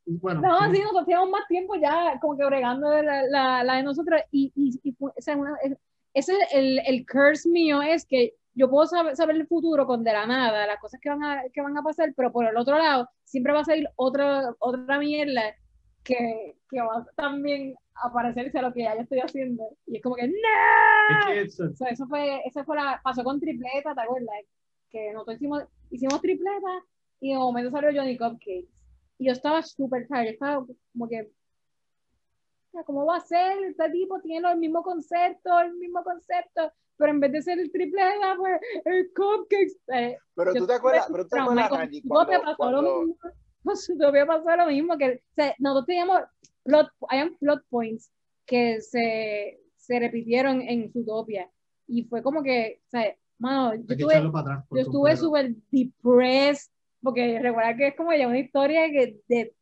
Bueno, 0.06 0.40
no, 0.40 0.58
sí. 0.70 0.76
sí, 0.76 0.82
nosotros 0.82 1.04
teníamos 1.06 1.30
más 1.30 1.46
tiempo 1.48 1.74
ya 1.76 2.18
como 2.20 2.36
que 2.36 2.44
bregando 2.44 2.88
de 2.90 3.02
la, 3.02 3.22
la, 3.24 3.64
la 3.64 3.74
de 3.76 3.82
nosotros 3.82 4.20
y, 4.30 4.52
y, 4.54 4.80
y 4.82 4.96
o 5.00 5.12
sea, 5.18 5.36
una- 5.36 5.56
es- 5.62 5.76
ese 6.14 6.32
es 6.32 6.38
el, 6.52 6.80
el 6.86 7.06
curse 7.06 7.48
mío 7.48 7.82
es 7.82 8.04
que 8.06 8.34
yo 8.54 8.68
puedo 8.68 8.86
saber, 8.86 9.14
saber 9.14 9.36
el 9.36 9.46
futuro 9.46 9.86
con 9.86 10.02
de 10.02 10.12
la 10.12 10.26
nada, 10.26 10.66
las 10.66 10.80
cosas 10.80 10.98
que 11.00 11.08
van 11.10 11.22
a, 11.22 11.42
que 11.52 11.60
van 11.60 11.76
a 11.76 11.82
pasar, 11.82 12.12
pero 12.16 12.32
por 12.32 12.44
el 12.46 12.56
otro 12.56 12.76
lado 12.78 13.08
siempre 13.24 13.52
va 13.52 13.60
a 13.60 13.64
salir 13.64 13.88
otra, 13.94 14.52
otra 14.58 14.98
mierda 14.98 15.54
que, 16.04 16.56
que 16.70 16.80
va 16.80 16.98
a 16.98 17.06
también 17.16 17.74
aparecerse 17.94 18.58
a 18.58 18.62
lo 18.62 18.72
que 18.72 18.82
ya 18.84 18.94
yo 18.94 19.02
estoy 19.02 19.18
haciendo. 19.20 19.64
Y 19.86 19.96
es 19.96 20.02
como 20.02 20.14
que, 20.16 20.28
¡No! 20.28 20.34
Es 21.20 21.26
que 21.26 21.40
eso- 21.42 21.64
O 21.70 21.74
sea, 21.76 21.88
eso 21.88 22.06
fue, 22.06 22.42
eso 22.46 22.64
fue 22.64 22.76
la, 22.76 23.00
pasó 23.02 23.22
con 23.24 23.40
tripleta, 23.40 23.94
¿te 23.94 24.00
acuerdas? 24.00 24.34
Que 24.90 25.12
nosotros 25.12 25.36
hicimos, 25.36 25.64
hicimos 25.90 26.20
tripleta 26.20 26.84
y 27.20 27.32
de 27.32 27.38
momento 27.38 27.70
salió 27.70 27.90
Johnny 28.00 28.16
Cupcakes. 28.16 28.68
Y 29.18 29.26
yo 29.26 29.32
estaba 29.32 29.62
súper 29.62 30.06
tired, 30.06 30.24
yo 30.26 30.30
estaba 30.30 30.64
como 30.92 31.08
que, 31.08 31.28
¿cómo 32.86 33.04
va 33.06 33.16
a 33.16 33.20
ser? 33.20 33.64
Este 33.64 33.90
tipo 33.90 34.20
tiene 34.20 34.50
el 34.52 34.58
mismo 34.58 34.82
concepto, 34.82 35.58
el 35.60 35.74
mismo 35.74 36.04
concepto, 36.04 36.72
pero 36.96 37.10
en 37.10 37.20
vez 37.20 37.32
de 37.32 37.42
ser 37.42 37.58
el 37.58 37.72
tripleta, 37.72 38.36
fue 38.36 38.60
el 38.84 39.10
Cupcakes. 39.14 39.76
Eh, 39.88 40.16
pero 40.34 40.54
tú 40.54 40.66
te 40.66 40.74
acuerdas, 40.74 41.06
pero 41.10 41.24
tú 41.24 41.30
te 41.30 41.40
acuerdas, 41.40 41.68
Zootopia 42.02 42.38
cuando, 42.38 42.56
pasó 42.56 42.70
lo 42.70 42.82
cuando- 42.94 43.16
con 43.68 43.76
Zootopia 43.76 44.26
pasó 44.26 44.56
lo 44.56 44.66
mismo, 44.66 44.96
que 44.98 45.22
o 45.30 45.34
sea, 45.34 45.54
nosotros 45.58 45.86
teníamos 45.86 46.20
plot, 46.64 46.88
hayan 47.08 47.36
plot 47.36 47.62
points 47.70 48.10
que 48.46 48.80
se, 48.80 49.60
se 49.76 49.98
repitieron 50.00 50.60
en 50.62 50.90
Zootopia, 50.92 51.48
y 51.86 52.04
fue 52.04 52.22
como 52.22 52.42
que, 52.42 52.80
o 52.86 52.90
sea, 52.90 53.14
mano, 53.38 53.74
yo 53.74 54.08
hay 54.16 54.22
estuve 54.80 55.16
súper 55.16 55.54
depressed, 55.70 56.70
porque 57.02 57.38
recuerda 57.40 57.76
que 57.76 57.86
es 57.88 57.96
como 57.96 58.12
ya 58.12 58.26
una 58.26 58.38
historia 58.38 58.90
que 58.90 59.20
de, 59.28 59.54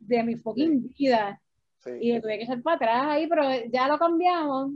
de 0.00 0.22
mi 0.22 0.36
fucking 0.36 0.88
vida, 0.98 1.40
sí. 1.84 1.90
y 2.00 2.12
le 2.12 2.20
tuve 2.20 2.38
que 2.38 2.44
echar 2.44 2.62
para 2.62 2.76
atrás 2.76 3.06
ahí, 3.08 3.26
pero 3.26 3.42
ya 3.72 3.88
lo 3.88 3.98
cambiamos. 3.98 4.72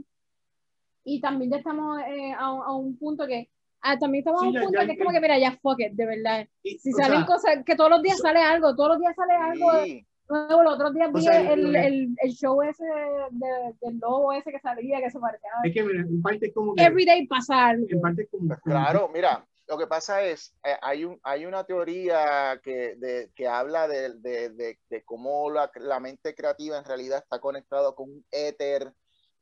Y 1.03 1.21
también 1.21 1.51
ya 1.51 1.57
estamos 1.57 1.99
eh, 2.01 2.33
a, 2.37 2.51
un- 2.53 2.63
a 2.63 2.75
un 2.75 2.97
punto 2.97 3.25
que, 3.27 3.49
ah, 3.87 3.97
también 3.99 4.21
estamos 4.21 4.41
a 4.41 4.43
Sí, 4.43 4.47
un 4.49 4.53
ya- 4.53 4.61
punto 4.61 4.79
ya- 4.81 4.85
que 4.85 4.91
es 4.93 4.97
como 4.99 5.11
que, 5.11 5.19
mira, 5.21 5.37
ya 5.39 5.51
fuck 5.61 5.79
it, 5.79 5.93
de 5.93 6.05
verdad. 6.05 6.47
Y, 6.63 6.77
Si 6.79 6.91
salen 6.91 7.19
sea, 7.19 7.25
cosas, 7.25 7.63
que 7.65 7.75
todos 7.75 7.89
los 7.89 8.01
días 8.01 8.17
so- 8.17 8.23
sale 8.23 8.39
algo, 8.41 8.75
todos 8.75 8.89
los 8.89 8.99
días 8.99 9.15
sale 9.15 9.33
algo 9.33 9.71
Sí. 9.83 10.05
nuevo. 10.29 10.63
Los 10.63 10.73
otros 10.75 10.93
días 10.93 11.11
vi 11.13 11.21
sea, 11.21 11.53
el, 11.53 11.71
que- 11.71 11.87
el, 11.87 12.15
el 12.21 12.31
show 12.31 12.61
ese 12.61 12.83
de, 12.85 13.73
del 13.81 13.97
lobo 13.99 14.33
ese 14.33 14.51
que 14.51 14.59
salía, 14.59 14.99
que 14.99 15.09
se 15.09 15.19
parecía. 15.19 15.49
es 15.63 15.73
que 15.73 15.83
mira, 15.83 16.01
en 16.01 16.21
parte 16.21 16.47
es 16.47 16.53
como 16.53 16.75
que, 16.75 16.83
Everyday 16.83 17.25
pasa 17.27 17.67
algo. 17.67 17.85
en 17.89 18.01
parte 18.01 18.23
es 18.23 18.29
como, 18.29 18.47
Pues 18.47 18.59
como- 18.59 18.75
claro, 18.75 19.09
mira, 19.13 19.45
lo 19.69 19.77
que 19.77 19.87
pasa 19.87 20.21
es, 20.23 20.53
eh, 20.63 20.75
hay, 20.81 21.03
un, 21.05 21.19
hay 21.23 21.45
una 21.45 21.63
teoría 21.65 22.59
que, 22.63 22.95
de, 22.95 23.29
que 23.35 23.47
habla 23.47 23.87
de, 23.87 24.13
de, 24.15 24.49
de, 24.49 24.79
de 24.89 25.03
cómo 25.03 25.49
la, 25.51 25.69
la 25.75 25.99
mente 25.99 26.33
creativa 26.35 26.77
en 26.77 26.85
realidad 26.85 27.19
está 27.19 27.39
conectado 27.39 27.93
con 27.95 28.09
un 28.09 28.25
éter 28.31 28.93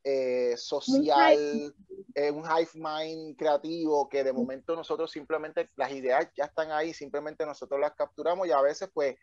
eh, 0.08 0.54
social, 0.56 1.74
eh, 2.14 2.30
un 2.30 2.44
hive 2.44 2.70
mind 2.74 3.36
creativo, 3.36 4.08
que 4.08 4.22
de 4.22 4.32
momento 4.32 4.76
nosotros 4.76 5.10
simplemente, 5.10 5.68
las 5.74 5.90
ideas 5.90 6.28
ya 6.36 6.44
están 6.44 6.70
ahí, 6.70 6.94
simplemente 6.94 7.44
nosotros 7.44 7.80
las 7.80 7.92
capturamos 7.94 8.46
y 8.46 8.52
a 8.52 8.60
veces 8.60 8.88
pues 8.94 9.16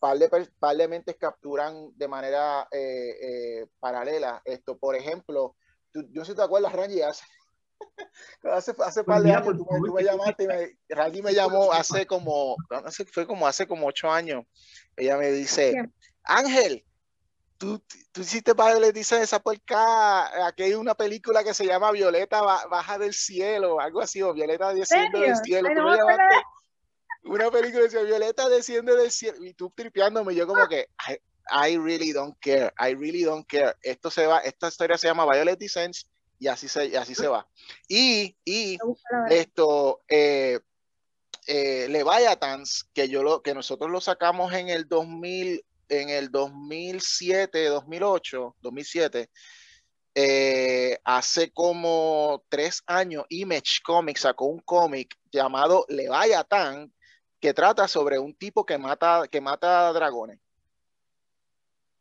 par 0.00 0.18
de, 0.18 0.28
par 0.58 0.76
de 0.76 0.88
mentes 0.88 1.16
capturan 1.16 1.96
de 1.96 2.08
manera 2.08 2.66
eh, 2.72 3.10
eh, 3.60 3.66
paralela 3.78 4.42
esto. 4.44 4.76
Por 4.76 4.96
ejemplo, 4.96 5.54
tú- 5.92 6.02
yo 6.10 6.20
no 6.22 6.24
sé 6.24 6.32
si 6.32 6.36
te 6.36 6.42
acuerdas, 6.42 6.72
Randy, 6.72 7.00
hace, 7.00 7.24
hace, 8.42 8.72
hace 8.72 9.04
Pues 9.04 9.04
par 9.04 9.22
de 9.22 9.30
años 9.32 9.56
tú, 9.56 9.66
me- 9.70 9.88
tú 9.88 9.98
llamaste 10.00 10.44
y 10.44 10.46
me, 10.48 10.78
Randy 10.88 11.22
me 11.22 11.32
llamó 11.32 11.72
hace 11.72 12.06
como, 12.06 12.56
no 12.68 12.90
sé, 12.90 13.04
fue 13.04 13.24
como 13.24 13.46
hace 13.46 13.68
como 13.68 13.86
ocho 13.86 14.10
años. 14.10 14.44
Ella 14.96 15.16
me 15.16 15.30
dice. 15.30 15.74
Ángel, 16.24 16.84
tú, 17.58 17.82
tú 18.12 18.20
hiciste 18.20 18.52
Violet 18.52 18.94
dice 18.94 19.20
esa 19.22 19.38
por 19.40 19.56
acá, 19.56 20.46
aquí 20.46 20.64
hay 20.64 20.74
una 20.74 20.94
película 20.94 21.42
que 21.44 21.54
se 21.54 21.66
llama 21.66 21.90
Violeta 21.92 22.42
Ba- 22.42 22.66
Baja 22.66 22.98
del 22.98 23.14
Cielo, 23.14 23.80
algo 23.80 24.00
así, 24.00 24.22
o 24.22 24.32
Violeta 24.32 24.72
desciende 24.74 25.20
del 25.20 25.36
cielo. 25.44 25.68
Tú 25.68 25.82
me 25.82 25.96
llamaste, 25.96 26.42
una 27.24 27.50
película 27.50 27.88
que 27.88 28.04
Violeta 28.04 28.48
desciende 28.48 28.96
del 28.96 29.10
cielo, 29.10 29.44
y 29.44 29.54
tú 29.54 29.72
tripeándome, 29.74 30.34
yo 30.34 30.46
como 30.46 30.66
que, 30.68 30.88
I, 31.08 31.18
I 31.72 31.78
really 31.78 32.12
don't 32.12 32.36
care, 32.40 32.72
I 32.78 32.94
really 32.94 33.22
don't 33.22 33.46
care. 33.46 33.74
Esto 33.82 34.10
se 34.10 34.26
va, 34.26 34.38
esta 34.40 34.68
historia 34.68 34.98
se 34.98 35.06
llama 35.08 35.24
Violet 35.30 35.58
Descends 35.58 36.06
y 36.38 36.48
así 36.48 36.68
se, 36.68 36.86
y 36.86 36.96
así 36.96 37.14
se 37.14 37.28
va. 37.28 37.46
Y, 37.88 38.36
y 38.44 38.76
esto, 39.30 40.02
eh, 40.08 40.60
eh, 41.46 41.86
Leviathans, 41.88 42.88
que 42.92 43.08
yo 43.08 43.22
lo, 43.22 43.42
que 43.42 43.54
nosotros 43.54 43.90
lo 43.90 44.00
sacamos 44.00 44.52
en 44.52 44.68
el 44.68 44.88
2000, 44.88 45.64
en 45.88 46.10
el 46.10 46.30
2007, 46.30 47.66
2008, 47.66 48.56
2007, 48.60 49.30
eh, 50.16 50.98
hace 51.04 51.50
como 51.50 52.44
tres 52.48 52.82
años, 52.86 53.24
Image 53.28 53.80
Comics 53.84 54.20
sacó 54.22 54.46
un 54.46 54.60
cómic 54.60 55.14
llamado 55.32 55.84
Leviathan, 55.88 56.92
que 57.40 57.52
trata 57.52 57.88
sobre 57.88 58.18
un 58.18 58.34
tipo 58.34 58.64
que 58.64 58.78
mata, 58.78 59.24
que 59.30 59.40
mata 59.40 59.92
dragones. 59.92 60.38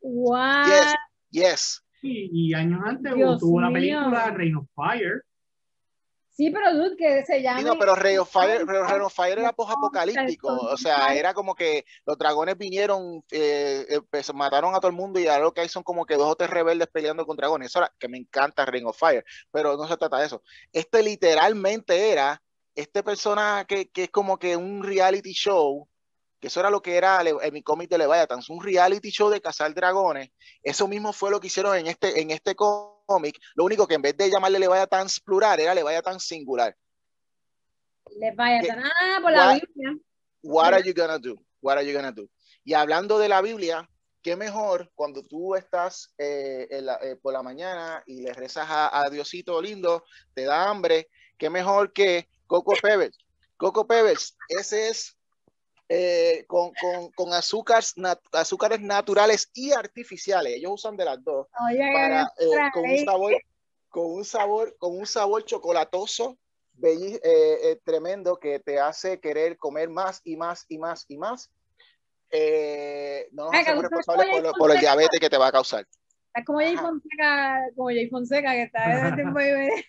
What? 0.02 0.66
Yes, 0.68 0.96
yes. 1.32 1.84
Sí, 2.02 2.30
y 2.32 2.54
años 2.54 2.82
antes 2.86 3.14
Dios 3.16 3.40
tuvo 3.40 3.62
la 3.62 3.70
mío. 3.70 4.00
película 4.02 4.32
Reign 4.32 4.56
of 4.58 4.66
Fire. 4.76 5.24
Sí, 6.36 6.50
pero 6.50 6.74
dude, 6.74 6.98
que 6.98 7.24
se 7.26 7.44
llama. 7.44 7.60
Sí, 7.60 7.66
no, 7.66 7.78
pero 7.78 7.94
Ray 7.94 8.18
of 8.18 8.28
Fire, 8.28 8.66
Ray 8.66 9.00
of 9.00 9.14
Fire 9.14 9.38
era 9.38 9.54
post-apocalíptico, 9.54 10.48
o 10.48 10.76
sea, 10.78 11.14
era 11.14 11.32
como 11.36 11.54
que 11.54 11.86
los 12.08 12.18
dragones 12.18 12.58
vinieron, 12.58 13.24
eh, 13.30 13.86
eh, 13.88 14.02
pues, 14.10 14.34
mataron 14.34 14.74
a 14.74 14.80
todo 14.80 14.90
el 14.90 14.98
mundo 14.98 15.20
y 15.20 15.28
ahora 15.28 15.44
lo 15.44 15.54
que 15.54 15.62
hay 15.62 15.70
son 15.70 15.84
como 15.84 16.08
que 16.08 16.16
dos 16.16 16.32
o 16.32 16.36
tres 16.36 16.50
rebeldes 16.50 16.88
peleando 16.92 17.28
con 17.28 17.38
dragones. 17.38 17.68
Eso 17.68 17.80
era, 17.80 17.94
que 18.00 18.08
me 18.08 18.18
encanta 18.18 18.66
Ring 18.66 18.88
of 18.88 18.98
Fire, 18.98 19.24
pero 19.52 19.78
no 19.78 19.88
se 19.88 19.96
trata 19.96 20.18
de 20.18 20.26
eso. 20.26 20.42
Este 20.72 21.04
literalmente 21.04 22.10
era, 22.12 22.42
este 22.74 23.04
persona 23.04 23.66
que, 23.68 23.92
que 23.92 24.06
es 24.06 24.10
como 24.10 24.40
que 24.40 24.58
un 24.58 24.82
reality 24.82 25.34
show, 25.34 25.88
que 26.44 26.48
eso 26.48 26.60
era 26.60 26.70
lo 26.70 26.82
que 26.82 26.98
era 26.98 27.22
en 27.22 27.54
mi 27.54 27.64
cómic 27.64 27.90
de 27.90 27.98
Leviathan, 27.98 28.42
un 28.50 28.62
reality 28.62 29.10
show 29.12 29.30
de 29.30 29.40
cazar 29.40 29.74
dragones. 29.74 30.30
Eso 30.62 30.90
mismo 30.90 31.14
fue 31.14 31.32
lo 31.32 31.40
que 31.40 31.48
hicieron 31.48 31.78
en 31.78 31.88
este, 31.88 32.20
en 32.20 32.32
este 32.32 32.54
cómic, 32.54 33.40
lo 33.56 33.64
único 33.64 33.88
que 33.88 33.94
en 33.96 34.02
vez 34.02 34.18
de 34.18 34.30
llamarle 34.30 34.60
Leviathan 34.60 35.08
plural, 35.24 35.58
era 35.62 35.74
Leviathan 35.74 36.20
singular. 36.20 36.76
Leviathan. 38.20 38.84
Ah, 38.84 39.20
por 39.22 39.32
la 39.32 39.46
What? 39.48 39.54
Biblia. 39.62 39.98
What 40.42 40.74
are 40.74 40.84
you 40.84 40.94
gonna 40.94 41.18
do? 41.18 41.36
What 41.62 41.78
are 41.78 41.88
you 41.88 41.94
gonna 41.94 42.12
do? 42.12 42.28
Y 42.66 42.74
hablando 42.74 43.18
de 43.20 43.30
la 43.30 43.40
Biblia, 43.42 43.90
qué 44.22 44.36
mejor 44.36 44.92
cuando 44.96 45.24
tú 45.24 45.56
estás 45.56 46.14
eh, 46.18 46.68
la- 46.82 47.00
eh, 47.02 47.16
por 47.16 47.32
la 47.32 47.42
mañana 47.42 48.04
y 48.06 48.20
le 48.22 48.34
rezas 48.34 48.68
a, 48.70 49.00
a 49.02 49.10
Diosito 49.10 49.62
lindo, 49.62 50.04
te 50.34 50.44
da 50.44 50.70
hambre, 50.70 51.08
qué 51.38 51.50
mejor 51.50 51.94
que 51.94 52.28
Coco 52.48 52.74
Pebbles. 52.82 53.18
Coco 53.56 53.88
Pebbles, 53.88 54.36
ese 54.50 54.90
es 54.90 55.16
eh, 55.90 56.46
con, 56.48 56.72
con, 56.80 57.12
con 57.12 57.34
azúcares, 57.34 57.94
nat- 57.98 58.22
azúcares 58.32 58.80
naturales 58.82 59.50
y 59.54 59.72
artificiales. 59.72 60.54
Ellos 60.56 60.72
usan 60.74 60.96
de 60.98 61.06
las 61.06 61.24
dos 61.24 61.48
Oye, 61.68 61.92
para, 61.94 62.22
eh, 62.40 62.70
con 62.74 62.90
un 62.90 63.06
sabor, 63.06 63.34
con 63.90 64.06
un 64.12 64.26
sabor, 64.26 64.76
con 64.78 64.98
un 64.98 65.06
sabor 65.06 65.44
chocolatoso, 65.46 66.38
belli- 66.74 67.20
eh, 67.24 67.72
eh, 67.72 67.80
tremendo 67.84 68.38
que 68.38 68.60
te 68.60 68.80
hace 68.80 69.20
querer 69.20 69.58
comer 69.58 69.90
más 69.90 70.22
y 70.24 70.36
más 70.36 70.66
y 70.70 70.78
más 70.78 71.06
y 71.08 71.18
más. 71.18 71.50
Eh, 72.32 73.28
no 73.32 73.46
nos 73.52 73.56
hacemos 73.62 73.84
responsables 73.84 74.28
por, 74.32 74.42
lo- 74.44 74.54
por 74.54 74.72
el 74.72 74.78
es 74.78 74.82
diabetes 74.82 75.20
que 75.20 75.30
te 75.30 75.38
va 75.38 75.48
a 75.48 75.52
causar. 75.52 75.86
Es 76.34 76.46
como 76.46 76.60
Jay. 76.60 76.76
Fonseca, 76.76 77.60
como 77.76 77.90
Jay 77.90 78.10
Fonseca, 78.10 78.52
que 78.54 78.64
está 78.64 78.90
desde 78.90 79.08
el 79.10 79.16
tiempo 79.34 79.40
de- 79.40 79.86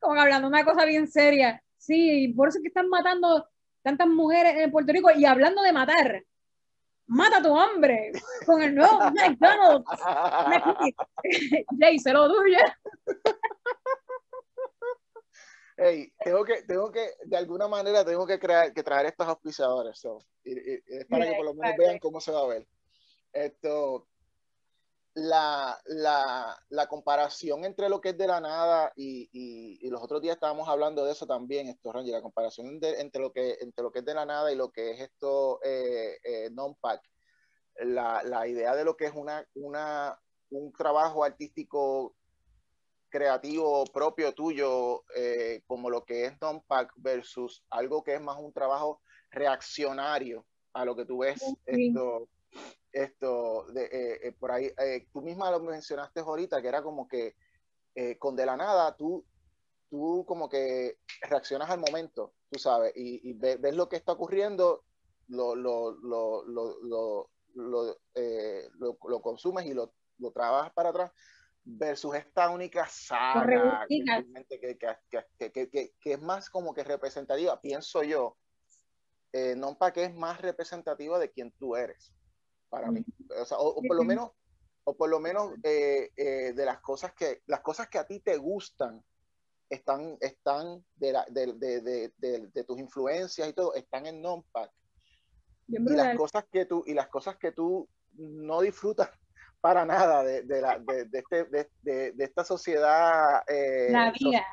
como 0.00 0.20
hablando 0.20 0.48
una 0.48 0.64
cosa 0.64 0.84
bien 0.84 1.08
seria. 1.10 1.62
Sí, 1.78 2.28
por 2.36 2.48
eso 2.48 2.58
es 2.58 2.62
que 2.62 2.68
están 2.68 2.88
matando 2.88 3.48
tantas 3.82 4.06
mujeres 4.06 4.54
en 4.56 4.70
Puerto 4.70 4.92
Rico 4.92 5.10
y 5.10 5.24
hablando 5.24 5.62
de 5.62 5.72
matar. 5.72 6.24
Mata 7.06 7.38
a 7.38 7.42
tu 7.42 7.52
hombre 7.52 8.12
con 8.46 8.62
el 8.62 8.74
nuevo 8.74 8.98
McDonald's. 8.98 9.90
Jay, 11.80 11.98
se 11.98 12.12
lo 12.12 12.28
tuyo. 12.32 12.58
Hey, 15.76 16.12
tengo 16.22 16.44
que, 16.44 16.62
tengo 16.62 16.92
que, 16.92 17.10
de 17.24 17.36
alguna 17.36 17.66
manera, 17.66 18.04
tengo 18.04 18.26
que 18.26 18.38
crear, 18.38 18.72
que 18.72 18.82
traer 18.82 19.06
estos 19.06 19.26
auspiciadores. 19.26 19.98
so, 19.98 20.18
y- 20.44 20.74
es 20.86 21.06
para 21.06 21.26
que 21.26 21.34
por 21.34 21.44
lo 21.44 21.54
menos 21.54 21.76
vean 21.76 21.98
cómo 21.98 22.20
se 22.20 22.30
va 22.30 22.40
a 22.40 22.46
ver. 22.46 22.66
Esto, 23.32 24.06
la, 25.14 25.78
la, 25.86 26.58
la 26.70 26.86
comparación 26.86 27.64
entre 27.64 27.88
lo 27.88 28.00
que 28.00 28.10
es 28.10 28.18
de 28.18 28.26
la 28.26 28.40
nada 28.40 28.92
y, 28.96 29.28
y, 29.32 29.86
y 29.86 29.90
los 29.90 30.02
otros 30.02 30.22
días 30.22 30.34
estábamos 30.36 30.68
hablando 30.68 31.04
de 31.04 31.12
eso 31.12 31.26
también, 31.26 31.68
esto, 31.68 31.92
Randy, 31.92 32.10
la 32.10 32.22
comparación 32.22 32.80
de- 32.80 33.00
entre, 33.00 33.20
lo 33.20 33.32
que, 33.32 33.58
entre 33.60 33.82
lo 33.82 33.92
que 33.92 33.98
es 33.98 34.04
de 34.04 34.14
la 34.14 34.24
nada 34.24 34.50
y 34.50 34.56
lo 34.56 34.70
que 34.70 34.92
es 34.92 35.00
esto 35.00 35.60
eh, 35.62 36.18
eh, 36.24 36.50
non-pack. 36.50 37.02
La, 37.76 38.22
la 38.22 38.46
idea 38.46 38.74
de 38.74 38.84
lo 38.84 38.96
que 38.96 39.06
es 39.06 39.12
una, 39.14 39.46
una, 39.54 40.18
un 40.50 40.72
trabajo 40.72 41.24
artístico 41.24 42.14
creativo 43.08 43.84
propio 43.92 44.32
tuyo, 44.34 45.04
eh, 45.14 45.62
como 45.66 45.90
lo 45.90 46.04
que 46.04 46.24
es 46.26 46.40
non-pack 46.40 46.92
versus 46.96 47.62
algo 47.70 48.02
que 48.02 48.14
es 48.14 48.20
más 48.22 48.38
un 48.38 48.52
trabajo 48.52 49.02
reaccionario 49.30 50.46
a 50.72 50.84
lo 50.86 50.96
que 50.96 51.04
tú 51.04 51.18
ves 51.18 51.40
Sí. 51.40 51.56
esto, 51.66 52.28
esto 52.92 53.64
de, 53.72 53.84
eh, 53.84 54.20
eh, 54.28 54.32
por 54.32 54.52
ahí, 54.52 54.66
eh, 54.78 55.06
tú 55.12 55.22
misma 55.22 55.50
lo 55.50 55.60
mencionaste 55.60 56.20
ahorita, 56.20 56.60
que 56.60 56.68
era 56.68 56.82
como 56.82 57.08
que 57.08 57.34
eh, 57.94 58.18
con 58.18 58.36
de 58.36 58.46
la 58.46 58.56
nada 58.56 58.96
tú, 58.96 59.24
tú 59.90 60.24
como 60.26 60.48
que 60.48 60.98
reaccionas 61.22 61.70
al 61.70 61.80
momento, 61.80 62.34
tú 62.50 62.58
sabes, 62.58 62.92
y, 62.96 63.28
y 63.28 63.32
ve- 63.34 63.56
ves 63.56 63.74
lo 63.74 63.88
que 63.88 63.96
está 63.96 64.12
ocurriendo, 64.12 64.84
lo, 65.28 65.54
lo, 65.54 65.92
lo, 65.92 66.44
lo, 66.44 66.78
lo, 66.82 67.30
lo, 67.54 67.98
eh, 68.14 68.68
consumes 69.22 69.66
y 69.66 69.74
lo, 69.74 69.92
lo 70.18 70.30
trabajas 70.30 70.72
para 70.72 70.90
atrás 70.90 71.12
versus 71.64 72.14
esta 72.14 72.50
única 72.50 72.86
saga 72.88 73.86
que, 73.88 75.52
que, 75.52 75.68
que, 75.70 75.92
que, 76.00 76.12
es 76.12 76.20
más 76.20 76.50
como 76.50 76.74
que 76.74 76.82
representativa, 76.84 77.60
pienso 77.60 78.02
yo, 78.02 78.36
no 79.56 79.78
para 79.78 79.92
que 79.92 80.04
es 80.04 80.14
más 80.14 80.40
representativa 80.40 81.18
de 81.18 81.30
quien 81.30 81.52
tú 81.52 81.76
eres, 81.76 82.12
para 82.72 82.90
mí. 82.90 83.04
O, 83.38 83.44
sea, 83.44 83.58
o, 83.58 83.68
o 83.68 83.82
por 83.82 83.96
lo 83.96 84.02
menos, 84.02 84.30
o 84.84 84.96
por 84.96 85.10
lo 85.10 85.20
menos 85.20 85.52
eh, 85.62 86.10
eh, 86.16 86.52
de 86.54 86.64
las 86.64 86.80
cosas 86.80 87.12
que, 87.12 87.42
las 87.46 87.60
cosas 87.60 87.86
que 87.90 87.98
a 87.98 88.06
ti 88.06 88.20
te 88.20 88.38
gustan 88.38 89.04
están, 89.68 90.16
están 90.20 90.82
de, 90.96 91.12
la- 91.12 91.26
de, 91.28 91.52
de, 91.52 92.12
de, 92.50 92.64
tus 92.64 92.78
influencias 92.78 93.46
y 93.46 93.52
todo, 93.52 93.74
están 93.74 94.06
en 94.06 94.22
non-pack 94.22 94.70
y 95.68 95.78
las 95.78 96.16
cosas 96.16 96.44
que 96.50 96.64
tú 96.64 96.82
y 96.86 96.94
las 96.94 97.08
cosas 97.08 97.36
que 97.36 97.52
tú 97.52 97.86
no 98.14 98.60
disfrutas 98.62 99.10
para 99.60 99.84
nada 99.84 100.24
de, 100.24 100.42
de, 100.42 100.60
la, 100.62 100.78
de, 100.78 101.04
de 101.04 101.18
este, 101.18 102.12
de, 102.12 102.24
esta 102.24 102.42
sociedad 102.44 103.42
eh, 103.46 103.88
La 103.90 104.12
so- 104.14 104.30
vida. 104.30 104.46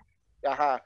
ajá, 0.44 0.84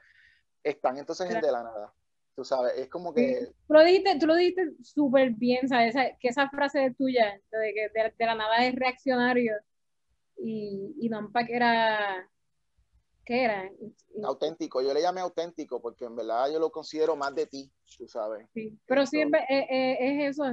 están 0.62 0.98
entonces 0.98 1.26
en 1.26 1.32
Claro. 1.32 1.46
de 1.46 1.52
la 1.52 1.62
nada 1.64 1.94
tú 2.34 2.44
sabes 2.44 2.72
es 2.76 2.88
como 2.88 3.12
que 3.14 3.48
Tú 3.66 3.74
lo 3.74 3.84
dijiste, 3.84 4.18
tú 4.18 4.26
lo 4.26 4.34
dijiste 4.34 4.72
súper 4.82 5.30
bien, 5.32 5.68
¿sabes? 5.68 5.94
Esa- 5.94 6.16
que 6.18 6.28
esa 6.28 6.48
frase 6.50 6.94
tuya, 6.96 7.40
de 7.50 7.72
que 7.74 7.88
de, 7.88 8.12
de 8.18 8.26
la 8.26 8.34
nada 8.34 8.64
es 8.66 8.74
reaccionario 8.74 9.54
y, 10.36 10.94
y 11.00 11.08
Don 11.08 11.32
Pac 11.32 11.48
era, 11.48 12.28
¿qué 13.24 13.44
era? 13.44 13.70
auténtico 14.22 14.80
yo 14.82 14.94
le 14.94 15.02
llamé 15.02 15.20
auténtico 15.20 15.80
porque 15.80 16.04
en 16.04 16.14
verdad 16.16 16.50
yo 16.52 16.58
lo 16.58 16.70
considero 16.70 17.16
más 17.16 17.34
de 17.34 17.46
ti 17.46 17.70
tú 17.98 18.06
sabes 18.06 18.46
Sí, 18.54 18.78
pero 18.86 19.04
siempre 19.06 19.40
es, 19.48 19.64
es- 19.70 19.96
es 20.00 20.30
eso. 20.30 20.44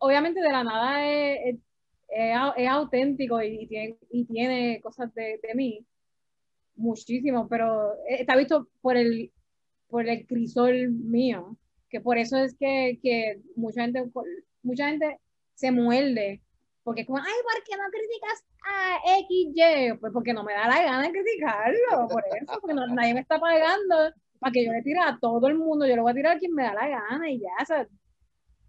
Obviamente 0.00 0.40
de 0.40 0.50
la 0.50 0.64
nada 0.64 1.06
es, 1.06 1.54
es, 1.54 1.60
es 2.08 2.34
au- 2.36 2.54
es 2.56 2.68
auténtico 2.68 3.40
y, 3.42 3.62
y 3.62 3.66
tiene, 3.68 3.98
y 4.10 4.24
tiene 4.24 4.80
cosas 4.80 5.14
de, 5.14 5.38
de 5.42 5.54
mí, 5.54 5.86
muchísimo, 6.74 7.48
pero 7.48 7.92
está 8.08 8.36
visto 8.36 8.68
por 8.80 8.96
el, 8.96 9.30
por 9.92 10.08
el 10.08 10.26
crisol 10.26 10.90
mío, 10.90 11.54
que 11.90 12.00
por 12.00 12.16
eso 12.16 12.38
es 12.38 12.56
que, 12.58 12.98
que 13.02 13.42
mucha 13.56 13.82
gente, 13.82 14.10
mucha 14.62 14.88
gente 14.88 15.18
se 15.52 15.70
muerde, 15.70 16.40
porque 16.82 17.02
es 17.02 17.06
como, 17.06 17.18
ay, 17.18 17.24
¿por 17.44 17.62
qué 17.62 17.76
no 17.76 17.84
criticas 17.92 18.42
a 18.66 18.96
XY? 19.28 19.98
Pues 20.00 20.12
porque 20.14 20.32
no 20.32 20.44
me 20.44 20.54
da 20.54 20.66
la 20.66 20.82
gana 20.82 21.02
de 21.02 21.12
criticarlo, 21.12 22.08
por 22.10 22.24
eso, 22.40 22.58
porque 22.62 22.74
no- 22.74 22.86
nadie 22.86 23.12
me 23.12 23.20
está 23.20 23.38
pagando 23.38 24.14
para 24.38 24.50
que 24.50 24.64
yo 24.64 24.72
le 24.72 24.80
tire 24.82 24.98
a 24.98 25.18
todo 25.20 25.46
el 25.48 25.58
mundo, 25.58 25.86
yo 25.86 25.94
le 25.94 26.00
voy 26.00 26.12
a 26.12 26.14
tirar 26.14 26.36
a 26.36 26.38
quien 26.38 26.54
me 26.54 26.62
da 26.62 26.72
la 26.72 26.88
gana 26.88 27.30
y 27.30 27.38
ya, 27.40 27.50
o 27.60 27.66
sea, 27.66 27.86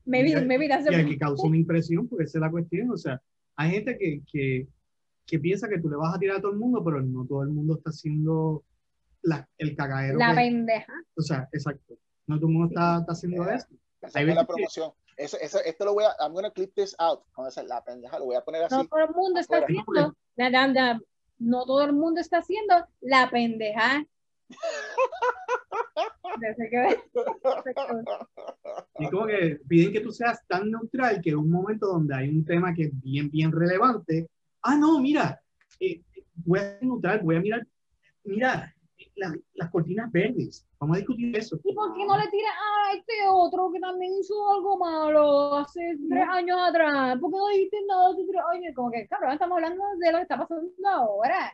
maybe, 0.05 0.31
Y- 0.31 0.45
maybe 0.45 0.67
that's 0.67 0.85
the 0.85 0.91
y 0.91 0.95
al 0.95 1.07
que 1.07 1.17
causa 1.17 1.47
una 1.47 1.55
impresión, 1.57 2.05
porque 2.09 2.25
esa 2.25 2.37
es 2.39 2.41
la 2.41 2.51
cuestión. 2.51 2.91
O 2.91 2.97
sea, 2.97 3.21
hay 3.55 3.71
gente 3.71 3.97
que, 3.97 4.21
que 4.29 4.67
que 5.25 5.39
piensa 5.39 5.69
que 5.69 5.79
tú 5.79 5.89
le 5.89 5.95
vas 5.95 6.13
a 6.13 6.19
tirar 6.19 6.35
a 6.35 6.41
todo 6.41 6.51
el 6.51 6.57
mundo, 6.59 6.83
pero 6.83 7.01
no 7.01 7.25
todo 7.25 7.43
el 7.43 7.49
mundo 7.49 7.77
está 7.77 7.91
haciendo 7.91 8.61
la- 9.23 9.47
el 9.57 9.75
cagadero. 9.75 10.17
La 10.19 10.33
pendeja. 10.35 10.93
o 11.17 11.21
sea, 11.21 11.47
exacto. 11.51 11.95
No 12.27 12.37
todo 12.37 12.47
el 12.47 12.53
mundo 12.53 12.67
está, 12.69 12.99
está 12.99 13.11
haciendo 13.13 13.43
Yeah. 13.43 13.55
eso. 13.55 13.67
Esa 14.01 14.11
fue 14.21 14.35
la 14.35 14.45
promoción. 14.45 14.91
Eso, 15.17 15.37
eso, 15.39 15.59
esto 15.63 15.85
lo 15.85 15.93
voy 15.93 16.03
a, 16.05 16.13
I'm 16.19 16.33
gonna 16.33 16.51
clip 16.51 16.73
this 16.75 16.95
out. 16.99 17.21
La 17.67 17.83
pendeja 17.83 18.17
lo 18.19 18.25
voy 18.25 18.35
a 18.35 18.41
poner 18.41 18.63
así. 18.63 18.75
No 18.75 18.85
todo 18.85 18.99
el 18.99 19.13
mundo 19.13 19.39
está 19.39 19.57
haciendo, 19.59 20.15
la- 20.35 20.49
la- 20.49 20.67
la- 20.67 21.01
no 21.39 21.65
todo 21.65 21.83
el 21.83 21.93
mundo 21.93 22.19
está 22.21 22.37
haciendo 22.39 22.73
la 23.01 23.29
pendeja. 23.29 24.05
Y 28.99 29.09
como 29.09 29.25
que 29.27 29.59
piden 29.67 29.91
que 29.93 29.99
tú 30.01 30.11
seas 30.11 30.45
tan 30.47 30.69
neutral 30.71 31.21
que 31.21 31.31
en 31.31 31.37
un 31.37 31.49
momento 31.49 31.87
donde 31.87 32.15
hay 32.15 32.29
un 32.29 32.45
tema 32.45 32.73
que 32.73 32.83
es 32.83 33.01
bien, 33.01 33.29
bien 33.29 33.51
relevante, 33.51 34.27
ah, 34.61 34.75
no, 34.75 34.99
mira, 34.99 35.41
eh, 35.79 36.01
voy 36.35 36.59
a 36.59 36.61
ser 36.63 36.83
neutral, 36.83 37.19
voy 37.21 37.35
a 37.35 37.39
mirar, 37.39 37.67
mira, 38.23 38.72
la- 39.15 39.35
las 39.55 39.69
cortinas 39.71 40.11
verdes, 40.11 40.65
vamos 40.79 40.95
a 40.95 40.99
discutir 40.99 41.35
eso. 41.37 41.59
¿Y 41.63 41.73
por 41.73 41.93
qué 41.95 42.05
no 42.05 42.17
le 42.17 42.27
tiras 42.29 42.51
a 42.53 42.93
este 42.95 43.13
otro 43.29 43.71
que 43.71 43.79
también 43.79 44.11
hizo 44.19 44.33
algo 44.51 44.77
malo 44.77 45.55
hace 45.55 45.95
tres 46.09 46.25
años 46.29 46.57
atrás? 46.67 47.17
¿Por 47.19 47.31
qué 47.31 47.37
no 47.37 47.47
dijiste 47.49 47.77
nada 47.87 48.09
hace 48.09 48.25
tres 48.27 48.41
años? 48.53 48.75
Como 48.75 48.91
que, 48.91 49.07
cabrón, 49.07 49.33
estamos 49.33 49.55
hablando 49.57 49.83
de 49.99 50.11
lo 50.11 50.17
que 50.17 50.21
está 50.23 50.37
pasando 50.37 50.71
ahora. 50.89 51.51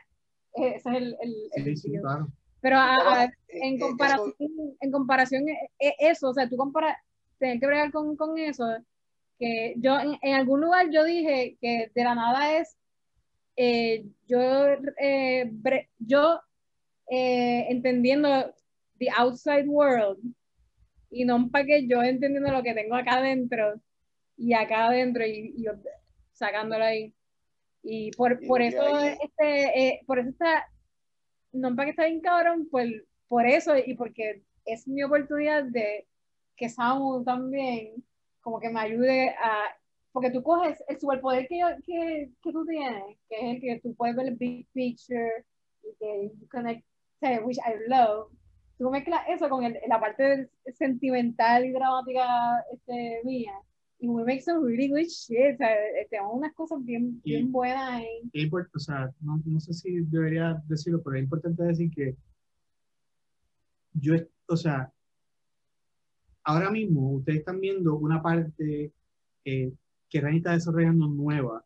Eh, 0.56 0.74
Ese 0.76 0.88
es 0.90 0.96
el, 0.96 1.16
el, 1.20 1.34
el 1.66 1.76
Sí, 1.76 1.92
claro. 2.00 2.28
Pero 2.62 2.76
a- 2.76 2.94
a- 2.94 3.24
Eh, 3.24 3.30
en 3.48 3.74
eh, 3.76 3.80
comparación, 3.80 4.34
eso- 4.38 4.76
en 4.80 4.90
comparación, 4.92 5.44
eso, 5.78 6.28
o 6.30 6.34
sea, 6.34 6.48
tú 6.48 6.56
comparas, 6.56 6.96
tener 7.38 7.58
que 7.60 7.66
bregar 7.66 7.90
con, 7.92 8.16
con 8.16 8.36
eso, 8.38 8.64
que 9.38 9.74
yo 9.78 9.98
en, 9.98 10.18
en 10.22 10.34
algún 10.34 10.60
lugar 10.60 10.90
yo 10.90 11.04
dije 11.04 11.56
que 11.60 11.90
de 11.94 12.04
la 12.04 12.14
nada 12.14 12.58
es, 12.58 12.76
eh, 13.56 14.04
yo, 14.26 14.40
eh, 14.98 15.50
bre- 15.50 15.88
yo 15.98 16.40
eh, 17.10 17.66
entendiendo 17.70 18.54
the 18.98 19.08
outside 19.16 19.66
world 19.66 20.18
y 21.10 21.24
no 21.24 21.50
para 21.50 21.64
que 21.66 21.86
yo 21.88 22.02
entendiendo 22.02 22.52
lo 22.52 22.62
que 22.62 22.74
tengo 22.74 22.94
acá 22.94 23.18
adentro 23.18 23.80
y 24.36 24.54
acá 24.54 24.86
adentro 24.86 25.26
y, 25.26 25.54
y 25.56 25.64
yo 25.64 25.72
sacándolo 26.32 26.84
ahí. 26.84 27.14
Y 27.82 28.10
por, 28.12 28.38
por 28.46 28.62
eso, 28.62 28.80
ahí- 28.82 29.18
este, 29.22 29.86
eh, 29.88 30.00
por 30.06 30.18
eso 30.18 30.30
está, 30.30 30.66
no 31.52 31.74
para 31.74 31.86
que 31.86 31.90
está 31.90 32.04
bien 32.06 32.20
cabrón, 32.20 32.68
por, 32.70 32.84
por 33.28 33.46
eso 33.46 33.76
y 33.76 33.94
porque 33.94 34.42
es 34.64 34.86
mi 34.86 35.02
oportunidad 35.02 35.64
de 35.64 36.06
que 36.56 36.68
Samu 36.68 37.24
también 37.24 38.04
como 38.40 38.60
que 38.60 38.68
me 38.70 38.80
ayude 38.80 39.30
a, 39.30 39.64
porque 40.12 40.30
tú 40.30 40.42
coges 40.42 40.82
el 40.88 41.00
superpoder 41.00 41.46
que, 41.48 41.58
yo- 41.58 41.76
que, 41.84 42.30
que 42.42 42.52
tú 42.52 42.64
tienes, 42.66 43.16
que 43.28 43.36
es 43.36 43.44
el 43.56 43.60
que 43.60 43.80
tú 43.82 43.94
puedes 43.94 44.14
ver 44.16 44.28
el 44.28 44.36
big 44.36 44.66
picture 44.72 45.44
y 45.82 45.94
que 45.98 46.30
you 46.38 46.48
connect, 46.50 46.84
sea, 47.20 47.40
which 47.44 47.58
I 47.58 47.74
love, 47.88 48.30
tú 48.78 48.90
mezclas 48.90 49.22
eso 49.28 49.48
con 49.48 49.64
el- 49.64 49.78
la 49.88 50.00
parte 50.00 50.50
sentimental 50.74 51.64
y 51.66 51.72
dramática 51.72 52.64
este, 52.72 53.20
mía. 53.24 53.52
Y 54.02 54.08
we 54.08 54.24
make 54.24 54.40
some 54.40 54.66
really 54.66 54.88
good 54.88 55.06
shit, 55.08 55.54
o 55.54 55.56
sea, 55.58 55.74
eh, 55.74 56.06
tenemos 56.08 56.32
unas 56.34 56.54
cosas 56.54 56.82
bien, 56.82 57.20
Y- 57.22 57.32
bien 57.32 57.52
buenas 57.52 57.90
ahí. 57.90 58.22
Import- 58.32 58.70
o 58.74 58.78
sea, 58.78 59.10
no, 59.20 59.42
no 59.44 59.60
sé 59.60 59.74
si 59.74 60.00
debería 60.06 60.60
decirlo, 60.66 61.02
pero 61.02 61.16
es 61.16 61.22
importante 61.24 61.62
decir 61.64 61.90
que 61.94 62.16
yo, 63.92 64.14
o 64.48 64.56
sea, 64.56 64.90
ahora 66.44 66.70
mismo 66.70 67.12
ustedes 67.12 67.40
están 67.40 67.60
viendo 67.60 67.96
una 67.96 68.22
parte 68.22 68.92
eh, 69.44 69.72
que 70.08 70.20
Rani 70.20 70.38
está 70.38 70.52
desarrollando 70.52 71.06
nueva 71.06 71.64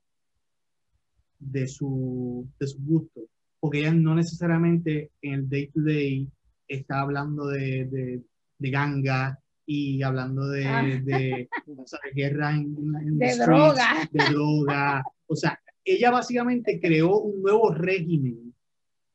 de 1.38 1.66
su, 1.68 2.46
de 2.58 2.66
su 2.66 2.78
gusto, 2.84 3.20
porque 3.64 3.78
ella 3.78 3.94
no 3.94 4.14
necesariamente 4.14 5.10
en 5.22 5.32
el 5.32 5.48
day 5.48 5.68
to 5.68 5.80
day 5.80 6.28
está 6.68 7.00
hablando 7.00 7.46
de, 7.46 7.86
de, 7.86 8.22
de 8.58 8.70
ganga 8.70 9.38
y 9.64 10.02
hablando 10.02 10.46
de, 10.48 10.66
Ah. 10.66 10.82
de, 11.02 11.48
o 11.74 11.86
sea, 11.86 11.98
guerra 12.14 12.50
en, 12.56 12.76
en 13.00 13.16
De 13.18 13.30
streets, 13.30 13.46
droga. 13.46 14.08
de 14.12 14.24
droga. 14.34 15.02
O 15.26 15.34
sea, 15.34 15.58
ella 15.82 16.10
básicamente 16.10 16.78
creó 16.78 17.18
un 17.20 17.40
nuevo 17.40 17.72
régimen 17.72 18.54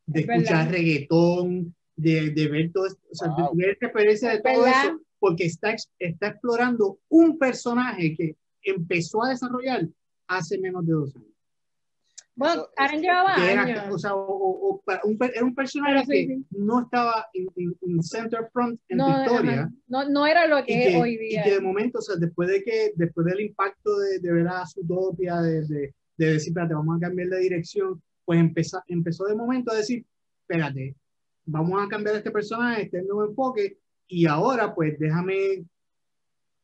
de 0.07 0.21
Es 0.21 0.25
verdad. 0.25 0.41
escuchar 0.43 0.71
reggaetón, 0.71 1.75
de, 1.95 2.31
de 2.31 2.47
ver 2.47 2.71
todo 2.71 2.87
esto, 2.87 3.01
o 3.11 3.15
sea, 3.15 3.27
Wow. 3.29 3.55
de 3.55 3.67
ver 3.67 3.77
referencia 3.79 4.29
de 4.29 4.35
Es 4.37 4.41
todo 4.41 4.63
verdad. 4.63 4.85
eso, 4.85 5.01
porque 5.19 5.45
está, 5.45 5.75
está 5.99 6.27
explorando 6.29 6.97
un 7.09 7.37
personaje 7.37 8.15
que 8.15 8.35
empezó 8.63 9.23
a 9.23 9.29
desarrollar 9.29 9.87
hace 10.27 10.57
menos 10.57 10.87
de 10.87 10.93
dos 10.93 11.15
años. 11.15 11.27
Bueno, 12.39 12.53
Eso- 12.61 12.69
Karen 12.75 13.01
llevaba 13.01 13.35
Que 13.35 13.51
era, 13.51 13.61
años. 13.63 13.83
o 13.91 13.99
sea, 13.99 14.15
o- 14.15 14.21
o- 14.69 14.81
un 15.03 15.17
era 15.21 15.43
un 15.43 15.53
personaje 15.53 16.05
sí, 16.05 16.27
que 16.27 16.35
sí. 16.35 16.45
no 16.51 16.81
estaba 16.83 17.27
en, 17.33 17.47
en- 17.57 17.75
en 17.81 18.01
center 18.01 18.49
front 18.53 18.79
en 18.87 18.97
no, 18.97 19.05
tu 19.13 19.21
historia. 19.33 19.69
no, 19.87 20.09
no 20.09 20.25
era 20.25 20.47
lo 20.47 20.59
Y 20.59 20.63
que, 20.63 20.73
que, 20.73 20.87
es 20.95 21.01
hoy 21.01 21.13
y 21.15 21.17
día. 21.17 21.43
que 21.43 21.51
de 21.55 21.59
momento, 21.59 21.99
o 21.99 22.01
sea, 22.01 22.15
después 22.15 22.47
de 22.49 22.63
que, 22.63 22.93
después 22.95 23.25
del 23.25 23.41
impacto 23.41 23.97
de, 23.99 24.19
de 24.19 24.31
ver 24.31 24.47
a 24.47 24.65
su 24.65 24.79
utopia, 24.79 25.41
de, 25.41 25.61
de, 25.67 25.93
de 26.17 26.33
decir, 26.33 26.51
espérate, 26.51 26.73
vamos 26.75 26.95
a 26.97 26.99
cambiar 27.07 27.27
de 27.27 27.39
dirección, 27.39 28.01
pues 28.23 28.39
empezó, 28.39 28.81
empezó 28.87 29.25
de 29.25 29.35
momento 29.35 29.71
a 29.73 29.75
decir, 29.75 30.05
espérate, 30.41 30.95
vamos 31.45 31.83
a 31.83 31.89
cambiar 31.89 32.15
este 32.15 32.31
personaje, 32.31 32.83
este 32.83 33.01
nuevo 33.03 33.25
enfoque, 33.25 33.77
y 34.07 34.25
ahora 34.27 34.73
pues 34.73 34.97
déjame, 34.97 35.65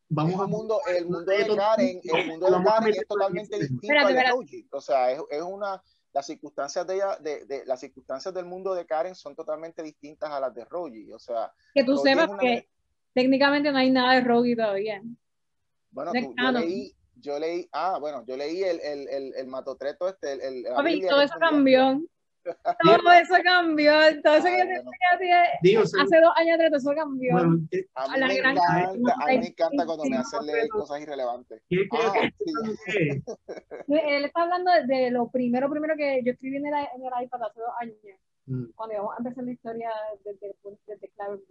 vamos 0.10 0.40
a 0.40 0.46
un 0.46 0.52
mundo, 0.52 0.80
el 0.88 1.06
mundo 1.06 1.22
de 1.26 1.44
a- 1.44 1.56
Karen, 1.56 2.02
el 2.04 2.28
mundo 2.28 2.48
de 2.50 2.56
a 2.56 2.64
Karen 2.64 2.94
es 2.94 3.08
totalmente 3.08 3.58
distinto 3.60 3.88
de 3.88 3.98
espérate. 4.00 4.30
Roji. 4.32 4.68
O 4.72 4.82
sea, 4.82 5.12
es, 5.12 5.20
es 5.30 5.42
una, 5.42 5.82
las 6.14 6.26
circunstancias 6.26 6.86
de 6.88 6.96
ella, 6.96 7.18
de, 7.20 7.46
de- 7.46 7.66
las 7.66 7.80
circunstancias 7.80 8.34
del 8.34 8.46
mundo 8.46 8.74
de 8.74 8.86
Karen 8.86 9.16
son 9.16 9.36
totalmente 9.36 9.82
distintas 9.84 10.30
a 10.32 10.40
las 10.40 10.54
de 10.54 10.64
Roji. 10.66 11.12
O 11.12 11.20
sea, 11.20 11.52
que 11.74 11.84
tú 11.84 11.98
sepas 11.98 12.30
una- 12.30 12.40
que 12.40 12.70
técnicamente 13.14 13.72
no 13.72 13.78
hay 13.78 13.90
nada 13.92 14.14
de 14.16 14.22
Rogi 14.22 14.56
todavía. 14.56 15.02
bueno, 15.92 16.12
tú- 16.14 16.34
yo 16.38 16.52
leí, 16.52 16.96
yo 17.16 17.40
leí, 17.40 17.70
ah, 17.72 17.98
bueno, 18.00 18.24
yo 18.28 18.36
leí 18.38 18.62
el, 18.64 18.80
el, 18.82 19.08
el, 19.08 19.34
el 19.36 19.48
matotreto 19.48 20.08
este, 20.10 20.34
el, 20.34 20.42
el 20.42 20.64
la 20.64 20.82
Biblia 20.82 21.10
todo 21.10 21.22
eso 21.22 21.36
cambió. 21.40 22.02
Todo 22.46 23.12
eso 23.12 23.34
cambió. 23.44 23.92
Todo 24.24 24.36
eso 24.36 24.46
que 24.46 24.52
yo 24.58 24.64
Ay, 24.64 24.68
te 24.68 24.82
bueno. 24.84 24.92
enseñé 24.92 25.08
a 25.14 25.18
ti 25.18 25.68
digo, 25.70 25.82
o 25.82 25.86
sea, 25.86 26.04
hace 26.04 26.22
dos 26.22 26.32
años 26.36 26.56
atrás, 26.56 26.70
todo 26.70 26.92
eso 26.92 27.02
cambió. 27.02 27.32
bueno, 27.34 27.60
¿qué- 27.72 27.86
A 27.96 28.04
A 28.04 28.08
mí 28.14 28.20
la 28.20 28.28
me 28.28 28.36
gran- 28.38 28.58
encanta, 28.58 29.14
a 29.20 29.26
mí 29.28 29.38
me 29.40 29.48
encanta 29.48 29.86
cuando 29.86 30.06
me 30.06 30.18
hacen 30.18 30.46
leer 30.46 30.68
cosas 30.70 31.02
irrelevantes. 31.02 31.62
qué- 31.70 31.78
qué- 31.78 31.88
Ah, 31.92 32.30
sí. 32.86 33.24
Él 33.88 34.26
está 34.26 34.44
hablando 34.44 34.72
de 34.88 35.12
lo 35.12 35.30
primero, 35.30 35.70
primero 35.70 35.96
que 35.98 36.22
yo 36.24 36.32
escribí 36.34 36.58
en 36.58 36.68
el, 36.68 36.74
en 36.74 37.02
el 37.04 37.24
iPad 37.24 37.44
hace 37.44 37.60
dos 37.60 37.70
años, 37.80 37.96
Mm. 38.48 38.66
cuando 38.76 38.94
íbamos 38.94 39.14
a 39.14 39.18
empezar 39.18 39.44
la 39.44 39.52
historia 39.52 39.90
desde, 40.24 40.56
desde 40.88 41.10
Blue. 41.28 41.42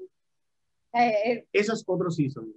Eh, 0.93 1.15
eh, 1.33 1.49
Eso 1.53 1.73
es 1.73 1.83
otro 1.87 2.09
season, 2.11 2.53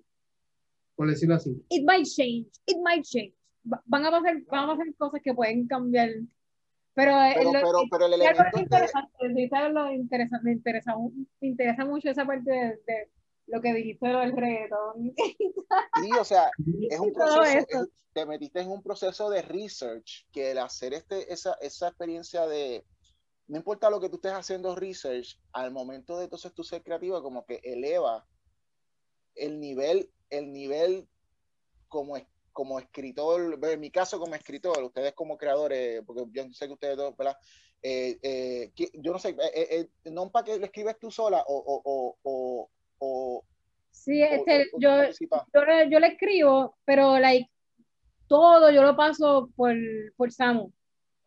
por 0.96 1.08
decirlo 1.10 1.36
así. 1.36 1.60
it 1.70 1.84
might 1.84 2.06
change, 2.06 2.48
it 2.68 2.78
might 2.84 3.04
change. 3.04 3.34
Va- 3.72 3.82
Van 3.86 4.06
a 4.06 4.12
pasar, 4.12 4.36
van 4.44 4.64
a 4.64 4.68
pasar 4.68 4.86
cosas 4.96 5.22
que 5.24 5.34
pueden 5.34 5.68
cambiar. 5.68 6.10
Pero, 6.98 7.12
eh, 7.12 7.34
Pero, 7.36 7.54
lo- 7.54 7.60
pero, 7.60 7.80
pero 7.92 8.06
el 8.08 8.14
elemento 8.14 8.44
de, 8.58 8.62
interesante, 8.64 9.50
¿sabes 9.52 9.72
lo 9.74 9.92
interesante? 9.92 10.44
Me 10.46 10.52
interesa, 10.54 10.96
me 11.40 11.48
interesa 11.48 11.86
mucho 11.86 12.10
esa 12.10 12.26
parte 12.26 12.50
de, 12.50 12.82
de 12.88 13.12
lo 13.46 13.62
que 13.62 13.72
dijiste 13.72 14.08
del 14.08 14.36
reggaetón. 14.36 15.14
sí, 15.94 16.18
o 16.20 16.24
sea, 16.26 16.50
es 16.90 17.00
un 17.00 17.14
proceso, 17.14 17.44
eso. 17.44 17.84
es- 17.84 17.90
te 18.14 18.26
metiste 18.26 18.62
en 18.62 18.72
un 18.72 18.82
proceso 18.82 19.30
de 19.30 19.44
research, 19.44 20.26
que 20.32 20.50
el 20.50 20.58
hacer 20.58 20.96
este, 20.96 21.32
esa, 21.32 21.54
esa 21.62 21.90
experiencia 21.90 22.48
de, 22.48 22.84
no 23.46 23.58
importa 23.58 23.92
lo 23.92 24.00
que 24.02 24.10
tú 24.10 24.16
estés 24.16 24.34
haciendo 24.34 24.76
research, 24.76 25.40
al 25.54 25.70
momento 25.70 26.18
de 26.18 26.24
entonces 26.24 26.52
tú 26.52 26.64
ser 26.64 26.82
creativa, 26.82 27.22
como 27.22 27.46
que 27.46 27.60
eleva 27.64 28.26
el 29.36 29.60
nivel, 29.60 30.10
el 30.32 30.52
nivel 30.52 31.08
como, 31.90 32.18
es- 32.18 32.26
como 32.58 32.80
escritor, 32.80 33.60
en 33.62 33.80
mi 33.80 33.92
caso 33.92 34.20
como 34.20 34.34
escritor, 34.34 34.84
ustedes 34.84 35.14
como 35.14 35.38
creadores, 35.38 36.02
porque 36.04 36.24
yo 36.32 36.44
sé 36.54 36.66
que 36.66 36.74
ustedes 36.74 36.98
dos, 36.98 37.16
¿verdad? 37.16 37.38
Eh, 37.84 38.18
eh, 38.24 38.72
yo 38.94 39.12
no 39.14 39.20
sé, 39.20 39.30
eh, 39.30 39.36
eh, 39.54 39.90
eh, 40.04 40.10
no 40.10 40.32
para 40.32 40.44
que 40.46 40.58
lo 40.58 40.66
escribes 40.66 40.98
tú 40.98 41.12
sola 41.12 41.44
o, 41.48 41.56
o, 41.56 41.82
o, 41.86 42.18
o, 42.24 42.70
o- 42.98 43.44
Sí, 43.92 44.24
este, 44.24 44.72
yo, 44.80 44.90
yo, 45.04 45.62
yo 45.88 46.00
le 46.00 46.08
escribo, 46.08 46.76
pero 46.84 47.20
like, 47.20 47.48
todo 48.28 48.72
yo 48.72 48.82
lo 48.82 48.96
paso 48.96 49.52
por, 49.56 49.76
por 50.16 50.32
Samu. 50.32 50.72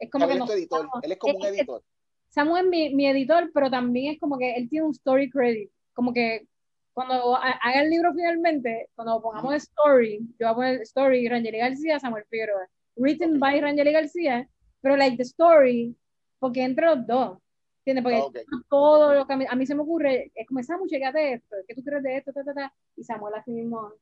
Es 0.00 0.10
como 0.10 0.26
que 0.26 0.32
es 0.32 0.38
no 0.40 0.52
editor, 0.52 0.88
él 1.00 1.12
es 1.12 1.18
como 1.18 1.36
un 1.36 1.42
es- 1.44 1.52
es- 1.52 1.58
editor. 1.58 1.84
Samu 2.30 2.56
es 2.56 2.64
mi, 2.64 2.92
mi 2.92 3.06
editor, 3.06 3.52
pero 3.54 3.70
también 3.70 4.14
es 4.14 4.18
como 4.18 4.36
que 4.36 4.52
él 4.56 4.68
tiene 4.68 4.84
un 4.86 4.92
story 4.92 5.30
credit. 5.30 5.70
Como 5.92 6.12
que 6.12 6.48
cuando 6.92 7.36
ha- 7.36 7.58
haga 7.62 7.82
el 7.82 7.90
libro 7.90 8.12
finalmente, 8.14 8.88
cuando 8.94 9.20
pongamos 9.22 9.54
story, 9.54 10.18
yo 10.38 10.46
voy 10.46 10.48
a 10.48 10.54
poner 10.54 10.80
story 10.82 11.28
Rangeli 11.28 11.58
García, 11.58 11.98
Samuel 12.00 12.24
Figueroa. 12.28 12.68
Written 12.96 13.34
Ok. 13.34 13.38
by 13.40 13.60
Rangeli 13.60 13.92
García, 13.92 14.48
pero 14.82 14.96
like 14.96 15.16
the 15.16 15.22
story, 15.22 15.94
porque 16.38 16.62
entre 16.62 16.86
los 16.86 17.06
dos. 17.06 17.38
¿Entiendes? 17.84 18.02
Porque 18.04 18.18
Ah, 18.18 18.26
ok. 18.26 18.64
todo 18.68 19.14
lo 19.14 19.26
que 19.26 19.32
a 19.32 19.36
mí, 19.36 19.46
a 19.48 19.54
mí 19.56 19.64
se 19.66 19.74
me 19.74 19.82
ocurre 19.82 20.30
es 20.34 20.46
como, 20.46 20.62
Samu, 20.62 20.86
checate 20.86 21.32
esto, 21.34 21.56
¿qué 21.66 21.74
tú 21.74 21.82
crees 21.82 22.02
de 22.02 22.16
esto? 22.18 22.32
Ta, 22.32 22.44
ta, 22.44 22.52
ta? 22.52 22.74
Y 22.96 23.04
Samuel 23.04 23.34
así 23.34 23.50
mismo, 23.52 23.92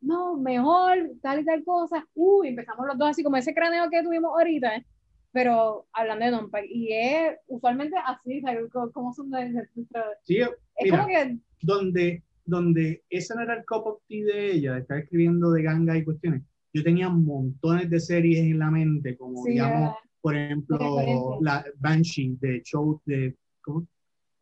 no, 0.00 0.36
mejor, 0.36 0.96
tal 1.22 1.40
y 1.40 1.44
tal 1.44 1.64
cosa. 1.64 2.06
Uy, 2.14 2.48
empezamos 2.48 2.86
los 2.86 2.98
dos 2.98 3.08
así 3.10 3.22
como 3.22 3.36
ese 3.36 3.54
cráneo 3.54 3.88
que 3.90 4.02
tuvimos 4.02 4.30
ahorita, 4.32 4.76
¿eh? 4.76 4.86
pero 5.32 5.86
hablando 5.92 6.24
de 6.26 6.30
non-pack, 6.30 6.64
y 6.68 6.92
es 6.92 7.36
usualmente 7.48 7.96
así, 8.06 8.40
¿sabes? 8.40 8.70
Co- 8.72 8.92
¿cómo 8.92 9.12
son 9.12 9.30
de, 9.30 9.46
de- 9.46 9.68
de- 9.74 9.86
Sí, 10.22 10.38
Es 10.40 10.50
mira, 10.84 10.96
como 10.98 11.08
que, 11.08 11.36
donde, 11.64 12.22
donde 12.44 13.02
ese 13.10 13.34
no 13.34 13.42
era 13.42 13.54
el 13.56 13.64
cup 13.64 13.86
of 13.86 13.98
tea 14.08 14.24
de 14.26 14.52
ella, 14.52 14.74
de 14.74 14.80
estar 14.80 14.98
escribiendo 14.98 15.50
de 15.52 15.62
ganga 15.62 15.96
y 15.96 16.04
cuestiones, 16.04 16.42
yo 16.72 16.82
tenía 16.82 17.08
montones 17.08 17.88
de 17.90 18.00
series 18.00 18.40
en 18.40 18.58
la 18.58 18.70
mente, 18.70 19.16
como 19.16 19.42
sí, 19.44 19.52
digamos, 19.52 19.90
eh, 19.92 20.08
por 20.20 20.36
ejemplo, 20.36 21.38
la 21.40 21.64
Banshee 21.78 22.36
de 22.40 22.62
Show, 22.64 23.00
de, 23.06 23.36
¿cómo? 23.62 23.86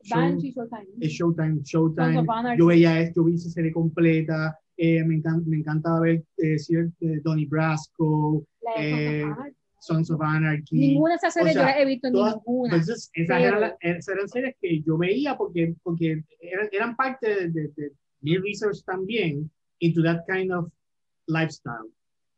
Show- 0.03 0.19
Banshee 0.19 0.53
Showtime. 0.53 0.87
es 1.01 1.13
Showtime, 1.13 1.55
Sons 1.57 1.69
Showtime. 1.71 2.19
Anarchy. 2.29 2.59
Yo 2.59 2.67
veía 2.67 3.01
esto, 3.01 3.21
yo 3.21 3.25
vi 3.25 3.35
esa 3.35 3.51
serie 3.51 3.73
completa. 3.73 4.59
eh, 4.77 5.05
me, 5.05 5.17
encan- 5.17 5.45
me 5.45 5.59
encantaba 5.59 6.01
ver 6.01 6.25
eh, 6.39 6.57
eh, 7.01 7.21
Donnie 7.23 7.47
Brasco, 7.47 8.45
eh. 8.77 9.23
Sons 9.83 10.11
of 10.13 10.21
Anarchy. 10.23 10.77
Ninguna 10.79 11.15
de 11.15 11.17
esas 11.17 11.35
series 11.35 11.57
o 11.57 11.59
sea, 11.59 11.63
yo 11.63 11.67
las 11.69 11.79
he 11.81 11.85
visto, 11.87 12.13
todas- 12.13 12.37
ninguna. 12.37 12.73
Entonces, 12.75 13.11
esas 13.15 13.41
eran, 13.43 13.61
la- 13.61 13.77
esas 13.81 14.09
eran 14.15 14.29
series 14.29 14.55
que 14.61 14.81
yo 14.83 14.97
veía 14.97 15.37
porque, 15.37 15.75
porque 15.83 16.23
eran, 16.41 16.69
eran 16.71 16.95
parte 16.97 17.29
de, 17.29 17.49
de, 17.49 17.69
de 17.77 17.93
mi 18.21 18.37
research 18.39 18.85
también 18.85 19.51
into 19.81 20.01
that 20.05 20.21
kind 20.29 20.53
of 20.53 20.71
lifestyle, 21.27 21.91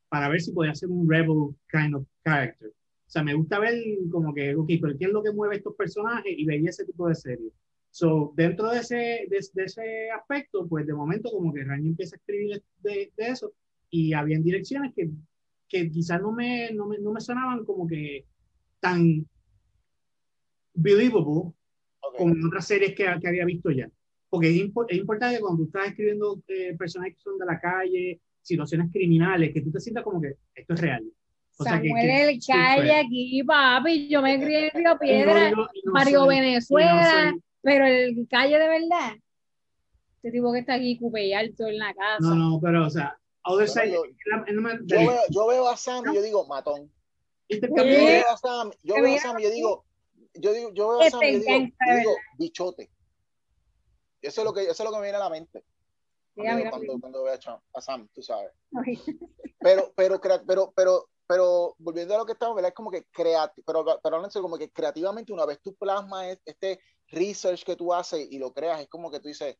para 0.08 0.28
ver 0.30 0.40
si 0.40 0.52
podía 0.52 0.74
ser 0.74 0.88
un 0.88 1.06
rebel 1.08 1.54
kind 1.70 1.94
of 1.94 2.06
character. 2.24 2.68
O 3.06 3.10
sea, 3.14 3.22
me 3.22 3.34
gusta 3.34 3.58
ver 3.58 3.74
como 4.10 4.32
que, 4.32 4.54
ok, 4.54 4.70
pero 4.80 4.96
¿qué 4.98 5.04
es 5.04 5.12
lo 5.12 5.22
que 5.22 5.30
mueve 5.32 5.56
estos 5.56 5.74
personajes? 5.76 6.32
Y 6.34 6.46
veía 6.46 6.70
ese 6.70 6.86
tipo 6.86 7.06
de 7.08 7.14
series. 7.14 7.52
So, 7.90 8.32
dentro 8.34 8.70
de 8.70 8.78
ese, 8.80 8.96
de, 9.28 9.38
de 9.52 9.64
ese 9.64 10.10
aspecto, 10.10 10.66
pues 10.66 10.86
de 10.86 10.94
momento 10.94 11.30
como 11.30 11.52
que 11.52 11.62
Raña 11.62 11.86
empieza 11.88 12.16
a 12.16 12.18
escribir 12.18 12.62
de, 12.82 13.12
de 13.16 13.28
eso 13.28 13.52
y 13.90 14.14
habían 14.14 14.42
direcciones 14.42 14.92
que, 14.94 15.10
que 15.74 15.90
quizás 15.90 16.20
no 16.20 16.30
me, 16.32 16.70
no, 16.72 16.86
me, 16.86 16.98
no 16.98 17.10
me 17.12 17.20
sonaban 17.20 17.64
como 17.64 17.86
que 17.86 18.24
tan 18.80 19.26
believable 20.74 21.52
Ok. 22.00 22.16
como 22.18 22.34
en 22.34 22.46
otras 22.46 22.66
series 22.66 22.94
que, 22.94 23.04
que 23.20 23.28
había 23.28 23.44
visto 23.44 23.70
ya. 23.70 23.88
Porque 24.28 24.50
es, 24.50 24.56
impo- 24.56 24.86
es 24.88 24.98
importante 24.98 25.40
cuando 25.40 25.58
tú 25.58 25.64
estás 25.64 25.88
escribiendo 25.88 26.42
eh, 26.48 26.74
personajes 26.76 27.14
que 27.14 27.20
son 27.22 27.38
de 27.38 27.46
la 27.46 27.58
calle, 27.60 28.20
situaciones 28.42 28.90
criminales, 28.92 29.52
que 29.52 29.60
tú 29.62 29.70
te 29.70 29.80
sientas 29.80 30.04
como 30.04 30.20
que 30.20 30.34
esto 30.54 30.74
es 30.74 30.80
real. 30.80 31.04
O 31.56 31.62
sea, 31.64 31.80
que- 31.80 31.88
Samuel 31.88 32.06
que 32.06 32.28
el 32.30 32.38
calle 32.46 32.92
aquí, 33.00 33.42
papi. 33.44 34.08
Yo 34.08 34.22
me 34.22 34.40
crié 34.42 34.66
en 34.66 34.70
Río 34.74 34.90
no 34.92 34.98
Piedra, 34.98 35.48
y 35.50 35.52
no 35.86 35.92
Mario 35.92 36.20
soy- 36.20 36.36
no 36.36 36.42
Venezuela, 36.42 37.30
soy- 37.30 37.40
pero 37.62 37.86
el 37.86 38.26
calle 38.28 38.58
de 38.58 38.68
verdad. 38.68 39.12
Este 40.16 40.30
tipo 40.32 40.52
que 40.52 40.58
está 40.60 40.74
aquí, 40.74 40.98
cupe 40.98 41.26
y 41.26 41.32
alto 41.32 41.66
en 41.68 41.78
la 41.78 41.94
casa. 41.94 42.18
No, 42.20 42.34
no, 42.34 42.60
pero 42.60 42.86
o 42.86 42.90
sea, 42.90 43.16
Other 43.44 43.68
Side, 43.68 43.92
yo- 43.92 44.04
no 44.52 44.70
Yo 44.86 45.06
veo, 45.06 45.20
yo 45.30 45.46
veo 45.46 45.68
a 45.68 45.76
Sam 45.76 46.04
y 46.10 46.14
yo 46.14 46.22
digo, 46.22 46.46
matón. 46.46 46.90
este 47.48 47.68
Yo 47.68 47.84
veo 47.84 48.28
a 48.30 48.36
Sam, 48.36 48.70
yo 48.82 48.94
veo 49.02 49.14
a 49.14 49.18
Sam 49.18 49.38
y 49.38 49.42
yo 49.42 49.50
digo, 49.50 49.84
yo 50.34 50.52
digo, 50.52 50.70
yo 50.72 50.88
veo 50.88 51.00
a 51.02 51.10
Sam 51.10 51.22
y 51.24 51.32
yo 51.34 51.38
digo, 51.40 51.58
yo 51.88 51.96
digo, 51.98 52.16
bichote. 52.38 52.90
Eso 54.22 54.40
es 54.40 54.44
lo 54.44 54.52
que, 54.54 54.62
eso 54.62 54.72
es 54.72 54.80
lo 54.80 54.90
que 54.90 54.96
me 54.96 55.02
viene 55.02 55.16
a 55.16 55.20
la 55.20 55.28
mente. 55.30 55.64
Mira, 56.36 56.52
Cuando, 56.70 56.80
mira, 56.86 57.00
cuando, 57.00 57.22
veo 57.24 57.34
a, 57.34 57.38
Cham- 57.38 57.60
a 57.74 57.80
Sam, 57.80 58.08
tú 58.12 58.22
sabes. 58.22 58.50
Ay, 58.74 58.98
Pero, 59.60 59.92
pero, 59.94 60.20
pero, 60.46 60.72
pero, 60.74 61.08
pero, 61.26 61.74
volviendo 61.78 62.14
a 62.14 62.18
lo 62.18 62.26
que 62.26 62.32
estamos, 62.32 62.56
¿verdad? 62.56 62.70
Es 62.70 62.74
como 62.74 62.90
que 62.90 63.04
creativo, 63.12 63.62
pero, 63.66 63.84
pero 64.02 64.16
háblense 64.16 64.40
como 64.40 64.58
que 64.58 64.70
creativamente, 64.70 65.32
una 65.32 65.44
vez 65.46 65.60
tú 65.60 65.74
plasmas 65.74 66.26
es- 66.28 66.40
este 66.46 66.80
research 67.08 67.62
que 67.64 67.76
tú 67.76 67.92
haces 67.92 68.26
y 68.30 68.38
lo 68.38 68.52
creas, 68.52 68.80
es 68.80 68.88
como 68.88 69.10
que 69.10 69.20
tú 69.20 69.28
dices, 69.28 69.56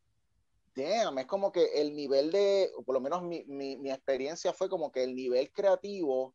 damn, 0.74 1.18
es 1.18 1.26
como 1.26 1.52
que 1.52 1.64
el 1.80 1.94
nivel 1.94 2.30
de, 2.30 2.70
o 2.76 2.82
por 2.82 2.94
lo 2.94 3.00
menos 3.00 3.22
mi, 3.22 3.44
mi, 3.44 3.76
mi 3.76 3.90
experiencia 3.90 4.52
fue 4.52 4.68
como 4.68 4.90
que 4.90 5.02
el 5.04 5.14
nivel 5.14 5.52
creativo, 5.52 6.34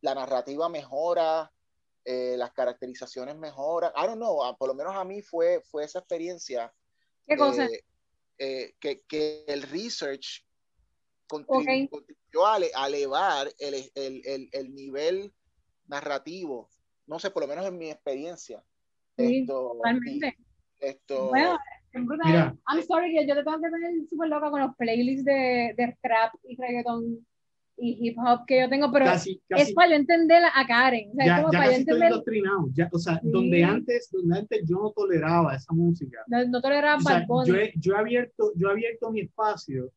la 0.00 0.14
narrativa 0.14 0.68
mejora, 0.68 1.52
eh, 2.04 2.36
las 2.38 2.52
caracterizaciones 2.52 3.36
mejoran. 3.36 3.92
I 3.96 4.06
don't 4.06 4.16
know, 4.16 4.56
por 4.56 4.68
lo 4.68 4.74
menos 4.74 4.94
a 4.94 5.04
mí 5.04 5.20
fue, 5.22 5.60
fue 5.62 5.84
esa 5.84 5.98
experiencia. 5.98 6.72
¿Qué 7.26 7.36
cosa? 7.36 7.66
eh, 7.66 7.84
eh, 8.38 8.74
que, 8.80 9.02
que 9.02 9.44
el 9.48 9.62
research 9.62 10.46
contribu- 11.28 11.84
Ok. 11.84 11.90
contribuyó 11.90 12.46
a, 12.46 12.58
a 12.74 12.86
elevar 12.86 13.52
el, 13.58 13.90
el, 13.94 14.22
el, 14.24 14.48
el 14.52 14.74
nivel 14.74 15.34
narrativo, 15.86 16.70
no 17.06 17.18
sé, 17.18 17.30
por 17.30 17.42
lo 17.42 17.48
menos 17.48 17.66
en 17.66 17.76
mi 17.76 17.90
experiencia. 17.90 18.64
Sí, 19.16 19.40
Esto, 19.40 19.72
Totalmente. 19.74 20.36
y 20.38 20.86
esto, 20.86 21.26
Bueno. 21.28 21.58
Mira. 21.94 22.56
I'm 22.68 22.82
sorry, 22.82 23.14
yo 23.26 23.34
te 23.34 23.42
tengo 23.42 23.60
que 23.60 23.70
tener 23.70 23.92
súper 24.08 24.28
loca 24.28 24.50
con 24.50 24.60
los 24.60 24.76
playlists 24.76 25.24
de, 25.24 25.74
de 25.76 25.96
trap 26.02 26.34
y 26.44 26.56
reggaeton 26.56 27.26
y 27.80 28.08
hip 28.08 28.16
hop 28.18 28.44
que 28.46 28.60
yo 28.60 28.68
tengo, 28.68 28.90
pero 28.90 29.04
casi, 29.04 29.40
es 29.48 29.58
casi, 29.58 29.72
para 29.74 29.90
yo 29.90 29.94
entender 29.96 30.42
a 30.52 30.66
Karen. 30.66 31.10
O 31.12 31.14
sea, 31.14 31.24
es 31.24 31.30
ya, 31.30 31.40
como 31.40 31.52
ya 31.52 31.58
para 31.58 31.64
yo 31.66 31.70
casi 31.70 31.80
estoy 31.80 31.94
entender. 31.94 32.10
indoctrinado. 32.10 32.68
Ya, 32.74 32.88
o 32.92 32.98
sea, 32.98 33.20
Sí. 33.20 33.30
donde, 33.30 33.64
antes, 33.64 34.10
donde 34.10 34.38
antes 34.38 34.68
yo 34.68 34.76
no 34.76 34.90
toleraba 34.90 35.54
esa 35.54 35.72
música. 35.72 36.18
No, 36.26 36.44
no 36.46 36.60
toleraba 36.60 36.96
O 36.96 37.00
sea, 37.00 37.26
yo, 37.46 37.54
he, 37.54 37.72
yo, 37.76 37.94
he 37.94 37.98
abierto, 37.98 38.52
yo 38.56 38.68
he 38.68 38.72
abierto 38.72 39.10
mi 39.12 39.20
espacio 39.20 39.92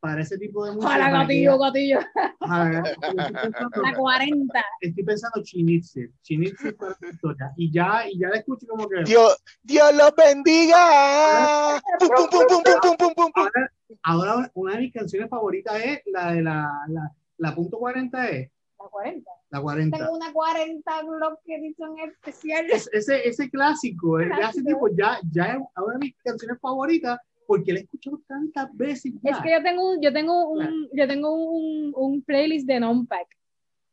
para 0.00 0.22
ese 0.22 0.38
tipo 0.38 0.64
de 0.64 0.72
música. 0.72 0.92
Para 0.92 1.10
gatillo, 1.10 1.58
gatillo. 1.58 2.00
La 2.40 3.94
40. 3.96 4.64
Estoy 4.80 5.04
pensando 5.04 5.42
Chinitzer. 5.42 6.10
Chinitzer 6.22 6.76
para 6.76 6.96
la 7.00 7.08
historia. 7.08 7.52
Y 7.56 7.72
ya, 7.72 8.08
y 8.08 8.18
ya 8.18 8.28
la 8.28 8.36
escucho 8.36 8.66
como 8.66 8.88
que. 8.88 9.02
Dios, 9.04 9.42
Dios 9.62 9.94
los 9.94 10.14
bendiga. 10.14 11.80
pum, 11.98 12.98
pum, 12.98 13.14
pum, 13.14 13.30
ahora, 13.34 13.72
ahora, 14.02 14.50
una 14.54 14.74
de 14.74 14.80
mis 14.80 14.92
canciones 14.92 15.28
favoritas 15.28 15.74
es 15.82 16.00
la 16.06 16.32
de 16.32 16.42
la, 16.42 16.70
la, 16.88 17.12
la 17.38 17.54
punto 17.54 17.78
40 17.78 18.28
es. 18.28 18.50
La 18.78 18.88
40. 18.88 19.30
La 19.50 19.60
40. 19.60 19.96
Tengo 19.96 20.12
una 20.12 20.32
40 20.32 21.02
Glock 21.02 21.40
Edition 21.46 21.98
especial. 22.00 22.66
Es, 22.70 22.88
ese, 22.92 23.26
ese 23.26 23.48
clásico, 23.50 24.20
el 24.20 24.30
clásico, 24.30 24.68
tipo, 24.68 24.88
ya, 24.96 25.18
ya 25.30 25.44
es 25.44 25.56
una 25.76 25.92
de 25.94 25.98
mis 25.98 26.16
canciones 26.22 26.60
favoritas 26.60 27.18
porque 27.46 27.72
la 27.72 27.80
he 27.80 27.82
escuchado 27.82 28.20
tantas 28.26 28.74
veces 28.76 29.12
ya. 29.22 29.30
Es 29.32 29.38
que 29.38 29.50
yo 29.52 29.62
tengo 29.62 29.90
un, 29.92 30.00
yo 30.02 30.12
tengo 30.12 30.48
un, 30.50 30.88
yo 30.92 31.06
tengo 31.08 31.34
un, 31.34 31.92
un 31.94 32.22
playlist 32.22 32.66
de 32.66 32.80
non-pack. 32.80 33.26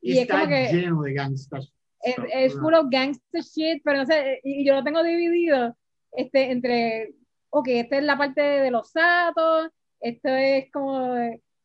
y 0.02 0.10
y 0.10 0.18
es 0.18 0.22
está 0.24 0.42
como 0.42 0.50
que- 0.50 0.70
lleno 0.74 1.02
de 1.02 1.14
gangsters. 1.14 1.74
Es, 2.02 2.16
es 2.34 2.54
full 2.60 2.74
of 2.74 2.88
gangster 2.92 3.42
shit, 3.42 3.82
pero 3.86 4.00
no 4.00 4.06
sé, 4.06 4.42
y 4.44 4.66
yo 4.66 4.74
lo 4.76 4.84
tengo 4.84 5.02
dividido 5.04 5.74
este, 6.12 6.52
entre, 6.52 7.14
ok, 7.50 7.68
esta 7.70 7.98
es 7.98 8.04
la 8.04 8.18
parte 8.18 8.42
de 8.42 8.70
los 8.72 8.92
satos, 8.92 9.70
esto 10.02 10.28
es 10.28 10.70
como 10.74 11.16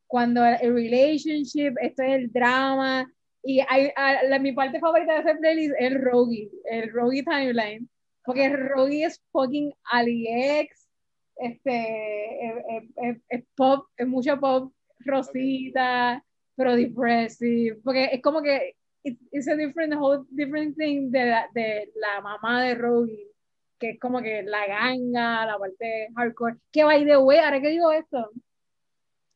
cuando 0.07 0.45
el 0.47 0.73
relationship, 0.73 1.75
esto 1.83 2.05
es 2.05 2.11
el 2.13 2.31
drama, 2.33 3.11
y 3.43 3.61
hay, 3.69 3.91
a- 3.97 4.23
la- 4.29 4.39
mi 4.39 4.53
parte 4.53 4.79
favorita 4.79 5.15
de 5.15 5.21
ese 5.29 5.35
playlist 5.41 5.75
es 5.77 5.91
el 5.93 6.01
Rogi, 6.01 6.49
el 6.71 6.93
Rogi 6.93 7.25
Timeline, 7.25 7.89
porque 8.25 8.49
Rogi 8.49 9.03
es 9.03 9.21
fucking 9.33 9.73
AliEx, 9.91 10.78
este, 11.39 12.47
es, 12.49 12.55
es- 12.69 12.91
es- 12.97 13.23
es 13.29 13.45
pop, 13.57 13.87
es 13.97 14.07
mucho 14.07 14.39
pop, 14.41 14.73
rosita, 15.01 16.25
pero 16.57 16.75
depressive, 16.77 17.77
porque 17.85 18.07
es 18.13 18.21
como 18.23 18.43
que 18.43 18.75
it's 19.05 19.49
a 19.49 19.55
different 19.55 19.95
whole 19.95 20.25
different 20.31 20.77
thing 20.77 21.11
de 21.11 21.25
la, 21.27 21.49
de 21.55 21.91
la 21.97 22.21
mamá 22.21 22.63
de 22.65 22.75
Rogi, 22.75 23.25
que 23.79 23.91
es 23.91 24.01
como 24.01 24.21
que 24.21 24.43
la 24.43 24.67
ganga, 24.67 25.47
la 25.47 25.59
parte 25.59 26.09
hardcore, 26.17 26.57
que 26.73 26.85
by 26.85 27.05
the 27.05 27.17
way, 27.19 27.39
ahora 27.39 27.61
que 27.61 27.69
digo 27.71 27.93
esto, 27.93 28.31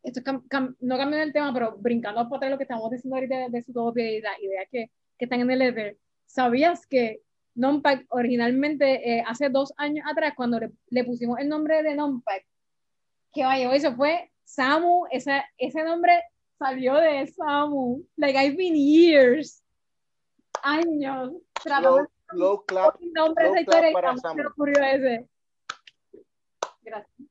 esto 0.02 0.20
es 0.20 0.24
cam- 0.26 0.46
cam- 0.48 0.76
no 0.80 0.96
cambiando 0.96 1.24
el 1.26 1.32
tema, 1.32 1.52
pero 1.54 1.76
brincando 1.78 2.28
por 2.28 2.36
atrás 2.38 2.50
lo 2.50 2.58
que 2.58 2.64
estamos 2.64 2.90
diciendo 2.90 3.16
ahorita 3.16 3.38
de, 3.38 3.50
de 3.50 3.62
su 3.62 3.72
y 3.96 4.20
la 4.20 4.40
idea 4.40 4.66
que, 4.70 4.90
que 5.18 5.24
están 5.24 5.40
en 5.40 5.50
el 5.50 5.58
letter, 5.60 5.98
¿sabías 6.26 6.86
que 6.86 7.20
Nonpack 7.54 8.06
originalmente 8.08 9.18
eh, 9.18 9.24
hace 9.26 9.48
dos 9.48 9.72
años 9.76 10.04
atrás, 10.10 10.32
cuando 10.36 10.58
le, 10.60 10.72
le 10.90 11.04
pusimos 11.04 11.38
el 11.38 11.48
nombre 11.48 11.82
de 11.82 11.94
Nonpack, 11.94 12.46
que 13.32 13.44
vaya, 13.44 13.74
eso 13.74 13.94
fue 13.94 14.30
Samu, 14.44 15.06
esa, 15.10 15.44
ese 15.58 15.82
nombre 15.84 16.22
salió 16.58 16.94
de 16.96 17.26
Samu. 17.26 18.04
Like, 18.16 18.38
I've 18.38 18.56
been 18.56 18.74
years, 18.74 19.62
años, 20.62 21.32
tratando 21.62 22.06
Low, 22.34 22.64
clap. 22.64 22.98
nombre 23.14 23.50
de 23.52 23.60
historia 23.60 23.90
y 23.90 23.92
para 23.92 24.14
se 24.14 24.20
Samu. 24.20 24.42
ocurrió 24.48 24.82
ese. 24.82 25.28
Gracias. 26.82 27.28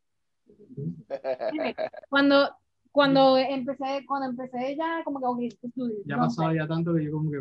Cuando, 2.09 2.55
cuando 2.91 3.37
empecé, 3.37 4.05
cuando 4.07 4.29
empecé 4.29 4.75
ya, 4.75 5.03
como 5.03 5.37
que, 5.37 5.47
estudio. 5.47 5.97
Ya 6.05 6.15
no 6.17 6.23
pasado 6.23 6.51
sé. 6.51 6.57
ya 6.57 6.67
tanto 6.67 6.93
que 6.95 7.05
yo 7.05 7.11
como 7.11 7.31
que 7.31 7.39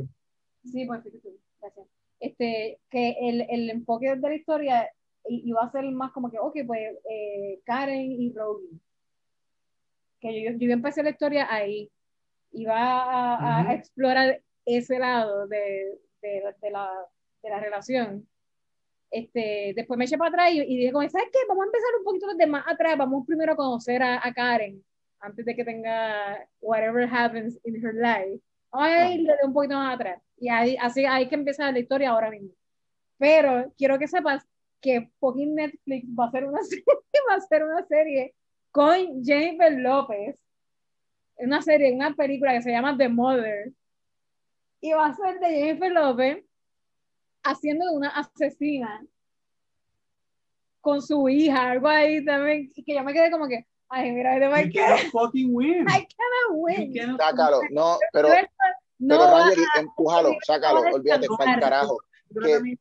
Sí, 0.64 0.84
pues 0.86 1.02
sí, 1.02 1.10
sí, 1.22 1.40
gracias. 1.60 1.86
Este, 2.20 2.78
que 2.90 3.16
el, 3.20 3.46
el 3.48 3.70
enfoque 3.70 4.14
de 4.14 4.28
la 4.28 4.34
historia 4.34 4.88
iba 5.26 5.60
a 5.62 5.70
ser 5.72 5.84
más 5.90 6.12
como 6.12 6.30
que, 6.30 6.38
ok, 6.38 6.58
pues 6.66 6.80
eh, 7.10 7.60
Karen 7.64 8.12
y 8.12 8.32
Rogi. 8.32 8.78
Que 10.20 10.42
yo, 10.42 10.50
yo 10.58 10.72
empecé 10.72 11.02
la 11.02 11.10
historia 11.10 11.46
ahí. 11.52 11.90
Iba 12.52 12.74
a, 12.76 13.36
a- 13.36 13.58
a 13.60 13.62
Ujú. 13.62 13.72
explorar 13.72 14.40
ese 14.66 14.98
lado 14.98 15.46
de, 15.46 15.98
de, 16.20 16.54
de 16.60 16.70
la, 16.70 16.90
de 17.42 17.48
la 17.50 17.60
relación. 17.60 18.26
Este, 19.10 19.72
después 19.74 19.96
me 19.98 20.04
eché 20.04 20.18
para 20.18 20.28
atrás 20.28 20.52
y, 20.52 20.60
y 20.60 20.76
dije, 20.76 20.92
¿sabes 20.92 21.28
qué? 21.32 21.38
Vamos 21.48 21.62
a 21.64 21.66
empezar 21.66 21.90
un 21.98 22.04
poquito 22.04 22.26
desde 22.28 22.46
más 22.46 22.64
atrás. 22.66 22.96
Vamos 22.98 23.26
primero 23.26 23.52
a 23.52 23.56
conocer 23.56 24.02
a, 24.02 24.20
a 24.26 24.32
Karen 24.32 24.84
antes 25.20 25.44
de 25.44 25.54
que 25.56 25.64
tenga 25.64 26.46
whatever 26.60 27.08
happens 27.10 27.58
in 27.64 27.76
her 27.84 27.94
life. 27.94 28.40
Vamos 28.72 28.88
a 28.88 29.12
ir 29.12 29.26
desde 29.26 29.46
un 29.46 29.52
poquito 29.52 29.74
más 29.74 29.94
atrás. 29.94 30.22
Y 30.36 30.48
ahí, 30.48 30.76
así 30.80 31.04
hay 31.04 31.28
que 31.28 31.34
empezar 31.34 31.72
la 31.72 31.80
historia 31.80 32.10
ahora 32.10 32.30
mismo. 32.30 32.50
Pero 33.18 33.72
quiero 33.76 33.98
que 33.98 34.08
sepas 34.08 34.46
que 34.80 35.10
fucking 35.20 35.54
Netflix 35.54 36.06
va 36.18 36.24
a 36.24 36.28
hacer 36.28 36.44
una 36.44 36.62
serie, 36.62 36.84
va 37.28 37.34
a 37.34 37.36
hacer 37.36 37.64
una 37.64 37.86
serie 37.86 38.34
con 38.70 39.24
Jennifer 39.24 39.72
López. 39.72 40.36
Una 41.36 41.62
serie, 41.62 41.92
una 41.92 42.14
película 42.14 42.52
que 42.52 42.62
se 42.62 42.70
llama 42.70 42.96
The 42.96 43.08
Mother. 43.08 43.72
Y 44.80 44.92
va 44.92 45.06
a 45.06 45.14
ser 45.14 45.40
de 45.40 45.48
Jennifer 45.48 45.92
López 45.92 46.44
haciendo 47.42 47.86
de 47.86 47.96
una 47.96 48.08
asesina 48.08 49.04
con 50.80 51.02
su 51.02 51.28
hija, 51.28 51.70
algo 51.70 51.88
ahí 51.88 52.24
también, 52.24 52.72
y 52.74 52.82
que 52.82 52.94
yo 52.94 53.04
me 53.04 53.12
quedé 53.12 53.30
como 53.30 53.46
que, 53.46 53.66
ay, 53.90 54.12
mira, 54.12 54.38
de 54.38 54.64
You 54.66 54.72
cannot 54.72 55.00
fucking 55.12 55.52
win. 55.54 55.86
I 55.88 56.06
cannot 56.06 56.50
win. 56.52 56.92
cannot 56.94 57.20
Sácalo, 57.20 57.60
no, 57.70 57.98
pero, 58.12 58.28
No 58.98 59.18
pero 59.18 59.36
a- 59.36 59.80
empújalo, 59.80 60.34
sácalo, 60.46 60.82
no 60.84 60.94
olvídate, 60.96 61.26
para 61.38 61.54
el 61.54 61.60
carajo. 61.60 61.98
Yo 62.30 62.40
creo 62.42 62.62
que 62.62 62.78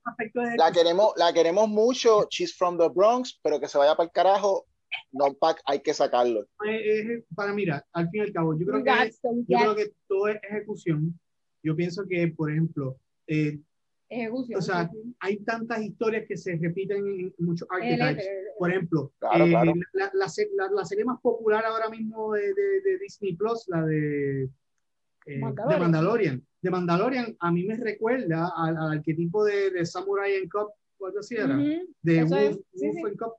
La 0.57 0.71
queremos, 0.71 1.13
la 1.15 1.33
queremos 1.33 1.67
mucho, 1.67 2.27
she's 2.29 2.55
from 2.55 2.77
the 2.77 2.87
Bronx, 2.89 3.39
pero 3.41 3.59
que 3.59 3.67
se 3.67 3.77
vaya 3.77 3.95
para 3.95 4.05
el 4.05 4.11
carajo, 4.11 4.65
no 5.11 5.33
pack, 5.33 5.61
hay 5.65 5.79
que 5.79 5.93
sacarlo. 5.93 6.41
eh, 6.65 6.99
eh, 6.99 7.23
para 7.35 7.53
mira, 7.53 7.83
al 7.93 8.09
fin 8.09 8.21
y 8.21 8.25
al 8.25 8.33
cabo, 8.33 8.57
yo 8.57 8.65
creo 8.65 8.83
que 8.83 9.11
yo 9.47 9.57
creo 9.57 9.75
que 9.75 9.91
todo 10.07 10.27
es 10.27 10.37
ejecución. 10.43 11.19
Yo 11.63 11.75
pienso 11.75 12.03
que, 12.07 12.27
por 12.27 12.51
ejemplo, 12.51 12.97
eh, 13.27 13.59
ejecución, 14.09 14.59
o 14.59 14.61
sea, 14.61 14.89
hay 15.19 15.37
tantas 15.37 15.81
historias 15.83 16.25
que 16.27 16.35
se 16.35 16.57
repiten 16.57 17.05
en 17.07 17.33
muchos 17.39 17.67
archetypes. 17.71 18.27
Por 18.57 18.69
ejemplo, 18.71 19.11
Claro, 19.19 19.45
eh, 19.45 19.49
claro. 19.49 19.73
La, 19.93 20.11
la 20.13 20.27
la- 20.57 20.71
la 20.71 20.85
serie 20.85 21.05
más 21.05 21.19
popular 21.21 21.63
ahora 21.65 21.89
mismo 21.89 22.33
de, 22.33 22.53
de- 22.53 22.81
de 22.83 22.97
Disney 22.99 23.35
Plus, 23.35 23.65
la 23.67 23.85
de, 23.85 24.43
eh, 24.45 24.49
de 25.25 25.37
Mandalorian. 25.39 25.79
Mandalorian. 25.81 26.45
De 26.61 26.69
Mandalorian, 26.71 27.37
a 27.39 27.51
mí 27.51 27.63
me 27.65 27.77
recuerda 27.77 28.51
al, 28.57 28.75
al 28.77 28.97
arquetipo 28.97 29.45
de, 29.45 29.71
de 29.71 29.85
Samurai 29.85 30.35
and 30.35 30.49
Cop, 30.49 30.71
algo 31.05 31.19
así 31.19 31.35
era, 31.35 31.55
de 31.55 32.19
eso 32.19 32.35
Wolf, 32.35 32.49
es, 32.49 32.59
sí, 32.73 32.85
Wolf 32.87 32.95
sí. 32.97 33.03
and 33.05 33.17
Cop. 33.17 33.33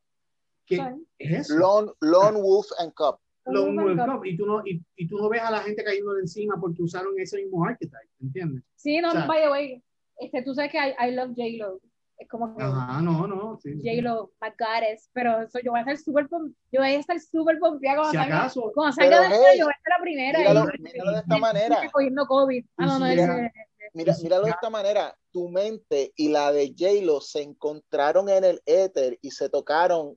¿Qué 0.67 0.77
es 1.19 1.41
eso? 1.51 1.59
Lone, 1.59 1.93
Lone 2.01 2.41
Wolf 2.41 2.69
and 2.79 2.93
Cup. 2.95 3.19
Lone 3.47 3.75
Wolf 3.75 3.91
and 3.91 3.99
Wolf 3.99 4.07
Cub. 4.07 4.15
Cop. 4.17 4.27
Y 4.27 4.37
tú, 4.37 4.47
no, 4.47 4.63
y, 4.65 4.83
y 4.97 5.07
tú 5.09 5.19
no 5.19 5.29
ves 5.29 5.43
a 5.43 5.51
la 5.51 5.59
gente 5.61 5.83
cayendo 5.85 6.13
de 6.15 6.21
encima 6.23 6.59
porque 6.61 6.83
usaron 6.83 7.13
ese 7.19 7.37
mismo 7.43 7.65
archetype, 7.65 8.09
¿entiendes? 8.21 8.63
Sí, 8.77 8.99
no, 9.01 9.09
O 9.09 9.13
sea- 9.13 9.27
by 9.27 9.43
the 9.43 9.51
way, 9.51 9.83
este, 10.21 10.43
tú 10.43 10.55
sabes 10.55 10.71
que 10.71 10.79
I, 10.79 10.95
I 11.09 11.15
love 11.15 11.31
J-Lo. 11.37 11.81
Es 12.19 12.29
como 12.29 12.55
que 12.55 12.63
Ajá, 12.63 13.01
no, 13.01 13.27
no. 13.27 13.59
sí, 13.63 13.81
sí. 13.81 13.89
J-Lo, 13.89 14.31
my 14.43 14.49
goddess. 14.59 15.09
Pero 15.15 15.41
eso, 15.41 15.59
yo 15.65 15.71
voy 15.71 15.79
a 15.79 15.83
estar 15.83 15.97
súper 15.97 16.29
yo 16.31 16.81
voy 16.81 16.89
a 16.91 16.99
estar 16.99 17.19
súper 17.19 17.59
pompeada 17.59 17.97
cuando 17.97 18.11
Si 18.13 18.17
salga. 18.19 18.39
acaso, 18.41 18.73
Cuando 18.75 18.93
salga 18.95 19.11
Pero, 19.17 19.23
de 19.23 19.35
esto, 19.35 19.47
hey, 19.53 19.59
yo 19.59 19.65
voy 19.65 19.73
a 19.73 19.83
ser 19.83 19.93
la 19.99 20.03
primera. 20.03 20.39
Míralo, 20.39 20.61
y- 20.77 20.83
míralo 20.83 21.13
de 21.13 21.19
esta 21.21 21.37
y- 21.37 21.41
manera. 21.41 21.85
y 21.85 21.89
cogiendo 21.89 22.27
COVID. 22.27 22.65
Ah, 22.77 22.87
no, 22.87 22.99
no, 22.99 23.07
Sí, 23.07 23.13
ese- 23.13 23.27
mira. 23.33 23.53
Mira, 23.93 24.15
míralo 24.23 24.45
de 24.45 24.51
esta 24.51 24.71
manera, 24.71 25.17
tu 25.33 25.49
mente 25.49 26.13
y 26.15 26.29
la 26.29 26.53
de 26.53 26.69
J-Lo 26.79 27.21
se 27.23 27.43
encontraron 27.43 28.29
en 28.29 28.45
el 28.45 28.61
éter 28.67 29.19
y 29.23 29.31
se 29.33 29.49
tocaron 29.49 30.17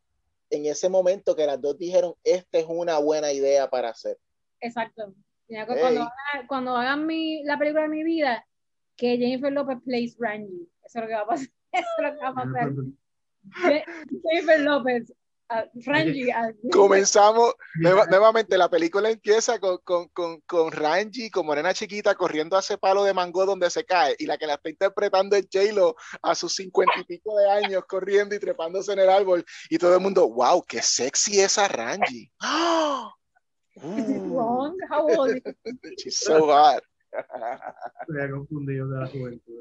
en 0.51 0.65
ese 0.67 0.89
momento 0.89 1.35
que 1.35 1.47
las 1.47 1.59
dos 1.59 1.77
dijeron, 1.79 2.13
esta 2.23 2.59
es 2.59 2.65
una 2.67 2.99
buena 2.99 3.31
idea 3.31 3.67
para 3.69 3.89
hacer. 3.89 4.17
Exacto. 4.59 5.13
Mira, 5.47 5.65
cu- 5.65 5.73
Hey. 5.73 5.81
Cuando, 5.81 6.01
haga- 6.01 6.47
cuando 6.47 6.75
hagan 6.77 7.07
mi, 7.07 7.43
la 7.45 7.57
película 7.57 7.83
de 7.83 7.89
mi 7.89 8.03
vida, 8.03 8.45
que 8.95 9.17
Jennifer 9.17 9.51
López 9.51 9.77
plays 9.85 10.15
Rangi. 10.19 10.67
Eso 10.85 10.99
es 10.99 11.01
lo 11.01 11.07
que 11.07 11.13
va 11.13 11.21
a 11.21 11.25
pasar. 11.27 11.47
Eso 11.71 11.87
es 11.97 12.03
lo 12.03 12.11
que 12.13 12.19
va 12.21 12.29
a 12.29 12.33
pasar. 12.35 12.73
Je- 13.61 13.83
Jennifer 14.23 14.59
López, 14.61 15.13
ah, 15.49 15.65
Rangi. 15.85 16.29
ah, 16.31 16.51
Comenzamos, 16.71 17.53
nueva- 17.75 18.05
nuevamente 18.05 18.57
la 18.57 18.69
película 18.69 19.09
empieza 19.09 19.59
con, 19.59 19.79
con, 19.83 20.07
con, 20.09 20.39
con 20.41 20.71
Ranji, 20.71 21.29
con 21.29 21.45
Morena 21.45 21.73
Chiquita, 21.73 22.15
corriendo 22.15 22.55
a 22.55 22.59
ese 22.59 22.77
palo 22.77 23.03
de 23.03 23.13
mango 23.13 23.45
donde 23.45 23.69
se 23.69 23.83
cae, 23.83 24.15
y 24.19 24.25
la 24.27 24.37
que 24.37 24.47
la 24.47 24.53
está 24.53 24.69
interpretando 24.69 25.35
es 25.35 25.47
J-Lo 25.51 25.95
a 26.21 26.35
sus 26.35 26.53
cincuenta 26.55 26.93
y 26.99 27.03
pico 27.03 27.37
de 27.37 27.49
años, 27.49 27.83
corriendo 27.87 28.35
y 28.35 28.39
trepándose 28.39 28.93
en 28.93 28.99
el 28.99 29.09
árbol, 29.09 29.43
y 29.69 29.77
todo 29.77 29.95
el 29.95 30.01
mundo, 30.01 30.29
wow, 30.29 30.63
qué 30.63 30.81
sexy 30.81 31.39
esa 31.41 31.67
Ranji. 31.67 32.31
¡Ah! 32.41 33.11
Is 33.75 34.07
it 34.09 34.21
Uh, 34.21 34.35
wrong? 34.37 34.77
How 34.89 35.07
old 35.07 35.31
is 35.35 35.41
it? 35.43 35.57
she's 35.99 36.19
so 36.19 36.45
hot. 36.45 36.83
Estoy 37.13 38.31
confundido 38.31 38.87
de 38.89 38.99
la 38.99 39.07
juventud. 39.07 39.53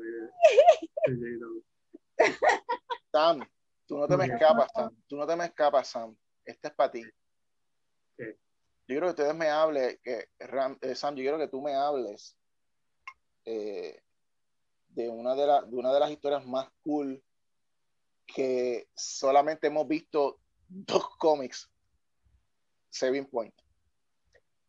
Sam, 3.11 3.41
tú 3.87 3.99
no 3.99 4.07
te 4.09 4.16
me 4.16 4.24
escapas, 4.27 4.70
Sam. 4.74 5.03
Tú 5.09 5.16
no 5.16 5.27
te 5.27 5.37
me 5.37 5.45
escapas, 5.45 5.89
Sam. 5.89 6.16
Este 6.45 6.69
es 6.69 6.74
para 6.74 6.91
ti. 6.91 7.03
¿Qué? 8.16 8.39
Yo 8.87 8.95
quiero 8.95 9.07
que 9.07 9.11
ustedes 9.11 9.35
me 9.35 9.49
hablen, 9.49 9.99
que, 10.03 10.29
Ram- 10.41 10.79
eh, 10.81 10.95
Sam, 10.95 11.15
yo 11.15 11.23
quiero 11.23 11.39
que 11.39 11.49
tú 11.49 11.61
me 11.62 11.74
hables 11.74 12.37
eh, 13.45 14.03
de, 14.89 15.09
una 15.09 15.35
de, 15.35 15.47
la- 15.47 15.62
de 15.62 15.77
una 15.77 15.93
de 15.93 16.01
las 16.01 16.11
historias 16.11 16.45
más 16.47 16.69
cool 16.83 17.23
que 18.27 18.89
solamente 18.95 19.66
hemos 19.66 19.87
visto 19.87 20.41
dos 20.69 21.16
cómics, 21.19 21.70
Seven 22.91 23.27
Point. 23.27 23.55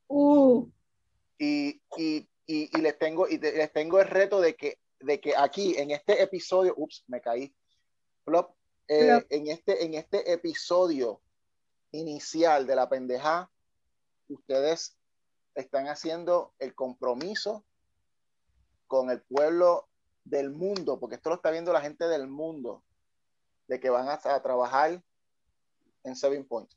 Uh, 0.08 0.70
Y, 1.40 1.82
y, 1.98 2.30
y, 2.46 2.78
y 2.78 2.82
les 2.82 2.98
tengo, 2.98 3.28
y 3.28 3.38
te- 3.38 3.54
les 3.54 3.72
tengo 3.72 4.00
el 4.02 4.08
reto 4.08 4.42
de 4.42 4.56
que, 4.56 4.80
de 5.00 5.20
que 5.20 5.36
aquí, 5.36 5.76
en 5.78 5.92
este 5.92 6.22
episodio, 6.22 6.74
ups, 6.78 7.04
me 7.08 7.22
caí. 7.22 7.54
Plop, 8.26 8.56
eh, 8.88 9.08
Plop. 9.08 9.26
En, 9.30 9.48
este, 9.48 9.84
en 9.86 9.94
este 9.96 10.32
episodio 10.32 11.22
inicial 11.92 12.66
de 12.66 12.76
la 12.76 12.90
pendeja, 12.90 13.50
ustedes 14.30 14.98
están 15.56 15.88
haciendo 15.88 16.54
el 16.60 16.74
compromiso 16.74 17.64
con 18.88 19.10
el 19.10 19.22
pueblo 19.22 19.88
del 20.24 20.52
mundo, 20.52 21.00
porque 21.00 21.16
esto 21.16 21.30
lo 21.30 21.36
está 21.36 21.52
viendo 21.52 21.74
la 21.74 21.82
gente 21.82 22.08
del 22.08 22.28
mundo, 22.28 22.84
de 23.68 23.80
que 23.80 23.90
van 23.90 24.08
a, 24.08 24.14
a 24.24 24.42
trabajar 24.42 25.02
en 26.04 26.16
Seven 26.16 26.46
Point. 26.46 26.72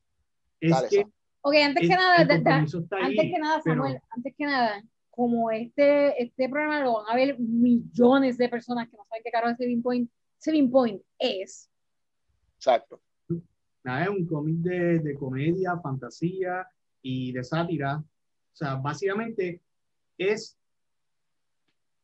Es 0.61 0.71
Dale, 0.71 0.89
que 0.89 1.07
ok, 1.43 1.55
antes 1.65 1.83
que 1.89 1.95
nada, 1.97 2.25
da- 2.25 2.55
ahí, 2.57 2.67
antes 3.05 3.25
que 3.33 3.39
nada, 3.39 3.61
pero- 3.65 3.77
Samuel, 3.83 4.01
antes 4.11 4.35
que 4.37 4.45
nada, 4.45 4.83
como 5.17 5.51
este, 5.51 6.23
este 6.23 6.49
programa 6.49 6.83
lo 6.85 6.93
van 6.99 7.07
a 7.11 7.17
ver 7.17 7.37
millones 7.41 8.37
de 8.39 8.49
personas 8.49 8.89
que 8.89 8.97
no 8.97 9.05
saben 9.09 9.23
qué 9.25 9.31
caro 9.31 9.49
es 9.49 9.57
Saving 9.57 9.83
Point, 9.83 10.11
Saving 10.39 10.71
Point 10.71 11.03
es. 11.19 11.69
Exacto. 12.59 13.01
Nada, 13.83 14.05
es 14.05 14.09
un 14.11 14.27
cómic 14.27 14.57
de, 14.59 14.99
de 14.99 15.15
comedia, 15.17 15.79
fantasía 15.83 16.67
y 17.03 17.33
de 17.33 17.43
sátira. 17.43 17.99
O 17.99 18.05
sea, 18.57 18.75
básicamente 18.77 19.63
es, 20.19 20.59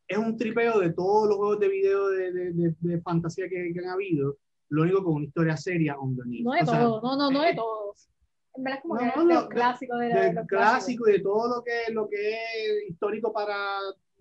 es 0.09 0.19
un 0.19 0.37
tripeo 0.37 0.79
de 0.81 0.93
todos 0.93 1.29
los 1.29 1.37
juegos 1.37 1.61
de 1.61 1.69
video 1.69 2.09
de, 2.09 2.33
de, 2.33 2.53
de- 2.53 2.75
de 2.81 3.01
fantasía 3.03 3.49
que, 3.49 3.73
que 3.73 3.79
han 3.81 3.89
habido, 3.91 4.39
lo 4.71 4.83
único 4.83 5.05
con 5.05 5.15
una 5.15 5.25
historia 5.27 5.57
seria 5.57 5.99
underneath. 5.99 6.45
No 6.45 6.53
de 6.53 6.63
O 6.63 6.67
sea, 6.67 6.81
todos, 6.81 7.03
no, 7.03 7.17
no, 7.17 7.31
no 7.31 7.43
de 7.43 7.55
todos. 7.55 8.09
En 8.55 8.65
verdad 8.65 8.81
como 8.83 8.95
No, 8.95 9.01
que 9.01 9.07
no, 9.07 9.13
de 9.27 9.35
no, 9.35 9.41
los 9.41 9.49
clásicos 9.49 9.99
de, 10.01 10.07
del 10.09 10.35
los 10.35 10.47
clásico 10.47 11.09
y 11.09 11.13
de 11.13 11.19
todo 11.21 11.57
lo 11.57 11.65
que, 11.65 11.93
lo 11.93 12.09
que 12.09 12.33
es 12.35 12.91
histórico 12.91 13.33
para 13.33 13.57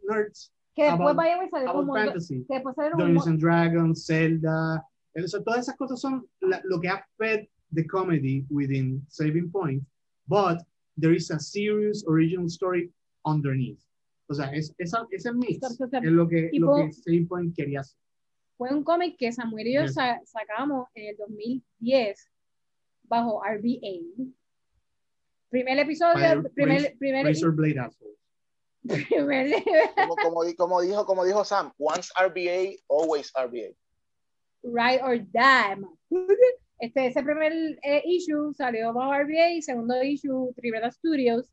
nerds, 0.07 0.53
Que 0.73 0.83
después 0.85 1.15
vaya 1.15 1.41
a 1.41 1.49
salir 1.49 1.67
como 1.69 1.93
fantasy. 1.93 2.45
que 2.47 2.53
después 2.55 2.75
un 2.77 2.97
Dungeons 2.97 3.27
and 3.27 3.41
Dragons, 3.41 4.05
Zelda. 4.05 4.87
O 5.21 5.27
sea, 5.27 5.43
todas 5.43 5.59
esas 5.61 5.75
cosas 5.75 5.99
son 5.99 6.25
la- 6.39 6.61
lo 6.63 6.79
que 6.79 6.87
ha 6.87 7.05
fed 7.17 7.47
the 7.73 7.85
comedy 7.85 8.45
within 8.49 9.05
Saving 9.09 9.51
Point, 9.51 9.83
but 10.25 10.59
there 10.99 11.13
is 11.15 11.29
a 11.31 11.39
serious 11.39 12.05
original 12.07 12.45
story 12.47 12.89
underneath. 13.25 13.79
O 14.29 14.33
sea, 14.33 14.45
es, 14.53 14.73
esa, 14.77 15.05
ese 15.11 15.33
mix 15.33 15.55
Entonces, 15.55 15.89
es 15.91 16.11
lo 16.11 16.25
que, 16.29 16.49
tipo- 16.51 16.67
lo 16.77 16.85
que 16.85 16.93
Saving 16.93 17.27
Point 17.27 17.53
quería 17.55 17.81
hacer. 17.81 17.97
fue 18.57 18.73
un 18.73 18.83
cómic 18.85 19.17
que 19.17 19.31
Samuel 19.33 19.67
y 19.67 19.73
yo 19.73 19.87
sa- 19.89 20.21
sacamos 20.23 20.87
en 20.95 21.07
el 21.09 21.17
2010 21.17 22.30
bajo 23.11 23.41
RBA. 23.43 24.25
Primer 25.49 25.79
episodio, 25.79 26.13
Fire- 26.15 26.53
primer, 26.55 26.81
Razor- 26.81 26.97
primer, 26.97 27.25
Razor 27.25 27.51
Blade 27.55 27.89
primer- 28.87 29.63
Como, 29.95 30.15
como, 30.15 30.55
como 30.57 30.81
dijo, 30.81 31.05
como 31.05 31.25
dijo 31.25 31.43
Sam, 31.43 31.71
once 31.77 32.09
RBA, 32.17 32.77
always 32.89 33.31
RBA. 33.35 33.75
Ride 34.63 35.01
or 35.03 35.17
Die. 35.19 35.75
man. 35.75 35.97
Este, 36.79 37.07
ese 37.07 37.21
primer 37.21 37.51
eh, 37.83 38.01
issue 38.05 38.53
salió 38.55 38.91
bajo 38.93 39.13
RBA, 39.13 39.61
segundo 39.61 40.01
issue 40.03 40.51
Triveta 40.55 40.89
Studios. 40.89 41.45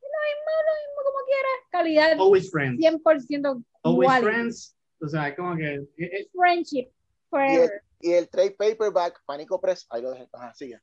Lo 0.00 0.18
mismo, 0.28 0.50
lo 0.68 0.72
mismo 0.80 1.00
como 1.04 1.18
quiera. 1.26 1.48
Calidad 1.70 2.12
Always 2.20 2.50
Friends. 2.50 2.80
100% 2.82 3.64
Always 3.82 4.08
quality. 4.08 4.26
Friends. 4.26 4.76
O 5.02 5.08
sea, 5.08 5.34
como 5.36 5.56
que 5.56 5.74
eh, 5.74 5.88
eh, 5.98 6.28
Friendship 6.32 6.88
forever. 7.28 7.82
Y 8.00 8.12
el 8.12 8.28
trade 8.30 8.52
paperback, 8.52 9.20
Pánico 9.26 9.60
Press, 9.60 9.86
ahí 9.90 10.00
lo 10.00 10.12
dejé. 10.12 10.26
Ajá, 10.32 10.54
sigue. 10.54 10.78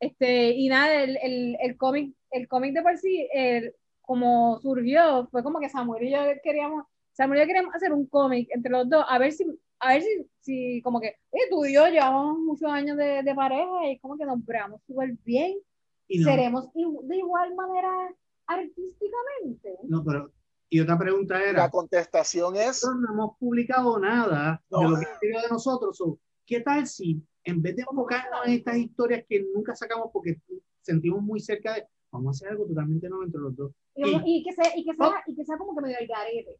Este, 0.00 0.50
y 0.52 0.68
nada, 0.68 1.02
el, 1.02 1.18
el, 1.22 1.56
el 1.60 1.76
cómic, 1.76 2.14
el 2.30 2.48
cómic 2.48 2.74
de 2.74 2.82
por 2.82 2.96
sí, 2.98 3.28
el- 3.32 3.74
como 4.00 4.58
surgió, 4.60 5.28
fue 5.30 5.42
como 5.42 5.60
que 5.60 5.68
Samuel 5.68 6.02
y 6.02 6.10
yo 6.10 6.18
queríamos, 6.42 6.84
Samuel 7.12 7.38
y 7.38 7.42
yo 7.42 7.46
queríamos 7.46 7.74
hacer 7.74 7.92
un 7.92 8.06
cómic 8.06 8.48
entre 8.52 8.72
los 8.72 8.88
dos, 8.88 9.04
a 9.08 9.18
ver 9.18 9.30
si, 9.30 9.44
a 9.78 9.92
ver 9.92 10.02
si, 10.02 10.26
si 10.40 10.82
como 10.82 11.00
que, 11.00 11.14
oye, 11.30 11.44
tú 11.50 11.64
y 11.64 11.74
yo 11.74 11.86
llevamos 11.86 12.38
muchos 12.38 12.68
años 12.70 12.96
de, 12.96 13.22
de 13.22 13.34
pareja 13.34 13.86
y 13.88 13.98
como 14.00 14.16
que 14.16 14.24
nos 14.24 14.44
veamos 14.44 14.80
súper 14.86 15.12
bien, 15.24 15.58
y 16.08 16.18
no, 16.18 16.24
seremos 16.24 16.72
de 16.74 17.16
igual 17.16 17.54
manera 17.54 17.88
artísticamente. 18.46 19.76
no, 19.84 20.02
pero 20.04 20.32
Y 20.68 20.80
otra 20.80 20.98
pregunta 20.98 21.42
era, 21.42 21.62
La 21.64 21.70
contestación 21.70 22.56
es, 22.56 22.66
nosotros 22.82 23.00
no 23.00 23.12
hemos 23.12 23.36
publicado 23.38 23.98
nada 23.98 24.62
de 24.70 24.76
No. 24.76 24.88
lo 24.90 24.96
que 24.98 25.28
de 25.28 25.48
nosotros. 25.50 25.96
So, 25.96 26.18
¿Qué 26.46 26.60
tal 26.60 26.86
si 26.86 27.22
en 27.44 27.62
vez 27.62 27.76
de 27.76 27.82
enfocarnos 27.82 28.40
en 28.46 28.52
estas 28.52 28.76
historias 28.76 29.24
que 29.28 29.44
nunca 29.54 29.74
sacamos 29.74 30.10
porque 30.12 30.36
sentimos 30.82 31.22
muy 31.22 31.40
cerca 31.40 31.74
de, 31.74 31.86
vamos 32.10 32.28
a 32.28 32.30
hacer 32.36 32.48
algo 32.52 32.66
totalmente 32.66 33.08
nuevo 33.08 33.24
entre 33.24 33.40
los 33.40 33.56
dos? 33.56 33.72
Y, 33.94 34.02
vamos- 34.02 34.22
y 34.26 34.42
que 34.44 34.52
sea, 34.52 34.76
y 34.76 34.84
que 34.84 34.94
sea, 34.94 35.08
Oh. 35.08 35.14
y 35.26 35.34
que 35.36 35.44
sea 35.44 35.56
como 35.58 35.74
que 35.74 35.82
medio 35.82 35.98
el 35.98 36.06
garete. 36.06 36.56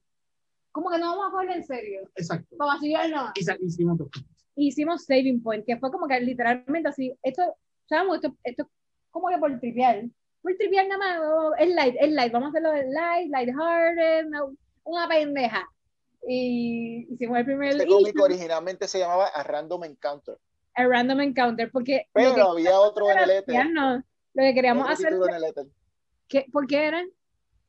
Como 0.73 0.91
que 0.91 0.99
no 0.99 1.09
vamos 1.17 1.29
a 1.29 1.31
cogerlo 1.33 1.55
en 1.55 1.65
serio. 1.65 2.03
Exacto. 2.15 2.57
Para 2.57 2.75
vacilarnos. 2.75 3.31
Y 3.37 3.67
hicimos 3.67 3.99
dos. 3.99 4.09
Hicimos 4.57 5.05
Saving 5.05 5.43
Point, 5.43 5.65
que 5.67 5.77
fue 5.79 5.91
como 5.91 6.07
que 6.07 6.21
literalmente 6.21 6.89
así. 6.89 7.13
Esto, 7.23 7.43
sabemos, 7.89 8.17
esto, 8.17 8.37
esto 8.45 8.63
es 8.63 8.69
como 9.11 9.29
que 9.29 9.39
por 9.39 9.59
trivial. 9.59 10.11
Por 10.43 10.57
trivial 10.57 10.89
nada 10.89 10.99
más. 10.99 11.21
oh, 11.29 11.55
Es 11.59 11.75
light, 11.75 11.97
es 11.99 12.13
light. 12.13 12.33
Vamos 12.33 12.47
a 12.47 12.51
hacerlo 12.51 12.73
light, 12.93 13.31
lighthearted, 13.31 14.27
una, 14.27 14.41
una 14.85 15.09
pendeja. 15.09 15.69
Y 16.29 17.07
hicimos 17.13 17.39
el 17.39 17.45
primer 17.47 17.71
este 17.71 17.87
cómic 17.87 18.09
issue, 18.15 18.23
originalmente 18.23 18.87
se 18.87 18.99
llamaba 18.99 19.27
A 19.29 19.43
Random 19.43 19.85
Encounter, 19.85 20.37
a 20.81 20.89
Random 20.89 21.21
Encounter, 21.21 21.71
porque 21.71 22.07
pero 22.13 22.35
que, 22.35 22.41
había 22.41 22.79
otro 22.81 23.11
en 23.11 23.19
el 23.19 23.31
éter. 23.31 23.71
no, 23.71 23.97
lo 23.97 24.43
que 24.43 24.55
queríamos 24.55 24.83
otro 24.85 24.93
hacer, 24.95 25.13
en 25.13 25.35
el 25.35 25.45
éter. 25.45 25.67
¿qué, 26.29 26.47
¿por 26.53 26.67
qué 26.67 26.85
era? 26.87 27.05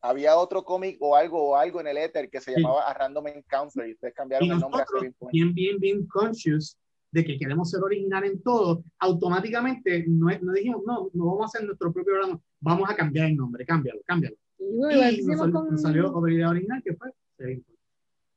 Había 0.04 0.36
otro 0.38 0.64
cómic 0.64 0.98
o 1.00 1.16
algo 1.16 1.50
o 1.50 1.56
algo 1.56 1.80
en 1.80 1.88
el 1.88 1.98
éter 1.98 2.30
que 2.30 2.42
se 2.42 2.54
Sí. 2.54 2.62
llamaba 2.62 2.84
A 2.90 2.94
Random 2.94 3.28
Encounter 3.28 3.88
y 3.88 3.94
ustedes 3.94 4.14
cambiaron 4.16 4.48
Y 4.48 4.52
el 4.52 4.58
nombre 4.60 4.82
a 4.82 4.86
bien, 5.32 5.54
bien, 5.54 5.80
bien 5.80 6.08
conscious 6.08 6.78
de 7.12 7.24
que 7.26 7.38
queremos 7.38 7.70
ser 7.70 7.84
original 7.84 8.24
en 8.24 8.42
todo, 8.42 8.84
automáticamente 9.00 10.06
no, 10.08 10.28
no 10.42 10.54
dijimos, 10.54 10.82
no, 10.86 11.10
no 11.14 11.26
vamos 11.26 11.42
a 11.42 11.46
hacer 11.46 11.64
nuestro 11.66 11.92
propio 11.92 12.14
programa, 12.14 12.40
vamos 12.62 12.90
a 12.90 12.96
cambiar 12.96 13.28
el 13.28 13.36
nombre, 13.36 13.66
cámbialo, 13.66 14.00
cámbialo. 14.06 14.36
Y 14.58 14.78
bueno, 14.78 14.98
Y 14.98 15.02
nos, 15.04 15.12
hicimos 15.14 15.40
sal- 15.40 15.52
con, 15.52 15.70
nos 15.72 15.82
salió 15.82 16.30
idea 16.30 16.50
original 16.50 16.82
que 16.84 16.94
fue 16.96 17.12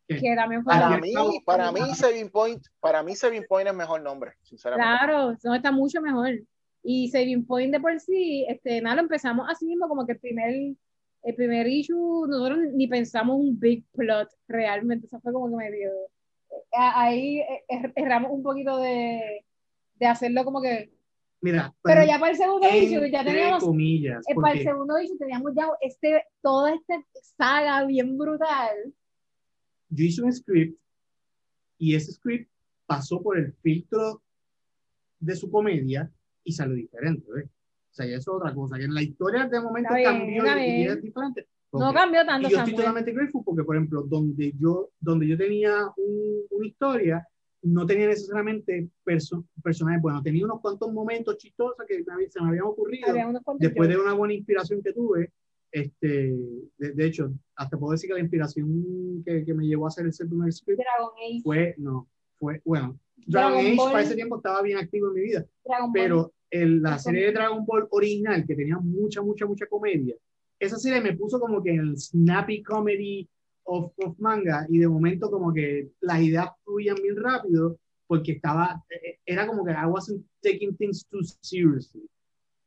Fue 0.06 0.72
Para 0.72 0.98
mí, 0.98 1.12
para 1.44 1.72
mí 1.72 1.80
Saving 1.94 2.30
Point, 2.30 2.62
para 2.80 3.02
mí 3.02 3.14
Saving 3.16 3.44
Point 3.48 3.68
es 3.68 3.74
mejor 3.74 4.02
nombre, 4.02 4.32
sinceramente. 4.42 4.98
Claro, 4.98 5.36
no 5.42 5.54
está 5.54 5.72
mucho 5.72 6.00
mejor. 6.00 6.30
Y 6.82 7.08
Saving 7.08 7.46
Point 7.46 7.72
de 7.72 7.80
por 7.80 7.98
sí, 7.98 8.44
este, 8.48 8.82
nada, 8.82 8.96
lo 8.96 9.02
empezamos 9.02 9.46
así 9.50 9.66
mismo, 9.66 9.88
como 9.88 10.04
que 10.06 10.12
el 10.12 10.18
primer, 10.18 10.50
el 11.22 11.34
primer 11.34 11.66
issue, 11.66 12.26
nosotros 12.28 12.58
ni 12.74 12.86
pensamos 12.86 13.36
un 13.40 13.58
big 13.58 13.84
plot 13.92 14.28
realmente, 14.46 15.06
eso 15.06 15.18
fue 15.20 15.32
como 15.32 15.48
que 15.48 15.56
medio, 15.64 15.90
eh, 16.50 16.76
ahí 16.76 17.38
eh, 17.40 17.64
er- 17.70 17.92
erramos 17.96 18.30
un 18.32 18.42
poquito 18.42 18.76
de, 18.78 19.46
de 19.94 20.06
hacerlo 20.06 20.44
como 20.44 20.60
que, 20.60 20.92
Mira, 21.40 21.74
pero 21.82 22.04
ya 22.04 22.18
para 22.18 22.32
el 22.32 22.38
segundo 22.38 22.66
issue, 22.68 23.10
ya 23.10 23.24
teníamos, 23.24 23.64
comillas, 23.64 24.24
eh, 24.28 24.34
para 24.34 24.52
el 24.54 24.62
segundo 24.62 24.98
issue 24.98 25.18
teníamos 25.18 25.52
ya 25.54 25.68
este, 25.80 26.22
toda 26.42 26.74
esta 26.74 27.02
saga 27.36 27.84
bien 27.86 28.16
brutal. 28.18 28.92
Yo 29.94 30.04
hice 30.04 30.22
un 30.22 30.32
script 30.32 30.78
y 31.78 31.94
ese 31.94 32.12
script 32.12 32.50
pasó 32.86 33.22
por 33.22 33.38
el 33.38 33.52
filtro 33.54 34.22
de 35.20 35.34
su 35.36 35.50
comedia 35.50 36.10
y 36.44 36.52
salió 36.52 36.74
diferente, 36.74 37.24
¿ves? 37.32 37.46
O 37.46 37.94
sea, 37.94 38.06
y 38.06 38.10
eso 38.12 38.18
es 38.18 38.28
otra 38.28 38.52
cosa, 38.54 38.76
que 38.76 38.84
en 38.84 38.94
la 38.94 39.02
historia 39.02 39.46
de 39.48 39.60
momento 39.60 39.94
bien, 39.94 40.04
cambió 40.04 40.44
y- 40.58 40.70
y 40.82 40.86
es 40.86 41.02
diferente. 41.02 41.46
No 41.72 41.92
cambió 41.92 42.20
Y 42.22 42.26
tanto, 42.26 42.48
yo 42.48 42.56
estoy 42.58 42.72
totalmente 42.84 43.12
grateful 43.12 43.44
porque, 43.44 43.64
por 43.64 43.76
ejemplo, 43.76 44.02
donde 44.02 44.52
yo, 44.58 44.90
donde 45.00 45.28
yo 45.28 45.36
tenía 45.36 45.86
un- 45.96 46.42
una 46.50 46.66
historia, 46.66 47.26
no 47.62 47.86
tenía 47.86 48.08
necesariamente 48.08 48.88
perso- 49.04 49.46
personajes 49.62 50.02
buenos, 50.02 50.22
tenía 50.22 50.44
unos 50.44 50.60
cuantos 50.60 50.92
momentos 50.92 51.38
chistosos 51.38 51.76
que 51.88 52.04
se 52.28 52.40
me 52.42 52.48
habían 52.48 52.64
ocurrido 52.64 53.06
después 53.58 53.88
de 53.88 53.96
una 53.96 54.12
buena 54.12 54.34
inspiración 54.34 54.82
que 54.82 54.92
tuve. 54.92 55.32
Este, 55.74 56.32
de, 56.78 56.92
de 56.92 57.04
hecho, 57.04 57.32
hasta 57.56 57.76
puedo 57.76 57.90
decir 57.90 58.06
que 58.08 58.14
la 58.14 58.20
inspiración 58.20 59.24
que, 59.26 59.44
que 59.44 59.54
me 59.54 59.66
llevó 59.66 59.86
a 59.86 59.88
hacer 59.88 60.06
ese 60.06 60.24
primer 60.24 60.52
script 60.52 60.80
Dragon 60.80 61.12
Age, 61.18 61.40
fue, 61.42 61.74
no, 61.78 62.08
fue, 62.38 62.62
bueno, 62.64 62.96
Dragon, 63.26 63.54
Dragon 63.54 63.66
Age 63.66 63.76
Ball. 63.76 63.90
para 63.92 64.04
ese 64.04 64.14
tiempo 64.14 64.36
estaba 64.36 64.62
bien 64.62 64.78
activo 64.78 65.08
en 65.08 65.14
mi 65.14 65.20
vida, 65.22 65.44
Dragon 65.64 65.92
pero 65.92 66.32
el- 66.50 66.80
la 66.80 66.94
Es 66.94 67.02
serie 67.02 67.26
de 67.26 67.32
Dragon 67.32 67.66
Ball 67.66 67.88
original, 67.90 68.46
que 68.46 68.54
tenía 68.54 68.78
mucha, 68.78 69.20
mucha, 69.20 69.46
mucha 69.46 69.66
comedia, 69.66 70.14
esa 70.60 70.78
serie 70.78 71.00
me 71.00 71.16
puso 71.16 71.40
como 71.40 71.60
que 71.60 71.74
el 71.74 71.98
snappy 71.98 72.62
comedy 72.62 73.28
of, 73.64 73.92
of 73.96 74.16
manga 74.20 74.66
y 74.68 74.78
de 74.78 74.86
momento 74.86 75.28
como 75.28 75.52
que 75.52 75.90
las 76.00 76.22
ideas 76.22 76.50
fluían 76.62 76.96
bien 77.02 77.16
rápido 77.16 77.76
porque 78.06 78.30
estaba, 78.30 78.80
eh, 78.90 79.18
era 79.26 79.44
como 79.44 79.64
que 79.64 79.72
I 79.72 79.86
wasn't 79.88 80.24
taking 80.40 80.76
things 80.76 81.04
too 81.06 81.22
seriously. 81.40 82.02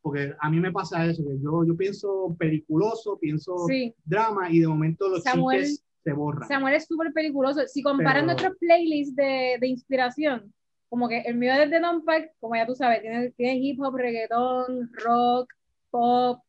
Porque 0.08 0.32
a 0.40 0.48
mí 0.50 0.58
me 0.58 0.72
pasa 0.72 1.04
eso, 1.04 1.22
que 1.22 1.38
yo, 1.42 1.64
yo 1.66 1.76
pienso 1.76 2.34
peliculoso, 2.38 3.18
pienso 3.18 3.54
Sí. 3.68 3.94
drama 4.06 4.50
y 4.50 4.60
de 4.60 4.66
momento 4.68 5.06
los 5.08 5.22
Samuel- 5.22 5.64
chistes 5.66 5.84
se 6.02 6.12
borran. 6.14 6.48
Samuel 6.48 6.74
es 6.74 6.86
súper 6.86 7.12
peligroso. 7.12 7.60
Si 7.66 7.82
comparan 7.82 8.24
Pero- 8.24 8.26
nuestros 8.26 8.56
playlists 8.58 9.14
de, 9.14 9.58
de 9.60 9.66
inspiración, 9.66 10.54
como 10.88 11.08
que 11.10 11.20
el 11.20 11.34
mío 11.36 11.52
es 11.52 11.70
de 11.70 11.78
Non-Pack, 11.80 12.32
como 12.40 12.56
ya 12.56 12.64
tú 12.66 12.74
sabes, 12.74 13.02
tiene, 13.02 13.30
tiene 13.32 13.58
hip 13.58 13.78
hop, 13.82 13.96
reggaetón, 13.96 14.90
rock, 15.04 15.52
pop, 15.90 16.40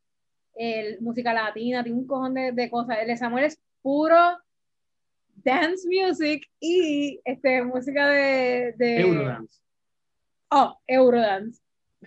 el, 0.55 1.01
música 1.01 1.33
latina, 1.33 1.83
tiene 1.83 1.99
un 1.99 2.07
cojón 2.07 2.33
de, 2.33 2.53
de 2.53 2.69
cosas. 2.69 2.97
El 3.01 3.07
de 3.07 3.17
Samuel 3.17 3.43
es 3.45 3.59
puro 3.81 4.15
dance 5.43 5.85
music 5.87 6.45
y 6.61 7.19
este, 7.25 7.61
música 7.63 8.07
de, 8.07 8.73
de 8.77 9.01
Eurodance. 9.01 9.59
Oh, 10.51 10.77
Eurodance. 10.87 11.61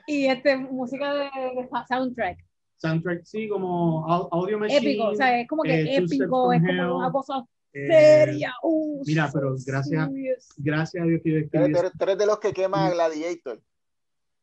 Y 0.07 0.27
este, 0.27 0.57
música 0.57 1.15
de, 1.15 1.25
de 1.25 1.69
soundtrack. 1.89 2.39
Soundtrack, 2.77 3.25
sí, 3.25 3.49
como 3.49 4.05
au- 4.09 4.29
Audio 4.33 4.59
Machine. 4.59 4.79
Épico, 4.91 5.05
o 5.09 5.15
sea, 5.15 5.41
es 5.41 5.49
como 5.49 5.63
que 5.63 5.75
eh, 5.83 5.97
épico, 5.99 6.53
es 6.53 6.61
como 6.61 6.97
una 6.97 7.13
cosa 7.13 7.45
eh, 7.73 7.87
seria. 7.87 8.53
uh, 8.63 9.03
mira, 9.07 9.31
pero 9.33 9.55
gracias- 9.67 10.09
serious. 10.09 10.49
Gracias 10.57 11.03
a 11.03 11.07
Dios 11.07 11.21
que 11.23 11.31
yo 11.31 11.39
Tú 11.39 11.45
escribí 11.45 11.79
eres, 11.79 12.19
de 12.19 12.27
los 12.27 12.39
que 12.41 12.53
quema 12.53 12.87
a 12.87 12.91
Gladiator. 12.91 13.61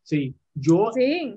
Sí, 0.03 0.35
yo, 0.53 0.91
Sí. 0.93 1.35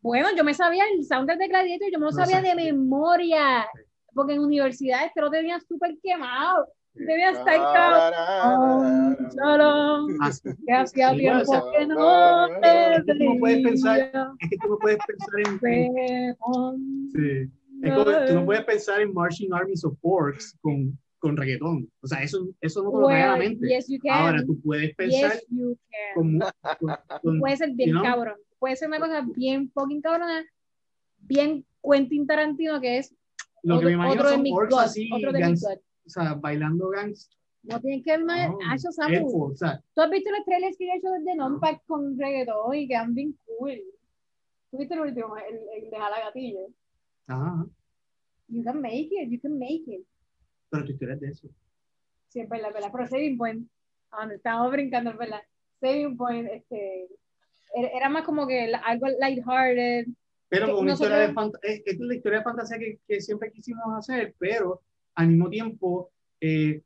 Bueno, 0.00 0.28
yo 0.36 0.44
me 0.44 0.54
sabía 0.54 0.84
el 0.94 1.04
soundtrack 1.04 1.38
de 1.38 1.48
Gladiator, 1.48 1.88
yo 1.90 1.98
me 1.98 2.04
lo 2.04 2.10
No 2.12 2.16
sabía 2.16 2.40
de 2.40 2.54
memoria, 2.54 3.66
porque 4.14 4.34
en 4.34 4.40
universidades 4.40 5.10
te 5.14 5.20
lo 5.20 5.30
tenían 5.30 5.60
súper 5.60 5.96
quemado. 6.02 6.68
Debía 6.98 7.30
estar 7.30 7.72
tan 7.74 9.30
solo, 9.30 10.06
así- 10.20 10.48
que 10.66 10.72
hacía 10.72 11.12
tiempo 11.12 11.70
que 11.72 11.86
no 11.86 12.46
te 12.62 12.94
Es 12.96 13.04
que 13.04 13.14
tú 13.14 13.24
no 13.24 13.38
puedes 13.38 13.62
pensar- 13.64 13.96
veía. 14.12 14.32
es 14.40 14.50
que 14.50 14.56
tú 14.56 14.68
no 14.68 14.78
puedes 14.78 14.98
pensar 15.06 15.40
en, 15.40 15.58
sí, 17.12 17.50
es 17.82 17.92
como 17.94 18.04
que 18.06 18.24
tú 18.28 18.34
no 18.34 18.44
puedes 18.46 18.64
pensar 18.64 19.00
en 19.00 19.12
Marching 19.12 19.52
Armies 19.52 19.84
of 19.84 19.94
Porks 20.00 20.56
con, 20.62 20.98
con 21.18 21.36
reggaetón. 21.36 21.90
O 22.02 22.06
sea, 22.06 22.22
eso, 22.22 22.48
eso 22.60 22.82
no 22.82 22.90
te 22.90 22.96
lo 22.98 23.06
trae 23.08 23.22
a 23.22 23.32
la 23.32 23.36
mente. 23.36 23.68
yes, 23.68 23.88
you 23.88 23.98
can. 24.02 24.12
Ahora 24.14 24.42
tú 24.44 24.58
puedes 24.62 24.94
pensar 24.94 25.32
yes, 25.32 25.46
you 25.50 25.76
can. 25.90 26.14
con, 26.14 26.38
con- 26.78 26.96
con- 27.22 27.40
Puede 27.40 27.56
ser 27.56 27.70
bien 27.72 27.90
you 27.90 27.94
know? 27.96 28.04
cabrón. 28.04 28.36
Puede 28.58 28.76
ser 28.76 28.88
una 28.88 28.98
cosa 29.00 29.22
bien 29.36 29.70
fucking 29.70 30.00
cabrona, 30.00 30.44
bien 31.18 31.64
Quentin 31.82 32.26
Tarantino, 32.26 32.80
que 32.80 32.98
es 32.98 33.14
lo 33.62 33.74
que 33.74 33.76
otro, 33.78 33.88
me 33.88 33.92
imagino 33.94 34.14
otro 34.14 34.28
de 34.28 34.34
son 34.34 34.42
mis 34.42 34.52
gods, 34.54 34.76
así, 34.78 35.10
otro 35.12 35.32
de 35.32 35.48
mis. 35.50 35.66
O 36.06 36.10
sea, 36.10 36.34
bailando 36.34 36.88
gangs. 36.88 37.30
No 37.62 37.80
tienen 37.80 38.02
que 38.04 38.12
ver 38.12 38.24
más. 38.24 38.48
No, 38.50 38.58
Hacho, 38.70 38.92
Samu, 38.92 39.44
o 39.50 39.54
sea, 39.56 39.82
¿Tú 39.94 40.00
has 40.02 40.10
visto 40.10 40.30
los 40.30 40.44
trailers 40.44 40.76
que 40.76 40.86
he 40.88 40.96
hecho 40.96 41.10
desde 41.10 41.34
Non-Pack 41.34 41.84
con 41.86 42.16
reggaetón 42.18 42.74
y 42.76 42.86
quedan 42.86 43.12
bien 43.14 43.36
cool? 43.44 43.80
¿Tú 44.70 44.78
viste 44.78 44.94
el 44.94 45.00
último, 45.00 45.36
el, 45.36 45.60
el 45.84 45.90
de 45.90 45.96
Jala 45.96 46.20
Gatillo? 46.20 46.68
ajá, 47.26 47.66
You 48.48 48.62
can 48.62 48.80
make 48.80 49.08
it, 49.10 49.28
you 49.30 49.40
can 49.40 49.58
make 49.58 49.82
it. 49.88 50.06
pero 50.70 50.84
tu 50.84 50.92
historia 50.92 51.14
es 51.16 51.20
de 51.20 51.28
eso. 51.28 51.48
Sí, 52.28 52.40
es 52.40 52.48
verdad, 52.48 52.72
verdad. 52.72 52.90
Pero 52.92 53.06
Saving 53.08 53.36
Point, 53.36 53.68
donde 54.16 54.36
estábamos 54.36 54.70
brincando, 54.70 55.10
es 55.10 55.18
verdad. 55.18 55.40
Saving 55.80 56.16
Point, 56.16 56.48
este, 56.52 57.08
era, 57.74 58.08
más 58.08 58.24
como 58.24 58.46
que 58.46 58.72
algo 58.72 59.08
lighthearted. 59.20 60.06
Pero 60.48 60.66
Que 60.66 60.72
con 60.72 60.82
una 60.82 60.92
nosotros- 60.92 61.18
historia 61.18 61.26
de 61.28 61.34
fant- 61.34 61.58
es, 61.62 61.82
es 61.84 61.98
la 61.98 62.14
historia 62.14 62.38
de 62.38 62.44
fantasía 62.44 62.78
que, 62.78 63.00
que 63.08 63.20
siempre 63.20 63.50
quisimos 63.50 63.84
hacer, 63.98 64.36
pero 64.38 64.82
al 65.16 65.28
mismo 65.28 65.50
tiempo, 65.50 66.10
eh, 66.40 66.82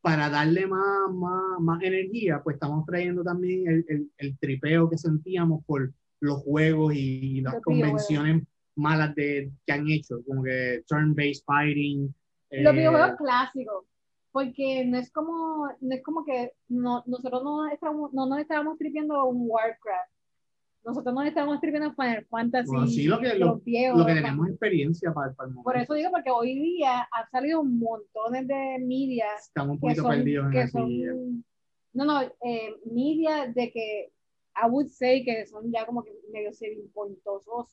para 0.00 0.28
darle 0.28 0.66
más, 0.66 1.10
más, 1.12 1.60
más 1.60 1.82
energía, 1.82 2.42
pues 2.42 2.54
estamos 2.54 2.84
trayendo 2.84 3.22
también 3.22 3.66
el, 3.66 3.84
el, 3.88 4.10
el 4.18 4.38
tripeo 4.38 4.90
que 4.90 4.98
sentíamos 4.98 5.64
por 5.64 5.92
los 6.20 6.42
juegos 6.42 6.94
y 6.94 7.40
las 7.40 7.60
convenciones 7.62 8.42
malas 8.76 9.14
de, 9.14 9.50
que 9.66 9.72
han 9.72 9.88
hecho, 9.88 10.16
como 10.26 10.42
que 10.42 10.82
turn-based 10.88 11.44
fighting. 11.46 12.14
Los 12.50 12.74
eh, 12.74 12.76
videojuegos 12.76 13.16
clásicos. 13.16 13.84
Porque 14.32 14.84
no 14.84 14.98
es 14.98 15.12
como, 15.12 15.68
no 15.80 15.94
es 15.94 16.02
como 16.02 16.24
que 16.24 16.52
no, 16.68 17.04
nosotros 17.06 17.44
no, 17.44 17.68
estábamos, 17.68 18.12
no 18.12 18.26
nos 18.26 18.40
estábamos 18.40 18.76
tripiendo 18.78 19.24
un 19.26 19.44
Warcraft. 19.48 20.10
Nosotros 20.84 21.14
nos 21.14 21.26
estábamos 21.26 21.60
tripiendo 21.60 21.92
Final 21.94 22.24
Fantasy. 22.26 22.68
Bueno, 22.70 22.86
sí, 22.86 23.04
lo 23.04 23.18
que- 23.20 23.34
los 23.36 23.64
viejos. 23.64 23.98
lo 23.98 24.06
que 24.06 24.14
tenemos 24.14 24.48
experiencia 24.48 25.12
para, 25.12 25.32
para 25.32 25.48
el 25.48 25.54
momento. 25.54 25.64
Por 25.70 25.76
eso 25.80 25.94
digo, 25.94 26.10
porque 26.10 26.30
hoy 26.30 26.54
día 26.58 27.08
han 27.10 27.30
salido 27.30 27.60
un 27.60 27.78
montones 27.78 28.46
de 28.46 28.78
media 28.80 29.26
Estamos 29.40 29.70
un 29.70 29.76
que 29.76 29.80
poquito 29.80 30.02
son, 30.02 30.10
perdidos 30.10 30.46
en 30.46 30.52
que 30.52 30.68
son 30.68 31.44
no, 31.94 32.04
no, 32.04 32.20
eh, 32.22 32.74
media 32.90 33.46
de 33.46 33.70
que 33.70 34.10
I 34.56 34.68
would 34.68 34.88
say 34.88 35.24
que 35.24 35.46
son 35.46 35.70
ya 35.72 35.86
como 35.86 36.02
que 36.04 36.12
medio 36.32 36.52
semi 36.52 36.82
pointosos. 36.92 37.68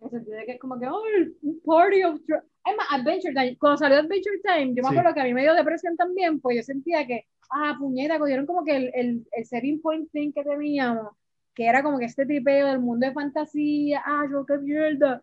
En 0.00 0.06
el 0.06 0.10
sentido 0.10 0.36
de 0.36 0.44
que 0.46 0.52
es 0.52 0.58
como 0.58 0.80
que, 0.80 0.86
oh, 0.88 1.00
un 1.42 1.60
party 1.64 2.02
of... 2.02 2.16
Es 2.64 2.76
más, 2.76 2.86
Adventure 2.90 3.32
Time. 3.34 3.56
Cuando 3.56 3.76
salió 3.78 3.98
Adventure 3.98 4.40
Time, 4.42 4.74
yo 4.74 4.82
me 4.82 4.88
Sí. 4.88 4.96
acuerdo 4.96 5.14
que 5.14 5.20
a 5.20 5.24
mí 5.24 5.32
me 5.34 5.42
dio 5.42 5.54
depresión 5.54 5.96
también, 5.96 6.40
pues 6.40 6.56
yo 6.56 6.62
sentía 6.64 7.06
que, 7.06 7.26
ah, 7.50 7.76
puñeta, 7.78 8.18
cogieron 8.18 8.46
como 8.46 8.64
que 8.64 8.74
el, 8.76 8.90
el, 8.94 9.26
el 9.30 9.44
setting 9.46 9.80
point 9.80 10.10
thing 10.10 10.32
que 10.32 10.42
teníamos, 10.42 11.08
que 11.54 11.66
era 11.66 11.82
como 11.82 11.98
que 11.98 12.06
este 12.06 12.24
tripeo 12.26 12.66
del 12.68 12.80
mundo 12.80 13.06
de 13.06 13.12
fantasía, 13.12 14.02
ah, 14.04 14.24
yo 14.30 14.44
qué 14.46 14.58
mierda. 14.58 15.22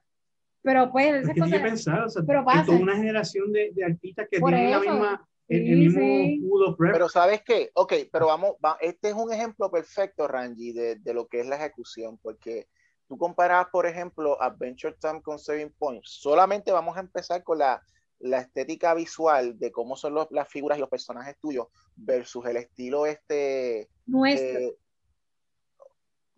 Pero 0.62 0.92
pues, 0.92 1.08
Es 1.08 1.22
esas 1.24 1.34
tienes 1.36 1.52
que 1.52 1.58
cosas... 1.60 1.70
pensar, 1.70 2.04
o 2.04 2.10
sea, 2.10 2.24
pero 2.28 2.44
pasa. 2.46 2.66
toda 2.66 2.80
una 2.80 2.96
generación 2.96 3.52
de, 3.52 3.72
de 3.74 3.86
artistas 3.86 4.28
que 4.30 4.40
Por 4.40 4.50
tienen 4.52 4.72
la 4.72 4.78
eso. 4.78 4.92
misma, 4.92 5.28
el, 5.48 5.62
el 5.62 5.66
Sí, 5.68 5.76
mismo 5.76 6.02
sí. 6.02 6.40
pool 6.42 6.64
of 6.66 6.80
rep. 6.80 6.92
Pero 6.94 7.10
¿sabes 7.10 7.42
qué? 7.44 7.72
Ok, 7.74 7.94
pero 8.12 8.28
vamos, 8.28 8.52
va- 8.64 8.78
este 8.82 9.08
es 9.10 9.14
un 9.16 9.32
ejemplo 9.32 9.72
perfecto, 9.72 10.28
Rangi, 10.28 10.74
de, 10.74 10.96
de 10.98 11.14
lo 11.14 11.28
que 11.28 11.40
es 11.40 11.48
la 11.48 11.56
ejecución, 11.56 12.18
porque 12.22 12.68
tú 13.08 13.18
comparas, 13.18 13.68
por 13.72 13.86
ejemplo, 13.88 14.40
Adventure 14.42 14.96
Time 15.00 15.22
con 15.22 15.40
Saving 15.40 15.74
Point. 15.80 16.04
Solamente 16.06 16.72
vamos 16.72 16.98
a 16.98 17.00
empezar 17.00 17.42
con 17.44 17.58
la, 17.58 17.82
la 18.20 18.40
estética 18.42 18.94
visual 18.94 19.58
de 19.58 19.72
cómo 19.72 19.96
son 19.96 20.14
los- 20.14 20.28
las 20.30 20.48
figuras 20.50 20.78
y 20.78 20.82
los 20.82 20.90
personajes 20.90 21.38
tuyos 21.40 21.68
versus 21.96 22.46
el 22.46 22.58
estilo 22.58 23.06
este... 23.06 23.88
Nuestro. 24.06 24.60
eh, 24.60 24.76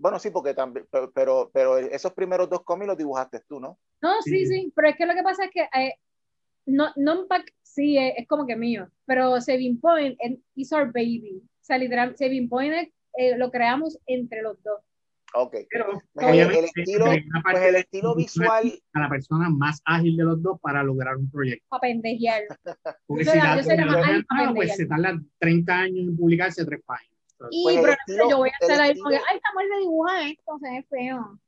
bueno, 0.01 0.17
sí, 0.19 0.31
porque 0.31 0.53
también, 0.53 0.85
pero, 1.13 1.51
pero, 1.53 1.77
esos 1.77 2.11
primeros 2.13 2.49
dos 2.49 2.63
cómics 2.63 2.87
los 2.87 2.97
dibujaste 2.97 3.39
tú, 3.47 3.59
¿no? 3.59 3.77
No, 4.01 4.21
sí, 4.23 4.45
Sí. 4.45 4.45
sí, 4.47 4.73
pero 4.75 4.89
es 4.89 4.95
que 4.97 5.05
lo 5.05 5.13
que 5.13 5.23
pasa 5.23 5.45
es 5.45 5.51
que 5.51 5.61
eh, 5.61 5.93
no, 6.65 6.89
Non-Pack 6.95 7.53
sí 7.61 7.97
es, 7.97 8.13
es 8.17 8.27
como 8.27 8.45
que 8.47 8.55
mío, 8.55 8.89
pero 9.05 9.39
Saving 9.39 9.79
Point 9.79 10.17
es- 10.19 10.39
is 10.55 10.71
our 10.73 10.87
baby. 10.91 11.41
O 11.43 11.63
sea, 11.63 11.77
literal, 11.77 12.15
Saving 12.17 12.49
Point 12.49 12.73
es, 12.73 12.89
eh, 13.17 13.37
lo 13.37 13.51
creamos 13.51 13.99
entre 14.07 14.41
los 14.41 14.61
dos. 14.63 14.79
Ok. 15.33 15.55
Pero, 15.69 15.85
Pues 16.13 16.25
el- 16.27 16.31
obviamente, 16.33 16.59
el 16.59 16.65
estilo- 16.65 17.05
Pues 17.43 17.63
el 17.63 17.75
estilo 17.75 18.15
visual, 18.15 18.73
a 18.93 18.99
la 18.99 19.09
persona 19.09 19.49
más 19.49 19.81
ágil 19.85 20.17
de 20.17 20.23
los 20.25 20.41
dos 20.41 20.59
para 20.59 20.83
lograr 20.83 21.15
un 21.15 21.29
proyecto. 21.31 21.65
Para 21.69 21.81
pendejear. 21.81 22.41
Porque 23.07 23.23
Yo 23.23 23.31
si 23.31 23.37
la- 23.37 23.55
la, 23.55 23.61
yo 23.61 23.69
la 23.69 23.75
si 23.75 23.81
más 23.85 23.95
la 23.95 24.25
ágil 24.29 24.55
pues 24.55 24.75
se 24.75 24.85
tarda 24.87 25.21
30 25.39 25.73
años 25.79 26.07
en 26.09 26.17
publicarse 26.17 26.65
tres 26.65 26.81
páginas. 26.85 27.10
Y 27.49 27.63
Pues 27.63 27.77
pero 27.81 27.93
estilo- 27.93 28.29
yo 28.29 28.37
voy 28.37 28.49
a 28.49 28.53
estar 28.61 28.81
ahí 28.81 28.95
como 28.97 29.09
que, 29.09 29.15
estilo- 29.15 29.31
ay, 29.33 29.39
Samuel 29.47 29.69
me 29.69 29.79
dibuja 29.79 30.29
esto, 30.29 30.59
se 30.61 30.69
ve 30.69 30.83
feo. 30.89 31.39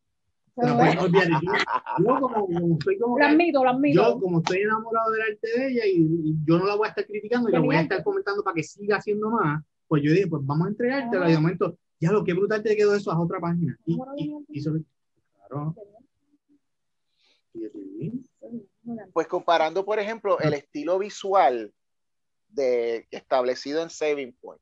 Pero 0.56 0.68
Pero, 0.68 0.78
pues, 0.78 0.98
olvídate, 1.00 1.30
yo, 1.32 1.52
yo 2.00 2.20
como, 2.20 2.46
como 2.46 2.74
estoy 2.78 3.00
como 3.00 3.18
lo 3.18 3.26
que- 3.26 3.32
admito, 3.32 3.64
lo 3.64 3.70
admito. 3.72 4.02
yo 4.14 4.20
como 4.20 4.38
estoy 4.40 4.58
enamorado 4.62 5.12
del 5.12 5.22
arte 5.24 5.48
de 5.60 5.68
ella 5.68 5.86
y, 5.88 5.98
y 6.00 6.36
yo 6.46 6.60
no 6.60 6.66
la 6.68 6.76
voy 6.76 6.86
a 6.86 6.90
estar 6.90 7.06
criticando 7.08 7.50
y 7.50 7.54
la 7.54 7.60
voy 7.60 7.76
a 7.76 7.82
estar 7.82 8.04
comentando 8.04 8.44
para 8.44 8.54
que 8.54 8.64
siga 8.64 8.98
haciendo 8.98 9.30
más, 9.32 9.64
pues 9.88 10.04
yo 10.04 10.12
dije, 10.12 10.28
pues 10.28 10.46
vamos 10.46 10.68
a 10.68 10.70
entregártela 10.70 11.26
Ah. 11.26 11.30
y 11.30 11.32
de 11.34 11.40
momento, 11.40 11.78
ya 12.00 12.12
lo 12.12 12.24
que 12.24 12.34
brutal 12.34 12.62
te 12.62 12.76
quedó 12.76 12.94
eso 12.96 13.12
a 13.12 13.20
otra 13.20 13.40
página. 13.40 13.76
Y, 13.86 13.98
y, 14.18 14.36
y 14.50 14.62
sobre- 14.62 14.84
claro. 15.48 15.76
Y- 17.54 17.66
y- 18.06 18.26
pues 19.14 19.28
comparando, 19.28 19.86
por 19.86 19.98
ejemplo, 20.00 20.40
el 20.40 20.54
estilo 20.54 21.00
visual 21.00 21.74
de, 22.50 23.08
establecido 23.12 23.82
en 23.82 23.90
Saving 23.90 24.34
Point 24.40 24.62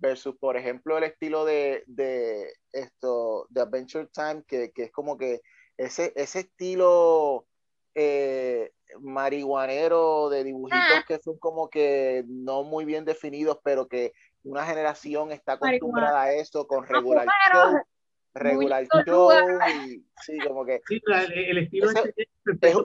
versus, 0.00 0.34
por 0.38 0.56
ejemplo, 0.56 0.98
el 0.98 1.04
estilo 1.04 1.44
de, 1.44 1.84
de 1.86 2.52
esto, 2.72 3.46
de 3.50 3.60
Adventure 3.60 4.08
Time, 4.12 4.42
que, 4.46 4.72
que 4.72 4.84
es 4.84 4.90
como 4.92 5.16
que 5.16 5.40
ese, 5.76 6.12
ese 6.16 6.40
estilo 6.40 7.46
eh, 7.94 8.72
marihuanero 9.00 10.28
de 10.30 10.44
dibujitos 10.44 10.80
Ah. 10.82 11.04
que 11.06 11.18
son 11.18 11.38
como 11.38 11.68
que 11.68 12.24
no 12.28 12.62
muy 12.64 12.84
bien 12.84 13.04
definidos, 13.04 13.58
pero 13.62 13.86
que 13.88 14.12
una 14.42 14.64
generación 14.64 15.32
está 15.32 15.52
acostumbrada 15.52 16.22
a 16.22 16.32
eso 16.32 16.66
con 16.66 16.86
regular 16.86 17.26
Marihuana. 17.26 17.78
show, 17.78 17.86
regular 18.34 18.88
show, 19.04 19.30
y 19.76 20.04
sí, 20.22 20.38
como 20.46 20.64
que 20.64 20.80
Sí, 20.88 21.00
la- 21.04 21.24
el, 21.24 21.32
el 21.38 21.58
estilo 21.58 21.90
Ese- 21.90 22.14
es 22.62 22.76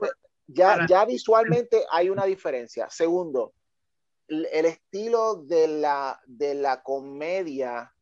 ya, 0.47 0.85
ya 0.87 1.05
visualmente 1.05 1.83
hay 1.91 2.09
una 2.09 2.25
diferencia. 2.25 2.87
Segundo, 2.89 3.53
el, 4.27 4.65
estilo 4.65 5.35
de 5.35 5.67
la, 5.67 6.19
de 6.25 6.55
la 6.55 6.81
comedia 6.81 7.93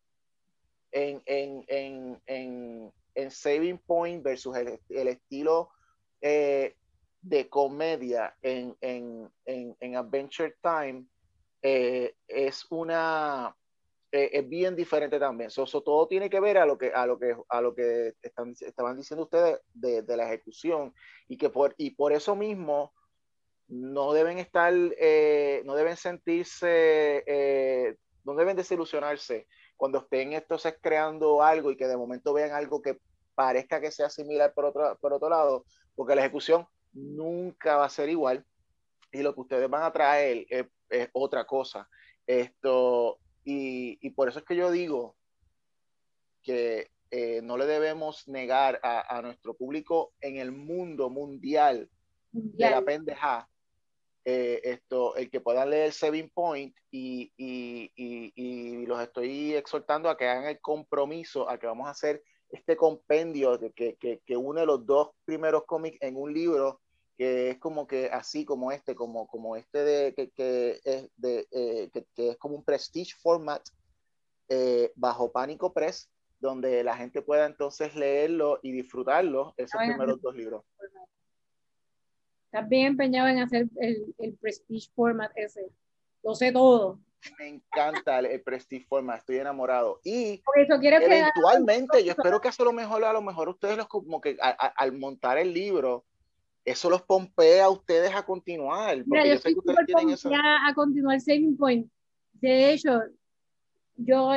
en, 0.92 1.22
en, 1.26 1.64
en, 1.68 2.22
en, 2.26 2.94
en 3.16 3.32
Saving 3.32 3.80
Point 3.80 4.24
versus 4.24 4.56
el, 4.56 5.08
estilo 5.08 5.70
eh, 6.22 6.76
de 7.22 7.50
comedia 7.50 8.36
en, 8.42 8.76
en, 8.82 9.32
en, 9.46 9.76
en 9.80 9.96
Adventure 9.96 10.56
Time 10.62 11.06
eh, 11.62 12.16
es 12.28 12.66
una 12.70 13.56
eh, 14.12 14.30
es 14.32 14.48
bien 14.48 14.76
diferente 14.76 15.18
también. 15.18 15.50
So, 15.50 15.66
todo 15.66 16.08
tiene 16.08 16.30
que 16.30 16.40
ver 16.40 16.60
a 16.60 16.68
lo 16.68 16.78
que 16.78 16.92
a 16.94 17.08
lo 17.08 17.18
que 17.18 17.36
a 17.50 17.62
lo 17.62 17.74
que 17.74 18.14
están, 18.22 18.54
estaban 18.60 18.96
diciendo 18.96 19.24
ustedes 19.24 19.60
de, 19.74 20.04
de 20.04 20.18
la 20.18 20.28
ejecución 20.28 20.94
y 21.28 21.36
que 21.36 21.50
por 21.50 21.74
y 21.78 21.92
por 21.92 22.14
eso 22.14 22.36
mismo 22.36 22.94
no 23.68 24.14
deben 24.14 24.40
estar 24.40 24.74
eh, 25.00 25.62
no 25.66 25.76
deben 25.76 25.98
sentirse 25.98 27.24
eh, 27.26 27.96
no 28.24 28.36
deben 28.36 28.56
desilusionarse 28.56 29.48
cuando 29.78 30.00
estén 30.00 30.34
entonces 30.34 30.76
creando 30.82 31.42
algo 31.42 31.72
y 31.72 31.78
que 31.78 31.88
de 31.88 31.98
momento 31.98 32.34
vean 32.34 32.52
algo 32.52 32.82
que 32.82 32.98
parezca 33.36 33.82
que 33.82 33.92
sea 33.92 34.10
similar 34.10 34.54
por 34.54 34.66
otro, 34.66 34.98
por 35.00 35.14
otro 35.14 35.30
lado, 35.30 35.66
porque 35.96 36.16
la 36.16 36.22
ejecución 36.22 36.68
nunca 36.94 37.78
va 37.78 37.86
a 37.86 37.90
ser 37.90 38.10
igual 38.10 38.46
y 39.12 39.22
lo 39.22 39.34
que 39.34 39.42
ustedes 39.42 39.70
van 39.70 39.84
a 39.84 39.92
traer 39.92 40.46
es, 40.50 40.66
es 40.90 41.10
otra 41.14 41.46
cosa. 41.46 41.90
Esto, 42.26 43.20
y, 43.44 43.98
y, 44.06 44.12
por 44.12 44.30
eso 44.30 44.40
es 44.40 44.46
que 44.46 44.56
yo 44.56 44.72
digo 44.72 45.16
que 46.42 46.92
eh, 47.12 47.42
no 47.44 47.58
le 47.58 47.66
debemos 47.66 48.28
negar 48.28 48.80
a, 48.84 49.18
a, 49.18 49.22
nuestro 49.22 49.54
público 49.54 50.14
en 50.22 50.38
el 50.38 50.52
mundo 50.52 51.10
mundial, 51.10 51.90
mundial. 52.32 52.70
de 52.70 52.76
la 52.76 52.82
pendeja 52.82 53.50
eh, 54.26 54.62
esto, 54.64 55.16
el 55.16 55.30
que 55.30 55.42
puedan 55.42 55.70
leer 55.70 55.92
Saving 55.92 56.30
Point 56.30 56.76
y, 56.92 57.32
y, 57.36 57.92
y, 57.96 58.32
y, 58.36 58.86
los 58.86 59.02
estoy 59.02 59.54
exhortando 59.54 60.10
a 60.10 60.18
que 60.18 60.28
hagan 60.28 60.46
el 60.46 60.62
compromiso, 60.62 61.50
a 61.50 61.58
que 61.58 61.68
vamos 61.68 61.88
a 61.88 61.92
hacer 61.92 62.24
este 62.50 62.78
compendio 62.78 63.58
de 63.58 63.72
que, 63.72 63.96
que, 63.96 64.22
que 64.26 64.38
une 64.38 64.66
los 64.66 64.86
dos 64.86 65.10
primeros 65.26 65.66
cómics 65.66 65.98
en 66.02 66.16
un 66.16 66.34
libro 66.34 66.80
que 67.18 67.52
es 67.52 67.58
como 67.60 67.86
que 67.88 68.08
así 68.08 68.46
como 68.46 68.72
este, 68.72 68.96
como, 68.96 69.28
como 69.28 69.56
este 69.56 69.84
de 69.84 70.14
que, 70.14 70.32
que 70.32 70.80
es 70.84 71.10
de 71.18 71.48
eh, 71.52 71.90
que, 72.16 72.30
es 72.30 72.38
como 72.38 72.56
un 72.56 72.64
prestige 72.64 73.14
format 73.22 73.62
eh, 74.50 74.92
bajo 74.96 75.32
Pánico 75.32 75.74
Press, 75.74 76.10
donde 76.40 76.84
la 76.84 76.98
gente 76.98 77.22
pueda 77.22 77.46
entonces 77.46 77.96
leerlo 77.96 78.60
y 78.62 78.72
disfrutarlo, 78.72 79.54
esos 79.58 79.80
Ay, 79.80 79.90
primeros 79.90 80.22
dos 80.22 80.36
libros. 80.36 80.64
Estás 82.54 82.70
bien 82.70 82.86
empeñado 82.86 83.30
en 83.30 83.40
hacer 83.40 83.68
el, 83.78 84.14
el 84.20 84.36
prestige 84.36 84.88
format 84.94 85.32
ese. 85.36 85.72
Lo 86.22 86.36
sé 86.36 86.52
todo. 86.52 87.00
Me 87.40 87.48
encanta 87.48 88.20
el, 88.20 88.28
el 88.28 88.42
prestige 88.44 88.86
format, 88.86 89.18
estoy 89.18 89.38
enamorado. 89.38 90.00
Y 90.04 90.40
eso 90.56 90.76
eventualmente, 90.80 91.98
que... 91.98 92.06
yo 92.06 92.12
espero 92.12 92.40
que 92.40 92.50
eso 92.50 92.64
lo 92.64 92.72
mejor, 92.72 93.04
a 93.06 93.12
lo 93.12 93.24
mejor 93.24 93.50
ustedes 93.50 93.76
los, 93.76 93.88
como 93.88 94.22
que 94.22 94.38
a, 94.40 94.50
a, 94.50 94.68
al 94.68 94.92
montar 94.92 95.40
el 95.40 95.52
libro, 95.52 96.06
eso 96.64 96.92
los 96.92 97.02
pompea 97.02 97.66
a 97.66 97.70
ustedes 97.72 98.14
a 98.14 98.24
continuar. 98.24 98.98
Porque 98.98 99.10
Mira, 99.10 99.26
yo, 99.26 99.34
yo 99.34 99.40
sé 99.40 99.54
que 99.54 99.60
ustedes 99.60 99.86
tienen 99.88 100.10
eso. 100.12 100.30
A 100.32 100.72
continuar 100.76 101.20
Saving 101.20 101.58
Point. 101.58 101.90
De 102.34 102.72
hecho, 102.72 103.02
yo 103.96 104.30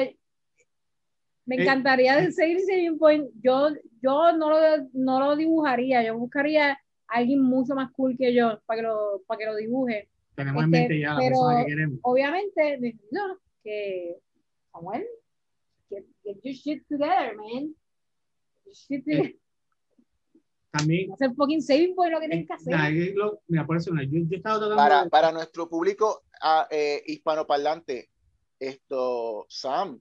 me 1.45 1.57
encantaría 1.57 2.17
de 2.17 2.33
seguir 2.33 2.61
Saving 2.61 2.97
Point. 2.97 3.31
Yo, 3.43 3.69
yo 4.01 4.33
no, 4.33 4.49
lo, 4.49 4.59
no 4.95 5.21
lo 5.21 5.37
dibujaría, 5.37 6.03
yo 6.03 6.17
buscaría 6.17 6.73
a 6.73 6.81
alguien 7.09 7.43
mucho 7.43 7.75
más 7.75 7.93
cool 7.93 8.17
que 8.17 8.35
yo 8.35 8.61
para 8.67 8.79
que 8.81 8.87
lo, 8.87 9.23
para 9.27 9.39
que 9.39 9.47
lo 9.47 9.57
dibuje. 9.57 10.09
Tenemos 10.35 10.65
este, 10.65 10.77
en 10.77 10.83
mente 10.83 11.01
ya 11.01 11.15
la 11.15 11.19
pero, 11.19 11.29
persona 11.31 11.61
que 11.61 11.67
queremos. 11.67 11.99
Obviamente, 12.03 12.79
necesito 12.79 13.41
que 13.63 14.17
Samuel, 14.73 15.07
get, 15.89 16.05
get 16.25 16.37
your 16.43 16.55
shit 16.55 16.87
together, 16.89 17.35
man. 17.37 17.75
Shit 18.73 19.05
together. 19.05 19.27
Eh, 19.27 19.41
también 20.71 21.13
hacer 21.13 21.35
fucking 21.35 21.63
saving 21.63 21.95
point 21.95 22.13
lo 22.13 22.21
que 22.21 22.29
tienes 22.29 22.47
que 22.47 22.53
hacer. 22.53 22.75
Nah, 22.75 22.91
lo, 22.91 23.41
mira, 23.49 23.67
por 23.67 23.79
eso, 23.79 23.91
yo, 23.95 24.21
yo 24.29 24.43
tratando 24.43 24.77
para, 24.77 25.05
de... 25.05 25.11
para 25.11 25.33
nuestro 25.33 25.69
público 25.69 26.23
uh, 26.43 26.67
eh, 26.71 27.03
hispanoparlante, 27.07 28.11
esto, 28.59 29.47
Sam, 29.49 29.99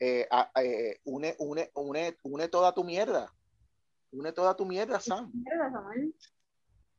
eh, 0.00 0.26
uh, 0.32 1.14
une, 1.14 1.34
une, 1.38 1.70
une, 1.76 2.16
une 2.24 2.48
toda 2.48 2.72
tu 2.72 2.82
mierda. 2.82 3.32
Une 4.12 4.32
toda 4.32 4.56
tu 4.56 4.64
mierda, 4.64 4.98
Sam. 4.98 5.30
Mierda, 5.32 5.70
Samuel. 5.70 6.14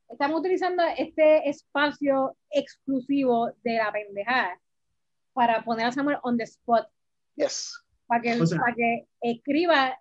Estamos 0.09 0.39
utilizando 0.39 0.83
este 0.97 1.49
espacio 1.49 2.35
exclusivo 2.49 3.51
de 3.63 3.77
la 3.77 3.91
pendejada 3.91 4.59
para 5.33 5.63
poner 5.63 5.87
a 5.87 5.91
Samuel 5.91 6.17
on 6.23 6.37
the 6.37 6.43
spot. 6.43 6.87
Yes. 7.35 7.73
Para 8.07 8.21
que, 8.21 8.41
O 8.41 8.45
sea, 8.45 8.59
para 8.59 8.75
que 8.75 9.07
escriba 9.21 9.97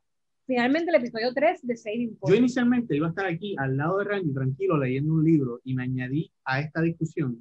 finalmente 0.46 0.90
el 0.90 0.96
episodio 0.96 1.32
3 1.32 1.60
de 1.62 1.76
Saving 1.76 2.16
Point. 2.16 2.34
Yo 2.34 2.38
inicialmente 2.38 2.96
iba 2.96 3.06
a 3.06 3.10
estar 3.10 3.26
aquí 3.26 3.54
al 3.58 3.76
lado 3.76 3.98
de 3.98 4.04
Randy, 4.04 4.32
tranquilo, 4.32 4.76
leyendo 4.76 5.14
un 5.14 5.24
libro, 5.24 5.60
y 5.62 5.74
me 5.74 5.84
añadí 5.84 6.32
a 6.44 6.60
esta 6.60 6.80
discusión 6.80 7.38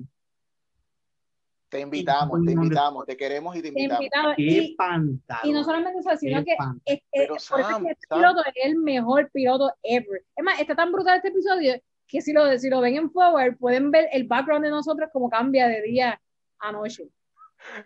Te 1.70 1.80
invitamos, 1.82 2.44
te 2.46 2.52
invitamos, 2.52 3.06
te 3.06 3.16
queremos 3.16 3.56
y 3.56 3.62
te 3.62 3.72
Te 3.72 3.80
invitamos. 3.82 4.00
invitamos. 4.02 4.36
Qué 4.38 4.44
Y, 4.44 4.76
pantalón. 4.76 5.42
y 5.50 5.52
no 5.54 5.64
solamente 5.64 6.00
eso, 6.00 6.10
sino 6.18 6.40
qué 6.40 6.46
que 6.46 6.54
es- 6.86 6.98
es- 6.98 7.04
Pero, 7.12 7.28
por 7.30 7.38
eso 7.38 7.58
es 7.60 7.66
Sam, 7.68 7.86
que 7.86 7.92
este 7.92 8.08
Sam. 8.10 8.20
piloto 8.20 8.42
es 8.46 8.54
el 8.66 8.76
mejor 8.78 9.30
piloto 9.32 9.72
ever. 9.84 10.26
Es 10.36 10.44
más, 10.44 10.60
está 10.60 10.76
tan 10.76 10.92
brutal 10.92 11.18
este 11.18 11.30
episodio 11.30 11.80
que 12.08 12.22
si 12.22 12.34
lo, 12.34 12.58
si 12.58 12.70
lo 12.70 12.82
ven 12.82 12.96
en 12.96 13.12
forward, 13.12 13.58
pueden 13.58 13.92
ver 13.92 14.10
el 14.12 14.24
background 14.28 14.66
de 14.66 14.72
nosotros 14.72 15.10
como 15.14 15.30
cambia 15.30 15.68
de 15.68 15.82
día 15.84 16.20
a 16.58 16.72
noche. 16.72 17.08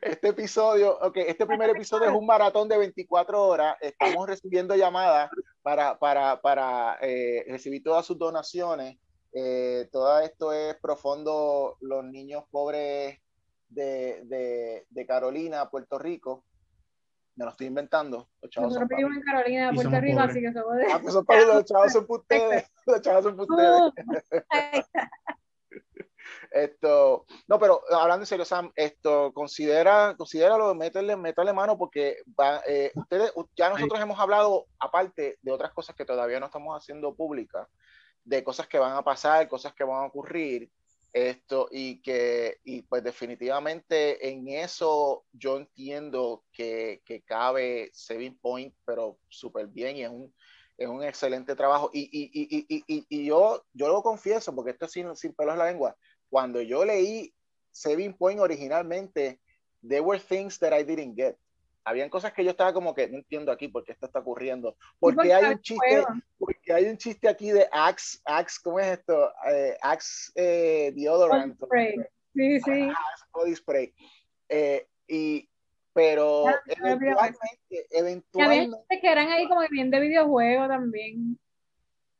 Este 0.01 0.29
episodio, 0.29 0.97
ok, 1.01 1.17
este 1.17 1.45
primer 1.45 1.71
episodio 1.71 2.07
es 2.09 2.15
un 2.15 2.25
maratón 2.25 2.69
de 2.69 2.77
24 2.77 3.43
horas. 3.43 3.75
Estamos 3.81 4.27
recibiendo 4.27 4.75
llamadas 4.75 5.29
para, 5.61 5.97
para, 5.99 6.39
para 6.41 6.97
eh, 7.01 7.43
recibir 7.49 7.83
todas 7.83 8.05
sus 8.05 8.17
donaciones. 8.17 8.97
Eh, 9.33 9.89
todo 9.91 10.19
esto 10.19 10.53
es 10.53 10.75
profundo, 10.75 11.75
los 11.81 12.05
niños 12.05 12.43
pobres 12.51 13.17
de, 13.73 14.21
de, 14.25 14.85
de 14.89 15.05
Carolina, 15.05 15.69
Puerto 15.69 15.97
Rico. 15.97 16.45
Me 17.35 17.45
lo 17.45 17.51
estoy 17.51 17.67
inventando. 17.67 18.29
Los 18.41 18.51
chavos 18.51 18.73
son 18.73 18.81
Nosotros 18.81 18.97
vivimos 18.97 19.17
en 19.17 19.23
Carolina, 19.23 19.71
Puerto 19.73 19.99
Rico, 19.99 20.17
pobres. 20.17 20.29
así 20.29 20.41
que 20.41 20.53
somos 20.53 20.75
de... 20.77 20.85
Ah, 20.91 20.99
pues 21.01 21.13
son 21.13 21.25
para 21.25 21.45
los 21.45 21.65
chavos 21.65 21.91
son 21.91 22.07
para 22.07 22.19
ustedes. 22.21 22.71
Los 22.85 23.01
chavos 23.01 23.23
son 23.23 23.37
para 23.37 23.87
ustedes. 23.87 24.85
Esto, 26.51 27.25
no, 27.47 27.59
pero 27.59 27.81
hablando 27.91 28.23
en 28.23 28.27
serio, 28.27 28.45
Sam, 28.45 28.71
esto 28.75 29.33
considera, 29.33 30.15
considéralo, 30.15 30.75
métele, 30.75 31.15
métale 31.15 31.51
mano 31.51 31.77
porque 31.77 32.17
va, 32.39 32.61
eh, 32.67 32.91
ustedes, 32.95 33.33
ya 33.55 33.69
nosotros 33.69 33.99
hemos 33.99 34.19
hablado, 34.19 34.67
aparte 34.79 35.39
de 35.41 35.51
otras 35.51 35.73
cosas 35.73 35.95
que 35.95 36.05
todavía 36.05 36.39
no 36.39 36.45
estamos 36.45 36.77
haciendo 36.77 37.15
públicas, 37.15 37.67
de 38.23 38.43
cosas 38.43 38.67
que 38.67 38.79
van 38.79 38.95
a 38.95 39.03
pasar, 39.03 39.47
cosas 39.49 39.73
que 39.73 39.83
van 39.83 40.03
a 40.03 40.07
ocurrir, 40.07 40.69
esto, 41.13 41.69
y 41.71 42.01
que, 42.01 42.57
y 42.63 42.81
pues 42.81 43.03
definitivamente 43.03 44.27
en 44.27 44.47
eso 44.47 45.25
yo 45.31 45.57
entiendo 45.57 46.43
que, 46.51 47.01
que 47.05 47.21
cabe 47.21 47.91
Saving 47.93 48.37
Point, 48.39 48.73
pero 48.83 49.19
súper 49.29 49.67
bien 49.67 49.97
y 49.97 50.03
es 50.03 50.09
un, 50.09 50.33
es 50.77 50.87
un 50.87 51.03
excelente 51.03 51.55
trabajo. 51.55 51.91
Y, 51.93 52.09
y, 52.11 52.65
y, 52.87 53.05
y, 53.07 53.25
yo, 53.25 53.63
yo 53.73 53.87
lo 53.89 54.01
confieso, 54.01 54.55
porque 54.55 54.71
esto 54.71 54.85
es 54.85 54.91
sin, 54.91 55.15
sin 55.15 55.33
pelos 55.33 55.53
en 55.53 55.59
la 55.59 55.65
lengua, 55.65 55.95
cuando 56.29 56.61
yo 56.61 56.83
leí 56.83 57.33
Saving 57.71 58.15
Point 58.17 58.39
originalmente, 58.39 59.39
there 59.87 60.01
were 60.01 60.19
things 60.19 60.57
that 60.59 60.73
I 60.73 60.83
didn't 60.83 61.15
get. 61.15 61.37
Habían 61.85 62.09
cosas 62.09 62.31
que 62.33 62.43
yo 62.43 62.51
estaba 62.51 62.73
como 62.73 62.93
que 62.93 63.07
no 63.09 63.17
entiendo 63.17 63.51
aquí 63.51 63.67
por 63.67 63.83
qué 63.83 63.91
esto 63.91 64.05
está 64.05 64.19
ocurriendo. 64.19 64.75
Porque 64.99 65.33
hay 65.33 65.45
un 65.45 65.59
chiste, 65.61 66.03
porque 66.39 66.73
hay 66.73 66.85
un 66.85 66.97
chiste 66.97 67.27
aquí 67.27 67.51
de 67.51 67.67
Axe, 67.71 68.19
Axe, 68.25 68.59
¿cómo 68.63 68.79
es 68.79 68.99
esto? 68.99 69.31
Eh, 69.51 69.77
Axe 69.81 70.31
eh, 70.35 70.91
deodorant. 70.95 71.55
Spray. 71.61 71.95
Sí, 72.33 72.59
sí. 72.61 72.89
Axe 72.89 73.25
body 73.33 73.55
spray. 73.55 73.93
Eh, 74.49 74.87
y, 75.07 75.49
pero 75.93 76.47
Ah, 76.47 76.61
eventualmente, 76.67 77.11
había 77.19 77.37
eventualmente, 77.91 78.77
chistes 78.77 79.01
que 79.01 79.11
eran 79.11 79.29
ahí 79.29 79.47
como 79.47 79.61
bien 79.69 79.91
de 79.91 79.99
videojuego 79.99 80.67
también. 80.67 81.37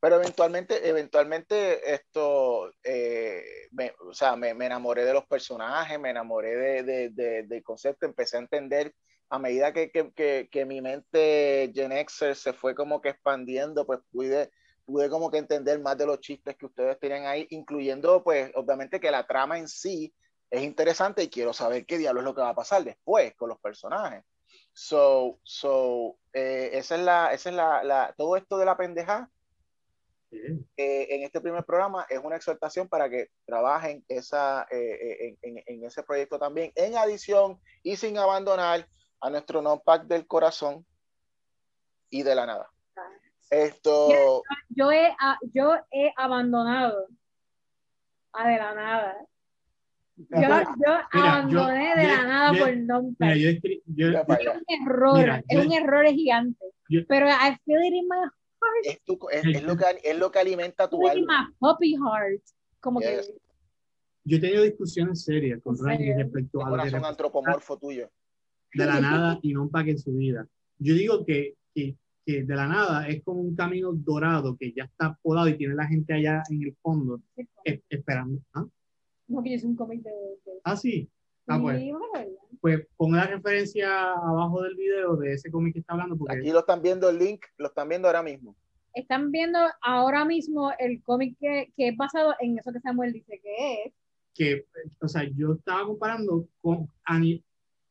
pero 0.00 0.16
eventualmente, 0.16 0.86
eventualmente 0.88 1.94
esto, 1.94 2.70
eh, 2.84 3.42
me, 3.72 3.92
o 4.06 4.12
sea, 4.12 4.36
me, 4.36 4.52
me 4.52 4.66
enamoré 4.66 5.04
de 5.04 5.14
los 5.14 5.24
personajes, 5.26 5.98
me 5.98 6.10
enamoré 6.10 6.54
de, 6.54 6.82
de, 6.82 7.08
de- 7.10 7.42
del 7.44 7.62
concepto, 7.62 8.04
empecé 8.04 8.36
a 8.36 8.40
entender 8.40 8.94
a 9.30 9.38
medida 9.38 9.72
que, 9.72 9.90
que, 9.90 10.12
que, 10.12 10.48
que 10.50 10.64
mi 10.64 10.80
mente 10.80 11.72
Gen 11.74 11.92
Xer 12.08 12.36
se 12.36 12.52
fue 12.52 12.74
como 12.74 13.00
que 13.00 13.10
expandiendo, 13.10 13.84
pues 13.86 14.00
pude, 14.12 14.50
pude 14.84 15.08
como 15.08 15.30
que 15.30 15.38
entender 15.38 15.80
más 15.80 15.96
de 15.98 16.06
los 16.06 16.20
chistes 16.20 16.56
que 16.56 16.66
ustedes 16.66 16.98
tienen 17.00 17.26
ahí, 17.26 17.46
incluyendo 17.50 18.22
pues 18.22 18.50
obviamente 18.54 19.00
que 19.00 19.10
la 19.10 19.26
trama 19.26 19.58
en 19.58 19.68
sí 19.68 20.14
es 20.50 20.62
interesante 20.62 21.22
y 21.22 21.28
quiero 21.30 21.52
saber 21.52 21.84
qué 21.86 21.98
diablo 21.98 22.20
es 22.20 22.24
lo 22.24 22.34
que 22.34 22.42
va 22.42 22.50
a 22.50 22.54
pasar 22.54 22.84
después 22.84 23.34
con 23.34 23.48
los 23.48 23.58
personajes. 23.60 24.22
So, 24.72 25.40
so 25.42 26.16
eh, 26.32 26.70
esa 26.74 26.96
es 26.96 27.00
la, 27.02 27.32
esa 27.32 27.48
es 27.50 27.56
la, 27.56 27.82
la, 27.84 28.14
todo 28.16 28.36
esto 28.36 28.58
de 28.58 28.64
la 28.66 28.76
pendeja 28.76 29.30
eh, 30.76 31.06
en 31.10 31.22
este 31.22 31.40
primer 31.40 31.64
programa 31.64 32.06
es 32.08 32.18
una 32.22 32.36
exhortación 32.36 32.88
para 32.88 33.08
que 33.08 33.28
trabajen 33.46 34.04
esa, 34.08 34.66
eh, 34.70 35.36
en, 35.42 35.56
en- 35.56 35.64
en 35.66 35.84
ese 35.84 36.02
proyecto 36.02 36.38
también, 36.38 36.72
en 36.74 36.96
adición 36.96 37.60
y 37.82 37.96
sin 37.96 38.18
abandonar 38.18 38.86
a 39.24 39.30
nuestro 39.30 39.62
non-pack 39.62 40.04
del 40.06 40.26
corazón 40.26 40.84
y 42.10 42.22
de 42.22 42.34
la 42.34 42.44
nada. 42.44 42.70
Esto, 43.50 44.42
Yo 44.68 44.90
he, 44.92 45.14
yo 45.52 45.74
he 45.90 46.12
abandonado 46.16 47.06
a 48.34 48.48
de 48.48 48.56
la 48.58 48.74
nada. 48.74 49.16
Yo, 50.16 50.40
yo 50.40 50.92
abandoné 51.10 51.90
yo- 51.90 51.96
de 51.96 52.02
yo- 52.02 52.08
la 52.16 52.22
nada 52.26 52.52
yo- 52.52 52.64
por 52.64 52.76
no 52.76 53.02
Mira, 53.18 53.36
yo, 53.36 53.48
escri- 53.48 53.82
yo- 53.86 54.10
Ya 54.12 54.20
yo- 54.20 54.26
para 54.26 54.40
Es 54.42 54.48
un 54.48 54.86
error, 54.86 55.18
Mira, 55.18 55.42
es 55.48 55.58
yo- 55.58 55.62
un 55.66 55.72
error 55.72 56.06
gigante. 56.06 56.64
yo- 56.90 57.00
pero 57.08 57.26
I 57.28 57.56
feel 57.64 57.82
it 57.84 57.94
in 57.94 58.06
my 58.06 58.16
heart, 58.18 58.84
es, 58.84 59.02
tu- 59.04 59.18
es- 59.30 59.44
es 59.56 59.62
lo 59.62 59.76
que, 59.76 59.84
es 60.04 60.18
lo 60.18 60.30
que 60.30 60.38
alimenta 60.38 60.88
tu 60.88 61.06
alma. 61.08 61.48
my 61.48 61.54
puppy 61.58 61.96
heart. 61.96 62.42
Como 62.80 63.00
Yes. 63.00 63.26
que 63.28 63.38
yo 64.24 64.36
he 64.36 64.40
tenido 64.40 64.62
discusiones 64.62 65.24
serias 65.24 65.60
con 65.62 65.76
¿En 65.78 65.84
Randy 65.86 66.12
respecto 66.12 66.60
a 66.60 66.64
que 66.66 66.70
corazón 66.70 67.04
antropomorfo 67.06 67.78
tuyo. 67.78 68.10
De 68.74 68.86
la 68.86 69.00
nada 69.00 69.38
y 69.42 69.52
no 69.52 69.62
un 69.62 69.70
pack 69.70 69.88
en 69.88 69.98
su 69.98 70.12
vida. 70.12 70.46
Yo 70.78 70.94
digo 70.94 71.24
que, 71.24 71.54
que, 71.74 71.96
que 72.26 72.42
de 72.44 72.54
la 72.56 72.66
nada 72.66 73.06
es 73.08 73.22
como 73.22 73.40
un 73.40 73.54
camino 73.54 73.92
dorado 73.92 74.56
que 74.56 74.72
ya 74.72 74.84
está 74.84 75.16
podado 75.22 75.48
y 75.48 75.56
tiene 75.56 75.74
la 75.74 75.86
gente 75.86 76.12
allá 76.14 76.42
en 76.50 76.62
el 76.62 76.74
fondo 76.82 77.20
es- 77.64 77.80
esperando. 77.88 78.40
¿Ah? 78.52 78.66
no 79.28 79.42
que 79.42 79.58
soy 79.58 79.70
un 79.70 79.76
cómic 79.76 80.02
de, 80.02 80.10
de- 80.10 80.60
Ah, 80.64 80.76
sí. 80.76 81.08
Ah, 81.46 81.58
pues, 81.60 81.82
pues 82.60 82.86
pon 82.96 83.12
la 83.12 83.26
referencia 83.26 84.12
abajo 84.12 84.62
del 84.62 84.74
video 84.76 85.16
de 85.16 85.34
ese 85.34 85.50
cómic 85.50 85.74
que 85.74 85.80
está 85.80 85.92
hablando 85.92 86.16
porque 86.16 86.36
Aquí 86.36 86.50
lo 86.50 86.60
están 86.60 86.80
viendo 86.80 87.08
el 87.10 87.18
link, 87.18 87.44
lo 87.58 87.66
están 87.68 87.88
viendo 87.88 88.08
ahora 88.08 88.22
mismo. 88.22 88.56
Están 88.94 89.30
viendo 89.30 89.58
ahora 89.82 90.24
mismo 90.24 90.70
el 90.78 91.02
cómic 91.02 91.36
que, 91.38 91.72
que 91.76 91.88
es 91.88 91.96
basado 91.96 92.34
en 92.40 92.58
eso 92.58 92.72
que 92.72 92.80
Samuel 92.80 93.12
dice 93.12 93.40
que 93.42 93.82
es. 93.86 93.92
que, 94.34 94.66
o 95.00 95.08
sea, 95.08 95.24
yo 95.36 95.52
estaba 95.54 95.84
comparando 95.86 96.48
con 96.62 96.88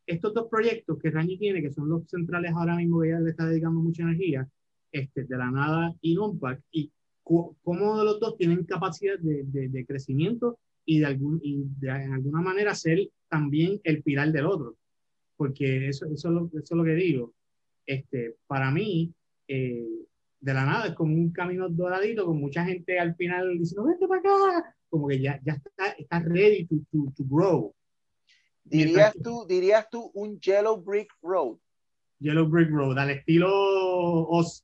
estos 0.06 0.34
dos 0.34 0.48
proyectos 0.50 0.98
que 1.00 1.10
Randy 1.12 1.38
tiene, 1.38 1.62
que 1.62 1.72
son 1.72 1.90
los 1.90 2.08
centrales 2.10 2.52
ahora 2.56 2.76
mismo 2.76 3.04
ella 3.04 3.20
le 3.20 3.32
está 3.32 3.46
dedicando 3.48 3.80
mucha 3.80 4.04
energía, 4.04 4.48
este, 4.92 5.24
de 5.24 5.38
la 5.38 5.50
nada 5.50 5.94
y 6.02 6.16
Nompact, 6.16 6.62
y 6.72 6.92
cómo 7.24 8.04
los 8.04 8.20
dos 8.20 8.36
tienen 8.38 8.64
capacidad 8.66 9.18
de, 9.20 9.44
de- 9.46 9.70
de 9.70 9.86
crecimiento 9.86 10.60
y 10.86 11.00
de, 11.00 11.06
algún, 11.06 11.40
y 11.42 11.64
de 11.80 11.88
en 11.90 12.14
alguna 12.14 12.42
manera 12.42 12.76
ser 12.76 13.10
también 13.30 13.80
el 13.84 14.04
pilar 14.04 14.32
del 14.32 14.46
otro. 14.46 14.76
Porque 15.38 15.88
eso, 15.88 16.06
eso, 16.06 16.28
es, 16.28 16.34
lo, 16.34 16.46
eso 16.48 16.60
es 16.62 16.72
lo 16.72 16.84
que 16.84 16.96
digo. 16.96 17.34
Este, 17.86 18.36
para 18.46 18.72
mí, 18.72 19.12
eh, 19.48 19.88
de 20.42 20.54
la 20.54 20.66
nada 20.66 20.88
es 20.88 20.94
como 20.94 21.16
un 21.16 21.32
camino 21.32 21.70
doradito 21.70 22.26
con 22.26 22.38
mucha 22.40 22.66
gente 22.66 23.00
al 23.00 23.16
final 23.16 23.58
diciendo, 23.58 23.86
vente 23.88 24.08
para 24.08 24.20
acá, 24.20 24.76
como 24.90 25.08
que 25.08 25.20
ya, 25.22 25.40
ya 25.44 25.54
está, 25.54 25.88
está 25.98 26.20
ready 26.20 26.66
to, 26.66 26.76
to, 26.92 27.14
to 27.16 27.24
grow. 27.26 27.74
Dirías 28.64 29.14
tú, 29.22 29.46
dirías 29.48 29.90
tú 29.90 30.10
un 30.14 30.40
Yellow 30.40 30.78
Brick 30.82 31.12
Road. 31.22 31.58
Yellow 32.20 32.48
Brick 32.48 32.70
Road, 32.70 32.98
al 32.98 33.10
estilo 33.12 33.50
Oz. 34.30 34.64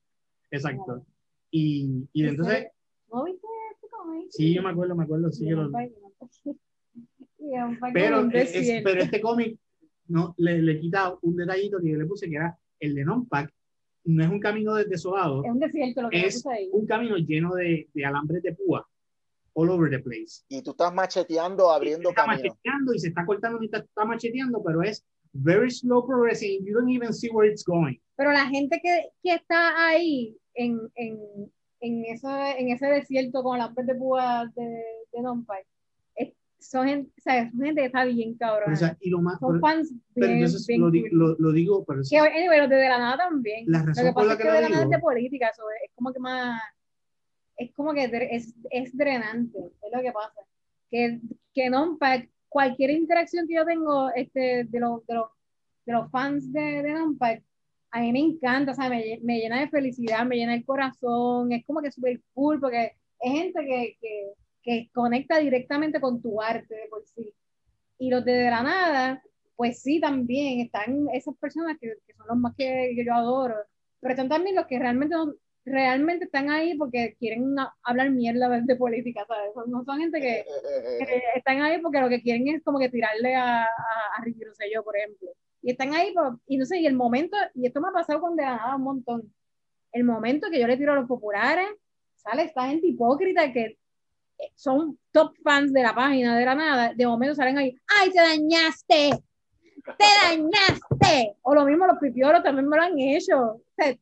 Exacto. 0.52 1.06
Y, 1.52 2.08
y 2.14 2.26
entonces, 2.26 2.68
¿No 3.12 3.24
viste 3.26 3.48
este 3.74 3.88
sí, 4.30 4.54
yo 4.54 4.62
me 4.64 4.70
acuerdo, 4.70 4.96
me 4.96 5.04
acuerdo, 5.04 5.32
sí, 5.32 5.50
lo- 5.50 5.70
pero, 7.94 8.30
es- 8.32 8.82
pero 8.84 9.02
este 9.02 9.22
cómic 9.22 9.58
no, 10.08 10.34
le, 10.38 10.62
le 10.62 10.80
quita 10.80 11.16
un 11.22 11.36
detallito 11.36 11.80
que 11.82 11.90
yo 11.92 11.98
le 11.98 12.06
puse 12.06 12.30
que 12.30 12.36
era 12.36 12.58
el 12.80 12.96
de 12.96 13.04
Non-Pack. 13.06 13.54
No 14.06 14.24
es 14.24 14.30
un 14.30 14.40
camino 14.40 14.74
de- 14.76 14.86
desolado, 14.86 15.44
Es 15.44 15.52
un 15.52 15.60
desierto 15.60 16.04
lo 16.04 16.10
que 16.10 16.26
es 16.26 16.42
puse 16.44 16.56
ahí. 16.56 16.70
un 16.72 16.86
camino 16.88 17.18
lleno 17.18 17.54
de, 17.56 17.90
de 17.94 18.06
alambres 18.06 18.42
de 18.44 18.54
púa, 18.54 18.88
all 19.60 19.70
over 19.70 19.90
the 19.90 20.00
place. 20.00 20.44
Y 20.48 20.62
tú 20.62 20.72
estás 20.72 20.94
macheteando, 20.94 21.70
abriendo 21.72 22.10
está 22.10 22.24
camino. 22.26 22.44
macheteando 22.50 22.94
y 22.94 23.00
se 23.00 23.08
está 23.10 23.26
cortando 23.26 23.60
mientras 23.60 23.84
está 23.84 24.06
macheteando, 24.06 24.64
pero 24.64 24.82
es 24.84 25.06
very 25.34 25.70
slow 25.70 26.06
progressing. 26.08 26.66
You 26.66 26.74
don't 26.76 26.90
even 26.90 27.14
see 27.14 27.30
where 27.32 27.50
it's 27.52 27.64
going. 27.66 27.96
Pero 28.16 28.32
la 28.32 28.46
gente 28.48 28.80
que, 28.84 29.10
que 29.24 29.34
está 29.36 29.88
ahí 29.88 30.38
en, 30.56 30.80
en, 30.96 31.18
en, 31.82 32.06
eso, 32.06 32.30
en 32.58 32.70
ese 32.70 32.88
desierto 32.88 33.44
con 33.44 33.58
las 33.60 33.74
de 33.76 33.96
púa 33.96 34.52
de, 34.56 34.84
de 35.14 35.22
Nompay, 35.22 35.62
es- 36.16 36.34
son, 36.60 36.88
gente, 36.88 37.12
o 37.18 37.22
sea, 37.22 37.50
son 37.52 37.62
gente 37.62 37.82
que 37.82 37.88
está 37.88 38.04
bien 38.06 38.36
cabrón. 38.36 38.74
O 38.74 38.76
sea, 38.76 38.98
y 39.00 39.10
lo 39.10 39.22
más, 39.22 39.40
son 39.40 39.52
pero- 39.54 39.62
fans 39.62 39.94
pero 40.14 40.28
bien, 40.28 40.38
entonces 40.40 40.68
bien 40.68 40.82
lo, 40.82 40.88
cool. 40.90 41.10
lo, 41.12 41.36
lo 41.40 41.52
digo, 41.54 41.86
pero 41.86 42.02
eso- 42.02 42.10
Que, 42.12 42.18
anyway, 42.20 42.60
los 42.60 42.70
de, 42.70 42.76
de 42.76 42.90
la 42.90 42.98
nada 42.98 43.18
también. 43.18 43.64
La 43.68 43.80
lo 43.80 43.86
razón 43.86 44.06
que 44.06 44.12
por 44.14 44.24
pasa 44.24 44.28
la 44.28 44.34
es 44.34 44.38
que 44.38 44.44
que 44.44 44.50
lo 44.50 44.56
de 44.56 44.62
la 44.64 44.70
nada 44.70 44.84
es 44.84 44.90
de 44.90 45.00
política, 45.00 45.48
eso 45.48 45.64
es, 45.70 45.90
es 45.90 45.96
como 45.96 46.12
que 46.12 46.20
más, 46.20 46.60
es 47.60 47.72
como 47.74 47.94
que 47.94 48.06
es, 48.32 48.56
es 48.72 48.98
drenante, 48.98 49.60
es 49.60 49.92
lo 49.94 50.02
que 50.02 50.12
pasa. 50.12 50.42
Que, 50.90 51.20
que 51.54 51.70
no, 51.70 51.98
cualquier 52.50 52.92
interacción 52.92 53.48
que 53.48 53.56
yo 53.56 53.66
tengo 53.66 54.10
este, 54.16 54.66
de, 54.66 54.80
los, 54.80 55.06
de, 55.08 55.14
los, 55.16 55.28
de 55.86 55.94
los 55.94 56.12
fans 56.12 56.52
de, 56.52 56.82
de 56.84 56.94
Numpack, 56.94 57.44
a 57.92 58.02
mí 58.02 58.12
me 58.12 58.20
encanta, 58.20 58.72
o 58.72 58.76
sea, 58.76 58.90
me, 58.90 59.20
me 59.24 59.40
llena 59.40 59.60
de 59.60 59.70
felicidad, 59.70 60.26
me 60.26 60.38
llena 60.38 60.54
el 60.56 60.66
corazón, 60.66 61.52
es 61.52 61.66
como 61.66 61.82
que 61.82 61.92
súper 61.92 62.22
cool, 62.34 62.60
porque 62.60 62.94
es 63.20 63.32
gente 63.32 63.60
que, 63.66 63.98
que, 64.02 64.34
que 64.64 64.90
conecta 64.94 65.38
directamente 65.40 66.00
con 66.00 66.22
tu 66.22 66.42
arte 66.42 66.76
de 66.76 66.88
por 66.90 67.06
sí. 67.06 67.34
Y 67.98 68.10
los 68.10 68.24
de, 68.26 68.34
de 68.34 68.50
la 68.52 68.64
nada, 68.64 69.24
pues 69.56 69.82
sí, 69.82 70.00
también 70.00 70.62
están 70.62 71.08
esas 71.14 71.36
personas 71.38 71.78
que, 71.80 71.96
que 72.08 72.14
son 72.14 72.28
los 72.28 72.38
más 72.38 72.56
que, 72.56 72.94
que 72.96 73.06
yo 73.06 73.14
adoro, 73.14 73.56
pero 74.00 74.14
están 74.14 74.30
también 74.30 74.56
los 74.56 74.68
que 74.68 74.80
realmente 74.80 75.16
no- 75.16 75.34
realmente 75.66 76.26
están 76.26 76.50
ahí 76.50 76.76
porque 76.78 77.16
quieren 77.20 77.56
hablar 77.84 78.10
mierda 78.12 78.50
de, 78.62 78.76
política, 78.76 79.26
¿sabes? 79.28 79.52
No 79.68 79.84
son 79.84 80.00
gente 80.00 80.20
que, 80.20 80.40
Eh, 80.40 80.46
eh, 80.46 80.98
eh, 81.02 81.24
que 81.34 81.40
están 81.40 81.62
ahí 81.62 81.80
porque 81.82 82.00
lo 82.00 82.10
que 82.10 82.22
quieren 82.22 82.48
es 82.48 82.64
como 82.64 82.80
que 82.80 82.90
tirarle 82.90 83.36
a, 83.36 83.64
a, 83.64 83.68
a 84.18 84.24
Ricky 84.24 84.44
Rosselló, 84.44 84.84
por 84.84 84.98
ejemplo. 84.98 85.30
Y 85.62 85.72
están 85.72 85.94
ahí, 85.94 86.14
por- 86.14 86.40
y 86.48 86.58
no 86.58 86.66
sé, 86.66 86.80
y 86.80 86.86
el 86.88 86.96
momento, 86.96 87.38
y 87.54 87.68
esto 87.68 87.82
me 87.82 87.90
ha 87.90 87.92
pasado 87.92 88.22
con 88.22 88.36
de 88.36 88.44
la 88.44 88.56
nada 88.56 88.76
un 88.76 88.84
montón, 88.84 89.34
el 89.92 90.04
momento 90.04 90.50
que 90.50 90.60
yo 90.60 90.68
le 90.68 90.78
tiro 90.78 90.94
a 90.94 90.96
los 90.96 91.08
populares, 91.08 91.68
sale 92.16 92.44
esta 92.44 92.68
gente 92.68 92.88
hipócrita 92.88 93.52
que 93.52 93.78
son 94.56 94.98
top 95.12 95.34
fans 95.44 95.74
de 95.74 95.84
la 95.84 95.94
página 95.94 96.38
de 96.38 96.46
la 96.46 96.56
nada, 96.56 96.94
de 96.94 97.06
momento 97.06 97.36
salen 97.36 97.58
ahí, 97.58 97.76
¡ay, 98.00 98.10
te 98.12 98.20
dañaste! 98.20 99.10
¡Te 99.98 100.06
dañaste! 100.28 101.36
O 101.42 101.54
lo 101.56 101.66
mismo 101.66 101.86
los 101.88 101.98
pipiolos 102.00 102.44
también 102.44 102.68
me 102.68 102.78
lo 102.78 102.84
han 102.84 102.98
hecho. 103.00 103.38
O 103.38 103.62
sea, 103.76 103.88
le- 103.88 104.00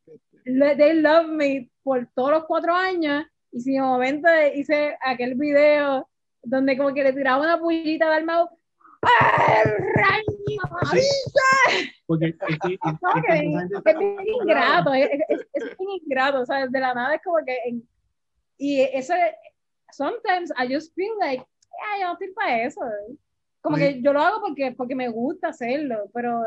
they 0.77 0.93
love 0.93 1.27
me 1.27 1.69
por 1.83 2.07
todos 2.15 2.31
los 2.31 2.45
cuatro 2.45 2.73
años 2.73 3.25
y 3.51 3.61
si 3.61 3.73
de 3.73 3.81
momento 3.81 4.27
hice 4.55 4.97
aquel 5.01 5.35
video 5.35 6.07
donde 6.43 6.77
como 6.77 6.93
que 6.93 7.03
le 7.03 7.13
tiraba 7.13 7.41
una 7.43 7.59
pullita 7.59 8.09
del 8.11 8.25
mouse 8.25 8.49
¡Ay, 9.01 9.63
rayo! 9.93 10.23
Sí. 10.91 11.91
Porque 12.07 12.27
es 12.27 12.35
que, 12.35 12.53
es 12.53 12.59
que 12.59 12.77
No, 13.01 13.13
que 13.13 13.19
esa 13.19 13.35
gente 13.37 13.75
está 13.77 13.91
es 13.91 13.97
bien 13.99 14.15
ingrato, 14.41 14.93
es, 14.93 15.09
es, 15.29 15.77
bien 15.77 15.89
ingrato, 16.03 16.41
o 16.41 16.45
sea, 16.45 16.67
de 16.67 16.79
la 16.79 16.93
nada 16.93 17.15
es 17.15 17.21
como 17.23 17.37
que, 17.45 17.57
en- 17.65 17.87
y 18.57 18.81
eso, 18.81 19.13
sometimes 19.91 20.51
I 20.57 20.73
just 20.73 20.93
feel 20.95 21.13
like, 21.19 21.43
ah, 21.43 21.99
yo 21.99 22.07
no 22.07 22.13
estoy 22.13 22.31
para 22.33 22.63
eso, 22.63 22.81
como 23.61 23.75
Oye. 23.75 23.95
que 23.95 24.01
yo 24.01 24.13
lo 24.13 24.21
hago 24.21 24.41
porque, 24.41 24.71
porque 24.71 24.95
me 24.95 25.09
gusta 25.09 25.49
hacerlo, 25.49 26.09
pero 26.13 26.43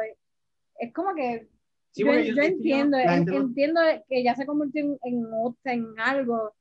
es 0.78 0.92
como 0.92 1.14
que, 1.14 1.48
Sí, 1.92 2.04
yo, 2.04 2.12
yo 2.12 2.42
entiendo, 2.42 2.96
entiendo 2.98 3.80
que 4.08 4.22
ya 4.22 4.34
se 4.36 4.46
convirtió 4.46 4.84
en, 4.84 4.98
en, 5.02 5.26
en 5.64 5.86
algo 5.98 6.52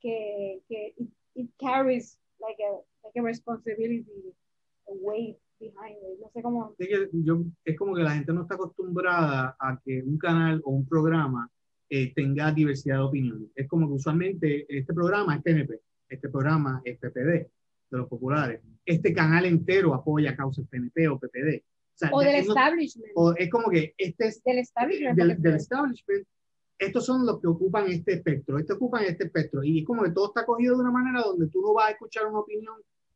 que, 0.00 0.60
que 0.68 0.94
it, 0.96 1.10
it 1.34 1.50
carries 1.58 2.18
like 2.38 2.62
a, 2.62 2.72
like 3.04 3.18
a 3.18 3.22
responsibility, 3.22 4.04
a 4.88 4.92
weight 4.92 5.38
behind 5.58 5.96
it, 5.96 6.20
no 6.20 6.30
sé 6.30 6.42
cómo, 6.42 6.74
es 6.78 6.88
que 6.88 7.08
yo, 7.12 7.42
es 7.64 7.76
como 7.76 7.94
que 7.94 8.02
la 8.02 8.12
gente 8.12 8.32
no 8.32 8.42
está 8.42 8.54
acostumbrada 8.54 9.56
a 9.58 9.80
que 9.84 10.02
un 10.02 10.18
canal 10.18 10.60
o 10.64 10.70
un 10.70 10.86
programa 10.86 11.50
eh, 11.88 12.12
tenga 12.14 12.52
diversidad 12.52 12.96
de 12.96 13.02
opiniones. 13.02 13.48
Es 13.54 13.68
como 13.68 13.86
que 13.86 13.94
usualmente 13.94 14.66
este 14.68 14.92
programa 14.92 15.36
es 15.36 15.42
PNP, 15.42 15.80
este 16.08 16.28
programa 16.28 16.82
es 16.84 16.98
PPD, 16.98 17.48
de 17.90 17.98
los 17.98 18.08
populares. 18.08 18.60
Este 18.84 19.12
canal 19.12 19.46
entero 19.46 19.94
apoya 19.94 20.36
causas 20.36 20.66
PNP 20.68 21.08
o 21.08 21.18
PPD. 21.18 21.62
O, 21.96 21.98
sea, 21.98 22.10
o 22.12 22.20
del 22.20 22.32
no- 22.46 22.52
establishment, 22.52 23.12
o 23.14 23.32
es 23.34 23.50
como 23.50 23.70
que 23.70 23.94
este 23.96 24.26
es 24.26 24.42
del 24.44 24.58
establishment, 24.58 25.16
del, 25.18 25.40
del 25.40 25.54
establishment, 25.54 26.26
estos 26.78 27.06
son 27.06 27.24
los 27.24 27.40
que 27.40 27.46
ocupan 27.46 27.90
este 27.90 28.12
espectro, 28.14 28.58
estos 28.58 28.76
ocupan 28.76 29.04
este 29.04 29.24
espectro, 29.24 29.64
y 29.64 29.78
es 29.80 29.86
como 29.86 30.02
que 30.02 30.10
todo 30.10 30.26
está 30.26 30.44
cogido 30.44 30.74
de 30.76 30.82
una 30.82 30.90
manera 30.90 31.22
donde 31.22 31.46
tú 31.48 31.62
no 31.62 31.72
vas 31.72 31.88
a 31.88 31.90
escuchar 31.92 32.26
una 32.26 32.40
opinión 32.40 32.74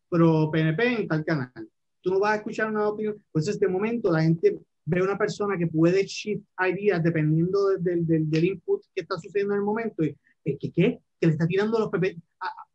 pro 0.09 0.51
PNP 0.51 1.01
en 1.02 1.09
tal 1.09 1.24
canal, 1.27 1.52
tú 2.01 2.11
no 2.11 2.19
vas 2.20 2.32
a 2.32 2.36
escuchar 2.36 2.70
una 2.70 2.89
opinión, 2.89 3.23
pues 3.31 3.48
este 3.48 3.69
momento 3.69 4.11
la 4.11 4.23
gente 4.23 4.59
ve 4.86 5.02
una 5.02 5.19
persona 5.19 5.59
que 5.59 5.66
puede 5.66 6.05
shift 6.07 6.43
ideas 6.59 7.02
dependiendo 7.02 7.69
de- 7.69 7.78
del- 7.82 8.07
del- 8.07 8.31
del 8.31 8.44
input 8.47 8.82
que 8.94 9.02
está 9.02 9.16
sucediendo 9.19 9.52
en 9.52 9.59
el 9.61 9.65
momento, 9.65 10.02
y 10.02 10.16
¿qué? 10.43 10.59
qué? 10.73 11.01
Que 11.20 11.27
le 11.27 11.32
está 11.35 11.47
tirando 11.47 11.78
los 11.78 11.90
PP. 11.90 12.16
a- 12.40 12.47
a- 12.47 12.66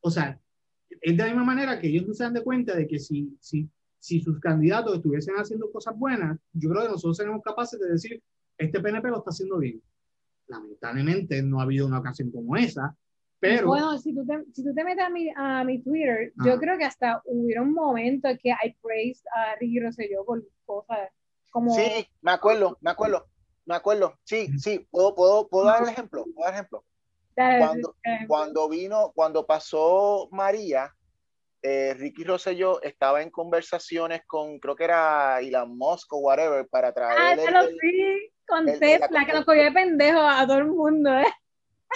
o 0.00 0.10
sea, 0.10 0.40
es 0.88 1.14
de 1.14 1.22
la 1.22 1.26
misma 1.28 1.44
manera 1.44 1.78
que 1.78 1.88
ellos 1.88 2.08
no 2.08 2.14
se 2.14 2.24
dan 2.24 2.32
de 2.32 2.42
cuenta 2.42 2.74
de 2.74 2.86
que 2.86 2.98
si, 2.98 3.36
si, 3.38 3.68
si 4.00 4.20
sus 4.20 4.40
candidatos 4.40 4.96
estuviesen 4.96 5.36
haciendo 5.36 5.70
cosas 5.70 5.96
buenas, 5.96 6.38
yo 6.52 6.70
creo 6.70 6.82
que 6.82 6.88
nosotros 6.88 7.16
seremos 7.16 7.42
capaces 7.42 7.78
de 7.78 7.90
decir, 7.90 8.22
este 8.58 8.80
PNP 8.80 9.08
lo 9.08 9.18
está 9.18 9.30
haciendo 9.30 9.58
bien. 9.58 9.80
Lamentablemente 10.48 11.42
no 11.42 11.60
ha 11.60 11.64
habido 11.64 11.86
una 11.86 12.00
ocasión 12.00 12.30
como 12.32 12.56
esa, 12.56 12.96
pero 13.40 13.68
Bueno, 13.68 13.96
si 13.98 14.14
tú 14.14 14.26
te, 14.26 14.44
si 14.52 14.62
tú 14.62 14.74
te 14.74 14.84
metes 14.84 15.04
a 15.04 15.08
mi, 15.08 15.30
a 15.34 15.64
mi 15.64 15.80
Twitter, 15.80 16.32
yo 16.44 16.52
Ajá. 16.52 16.60
creo 16.60 16.78
que 16.78 16.84
hasta 16.84 17.22
hubiera 17.24 17.62
un 17.62 17.72
momento 17.72 18.28
que 18.42 18.50
I 18.50 18.76
praised 18.82 19.24
a 19.34 19.56
Ricky 19.58 19.80
Rosselló 19.80 20.24
por 20.26 20.42
cosas 20.66 21.08
como... 21.50 21.74
Sí, 21.74 22.06
me 22.20 22.32
acuerdo, 22.32 22.76
me 22.82 22.90
acuerdo, 22.90 23.26
me 23.64 23.74
acuerdo. 23.74 24.18
Sí, 24.24 24.58
sí, 24.58 24.86
puedo, 24.90 25.14
puedo, 25.14 25.48
puedo 25.48 25.66
dar 25.66 25.82
el 25.82 25.88
ejemplo, 25.88 26.24
puedo 26.34 26.44
dar 26.44 26.54
el 26.54 26.54
ejemplo. 26.54 26.84
Cuando, 27.34 27.96
cuando 28.28 28.68
vino, 28.68 29.12
cuando 29.14 29.46
pasó 29.46 30.28
María, 30.32 30.94
eh, 31.62 31.94
Ricky 31.98 32.24
Rosselló 32.24 32.80
estaba 32.82 33.22
en 33.22 33.30
conversaciones 33.30 34.22
con, 34.26 34.58
creo 34.58 34.74
que 34.76 34.84
era 34.84 35.40
Elon 35.40 35.76
Musk 35.76 36.12
o 36.14 36.18
whatever, 36.18 36.66
para 36.68 36.88
ah, 36.88 36.92
traer 36.94 37.38
ya 37.38 37.44
el- 37.44 37.54
lo 37.54 37.60
el- 37.62 37.76
sí, 37.80 38.32
con 38.46 38.68
el- 38.68 38.78
Tesla, 38.78 39.24
que 39.26 39.32
nos 39.32 39.44
cogió 39.44 39.64
de 39.64 39.72
pendejo 39.72 40.20
a 40.20 40.46
todo 40.46 40.58
el 40.58 40.66
mundo, 40.66 41.10
¿eh? 41.18 41.26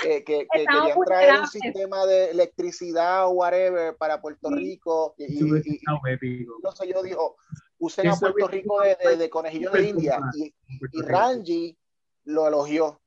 que, 0.02 0.24
que- 0.24 0.46
que 0.52 0.64
querían 0.66 0.98
traer 1.06 1.40
un 1.40 1.46
sistema 1.46 2.04
de 2.04 2.30
electricidad 2.30 3.26
o 3.28 3.30
whatever 3.30 3.96
para 3.96 4.20
Puerto 4.20 4.48
Sí. 4.48 4.54
Rico. 4.56 5.14
Y, 5.18 5.38
y- 5.38 5.42
hubiese 5.44 5.70
y- 5.70 5.74
estado 5.76 5.98
épico. 6.08 6.54
Rosselló 6.62 7.02
dijo, 7.02 7.36
usen 7.78 8.08
a 8.08 8.16
Puerto 8.16 8.48
Rico 8.48 8.80
de, 8.80 8.96
de, 8.96 9.16
de 9.16 9.30
conejillo 9.30 9.70
de 9.70 9.88
India. 9.88 10.18
Y, 10.36 10.52
y. 10.92 11.02
Ranji 11.02 11.78
lo 12.24 12.48
elogió. 12.48 13.00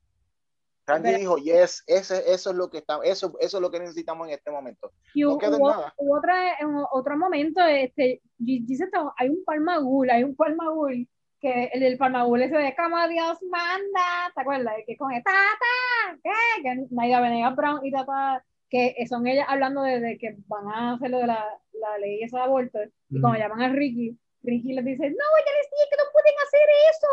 Pero- 0.87 1.17
dijo, 1.17 1.37
yes, 1.37 1.83
ese, 1.87 2.31
eso 2.31 2.51
es 2.51 2.55
lo 2.55 2.69
que 2.69 2.77
está, 2.77 2.99
eso, 3.03 3.35
eso 3.39 3.57
es 3.57 3.61
lo 3.61 3.69
que 3.69 3.79
necesitamos 3.79 4.27
en 4.27 4.33
este 4.35 4.51
momento. 4.51 4.91
Y 5.13 5.21
No 5.23 5.33
hubo, 5.35 5.69
nada. 5.69 5.93
hubo 5.97 6.17
otra, 6.17 6.57
en 6.59 6.75
otro 6.91 7.17
momento, 7.17 7.61
este, 7.65 8.21
dice 8.37 8.87
hay 9.17 9.29
un 9.29 9.43
palmagul, 9.45 10.09
hay 10.09 10.23
un 10.23 10.35
palmagul, 10.35 11.07
que 11.39 11.65
el 11.73 11.81
del 11.81 11.97
palmagul 11.97 12.41
ese 12.41 12.57
de 12.57 12.75
como 12.75 13.07
Dios 13.07 13.37
manda, 13.43 14.31
¿te 14.33 14.41
acuerdas? 14.41 14.73
Que 14.87 14.97
con 14.97 15.11
esta, 15.11 15.31
ta, 15.31 16.17
¿qué? 16.23 16.63
que 16.63 16.87
Naida 16.89 17.21
Venegas 17.21 17.55
Brown 17.55 17.85
y 17.85 17.91
Tata, 17.91 18.43
que 18.69 18.95
son 19.07 19.27
ellas 19.27 19.45
hablando 19.47 19.81
de, 19.83 19.99
de 19.99 20.17
que 20.17 20.35
van 20.47 20.67
a 20.67 20.93
hacer 20.93 21.11
lo 21.11 21.19
de 21.19 21.27
la, 21.27 21.45
la 21.73 21.97
ley 21.99 22.23
esa 22.23 22.39
de 22.39 22.43
aborto, 22.45 22.79
y 23.09 23.21
cuando 23.21 23.37
Ujú. 23.39 23.47
llaman 23.47 23.61
a 23.61 23.69
Ricky, 23.73 24.17
Ricky 24.43 24.73
les 24.73 24.85
dice, 24.85 25.03
no, 25.03 25.09
ella 25.09 25.51
les 25.61 25.69
dije 25.69 25.87
que 25.91 25.97
no 25.97 26.09
pueden 26.11 26.33
hacer 26.43 26.67
eso, 26.91 27.07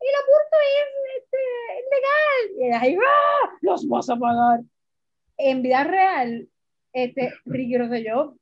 el 0.00 0.14
aborto 0.22 0.56
es 0.78 1.22
este, 1.22 1.38
legal, 1.90 2.70
y 2.70 2.72
ahí, 2.74 2.96
¡ah! 2.96 3.50
los 3.62 3.86
vas 3.88 4.08
a 4.10 4.16
pagar. 4.16 4.60
En 5.36 5.62
vida 5.62 5.84
real, 5.84 6.48
este, 6.92 7.32
Ricky 7.46 7.78
Rosselló 7.78 8.36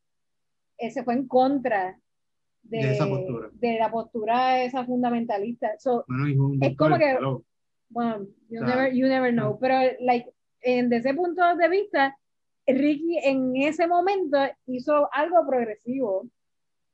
se 0.78 1.02
fue 1.05 1.14
en 1.14 1.26
contra 1.28 1.98
de, 2.62 2.78
De 2.78 2.93
esa 2.93 3.06
postura. 3.09 3.48
de 3.52 3.78
la 3.78 3.90
postura 3.90 4.62
esa 4.62 4.85
fundamentalista. 4.85 5.78
So, 5.78 6.05
Bueno, 6.09 6.47
un 6.47 6.62
Es 6.62 6.76
como 6.76 6.98
que- 6.98 7.10
hello. 7.10 7.43
bueno, 7.89 8.26
you, 8.48 8.59
Claro. 8.60 8.66
never, 8.66 8.93
you 8.94 9.06
never 9.06 9.32
know, 9.32 9.59
pero 9.59 9.74
like, 10.01 10.30
en, 10.60 10.89
desde 10.89 11.10
ese 11.10 11.16
punto 11.18 11.43
de 11.56 11.68
vista, 11.68 12.16
Ricky 12.66 13.18
en 13.22 13.56
ese 13.56 13.86
momento 13.86 14.36
hizo 14.66 15.09
algo 15.12 15.47
progresivo, 15.47 16.26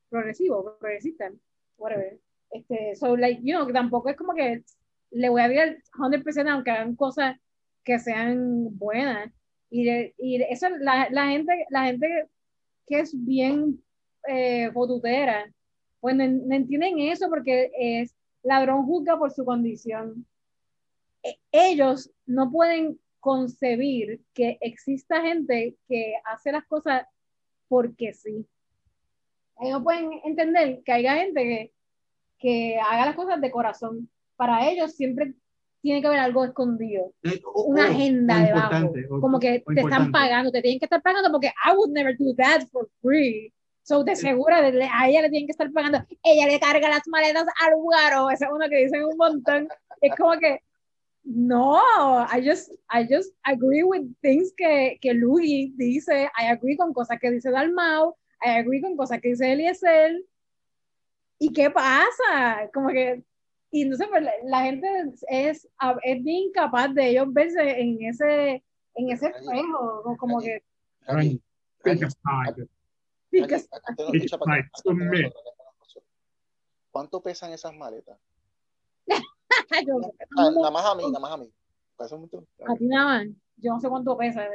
progresivo, 0.08 0.76
progresista, 0.78 1.30
whatever. 1.76 2.18
Este, 2.50 2.94
so, 2.96 3.16
like, 3.16 3.40
you 3.42 3.54
know, 3.56 3.70
tampoco 3.72 4.08
es 4.10 4.16
como 4.16 4.34
que 4.34 4.62
le 5.10 5.28
voy 5.28 5.42
a 5.42 5.48
dar 5.48 5.76
100% 5.92 6.48
aunque 6.50 6.70
hagan 6.70 6.96
cosas 6.96 7.36
que 7.84 7.98
sean 7.98 8.76
buenas. 8.78 9.32
Y, 9.70 9.84
de- 9.84 10.14
y 10.18 10.42
eso, 10.42 10.68
la, 10.80 11.08
la 11.10 11.28
gente, 11.28 11.66
la 11.70 11.84
gente 11.84 12.28
que 12.86 13.00
es 13.00 13.12
bien 13.24 13.82
eh, 14.28 14.70
fotutera, 14.72 15.52
pues 16.00 16.14
no, 16.16 16.26
no 16.26 16.54
entienden 16.54 16.98
eso 17.00 17.28
porque 17.28 17.70
es 17.76 18.14
ladrón 18.42 18.84
juzga 18.86 19.18
por 19.18 19.32
su 19.32 19.44
condición. 19.44 20.26
E- 21.22 21.38
ellos 21.50 22.10
no 22.26 22.50
pueden 22.50 22.98
concebir 23.20 24.20
que 24.34 24.58
exista 24.60 25.22
gente 25.22 25.76
que 25.88 26.14
hace 26.24 26.52
las 26.52 26.64
cosas 26.66 27.06
porque 27.68 28.12
sí. 28.12 28.46
Ellos 29.60 29.82
pueden 29.82 30.10
entender 30.24 30.82
que 30.84 30.92
haya 30.92 31.14
gente 31.16 31.42
que, 31.42 31.72
que 32.44 32.78
haga 32.78 33.06
las 33.06 33.16
cosas 33.16 33.40
de 33.40 33.50
corazón. 33.50 34.10
Para 34.36 34.68
ellos 34.68 34.92
siempre 34.94 35.32
tiene 35.80 36.00
que 36.02 36.06
haber 36.08 36.18
algo 36.20 36.44
escondido, 36.44 37.12
Eh, 37.22 37.40
o- 37.54 37.62
una 37.64 37.84
o- 37.84 37.90
agenda 37.90 38.36
o 38.36 38.44
debajo. 38.46 38.92
Como 39.20 39.38
que 39.40 39.60
te 39.74 39.80
están 39.80 40.12
pagando, 40.12 40.50
te 40.52 40.60
tienen 40.60 40.78
que 40.78 40.84
estar 40.84 41.00
pagando 41.00 41.30
porque 41.30 41.48
I 41.48 41.74
would 41.74 41.90
never 41.90 42.14
do 42.18 42.34
that 42.36 42.66
for 42.70 42.88
free. 43.00 43.50
So, 43.82 44.02
de 44.04 44.12
segura, 44.16 44.60
de- 44.62 44.72
de- 44.72 44.90
a 44.92 45.08
ella 45.08 45.22
le 45.22 45.30
tienen 45.30 45.46
que 45.46 45.52
estar 45.52 45.70
pagando. 45.72 45.98
Ella 46.22 46.46
le 46.46 46.60
carga 46.60 46.88
las 46.88 47.06
maletas 47.06 47.46
al 47.62 47.76
guaro. 47.76 48.28
Ese 48.30 48.44
es 48.44 48.50
uno 48.52 48.68
que 48.68 48.76
dicen 48.84 49.04
un 49.04 49.16
montón. 49.16 49.68
Es 50.02 50.14
como 50.16 50.38
que, 50.38 50.58
no, 51.24 51.80
I 52.30 52.40
just, 52.46 52.70
I 52.90 53.06
just 53.08 53.34
agree 53.42 53.82
with 53.84 54.02
things 54.20 54.52
que, 54.56 54.98
que 55.00 55.14
Louis 55.14 55.72
dice. 55.76 56.30
I 56.38 56.46
agree 56.46 56.76
con 56.76 56.92
cosas 56.92 57.18
que 57.20 57.30
dice 57.30 57.50
Dalmau. 57.50 58.14
I 58.44 58.58
agree 58.58 58.80
con 58.82 58.96
cosas 58.96 59.20
que 59.20 59.28
dice 59.30 59.52
Eliezer. 59.52 60.12
¿Y 61.44 61.52
qué 61.52 61.70
pasa? 61.70 62.70
Como 62.72 62.88
que, 62.88 63.22
y 63.70 63.82
entonces 63.82 64.06
pues, 64.08 64.22
la, 64.22 64.32
la 64.44 64.62
gente 64.62 64.88
es, 65.28 65.68
es 66.02 66.24
bien 66.24 66.44
incapaz 66.48 66.94
de 66.94 67.10
ellos 67.10 67.26
verse 67.32 67.80
en 67.80 68.02
ese, 68.02 68.64
en 68.94 69.10
ese 69.10 69.26
espejo. 69.26 70.16
Como 70.18 70.40
que, 70.40 70.62
¿Cuánto 76.90 77.20
pesan 77.20 77.52
esas 77.52 77.74
maletas? 77.74 78.18
Yo- 79.86 80.00
Ah, 80.38 80.50
nada 80.54 80.70
más 80.70 80.84
a 80.86 80.94
mí, 80.94 81.02
nada 81.04 81.18
más 81.20 81.32
a 81.32 81.36
mí. 81.36 81.52
Pesa 81.98 82.14
un 82.14 82.22
montón. 82.22 82.46
a 82.66 82.74
ti 82.76 82.86
nada 82.86 83.18
más. 83.18 83.26
Yo 83.56 83.72
no 83.72 83.80
sé 83.80 83.88
cuánto 83.88 84.16
pesa. 84.16 84.46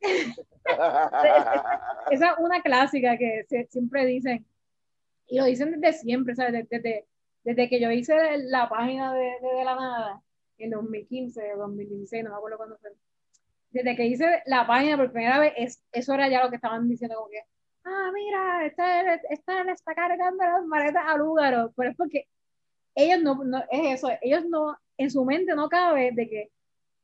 Esa 2.10 2.30
es 2.30 2.34
una 2.38 2.60
clásica 2.62 3.16
que 3.16 3.44
se- 3.48 3.66
siempre 3.70 4.04
dicen, 4.06 4.44
y 5.26 5.38
lo 5.38 5.44
dicen 5.44 5.80
desde 5.80 5.98
siempre, 5.98 6.34
¿sabes? 6.34 6.68
Desde, 6.68 7.06
desde, 7.44 7.68
que 7.68 7.80
yo 7.80 7.90
hice 7.90 8.14
la 8.38 8.68
página 8.68 9.14
de, 9.14 9.20
de, 9.20 9.58
De 9.58 9.64
la 9.64 9.74
Nada, 9.74 10.22
en 10.58 10.70
2015 10.70 11.54
o 11.54 11.58
2016, 11.58 12.24
no 12.24 12.30
me 12.30 12.36
acuerdo 12.36 12.56
cuándo 12.58 12.78
fue. 12.78 12.90
Desde 13.70 13.96
que 13.96 14.06
hice 14.06 14.42
la 14.46 14.66
página 14.66 14.96
por 14.96 15.12
primera 15.12 15.38
vez, 15.40 15.52
es, 15.56 15.82
eso 15.92 16.14
era 16.14 16.28
ya 16.28 16.42
lo 16.42 16.50
que 16.50 16.56
estaban 16.56 16.88
diciendo, 16.88 17.16
como 17.16 17.28
que, 17.30 17.40
ah, 17.84 18.10
mira, 18.14 18.66
esta 18.66 19.02
le 19.64 19.72
está 19.72 19.94
cargando 19.94 20.44
las 20.44 20.64
maletas 20.66 21.04
al 21.06 21.22
húgaro, 21.22 21.72
pero 21.76 21.90
es 21.90 21.96
porque 21.96 22.28
ellos 22.94 23.20
no, 23.22 23.42
no, 23.44 23.58
es 23.70 23.98
eso, 23.98 24.10
ellos 24.22 24.44
no, 24.46 24.76
en 24.96 25.10
su 25.10 25.24
mente 25.24 25.54
no 25.54 25.68
cabe 25.68 26.12
de 26.12 26.28
que 26.28 26.50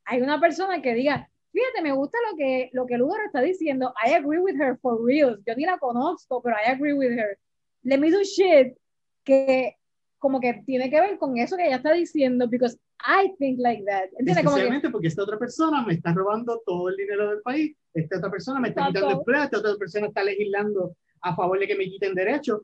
hay 0.05 0.21
una 0.23 0.41
persona 0.41 0.81
que 0.83 0.95
diga, 0.95 1.29
fíjate, 1.53 1.83
me 1.83 1.93
gusta 1.93 2.19
lo 2.31 2.37
que, 2.37 2.71
lo 2.73 2.87
que 2.87 2.97
Lugaro 2.99 3.25
está 3.25 3.41
diciendo. 3.41 3.93
I 4.05 4.15
agree 4.15 4.39
with 4.39 4.61
her 4.61 4.79
for 4.79 5.05
real. 5.05 5.39
Yo 5.47 5.55
ni 5.55 5.65
la 5.65 5.79
conozco, 5.79 6.43
pero 6.43 6.57
I 6.57 6.71
agree 6.71 6.93
with 6.93 7.13
her. 7.13 7.39
Let 7.83 7.99
me 7.99 8.11
do 8.11 8.23
shit 8.23 8.77
que 9.25 9.77
como 10.19 10.39
que 10.41 10.63
tiene 10.67 10.91
que 10.91 11.01
ver 11.01 11.19
con 11.19 11.39
eso 11.39 11.57
que 11.57 11.67
ella 11.67 11.77
está 11.77 11.93
diciendo, 11.95 12.47
because 12.49 12.77
I 13.01 13.33
think 13.39 13.59
like 13.59 13.83
that. 13.87 14.09
¿Entiendes? 14.19 14.45
Como 14.45 14.57
que, 14.57 14.63
Especialmente 14.63 14.91
porque 14.91 15.09
esta 15.09 15.23
otra 15.23 15.39
persona 15.39 15.83
me 15.87 15.95
está 15.95 16.13
robando 16.13 16.61
todo 16.67 16.91
el 16.91 16.97
dinero 16.97 17.31
del 17.31 17.41
país, 17.41 17.75
esta 17.95 18.19
otra 18.19 18.31
persona 18.31 18.61
me 18.61 18.69
está 18.69 18.83
Exacto. 18.83 18.99
quitando 19.01 19.19
empleo, 19.21 19.43
esta 19.45 19.59
otra 19.59 19.77
persona 19.77 20.07
está 20.09 20.23
legislando 20.23 20.95
a 21.23 21.35
favor 21.35 21.59
de 21.59 21.67
que 21.67 21.75
me 21.77 21.85
quiten 21.85 22.15
derechos. 22.15 22.61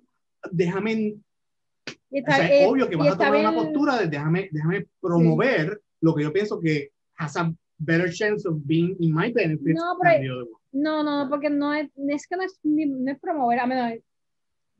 Déjame, 0.51 0.93
y 0.93 1.17
o 1.87 2.19
está, 2.19 2.37
sea, 2.37 2.49
eh, 2.51 2.63
es 2.63 2.69
obvio 2.69 2.89
que 2.91 2.97
vas 2.97 3.09
a 3.09 3.13
está 3.13 3.25
tomar 3.27 3.41
una 3.41 3.51
bien- 3.51 3.65
postura 3.65 3.99
de 4.01 4.07
déjame, 4.09 4.49
déjame 4.53 4.87
promover 5.01 5.81
lo 6.03 6.15
que 6.15 6.23
yo 6.25 6.33
pienso 6.33 6.61
que 6.61 6.91
has 7.17 7.37
a 7.39 7.51
better 7.79 8.13
chance 8.13 8.47
of 8.47 8.57
being 8.67 8.95
in 9.01 9.15
my 9.15 9.33
benefit 9.33 9.75
No, 9.75 9.97
pero-. 10.03 10.47
No, 10.73 11.03
no, 11.03 11.29
porque 11.31 11.49
no 11.49 11.73
es, 11.73 11.89
es 12.09 12.27
que 12.27 12.37
no 12.37 12.43
es, 12.43 12.61
ni- 12.63 12.85
no 12.85 13.11
es 13.11 13.19
promover, 13.19 13.59
a 13.61 13.67
menos, 13.67 13.99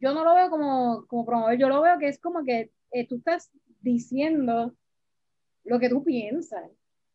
yo 0.01 0.13
no 0.15 0.25
lo 0.25 0.35
veo 0.35 0.51
como, 0.51 1.07
como 1.07 1.25
promover, 1.27 1.59
yo 1.59 1.69
lo 1.69 1.81
veo 1.83 1.99
que 1.99 2.09
es 2.09 2.19
como 2.21 2.45
que 2.45 2.71
eh, 2.93 3.07
tú 3.09 3.17
estás 3.17 3.51
diciendo 3.81 4.75
lo 5.65 5.79
que 5.81 5.89
tú 5.89 6.05
piensas. 6.05 6.65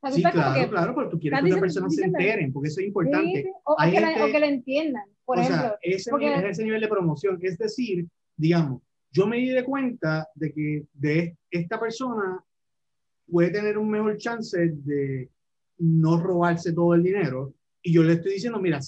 O 0.04 0.08
sea, 0.08 0.16
Sí, 0.16 0.22
claro, 0.24 0.60
que, 0.60 0.68
claro, 0.70 0.96
pero 0.96 1.10
tú 1.10 1.20
quieres 1.20 1.40
que 1.42 1.46
otras 1.46 1.60
personas 1.62 1.96
se 1.96 2.06
enteren, 2.06 2.52
porque 2.52 2.70
eso 2.70 2.80
es 2.80 2.84
sí, 2.86 2.88
importante. 2.88 3.44
sí, 3.44 3.50
o, 3.66 3.74
o 3.74 3.76
Hay 3.80 3.92
que 3.92 4.00
la- 4.02 4.08
gente- 4.08 4.24
o 4.24 4.32
que 4.32 4.40
lo 4.40 4.46
entiendan, 4.48 5.04
por 5.26 5.38
o 5.38 5.42
ejemplo. 5.42 5.62
sea, 5.62 5.78
ese, 5.82 6.10
porque- 6.12 6.26
nivel- 6.26 6.46
ese 6.50 6.64
nivel 6.64 6.82
de 6.82 6.88
promoción. 6.88 7.40
Es 7.42 7.58
decir, 7.58 8.08
digamos, 8.36 8.82
yo 9.12 9.28
me 9.28 9.38
di 9.38 9.50
de 9.50 9.64
cuenta 9.64 10.28
de 10.34 10.52
que 10.52 10.86
de 10.94 11.38
esta 11.52 11.80
persona 11.80 12.44
puede 13.30 13.52
tener 13.52 13.78
un 13.78 13.90
mejor 13.92 14.18
chance 14.18 14.58
de 14.74 15.30
no 15.78 16.18
robarse 16.20 16.74
todo 16.74 16.96
el 16.96 17.04
dinero. 17.04 17.54
Y 17.84 17.94
yo 17.94 18.02
le 18.04 18.14
estoy 18.14 18.34
diciendo, 18.34 18.60
mira, 18.60 18.80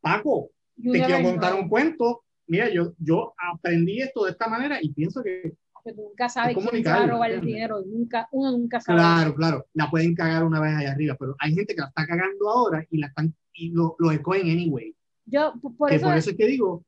Paco, 0.00 0.50
you 0.76 0.92
te 0.92 1.02
quiero 1.04 1.22
contar 1.22 1.52
know, 1.52 1.62
un 1.62 1.68
cuento. 1.68 2.22
Mira, 2.46 2.68
yo, 2.70 2.92
yo 2.98 3.34
aprendí 3.52 4.00
esto 4.00 4.24
de 4.24 4.30
esta 4.32 4.48
manera 4.48 4.78
y 4.80 4.92
pienso 4.92 5.22
que, 5.22 5.54
que 5.84 5.92
tú 5.92 6.02
nunca 6.02 6.28
sabes 6.28 6.56
es 6.56 6.68
quién 6.68 6.84
se 6.84 6.90
va 6.90 7.02
a 7.02 7.06
robar 7.06 7.30
el 7.32 7.40
dinero, 7.40 7.80
nunca, 7.84 8.28
uno 8.32 8.52
nunca 8.52 8.80
sabe. 8.80 8.98
claro, 8.98 9.34
claro, 9.34 9.66
la 9.74 9.90
pueden 9.90 10.14
cagar 10.14 10.44
una 10.44 10.60
vez 10.60 10.74
allá 10.76 10.92
arriba, 10.92 11.16
pero 11.18 11.34
hay 11.38 11.54
gente 11.54 11.74
que 11.74 11.80
la 11.80 11.88
está 11.88 12.06
cagando 12.06 12.48
ahora 12.48 12.84
y 12.90 12.98
la 12.98 13.08
están 13.08 13.34
y 13.52 13.70
lo, 13.70 13.96
lo 13.98 14.10
escogen 14.10 14.48
anyway. 14.50 14.94
Yo, 15.24 15.54
por 15.76 15.88
que 15.88 15.96
eso, 15.96 16.06
por 16.06 16.16
eso 16.16 16.30
es 16.30 16.36
que 16.36 16.46
digo, 16.46 16.70
o 16.74 16.84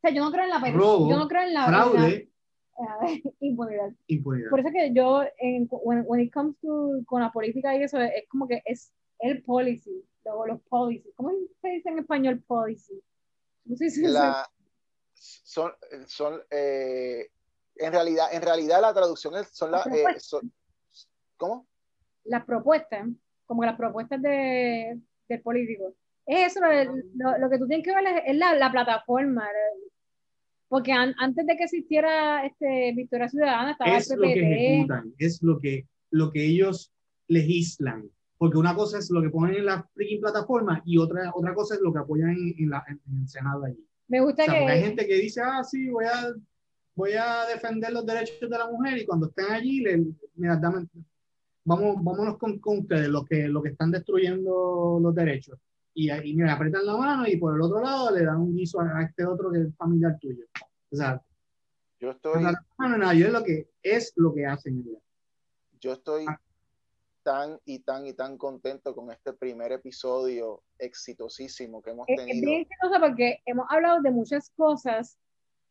sea, 0.00 0.10
yo 0.10 0.24
no 0.24 0.32
creo 0.32 0.44
en 0.44 0.50
la 0.50 0.58
robo, 0.72 1.10
yo 1.10 1.16
no 1.16 1.28
creo 1.28 1.42
en 1.42 1.54
la, 1.54 1.66
fraude, 1.66 2.30
la- 2.78 3.08
impunidad. 3.40 3.92
impunidad. 4.08 4.50
Por 4.50 4.60
eso 4.60 4.70
que 4.72 4.92
yo, 4.92 5.22
en, 5.38 5.68
when, 5.70 6.04
when 6.06 6.20
it 6.20 6.32
comes 6.32 6.56
to, 6.60 7.00
con 7.06 7.20
la 7.22 7.30
política 7.30 7.76
y 7.76 7.82
eso, 7.82 8.00
es 8.00 8.28
como 8.28 8.46
que 8.48 8.62
es 8.64 8.92
el 9.20 9.42
policy, 9.42 10.04
luego 10.24 10.46
los 10.46 10.60
policies. 10.62 11.14
¿Cómo 11.16 11.30
se 11.62 11.68
dice 11.68 11.88
en 11.90 11.98
español 12.00 12.42
policy? 12.46 13.00
¿Cómo 13.64 13.76
se 13.76 13.84
dice? 13.84 14.08
La- 14.08 14.46
son, 15.18 15.72
son 16.06 16.40
eh, 16.50 17.28
en 17.76 17.92
realidad, 17.92 18.26
en 18.32 18.42
realidad 18.42 18.80
la 18.80 18.94
traducción 18.94 19.34
es, 19.36 19.48
son 19.48 19.70
las, 19.72 19.86
eh, 19.86 20.04
son- 20.18 20.52
¿cómo? 21.36 21.66
Las 22.24 22.44
propuestas, 22.44 23.06
como 23.46 23.64
las 23.64 23.76
propuestas 23.76 24.20
de, 24.22 24.98
del 25.28 25.42
político. 25.42 25.94
Es 26.26 26.52
eso, 26.56 26.60
lo, 26.60 26.68
lo- 27.14 27.38
lo 27.38 27.50
que 27.50 27.58
tú 27.58 27.66
tienes 27.68 27.84
que 27.86 27.94
ver 27.94 28.04
es, 28.06 28.22
es 28.26 28.36
la, 28.36 28.54
la 28.54 28.70
plataforma. 28.72 29.48
Porque 30.68 30.90
an- 30.92 31.14
antes 31.18 31.46
de 31.46 31.56
que 31.56 31.64
existiera 31.64 32.44
este 32.44 32.92
Victoria 32.96 33.28
Ciudadana 33.28 33.72
estaba 33.72 33.96
es 33.96 34.10
el 34.10 34.18
lo 34.20 34.28
que 34.28 34.40
ejecutan, 34.40 35.14
es 35.18 35.42
lo 35.42 35.60
que, 35.60 35.86
lo 36.10 36.32
que 36.32 36.44
ellos 36.44 36.92
legislan. 37.28 38.10
Porque 38.38 38.58
una 38.58 38.74
cosa 38.74 38.98
es 38.98 39.08
lo 39.10 39.22
que 39.22 39.30
ponen 39.30 39.56
en 39.56 39.66
la 39.66 39.88
freaking 39.94 40.20
plataforma 40.20 40.82
y 40.84 40.98
otra, 40.98 41.30
otra 41.34 41.54
cosa 41.54 41.74
es 41.76 41.80
lo 41.80 41.92
que 41.92 42.00
apoyan 42.00 42.30
en, 42.30 42.54
en 42.58 42.70
la, 42.70 42.84
en 42.88 43.00
el 43.22 43.28
Senado 43.28 43.64
allí. 43.64 43.86
Me 44.08 44.20
gusta 44.20 44.42
O 44.42 44.46
sea, 44.46 44.58
porque 44.58 44.72
hay 44.72 44.80
que 44.80 44.86
gente 44.86 45.06
que 45.06 45.14
dice, 45.14 45.40
ah, 45.42 45.64
sí, 45.64 45.88
voy 45.88 46.04
a, 46.04 46.34
voy 46.94 47.12
a 47.12 47.46
defender 47.46 47.92
los 47.92 48.06
derechos 48.06 48.48
de 48.48 48.58
la 48.58 48.70
mujer 48.70 48.98
y 48.98 49.06
cuando 49.06 49.26
estén 49.26 49.46
allí, 49.46 49.80
le, 49.80 50.04
mira, 50.34 50.56
dame, 50.56 50.86
vamos, 51.64 51.96
vámonos 52.02 52.38
con, 52.38 52.58
con 52.58 52.78
ustedes, 52.78 53.08
los 53.08 53.24
que, 53.24 53.48
los 53.48 53.62
que 53.62 53.70
están 53.70 53.90
destruyendo 53.90 54.98
los 55.02 55.14
derechos. 55.14 55.58
Y, 55.94 56.10
y 56.12 56.34
mira, 56.34 56.52
apretan 56.52 56.86
la 56.86 56.96
mano 56.96 57.26
y 57.26 57.36
por 57.36 57.54
el 57.54 57.62
otro 57.62 57.82
lado 57.82 58.14
le 58.14 58.24
dan 58.24 58.36
un 58.40 58.54
guiso 58.54 58.80
a, 58.80 58.98
a 58.98 59.02
este 59.02 59.24
otro 59.24 59.50
que 59.50 59.62
es 59.62 59.76
familiar 59.76 60.18
tuyo. 60.20 60.44
O 60.90 60.96
sea, 60.96 61.20
Yo 61.98 62.10
estoy, 62.10 62.42
la 62.42 62.54
mano, 62.76 62.98
no, 62.98 63.12
yo 63.12 63.26
es 63.26 63.32
lo 63.32 63.42
que, 63.42 63.70
es 63.82 64.12
lo 64.16 64.32
que 64.34 64.46
hacen. 64.46 64.84
yo 65.80 65.92
estoy 65.92 66.26
Ah. 66.28 66.40
Tan 67.26 67.58
y 67.64 67.80
tan 67.80 68.06
y 68.06 68.12
tan 68.12 68.38
contento 68.38 68.94
con 68.94 69.10
este 69.10 69.32
primer 69.32 69.72
episodio 69.72 70.62
exitosísimo 70.78 71.82
que 71.82 71.90
hemos 71.90 72.06
es, 72.08 72.20
es 72.20 72.26
tenido. 72.26 72.46
bien 72.50 72.64
chistoso 72.68 73.00
porque 73.00 73.40
hemos 73.44 73.66
hablado 73.68 74.00
de 74.00 74.12
muchas 74.12 74.50
cosas 74.56 75.18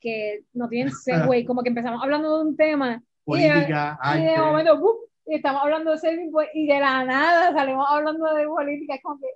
que 0.01 0.43
no 0.51 0.67
tienen 0.67 0.91
segue, 1.33 1.45
como 1.45 1.63
que 1.63 1.69
empezamos 1.69 2.03
hablando 2.03 2.37
de 2.39 2.43
un 2.49 2.57
tema 2.57 3.01
y 3.27 3.41
de, 3.41 3.49
Política, 3.49 3.97
y 4.17 4.23
de 4.25 4.37
momento 4.37 4.79
¡buf! 4.81 5.09
y 5.27 5.35
estamos 5.35 5.61
hablando 5.63 5.91
de 5.91 5.97
saving 5.97 6.29
pues, 6.29 6.49
y 6.53 6.67
de 6.67 6.77
la 6.77 7.05
nada 7.05 7.53
salimos 7.53 7.85
hablando 7.89 8.33
de 8.33 8.45
política, 8.47 8.95
es 8.95 9.01
como 9.01 9.17
que 9.21 9.27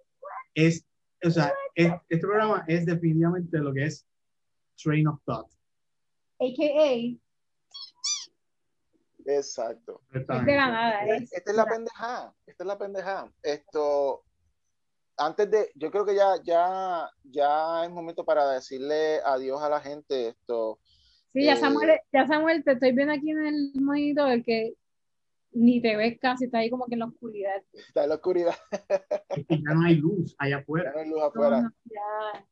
es, 0.55 0.85
o 1.25 1.29
sea, 1.29 1.53
es- 1.73 1.93
este 2.09 2.27
programa 2.27 2.65
es 2.67 2.85
definitivamente 2.85 3.57
lo 3.59 3.73
que 3.73 3.85
es 3.85 4.05
train 4.75 5.07
of 5.07 5.19
thought. 5.25 5.47
AKA 6.41 7.17
Exacto. 9.37 10.01
es 10.13 10.27
de 10.27 10.55
la 10.55 10.67
nada. 10.67 11.01
Esta, 11.03 11.15
es- 11.15 11.33
esta 11.33 11.51
es 11.51 11.57
la 11.57 11.65
pendejada, 11.65 12.35
esta 12.45 12.63
es 12.63 12.67
la 12.67 12.77
pendejada. 12.77 13.31
Esto, 13.43 14.23
antes 15.17 15.49
de, 15.51 15.71
yo 15.75 15.91
creo 15.91 16.05
que 16.05 16.15
ya, 16.15 16.35
ya, 16.43 17.09
ya 17.23 17.83
es 17.85 17.89
momento 17.91 18.23
para 18.25 18.49
decirle 18.51 19.19
adiós 19.25 19.61
a 19.61 19.69
la 19.69 19.79
gente. 19.81 20.29
Esto, 20.29 20.79
Sí, 21.33 21.43
ya 21.45 21.53
eh, 21.53 21.57
Samuel, 21.57 21.99
ya 22.11 22.25
Samuel, 22.25 22.63
te 22.63 22.71
estoy 22.71 22.91
viendo 22.91 23.13
aquí 23.13 23.29
en 23.29 23.45
el 23.45 23.71
monitor 23.75 24.43
que 24.43 24.73
ni 25.51 25.81
te 25.81 25.95
ves 25.95 26.17
casi, 26.19 26.45
está 26.45 26.59
ahí 26.59 26.69
como 26.71 26.85
que 26.87 26.93
en 26.95 26.99
la 26.99 27.05
oscuridad. 27.05 27.61
está 27.73 28.03
en 28.03 28.09
la 28.09 28.15
oscuridad, 28.15 28.55
Es 29.29 29.45
que 29.47 29.57
ya 29.61 29.73
no 29.75 29.85
hay 29.85 29.95
luz 29.95 30.35
allá 30.39 30.57
ya 30.57 30.61
afuera. 30.61 30.91
no 30.93 30.99
hay 30.99 31.09
luz 31.09 31.21
afuera. 31.23 31.61
No, 31.61 31.71
ya. 31.85 32.45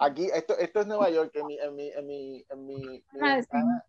Aquí, 0.00 0.26
esto, 0.32 0.56
esto 0.58 0.80
es 0.80 0.86
Nueva 0.86 1.10
York, 1.10 1.32
en 1.34 1.46
mi, 1.46 1.58
en 1.58 1.74
mi, 1.74 1.88
en 1.90 2.06
mi, 2.06 2.46
en 2.48 2.66
mi, 2.66 2.74
mi 2.76 3.02
Ah, 3.20 3.34
sí. 3.42 3.48
ventana, 3.50 3.84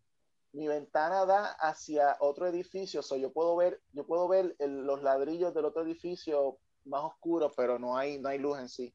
mi 0.54 0.68
ventana 0.68 1.26
da 1.26 1.52
hacia 1.60 2.18
otro 2.20 2.48
edificio, 2.48 3.02
so 3.02 3.16
yo 3.16 3.32
puedo 3.32 3.56
ver, 3.56 3.82
yo 3.94 4.06
puedo 4.06 4.28
ver 4.28 4.56
el- 4.60 4.82
los 4.86 5.04
ladrillos 5.04 5.54
del 5.54 5.66
otro 5.66 5.84
edificio 5.84 6.58
más 6.86 7.04
oscuros, 7.04 7.54
pero 7.56 7.78
no 7.78 7.96
hay, 7.98 8.20
no 8.20 8.30
hay 8.30 8.40
luz 8.40 8.58
en 8.60 8.70
sí. 8.70 8.94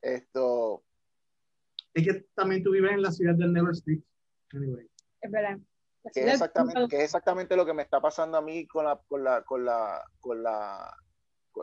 Esto, 0.00 0.84
Es 1.94 2.04
que 2.04 2.26
también 2.34 2.62
tú 2.62 2.70
vives 2.70 2.92
en 2.92 3.02
la 3.02 3.10
ciudad 3.10 3.34
del 3.34 3.52
Never 3.52 3.74
Sleep. 3.74 4.04
Anyway. 4.52 4.88
Es 5.20 5.30
verdad. 5.30 5.58
Que 6.12 6.20
es 6.20 6.32
exactamente, 6.34 6.88
que 6.88 6.96
es 6.98 7.04
exactamente 7.04 7.56
lo 7.56 7.64
que 7.64 7.72
me 7.72 7.82
está 7.82 7.98
pasando 8.00 8.36
a 8.36 8.42
mí 8.42 8.66
con 8.66 8.84
la, 8.84 9.00
con 9.08 9.24
la, 9.24 9.42
con 9.42 9.64
la, 9.64 10.04
con 10.20 10.42
la, 10.42 10.94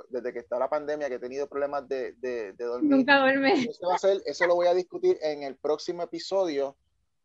desde 0.10 0.34
que 0.34 0.40
está 0.40 0.58
la 0.58 0.68
pandemia, 0.70 1.10
que 1.10 1.16
he 1.16 1.20
tenido 1.20 1.48
problemas 1.48 1.88
de, 1.88 2.14
de, 2.14 2.54
de 2.54 2.66
dormir. 2.66 2.90
Nunca 2.92 3.20
duerme. 3.20 3.54
Eso, 3.54 3.88
va 3.88 3.96
a 3.96 4.00
ser, 4.00 4.20
eso 4.26 4.48
lo 4.48 4.56
voy 4.56 4.66
a 4.68 4.74
discutir 4.74 5.18
en 5.22 5.44
el 5.44 5.58
próximo 5.58 6.02
episodio 6.02 6.76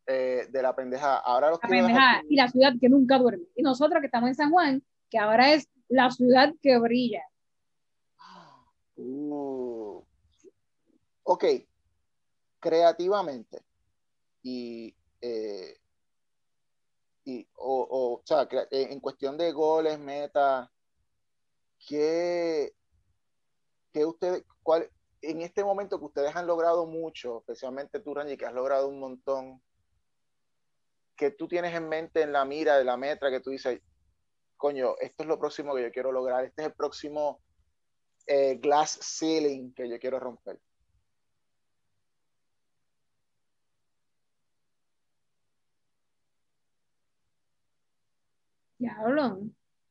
eh, 0.07 0.47
de 0.49 0.61
la 0.61 0.75
pendeja. 0.75 1.17
Ahora 1.17 1.49
los 1.49 1.59
La 1.61 1.69
pendejada. 1.69 2.23
Y 2.29 2.35
la 2.35 2.47
ciudad 2.47 2.73
que 2.79 2.89
nunca 2.89 3.19
duerme. 3.19 3.45
Y 3.55 3.61
nosotros 3.61 3.99
que 3.99 4.07
estamos 4.07 4.29
en 4.29 4.35
San 4.35 4.51
Juan, 4.51 4.83
que 5.09 5.19
ahora 5.19 5.53
es 5.53 5.69
la 5.89 6.09
ciudad 6.09 6.53
que 6.61 6.77
brilla. 6.79 7.23
Uh. 8.95 10.03
Ok, 11.29 11.43
creativamente 12.59 13.61
y, 14.41 14.95
eh, 15.19 15.77
y 17.25 17.45
o, 17.57 17.81
o, 17.81 18.13
o 18.13 18.21
sea, 18.23 18.47
eh, 18.51 18.87
en 18.89 19.01
cuestión 19.01 19.37
de 19.37 19.51
goles, 19.51 19.99
metas, 19.99 20.69
¿qué, 21.85 22.73
qué 23.91 24.05
ustedes, 24.05 24.45
cuál, 24.63 24.89
en 25.21 25.41
este 25.41 25.65
momento 25.65 25.99
que 25.99 26.05
ustedes 26.05 26.33
han 26.33 26.47
logrado 26.47 26.85
mucho, 26.85 27.39
especialmente 27.39 27.99
tú, 27.99 28.13
Randy, 28.13 28.37
que 28.37 28.45
has 28.45 28.53
logrado 28.53 28.87
un 28.87 28.99
montón, 28.99 29.61
que 31.17 31.31
tú 31.31 31.47
tienes 31.47 31.73
en 31.73 31.89
mente 31.89 32.21
en 32.21 32.31
la 32.31 32.45
mira 32.45 32.77
de 32.77 32.85
la 32.85 32.95
metra 32.95 33.31
que 33.31 33.39
tú 33.41 33.49
dices, 33.49 33.81
coño, 34.55 34.95
esto 34.99 35.23
es 35.23 35.27
lo 35.27 35.39
próximo 35.39 35.75
que 35.75 35.83
yo 35.83 35.91
quiero 35.91 36.11
lograr, 36.11 36.45
este 36.45 36.61
es 36.61 36.67
el 36.69 36.73
próximo 36.73 37.41
eh, 38.27 38.55
glass 38.61 38.99
ceiling 39.01 39.73
que 39.73 39.89
yo 39.89 39.99
quiero 39.99 40.19
romper? 40.19 40.59
Diablo. 48.77 49.39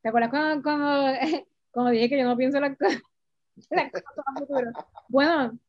¿Te 0.01 0.09
acuerdas 0.09 0.29
cuando, 0.29 0.63
cuando, 0.63 1.13
cuando 1.71 1.91
dije 1.91 2.09
que 2.09 2.17
yo 2.19 2.25
no 2.25 2.37
pienso 2.37 2.59
las 2.59 2.77
cosas? 2.77 3.01
Bueno, 5.09 5.59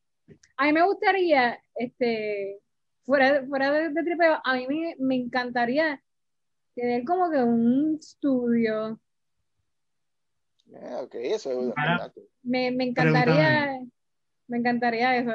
a 0.57 0.65
mí 0.65 0.73
me 0.73 0.85
gustaría, 0.85 1.61
este, 1.75 2.61
fuera, 3.09 3.43
fuera 3.47 3.71
de, 3.71 3.89
de 3.89 4.03
tripeo, 4.03 4.37
a 4.43 4.53
mí 4.55 4.67
me, 4.67 4.95
me 4.99 5.15
encantaría 5.15 5.99
tener 6.75 7.03
como 7.05 7.31
que 7.31 7.37
un 7.41 7.97
estudio. 7.99 8.99
Ah, 10.75 11.01
ok, 11.01 11.15
eso 11.15 11.51
es 11.69 11.73
Para- 11.73 12.13
Me, 12.43 12.69
me 12.71 12.83
encantaría, 12.83 13.23
Pregúntame. 13.25 13.89
me 14.47 14.57
encantaría 14.57 15.17
eso. 15.17 15.31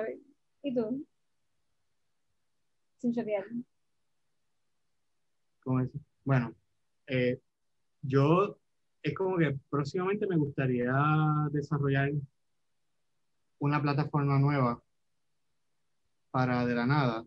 ¿Y 0.62 0.72
tú? 0.72 1.04
Sin 2.98 3.12
chotear. 3.12 3.44
¿cómo 5.64 5.80
decir? 5.80 6.00
Bueno, 6.24 6.54
eh, 7.08 7.40
yo 8.02 8.56
es 9.02 9.14
como 9.14 9.36
que 9.36 9.58
próximamente 9.68 10.26
me 10.28 10.36
gustaría 10.36 10.92
desarrollar 11.50 12.12
una 13.58 13.82
plataforma 13.82 14.38
nueva 14.38 14.80
para 16.30 16.64
de 16.66 16.74
la 16.74 16.86
nada, 16.86 17.24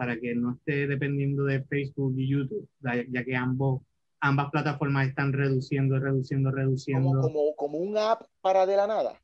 para 0.00 0.18
que 0.18 0.34
no 0.34 0.52
esté 0.52 0.86
dependiendo 0.86 1.44
de 1.44 1.62
Facebook 1.64 2.14
y 2.16 2.26
YouTube, 2.26 2.66
ya, 2.80 3.22
que 3.22 3.36
ambos, 3.36 3.82
ambas 4.20 4.50
plataformas 4.50 5.06
están 5.06 5.30
reduciendo, 5.30 5.98
reduciendo, 5.98 6.50
reduciendo. 6.50 7.20
como, 7.20 7.20
como, 7.20 7.54
como 7.54 7.78
un 7.80 7.98
app 7.98 8.22
para 8.40 8.64
de 8.64 8.76
la 8.76 8.86
nada. 8.86 9.20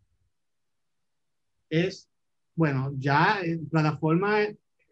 es, 1.71 2.11
bueno, 2.55 2.93
ya 2.99 3.41
eh, 3.43 3.59
plataforma, 3.71 4.41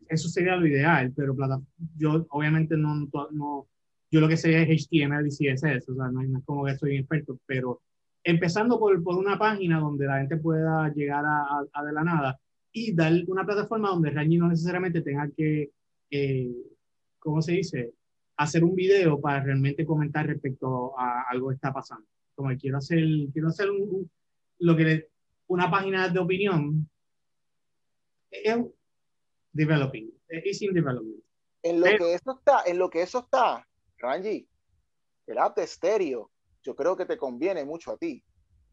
eso 0.09 0.28
sería 0.31 0.56
lo 0.56 0.66
ideal, 0.66 1.12
pero 1.15 1.36
plata- 1.36 1.61
yo 1.98 2.24
obviamente 2.31 2.78
no, 2.78 2.94
no, 3.32 3.66
yo 4.11 4.20
lo 4.20 4.27
que 4.28 4.39
sé 4.39 4.62
es 4.62 4.86
HTML 4.86 5.27
y 5.27 5.31
CSS, 5.32 5.90
o 5.93 5.97
sea, 5.97 6.06
no, 6.11 6.23
no 6.23 6.39
es 6.39 6.44
como 6.47 6.65
que 6.65 6.78
soy 6.78 6.97
experto, 6.97 7.39
pero 7.44 7.82
empezando 8.23 8.78
por, 8.78 9.02
por 9.02 9.19
una 9.19 9.39
página 9.39 9.81
donde 9.81 10.06
la 10.06 10.16
gente 10.20 10.39
pueda 10.39 10.90
llegar 10.94 11.27
a, 11.27 11.40
a- 11.43 11.66
a 11.74 11.85
de 11.85 11.93
la 11.93 12.05
nada 12.05 12.40
y 12.76 12.92
dar 12.92 13.12
una 13.28 13.46
plataforma 13.46 13.88
donde 13.90 14.10
Rangi 14.10 14.36
no 14.36 14.48
necesariamente 14.48 15.01
tenga 15.01 15.30
que, 15.34 15.70
eh, 16.10 16.52
¿cómo 17.20 17.40
se 17.40 17.52
dice? 17.52 17.94
Hacer 18.36 18.64
un 18.64 18.74
video 18.74 19.20
para 19.20 19.44
realmente 19.44 19.86
comentar 19.86 20.26
respecto 20.26 20.98
a 20.98 21.22
algo 21.30 21.48
que 21.51 21.55
está 21.55 21.72
pasando. 21.72 22.05
Como 22.34 22.48
que 22.51 22.56
quiero 22.56 22.78
hacer, 22.78 22.98
quiero 23.32 23.48
hacer 23.48 23.70
un- 23.70 23.82
un- 23.82 24.10
lo 24.59 24.76
que 24.76 24.82
le- 24.84 25.09
una 25.46 25.70
página 25.70 26.09
de 26.09 26.18
opinión 26.18 26.90
es 28.32 28.56
developing, 29.52 30.10
es 30.28 30.60
in 30.60 30.74
development. 30.74 31.22
En 31.62 31.78
lo 31.78 31.86
Pero- 31.86 31.98
que 32.06 32.14
eso 32.14 32.32
está, 32.38 32.62
en 32.66 32.78
lo 32.78 32.90
que 32.90 33.02
eso 33.02 33.20
está, 33.20 33.64
Ranji, 33.98 34.48
el 35.28 35.38
app 35.38 35.56
de 35.56 35.62
estéreo, 35.62 36.28
yo 36.64 36.74
creo 36.74 36.96
que 36.96 37.06
te 37.06 37.16
conviene 37.16 37.64
mucho 37.64 37.92
a 37.92 37.96
ti, 37.96 38.20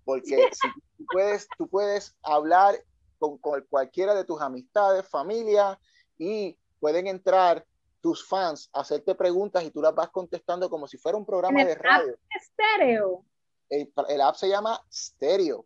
porque 0.03 0.23
si 0.55 0.67
tú 0.97 1.05
puedes, 1.11 1.47
tú 1.55 1.67
puedes 1.67 2.15
hablar 2.23 2.73
con, 3.21 3.37
con 3.37 3.61
cualquiera 3.69 4.15
de 4.15 4.25
tus 4.25 4.41
amistades, 4.41 5.07
familia, 5.07 5.79
y 6.17 6.57
pueden 6.79 7.05
entrar 7.05 7.63
tus 8.01 8.27
fans 8.27 8.67
a 8.73 8.79
hacerte 8.81 9.13
preguntas 9.13 9.63
y 9.63 9.69
tú 9.69 9.79
las 9.79 9.93
vas 9.93 10.09
contestando 10.09 10.71
como 10.71 10.87
si 10.87 10.97
fuera 10.97 11.15
un 11.19 11.25
programa 11.25 11.61
En 11.61 11.67
el 11.67 11.75
de 11.75 11.79
radio. 11.83 12.17
Estéreo. 12.35 13.23
El, 13.69 13.93
el 14.09 14.21
app 14.21 14.35
se 14.35 14.49
llama 14.49 14.81
Stereo. 14.91 15.65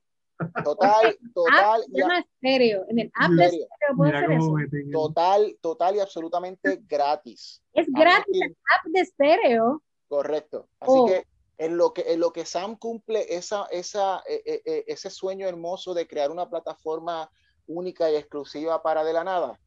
Total, 0.65 1.17
total, 1.33 1.81
se 1.83 1.91
y, 1.93 2.01
llama 2.01 2.19
Estéreo. 2.19 2.85
En 2.89 2.99
el 2.99 3.11
app 3.15 3.31
de 3.31 3.67
puedo 3.95 4.13
hacer 4.17 4.31
eso. 4.33 4.51
meten- 4.51 4.91
total, 4.91 5.57
total 5.61 5.95
y 5.95 5.99
absolutamente 6.01 6.81
gratis. 6.85 7.61
Es 7.73 7.87
gratis 7.89 8.41
el 8.41 8.51
app 8.77 8.85
de 8.91 8.99
Estéreo. 8.99 9.81
Correcto. 10.09 10.67
Así 10.81 10.91
Oh. 10.91 11.05
que 11.05 11.25
en 11.57 11.77
lo 11.77 11.93
que 11.93 12.01
en 12.11 12.19
lo 12.19 12.33
que 12.33 12.43
Sam 12.43 12.75
cumple 12.75 13.33
esa, 13.33 13.65
esa, 13.71 14.21
eh, 14.27 14.41
eh, 14.45 14.61
eh, 14.65 14.83
ese 14.87 15.09
sueño 15.09 15.47
hermoso 15.47 15.93
de 15.93 16.05
crear 16.05 16.29
una 16.29 16.49
plataforma 16.49 17.31
única 17.67 18.09
y 18.11 18.15
exclusiva 18.15 18.81
para 18.81 19.03
de 19.03 19.13
la 19.13 19.23
nada, 19.23 19.59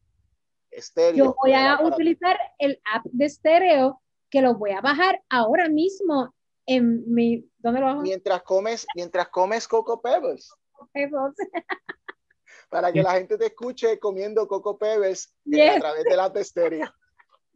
estéreo. 0.71 1.25
Yo 1.25 1.35
voy 1.41 1.53
a 1.53 1.79
utilizar 1.83 2.37
el 2.57 2.81
app 2.93 3.05
de 3.05 3.25
Estéreo 3.25 4.01
que 4.29 4.41
lo 4.41 4.55
voy 4.55 4.71
a 4.71 4.81
bajar 4.81 5.21
ahora 5.29 5.67
mismo 5.69 6.33
en 6.65 7.03
mi. 7.11 7.49
¿Dónde 7.57 7.79
lo 7.81 7.87
bajo? 7.87 8.01
mientras 8.01 8.43
comes, 8.43 8.85
mientras 8.95 9.29
comes 9.29 9.67
Coco 9.67 10.01
Pebbles, 10.01 10.51
para 12.69 12.91
que 12.91 13.01
la 13.01 13.13
gente 13.13 13.37
te 13.37 13.47
escuche 13.47 13.99
comiendo 13.99 14.47
Coco 14.47 14.77
Pebbles 14.77 15.33
Yes. 15.45 15.77
a 15.77 15.79
través 15.79 16.03
del 16.03 16.19
app 16.19 16.33
de 16.35 16.41
estéreo. 16.41 16.93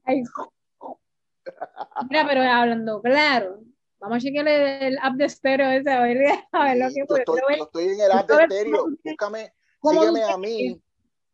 Ay. 0.06 0.24
Mira, 2.10 2.26
pero 2.28 2.42
hablando 2.42 3.02
claro, 3.02 3.60
vamos 4.00 4.18
a 4.18 4.20
chequear 4.22 4.48
el, 4.48 4.84
el 4.94 4.98
app 5.02 5.14
de 5.16 5.26
Estéreo 5.26 5.70
ese, 5.72 5.92
a 5.92 6.02
ver, 6.02 6.18
a 6.52 6.64
ver 6.64 6.78
lo 6.78 6.88
que 6.88 7.00
yo, 7.00 7.06
puede. 7.06 7.22
estoy, 7.22 7.58
yo 7.58 7.64
estoy 7.66 7.84
en 7.86 8.00
el 8.02 8.12
app 8.12 8.30
de 8.30 8.44
estéreo. 8.44 8.86
Búscame, 9.04 9.54
sígueme 9.84 10.24
a 10.24 10.38
mí. 10.38 10.82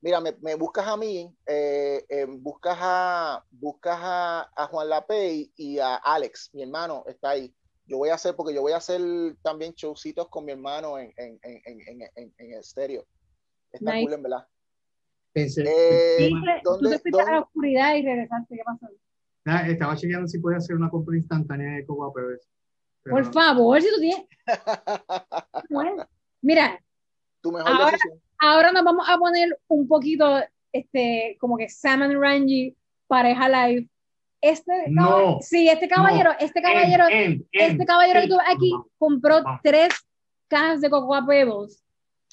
Mira, 0.02 0.22
me, 0.22 0.32
me 0.42 0.56
buscas 0.56 0.88
a 0.88 0.96
mí, 0.96 1.30
eh, 1.46 2.06
eh, 2.08 2.26
buscas 2.26 2.78
a 2.80 3.44
buscas 3.52 4.00
a, 4.02 4.50
a 4.56 4.68
Juan 4.68 4.88
Lapey 4.88 5.52
y 5.58 5.78
a 5.80 5.96
Alex, 5.96 6.52
mi 6.54 6.62
hermano, 6.64 7.04
está 7.06 7.32
ahí. 7.32 7.54
Yo 7.86 7.98
voy 7.98 8.08
a 8.10 8.14
hacer, 8.14 8.34
porque 8.36 8.54
yo 8.54 8.62
voy 8.62 8.72
a 8.72 8.78
hacer 8.78 9.02
también 9.42 9.74
showcitos 9.74 10.30
con 10.30 10.46
mi 10.46 10.54
hermano 10.54 10.98
en, 10.98 11.12
en, 11.18 11.38
en, 11.44 11.62
en, 11.66 12.02
en, 12.16 12.34
en 12.38 12.54
estéreo. 12.54 13.06
Está 13.74 13.92
Nice. 13.94 14.06
cool, 14.06 14.14
en 14.14 14.24
verdad. 14.24 14.48
Pensé- 15.34 15.64
Eh, 15.68 16.30
que 16.30 16.62
tú 16.64 16.70
¿dónde- 16.72 16.90
te 16.92 17.00
fuiste 17.00 17.20
a 17.22 17.26
la 17.26 17.32
dónde- 17.32 17.46
oscuridad 17.46 17.96
y 17.96 18.02
regresaste, 18.04 18.56
¿qué 18.56 18.62
pasó? 18.64 18.88
Ah, 19.46 19.68
estaba 19.68 19.96
chequeando 19.98 20.28
si 20.28 20.40
podía 20.40 20.58
hacer 20.60 20.76
una 20.78 20.90
compra 20.90 21.18
instantánea 21.18 21.74
de 21.76 21.86
Cocoa 21.86 22.12
pero 22.14 22.38
Por 23.04 23.34
favor, 23.34 23.82
si 23.82 23.90
tú 23.90 24.00
tienes. 24.00 24.26
Bueno, 25.70 26.08
Mira, 26.42 26.82
tu 27.42 27.52
mejor 27.52 27.70
Ahora- 27.70 27.92
decisión. 27.92 28.22
Ahora 28.40 28.72
nos 28.72 28.84
vamos 28.84 29.08
a 29.10 29.18
poner 29.18 29.58
un 29.68 29.88
poquito, 29.88 30.40
este, 30.72 31.38
como 31.40 31.58
que 31.58 31.70
Sam 31.70 32.04
and 32.04 32.16
Ranji, 32.20 32.76
pareja 33.08 33.48
live. 33.50 33.88
Este, 34.42 34.72
No. 34.88 35.40
sí, 35.42 35.68
este 35.68 35.88
caballero, 35.90 36.32
este 36.40 36.62
caballero, 36.62 37.06
End, 37.10 37.34
end, 37.34 37.46
este 37.52 37.66
end, 37.82 37.86
caballero 37.86 38.22
que 38.22 38.28
tuve 38.28 38.44
aquí 38.48 38.72
Vamos. 38.72 38.88
compró 38.98 39.36
tres 39.64 39.90
cajas 40.48 40.80
de 40.82 40.90
Cocoa 40.90 41.26
Pebbles 41.26 41.84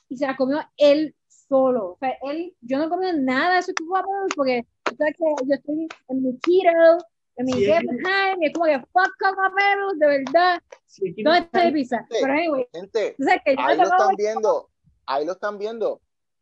y 0.08 0.16
se 0.16 0.26
las 0.26 0.36
comió 0.36 0.60
él 0.76 1.14
solo. 1.26 1.92
O 1.92 1.96
sea, 1.98 2.16
él, 2.22 2.54
yo 2.60 2.78
no 2.78 2.84
he 2.84 2.88
comido 2.88 3.12
nada 3.14 3.54
de 3.54 3.58
esos 3.60 3.74
Cocoa 3.74 4.02
Pebbles 4.02 4.34
porque 4.36 4.66
tú 4.84 4.94
sabes 4.96 5.14
que 5.18 5.24
yo 5.46 5.54
estoy 5.54 5.88
en 6.08 6.22
mi 6.22 6.38
keto, 6.38 7.04
en 7.38 7.46
mi 7.46 7.52
Sí, 7.54 7.64
get 7.66 7.74
es 7.74 7.80
que- 7.80 7.86
behind, 7.96 8.42
y 8.42 8.46
es 8.46 8.52
como 8.52 8.66
que 8.66 8.78
fuck 8.78 9.10
Cocoa 9.18 9.52
Pebbles, 9.56 9.98
de 9.98 10.06
verdad. 10.06 10.62
Sí, 10.86 11.14
no 11.24 11.30
¿Dónde 11.32 11.46
está 11.46 11.64
mi 11.64 11.72
pizza? 11.72 12.06
Pero 12.08 12.32
anyway, 12.32 12.66
Gente, 12.72 13.14
tú 13.18 13.24
sabes 13.24 13.40
que 13.44 13.50
ahí 13.50 13.76
no 13.76 13.84
lo 13.84 13.90
están 13.90 14.14
viendo, 14.16 14.68
ahí 15.06 15.24
lo 15.24 15.32
están 15.32 15.58
viendo. 15.58 16.00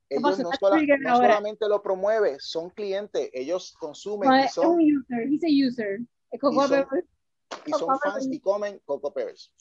Ellos 0.09 0.39
no, 0.39 0.51
sola- 0.59 0.81
no 1.01 1.17
solamente 1.17 1.67
lo 1.69 1.83
promueven, 1.83 2.39
son 2.39 2.71
clientes, 2.71 3.31
ellos 3.33 3.75
consumen 3.79 4.29
No, 4.29 4.39
y 4.39 4.45
es 4.45 4.53
son, 4.53 4.67
un 4.67 4.81
user, 4.81 5.27
he's 5.29 5.43
a 5.45 5.49
user. 5.49 6.01
Y 6.31 6.39
son- 6.39 6.87
y 7.67 7.71
son 7.73 7.99
fans 8.01 8.27
y 8.31 8.41
comen 8.41 8.81
Coco 8.85 9.13
Pebbles. 9.13 9.53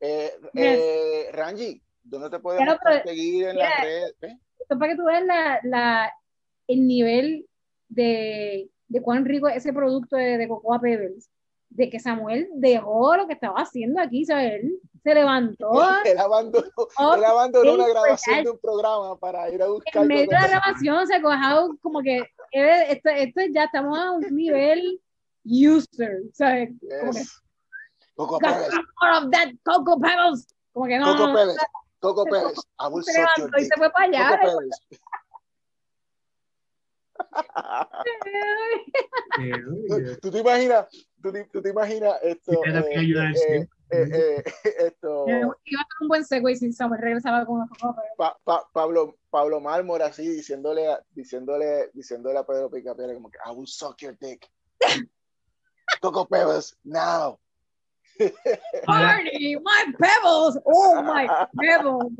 Eh, 0.00 0.30
eh, 0.54 1.28
Ranji, 1.32 1.82
¿dónde 2.02 2.28
te 2.28 2.38
podemos 2.38 2.78
Claro, 2.78 3.02
conseguir 3.02 3.46
en 3.46 3.56
mira, 3.56 3.68
las 3.70 3.80
redes? 3.84 4.14
¿Eh? 4.22 4.38
Esto 4.60 4.74
es 4.74 4.78
para 4.78 4.92
que 4.92 4.96
tú 4.98 5.04
veas 5.04 5.24
la, 5.24 5.60
la, 5.64 6.12
el 6.66 6.86
nivel 6.86 7.46
de, 7.88 8.68
de 8.88 9.02
cuán 9.02 9.24
rico 9.24 9.48
es 9.48 9.56
ese 9.56 9.72
producto 9.72 10.16
de, 10.16 10.36
de 10.36 10.48
Cocoa 10.48 10.80
Pebbles. 10.80 11.30
De 11.70 11.88
que 11.90 11.98
Samuel 12.00 12.48
dejó 12.54 13.16
lo 13.16 13.26
que 13.26 13.34
estaba 13.34 13.60
haciendo 13.60 14.00
aquí, 14.00 14.24
¿sabes? 14.24 14.62
Se 15.06 15.14
levantó 15.14 15.70
Él 16.04 16.18
abandonó, 16.18 16.68
oh, 16.98 17.14
él 17.14 17.24
abandonó 17.24 17.74
una 17.74 17.84
sí, 17.84 17.90
grabación 17.92 18.34
pues, 18.34 18.44
de 18.44 18.50
un 18.50 18.58
programa 18.58 19.16
para 19.16 19.48
ir 19.50 19.62
a 19.62 19.68
buscar 19.68 20.02
en 20.02 20.08
medio 20.08 20.22
de 20.22 20.26
Coco 20.26 20.40
la 20.40 20.48
grabación 20.48 21.06
se 21.06 21.22
cojado 21.22 21.76
como 21.80 22.02
que 22.02 22.16
eh, 22.50 22.86
esto, 22.88 23.10
esto 23.10 23.40
ya 23.54 23.64
estamos 23.64 23.96
a 23.96 24.10
un 24.10 24.22
nivel 24.34 25.00
user, 25.44 26.22
¿sabes? 26.32 26.70
Como 26.80 27.12
que, 27.12 27.18
Yes. 27.20 27.40
Coco 28.16 28.36
of 28.36 28.40
that 29.30 29.52
Pebbles. 29.64 30.48
Como 30.72 30.86
que 30.86 30.98
no, 30.98 31.16
Coco 31.16 31.34
Pebbles, 31.34 31.56
Coco 32.00 32.24
Pebbles. 32.24 32.58
I 32.80 32.88
will 32.88 33.04
se 33.04 33.12
levantó 33.12 33.58
y 33.58 33.64
se 33.64 33.76
fue 33.76 33.90
para 33.90 34.06
allá. 34.06 34.40
Coco 34.40 34.58
oye, 39.90 40.16
¿Tú 40.20 40.32
te 40.32 40.38
imaginas? 40.38 40.88
¿Tú 41.22 41.32
te, 41.32 41.44
tú 41.46 41.62
te 41.62 41.70
imaginas 41.70 42.18
esto? 42.22 42.62
Sí, 42.64 42.70
eh, 42.74 43.34
sí. 43.34 43.40
eh, 43.40 43.68
eh, 43.90 44.08
eh, 44.12 44.42
esto 44.78 45.24
Iba 45.28 45.80
a 45.80 45.84
ser 45.84 45.96
un 46.00 46.08
buen 46.08 46.24
segue 46.24 46.56
si 46.56 46.72
Samuel 46.72 47.00
regresaba 47.00 47.44
con. 47.46 47.66
Pa- 48.16 48.38
Pa- 48.44 48.68
Pablo, 48.72 49.16
Pablo 49.30 49.60
Mármol 49.60 50.02
así 50.02 50.28
diciéndole, 50.28 50.88
a- 50.88 51.02
diciéndole, 51.10 51.90
diciéndole 51.92 52.38
a 52.38 52.46
Pedro 52.46 52.70
Picapiedra 52.70 53.14
como 53.14 53.30
que 53.30 53.38
I 53.44 53.50
will 53.54 53.66
suck 53.66 53.98
your 54.02 54.16
dick. 54.20 54.46
Coco 56.00 56.26
Pebbles, 56.26 56.76
now. 56.84 57.38
Party, 58.86 59.56
my 59.62 59.92
pebbles. 59.98 60.58
Oh, 60.64 61.02
my 61.02 61.28
pebbles. 61.60 62.12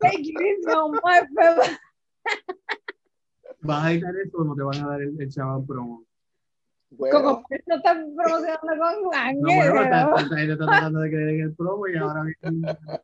Thank 0.00 0.26
you, 0.26 0.62
so 0.66 0.90
my 1.02 1.22
pebbles. 1.36 1.78
¿Vas 3.62 3.84
a 3.84 3.92
editar 3.92 4.14
eso 4.16 4.38
o 4.38 4.44
no 4.44 4.54
te 4.54 4.62
van 4.62 4.84
a 4.84 4.88
dar 4.88 5.02
el, 5.02 5.20
el 5.20 5.28
chaval 5.30 5.64
promo? 5.66 6.04
Bueno, 6.90 7.20
Como 7.22 7.44
no 7.66 7.76
están 7.76 8.14
promocionando 8.16 8.60
con 8.60 8.78
No, 8.78 9.54
bueno, 9.54 9.80
Ángel. 9.80 9.84
está, 9.84 10.20
está, 10.20 10.42
está 10.42 10.56
tratando 10.66 11.00
de 11.00 11.10
que 11.10 11.16
den 11.16 11.40
el 11.40 11.54
promo 11.54 11.86
y 11.88 11.96
ahora 11.96 12.22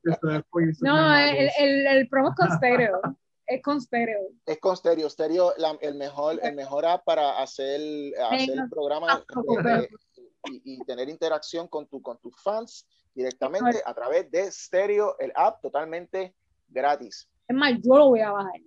esto 0.04 0.26
después. 0.26 0.82
No, 0.82 1.16
el, 1.16 1.50
el, 1.58 1.86
el 1.86 2.08
promo 2.08 2.30
es 2.30 2.34
con 2.36 2.50
stereo. 2.56 3.00
Es 3.48 3.62
con 3.62 3.80
stereo. 3.80 4.22
es 4.44 4.58
con 4.58 4.76
Stereo. 4.76 5.08
Stereo, 5.08 5.52
la- 5.58 5.78
el, 5.80 5.94
mejor, 5.94 6.40
el 6.42 6.56
mejor 6.56 6.84
app 6.84 7.04
para 7.04 7.40
hacer, 7.40 7.80
hacer 8.32 8.58
el 8.58 8.68
programa 8.68 9.06
Ah, 9.08 9.24
de- 9.24 9.62
Pebbles. 9.62 9.88
y, 10.50 10.74
y 10.74 10.78
tener 10.84 11.08
interacción 11.08 11.68
con, 11.68 11.86
tu, 11.86 12.02
con 12.02 12.18
tus 12.18 12.34
fans 12.42 12.88
directamente 13.14 13.80
a 13.86 13.94
través 13.94 14.28
de 14.32 14.50
Stereo, 14.50 15.16
el 15.20 15.32
app 15.36 15.62
totalmente 15.62 16.34
gratis. 16.66 17.28
Es 17.46 17.54
más, 17.56 17.74
yo 17.80 17.96
lo 17.96 18.08
voy 18.08 18.20
a 18.22 18.32
bajar. 18.32 18.60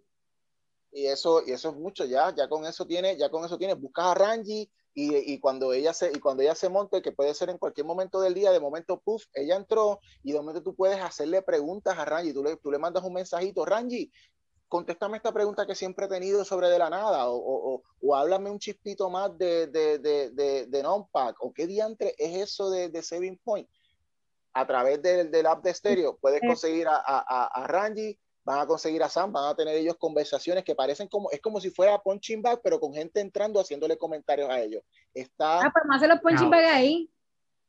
Y 0.93 1.07
eso, 1.07 1.41
y 1.45 1.51
eso 1.51 1.71
es 1.71 1.75
mucho 1.75 2.05
ya, 2.05 2.33
ya 2.33 2.47
con 2.47 2.65
eso 2.65 2.87
tiene, 2.87 3.17
ya 3.17 3.27
con 3.29 3.43
eso 3.43 3.57
tiene, 3.57 3.73
buscas 3.73 4.05
a 4.05 4.13
Rangi 4.15 4.71
y, 5.07 5.33
y 5.33 5.39
cuando 5.39 5.71
ella 5.73 5.93
se, 5.93 6.11
y 6.11 6.19
cuando 6.19 6.43
ella 6.43 6.55
se 6.55 6.69
monte, 6.69 7.01
que 7.01 7.11
puede 7.11 7.33
ser 7.33 7.49
en 7.49 7.57
cualquier 7.57 7.85
momento 7.85 8.19
del 8.19 8.33
día, 8.33 8.51
de 8.51 8.59
momento, 8.59 8.99
puff, 8.99 9.25
ella 9.33 9.55
entró 9.55 9.99
y 10.23 10.31
de 10.31 10.39
momento 10.39 10.61
tú 10.63 10.75
puedes 10.75 10.99
hacerle 10.99 11.41
preguntas 11.41 11.97
a 11.97 12.05
Rangi, 12.05 12.33
tú 12.33 12.43
le, 12.43 12.57
tú 12.57 12.71
le 12.71 12.77
mandas 12.77 13.03
un 13.03 13.13
mensajito, 13.13 13.65
Rangi, 13.65 14.11
contéstame 14.67 15.17
esta 15.17 15.31
pregunta 15.31 15.65
que 15.65 15.73
siempre 15.73 16.05
he 16.05 16.09
tenido 16.09 16.45
sobre 16.45 16.69
de 16.69 16.77
la 16.77 16.89
nada, 16.89 17.29
o, 17.29 17.35
o, 17.35 17.73
o, 17.75 17.83
o 18.01 18.15
háblame 18.15 18.51
un 18.51 18.59
chispito 18.59 19.09
más 19.09 19.37
de, 19.37 19.67
de, 19.67 19.99
de, 19.99 20.29
de, 20.31 20.65
de 20.67 20.83
non-pack, 20.83 21.37
o 21.41 21.51
qué 21.53 21.65
diantre 21.65 22.13
es 22.17 22.35
eso 22.37 22.69
de, 22.69 22.89
de 22.89 23.01
Saving 23.01 23.39
Point. 23.43 23.67
A 24.53 24.65
través 24.65 25.01
del, 25.01 25.29
del 25.29 25.45
app 25.45 25.63
de 25.63 25.73
Stereo 25.73 26.17
puedes 26.17 26.41
conseguir 26.41 26.87
a, 26.87 26.95
a, 26.95 27.19
a, 27.19 27.45
a 27.45 27.67
Rangi, 27.67 28.17
van 28.43 28.59
a 28.59 28.65
conseguir 28.67 29.03
a 29.03 29.09
Sam, 29.09 29.31
van 29.31 29.49
a 29.49 29.55
tener 29.55 29.75
ellos 29.75 29.95
conversaciones 29.97 30.63
que 30.63 30.75
parecen 30.75 31.07
como, 31.07 31.29
es 31.31 31.41
como 31.41 31.59
si 31.59 31.69
fuera 31.69 31.99
punching 31.99 32.41
bag, 32.41 32.59
pero 32.63 32.79
con 32.79 32.93
gente 32.93 33.19
entrando 33.19 33.59
haciéndole 33.59 33.97
comentarios 33.97 34.49
a 34.49 34.59
ellos. 34.61 34.83
Está, 35.13 35.61
Ah, 35.61 35.71
pues 35.71 35.83
hacer 35.91 36.09
los 36.09 36.19
punching 36.19 36.45
No. 36.45 36.51
bag 36.51 36.65
ahí. 36.65 37.09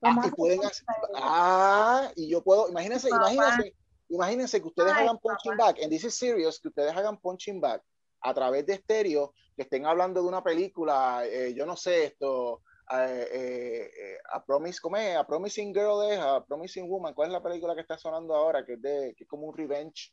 Ah, 0.03 0.23
y 0.27 0.31
pueden 0.31 0.65
hacer, 0.65 0.87
ah, 1.17 2.11
y 2.17 2.31
yo 2.31 2.43
puedo, 2.43 2.69
imagínense, 2.71 3.11
Papá. 3.11 3.33
imagínense, 3.33 3.75
imagínense 4.09 4.61
que 4.63 4.69
ustedes 4.69 4.93
Ay, 4.95 5.03
hagan 5.05 5.19
punching 5.19 5.57
bag, 5.59 5.77
en 5.79 5.91
This 5.91 6.05
is 6.05 6.15
Serious, 6.15 6.59
que 6.59 6.69
ustedes 6.69 6.97
hagan 6.97 7.19
punching 7.19 7.61
bag 7.61 7.83
a 8.23 8.33
través 8.33 8.65
de 8.65 8.75
estéreo, 8.75 9.35
que 9.57 9.63
estén 9.63 9.85
hablando 9.85 10.23
de 10.23 10.29
una 10.29 10.43
película, 10.43 11.23
eh, 11.27 11.53
yo 11.55 11.67
no 11.67 11.77
sé 11.77 12.05
esto, 12.05 12.63
eh, 12.93 13.29
eh, 13.31 13.91
eh, 14.03 14.19
a 14.33 14.43
Promise, 14.45 14.81
¿cómo 14.81 14.97
es? 14.97 15.17
A 15.17 15.27
Promising 15.27 15.73
Girl 15.75 16.03
es, 16.11 16.19
a 16.19 16.45
Promising 16.45 16.89
Woman, 16.89 17.13
¿cuál 17.15 17.29
es 17.29 17.33
la 17.33 17.43
película 17.43 17.75
que 17.75 17.83
está 17.83 17.99
sonando 17.99 18.35
ahora? 18.35 18.65
Que 18.65 18.73
es, 18.75 18.83
de, 18.83 19.15
que 19.17 19.25
es 19.25 19.29
como 19.29 19.47
un 19.47 19.57
revenge. 19.57 20.13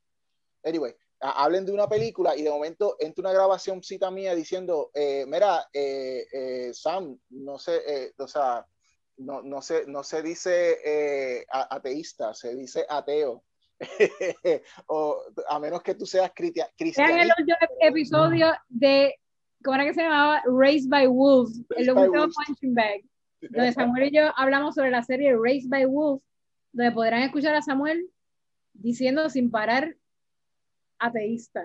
Anyway, 0.68 0.94
hablen 1.22 1.66
de 1.66 1.72
una 1.72 1.88
película 1.88 2.36
y 2.36 2.44
de 2.44 2.50
momento 2.50 2.96
entra 3.00 3.22
una 3.22 3.34
grabación 3.34 3.82
cita 3.82 4.12
mía 4.12 4.36
diciendo, 4.36 4.92
eh, 4.94 5.26
mira, 5.28 5.68
eh, 5.74 6.26
eh, 6.32 6.72
Sam, 6.74 7.18
no 7.30 7.58
sé, 7.58 7.82
eh, 7.88 8.14
o 8.18 8.28
sea, 8.28 8.66
no, 9.18 9.42
no, 9.42 9.62
se, 9.62 9.86
no 9.88 10.04
se 10.04 10.22
dice 10.22 10.78
eh, 10.86 11.46
ateísta, 11.50 12.34
se 12.34 12.54
dice 12.56 12.86
ateo. 12.88 13.44
o 14.88 15.22
a 15.48 15.60
menos 15.60 15.82
que 15.84 15.96
tú 15.96 16.06
seas 16.06 16.32
critia- 16.36 16.70
Vean 16.78 17.20
el 17.20 17.32
último 17.40 17.58
episodio 17.80 18.52
de, 18.70 19.16
¿cómo 19.64 19.76
era 19.76 19.86
que 19.86 19.94
se 19.94 20.02
llamaba? 20.02 20.42
Raised 20.46 20.90
by 20.90 21.08
Wolves, 21.08 21.62
el 21.76 21.90
último 21.92 22.28
punching 22.46 22.74
bag, 22.74 23.02
donde 23.42 23.72
Samuel 23.74 24.08
y 24.08 24.16
yo 24.18 24.32
hablamos 24.36 24.76
sobre 24.76 24.90
la 24.92 25.04
serie 25.04 25.36
Raised 25.40 25.70
by 25.70 25.86
Wolves, 25.86 26.24
donde 26.74 26.92
podrán 26.92 27.22
escuchar 27.22 27.56
a 27.56 27.62
Samuel 27.62 28.10
diciendo 28.74 29.30
sin 29.30 29.50
parar 29.52 29.96
ateísta. 31.00 31.64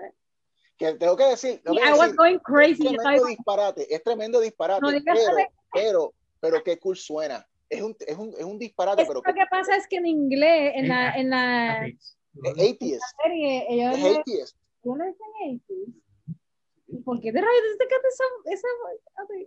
Que 0.77 0.95
tengo 0.95 1.15
que 1.15 1.25
decir, 1.25 1.61
tengo 1.63 1.77
Y 1.77 1.81
que 1.81 1.87
I 1.87 1.91
was 1.91 1.99
decir, 2.01 2.15
going 2.15 2.35
es 2.35 2.41
crazy. 2.43 2.87
estaba 2.87 3.03
tremendo 3.03 3.25
disparate, 3.27 3.95
es 3.95 4.03
tremendo 4.03 4.39
disparate, 4.39 4.81
No 4.81 4.91
pero, 5.05 5.35
pero, 5.71 6.13
pero 6.39 6.63
qué 6.63 6.79
cool 6.79 6.97
suena. 6.97 7.45
Es 7.69 7.81
un, 7.81 7.95
es 7.99 8.17
un, 8.17 8.33
es 8.37 8.43
un 8.43 8.59
disparate, 8.59 9.01
Es 9.01 9.07
pero 9.07 9.21
lo 9.25 9.33
que 9.33 9.45
pasa 9.49 9.75
es 9.75 9.87
que 9.87 9.97
en 9.97 10.05
inglés, 10.05 10.73
en 10.75 10.87
la, 10.89 11.13
en 11.13 11.29
la 11.29 11.87
es 11.87 12.51
atheist, 12.53 13.01
serie, 13.23 13.65
ellos 13.69 13.95
es 13.97 14.03
le, 14.03 14.09
atheist. 14.19 14.57
ellos 14.83 14.97
le 14.97 15.05
dicen 15.07 15.27
atheist. 15.41 15.97
¿Y 16.87 16.97
por 17.01 17.19
qué 17.19 17.31
te 17.31 17.39
esa, 17.39 18.23
esa, 18.45 18.67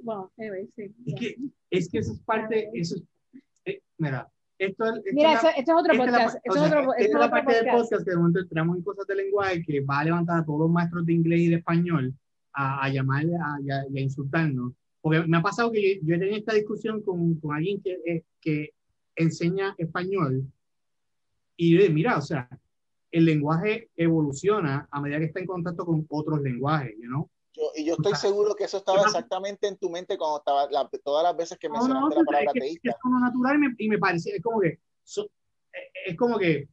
Bueno, 0.02 0.32
anyway, 0.38 0.68
sí. 0.74 0.94
Es 1.06 1.14
que, 1.20 1.36
es 1.70 1.88
que 1.90 1.98
eso 1.98 2.12
es 2.12 2.20
parte, 2.20 2.70
eso 2.74 2.96
es, 2.96 3.02
eh, 3.66 3.80
mira, 3.98 4.28
esto, 4.58 4.84
es- 4.86 4.96
esto 4.96 5.10
Mira, 5.12 5.32
es 5.34 5.42
la- 5.42 5.50
esto, 5.50 5.60
esto 5.60 5.72
es 5.72 5.78
otro 5.80 5.92
esta 5.92 6.04
es 6.04 6.10
la 6.12 6.18
podcast. 6.18 6.34
pa- 6.34 6.40
Esto 6.44 6.50
o 6.50 6.54
es 6.64 6.68
sea, 6.70 6.78
otro, 6.80 6.92
esta 6.94 7.02
es 7.02 7.08
es 7.08 7.14
la 7.20 7.30
parte 7.30 7.52
del 7.54 7.64
podcast. 7.64 7.78
podcast 7.82 8.04
que 8.04 8.10
de 8.10 8.16
momento 8.16 8.40
entramos 8.40 8.76
en 8.76 8.82
cosas 8.82 9.06
de 9.06 9.14
lenguaje 9.16 9.62
que 9.62 9.80
va 9.80 9.98
a 10.00 10.04
levantar 10.04 10.38
a 10.40 10.44
todos 10.44 10.60
los 10.60 10.70
maestros 10.70 11.06
de 11.06 11.12
inglés 11.12 11.40
y 11.40 11.48
de 11.50 11.56
español 11.56 12.14
a, 12.52 12.84
a 12.84 12.88
llamar 12.88 13.24
a, 13.24 13.60
y 13.62 13.70
a, 13.70 13.80
a 13.80 14.00
insultarnos. 14.00 14.72
Porque 15.00 15.22
me 15.26 15.36
ha 15.36 15.42
pasado 15.42 15.70
que 15.70 15.96
yo, 15.96 16.00
yo 16.06 16.14
he 16.16 16.18
tenido 16.18 16.36
esta 16.38 16.54
discusión 16.54 17.02
con, 17.02 17.34
con 17.36 17.54
alguien 17.54 17.80
que, 17.82 17.98
eh, 18.06 18.22
que 18.40 18.70
enseña 19.14 19.74
español 19.78 20.44
y 21.56 21.74
yo 21.74 21.80
digo, 21.82 21.94
mira, 21.94 22.18
o 22.18 22.20
sea, 22.22 22.48
el 23.10 23.24
lenguaje 23.24 23.88
evoluciona 23.96 24.86
a 24.90 25.00
medida 25.00 25.18
que 25.18 25.26
está 25.26 25.40
en 25.40 25.46
contacto 25.46 25.86
con 25.86 26.04
otros 26.08 26.42
lenguajes, 26.42 26.94
you 26.98 27.06
know? 27.08 27.30
Yo- 27.56 27.72
y 27.74 27.84
yo 27.86 27.94
estoy 27.94 28.14
seguro 28.14 28.54
que 28.54 28.64
eso 28.64 28.76
estaba 28.78 29.02
exactamente 29.02 29.66
en 29.66 29.76
tu 29.78 29.88
mente 29.90 30.18
cuando 30.18 30.38
estaba 30.38 30.70
la- 30.70 30.88
todas 31.02 31.22
las 31.24 31.36
veces 31.36 31.58
que 31.58 31.68
No, 31.68 31.74
no, 31.74 31.80
mencionaste 31.84 32.14
la 32.16 32.20
es 32.20 32.26
palabra 32.26 32.52
que- 32.52 32.58
ateísta. 32.58 32.90
es 32.90 32.96
como 33.00 33.18
natural 33.18 33.56
y 33.56 33.58
me, 33.58 33.74
y 33.78 33.88
me 33.88 33.98
parece, 33.98 34.30
es 34.36 34.42
como 34.42 34.60
que, 34.60 34.78
so- 35.02 35.24
eh, 35.72 35.90
es 36.06 36.16
como 36.16 36.38
que 36.38 36.68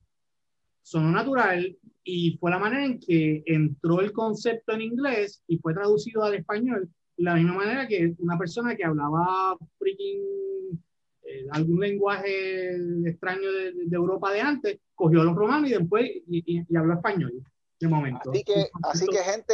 sonó 0.82 1.10
natural 1.12 1.78
y 2.04 2.38
fue 2.38 2.52
la 2.52 2.60
manera 2.60 2.84
en 2.86 3.00
que 3.00 3.44
entró 3.46 4.02
el 4.02 4.12
concepto 4.12 4.74
en 4.74 4.82
inglés 4.82 5.42
y 5.48 5.58
fue 5.58 5.74
traducido 5.74 6.24
al 6.24 6.34
español, 6.36 6.90
la 7.18 7.36
misma 7.36 7.54
manera 7.54 7.88
que 7.88 8.14
una 8.20 8.38
persona 8.38 8.76
que 8.76 8.84
hablaba 8.84 9.58
freaking 9.78 10.84
eh, 11.26 11.48
algún 11.52 11.80
lenguaje 11.80 12.76
extraño 13.08 13.50
de, 13.50 13.72
de 13.86 13.96
Europa 13.96 14.34
de 14.34 14.42
antes, 14.42 14.80
cogió 14.94 15.22
a 15.22 15.24
los 15.24 15.36
romanos 15.36 15.70
y 15.70 15.74
después 15.74 16.04
y, 16.28 16.44
y- 16.60 16.66
y 16.68 16.76
habló 16.76 16.96
español 16.96 17.32
de 17.80 17.88
momento. 17.88 18.30
Así 18.30 18.44
que, 18.44 18.68
así 18.84 19.06
que 19.08 19.18
gente, 19.20 19.54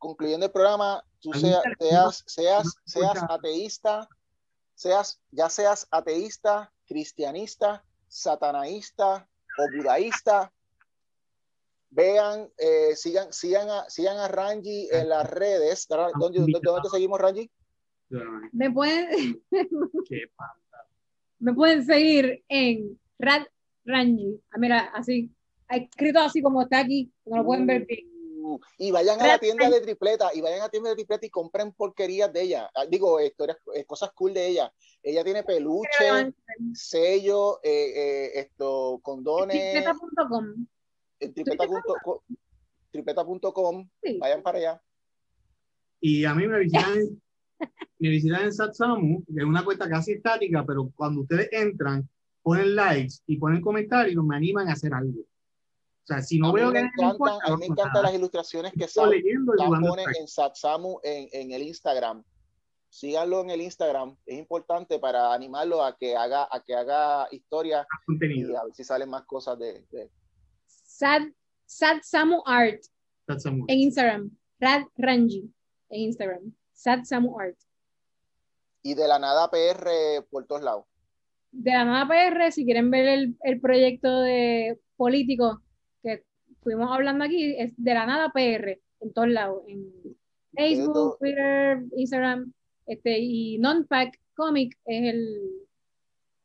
concluyendo 0.00 0.46
el 0.46 0.52
programa, 0.52 1.04
tú 1.20 1.32
seas, 1.32 1.62
seas, 2.26 2.64
¿No 2.64 2.72
seas 2.84 3.22
ateísta, 3.28 4.08
seas, 4.74 5.20
ya 5.30 5.48
seas 5.48 5.86
ateísta, 5.90 6.72
cristianista, 6.86 7.84
satanaísta 8.08 9.28
o 9.58 9.76
budaísta, 9.76 10.52
vean, 11.90 12.48
eh, 12.58 12.96
sigan, 12.96 13.32
sigan 13.32 13.68
a, 13.68 13.88
sigan 13.90 14.16
a 14.16 14.26
Rangi 14.26 14.88
en 14.90 15.08
las 15.10 15.28
redes. 15.30 15.86
¿Dónde, 15.88 16.40
dónde, 16.40 16.58
dónde 16.62 16.80
te 16.82 16.88
seguimos, 16.88 17.20
Rangi? 17.20 17.50
Me 18.52 18.70
pueden, 18.70 19.40
me 21.38 21.52
pueden 21.54 21.84
seguir 21.84 22.42
en 22.48 22.98
Rad 23.18 23.46
Rangi. 23.84 24.40
Ah, 24.50 24.58
mira, 24.58 24.78
así. 24.94 25.30
Escrito 25.68 26.18
así 26.18 26.42
como 26.42 26.62
está 26.62 26.80
aquí. 26.80 27.12
No 27.26 27.36
lo 27.36 27.44
pueden 27.44 27.66
ver 27.66 27.86
bien. 27.86 28.09
Y 28.78 28.90
vayan 28.90 29.20
a 29.20 29.26
la 29.26 29.38
tienda 29.38 29.68
de 29.68 29.80
tripleta 29.80 30.30
y 30.34 30.40
vayan 30.40 30.60
a 30.60 30.64
la 30.64 30.68
tienda 30.70 30.90
de 30.90 30.96
tripleta 30.96 31.26
y 31.26 31.30
compren 31.30 31.72
porquerías 31.72 32.32
de 32.32 32.42
ella. 32.42 32.70
Ah, 32.74 32.86
Digo, 32.86 33.20
historias, 33.20 33.58
eh, 33.74 33.84
cosas 33.84 34.10
cool 34.12 34.32
de 34.32 34.46
ella. 34.48 34.72
Ella 35.02 35.22
tiene 35.22 35.42
peluche, 35.44 36.32
sello, 36.74 37.60
eh, 37.62 37.92
eh, 37.96 38.30
esto, 38.40 38.98
condones, 39.02 39.56
Tripleta.com. 39.58 40.66
tripleta.com. 41.18 42.18
tripleta.com, 42.90 43.88
Sí. 44.02 44.18
vayan 44.18 44.42
para 44.42 44.58
allá. 44.58 44.82
Y 46.00 46.24
a 46.24 46.34
mí 46.34 46.46
me 46.48 46.58
visitan, 46.60 47.22
me 47.98 48.08
visitan 48.08 48.44
en 48.44 48.52
Satsamu, 48.52 49.24
que 49.26 49.40
es 49.40 49.44
una 49.44 49.64
cuenta 49.64 49.88
casi 49.88 50.12
estática, 50.12 50.64
pero 50.66 50.90
cuando 50.96 51.20
ustedes 51.22 51.48
entran, 51.52 52.08
ponen 52.42 52.74
likes 52.74 53.16
y 53.26 53.36
ponen 53.36 53.60
comentarios, 53.60 54.24
me 54.24 54.34
animan 54.36 54.68
a 54.68 54.72
hacer 54.72 54.94
algo. 54.94 55.20
O 56.02 56.06
sea, 56.06 56.22
si 56.22 56.38
no 56.38 56.48
a 56.48 56.52
mí 56.52 56.60
veo 56.60 56.70
me 56.72 56.80
que 56.80 57.02
importa, 57.04 57.38
a 57.44 57.50
mí 57.50 57.56
me 57.60 57.66
encantan 57.66 57.92
nada. 57.92 58.02
las 58.06 58.14
ilustraciones 58.14 58.72
que 58.72 58.88
Sam, 58.88 59.10
Sam 59.58 59.80
pone 59.82 60.04
en 60.18 60.26
Satsamu 60.26 60.98
en, 61.02 61.28
en 61.32 61.52
el 61.52 61.62
Instagram. 61.62 62.24
Síganlo 62.88 63.42
en 63.42 63.50
el 63.50 63.60
Instagram. 63.60 64.16
Es 64.26 64.36
importante 64.38 64.98
para 64.98 65.32
animarlo 65.32 65.84
a 65.84 65.96
que 65.96 66.16
haga, 66.16 66.48
a 66.50 66.60
que 66.64 66.74
haga 66.74 67.28
historia 67.30 67.86
y 68.08 68.54
a 68.54 68.64
ver 68.64 68.74
si 68.74 68.82
salen 68.82 69.08
más 69.10 69.22
cosas 69.22 69.58
de, 69.58 69.84
de- 69.92 70.10
Sad, 70.66 71.22
Sad 71.66 71.98
Samu 72.02 72.42
Art 72.46 72.80
en 73.68 73.78
Instagram. 73.78 74.30
Rad 74.58 74.82
Rangi 74.96 75.48
en 75.90 76.00
Instagram. 76.00 76.52
Sad 76.72 77.04
Samu 77.04 77.38
Art. 77.38 77.56
y 78.82 78.94
de 78.94 79.06
la 79.06 79.18
nada 79.18 79.48
PR 79.50 80.24
por 80.30 80.46
todos 80.46 80.62
lados. 80.62 80.86
de 81.52 81.70
la 81.70 81.84
nueva 81.84 82.08
PR, 82.08 82.50
si 82.50 82.64
quieren 82.64 82.90
ver 82.90 83.06
el, 83.06 83.36
el 83.42 83.60
proyecto 83.60 84.20
de 84.22 84.80
político 84.96 85.62
estuvimos 86.60 86.90
hablando 86.92 87.24
aquí, 87.24 87.56
es 87.58 87.72
de 87.76 87.94
la 87.94 88.04
nada 88.04 88.30
PR, 88.32 88.78
en 89.00 89.12
todos 89.14 89.28
lados, 89.28 89.62
en 89.66 89.90
Facebook, 90.54 91.18
Twitter, 91.18 91.82
Instagram, 91.96 92.52
este, 92.86 93.18
y 93.18 93.58
non-pack 93.58 94.20
cómic 94.34 94.78
es 94.84 95.14
el, 95.14 95.68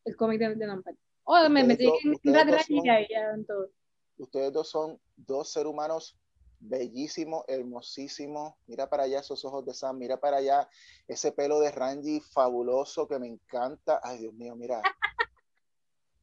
el 0.06 0.16
cómic 0.16 0.40
de, 0.40 0.56
de 0.56 0.68
Lampard. 0.68 0.96
Oh, 1.26 1.50
me 1.50 1.66
metí 1.66 1.86
en 1.86 2.34
Rack 2.34 2.66
y 2.70 2.84
ya 2.84 3.00
en 3.34 3.46
todo. 3.46 3.70
Ustedes 4.18 4.54
dos 4.54 4.70
son 4.70 4.98
dos 5.18 5.52
seres 5.52 5.70
humanos 5.70 6.18
bellísimos, 6.60 7.44
hermosísimos. 7.48 8.54
Mira 8.68 8.90
para 8.90 9.04
allá 9.04 9.20
esos 9.20 9.44
ojos 9.44 9.66
de 9.66 9.74
Sam, 9.74 9.98
mira 9.98 10.18
para 10.18 10.38
allá 10.38 10.70
ese 11.08 11.34
pelo 11.34 11.60
de 11.60 11.72
Ranji 11.72 12.22
fabuloso 12.22 13.06
que 13.08 13.20
me 13.20 13.28
encanta. 13.28 14.00
Ay, 14.02 14.20
Dios 14.20 14.34
mío, 14.34 14.56
mira. 14.56 14.82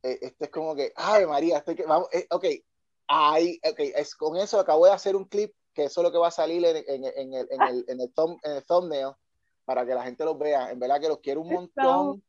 Eh, 0.05 0.19
este 0.21 0.47
es 0.47 0.51
como 0.51 0.75
que, 0.75 0.93
ay 0.97 1.25
María, 1.27 1.59
este 1.59 1.77
que, 1.77 1.85
vamos, 1.85 2.09
eh, 2.13 2.27
ok, 2.29 2.45
ay, 3.15 3.61
ok, 3.63 3.79
es, 3.95 4.15
con 4.15 4.37
eso 4.39 4.59
acabo 4.59 4.87
de 4.87 4.93
hacer 4.93 5.15
un 5.17 5.27
clip 5.27 5.53
que 5.75 5.85
eso 5.85 6.01
es 6.01 6.05
lo 6.05 6.13
que 6.13 6.19
va 6.19 6.29
a 6.29 6.31
salir 6.31 6.65
en, 6.65 6.77
en- 6.87 7.05
en 7.05 7.35
el, 7.35 7.47
en, 7.51 7.63
el, 7.63 7.85
en, 7.89 8.01
el 8.01 8.15
thumb- 8.15 8.39
en 8.43 8.53
el 8.53 8.65
thumbnail 8.65 9.13
para 9.65 9.85
que 9.87 9.95
la 9.95 10.03
gente 10.05 10.25
los 10.25 10.39
vea. 10.39 10.71
En 10.71 10.79
verdad 10.79 11.01
que 11.01 11.09
los 11.09 11.19
quiero 11.21 11.41
un 11.43 11.51
montón. 11.53 12.23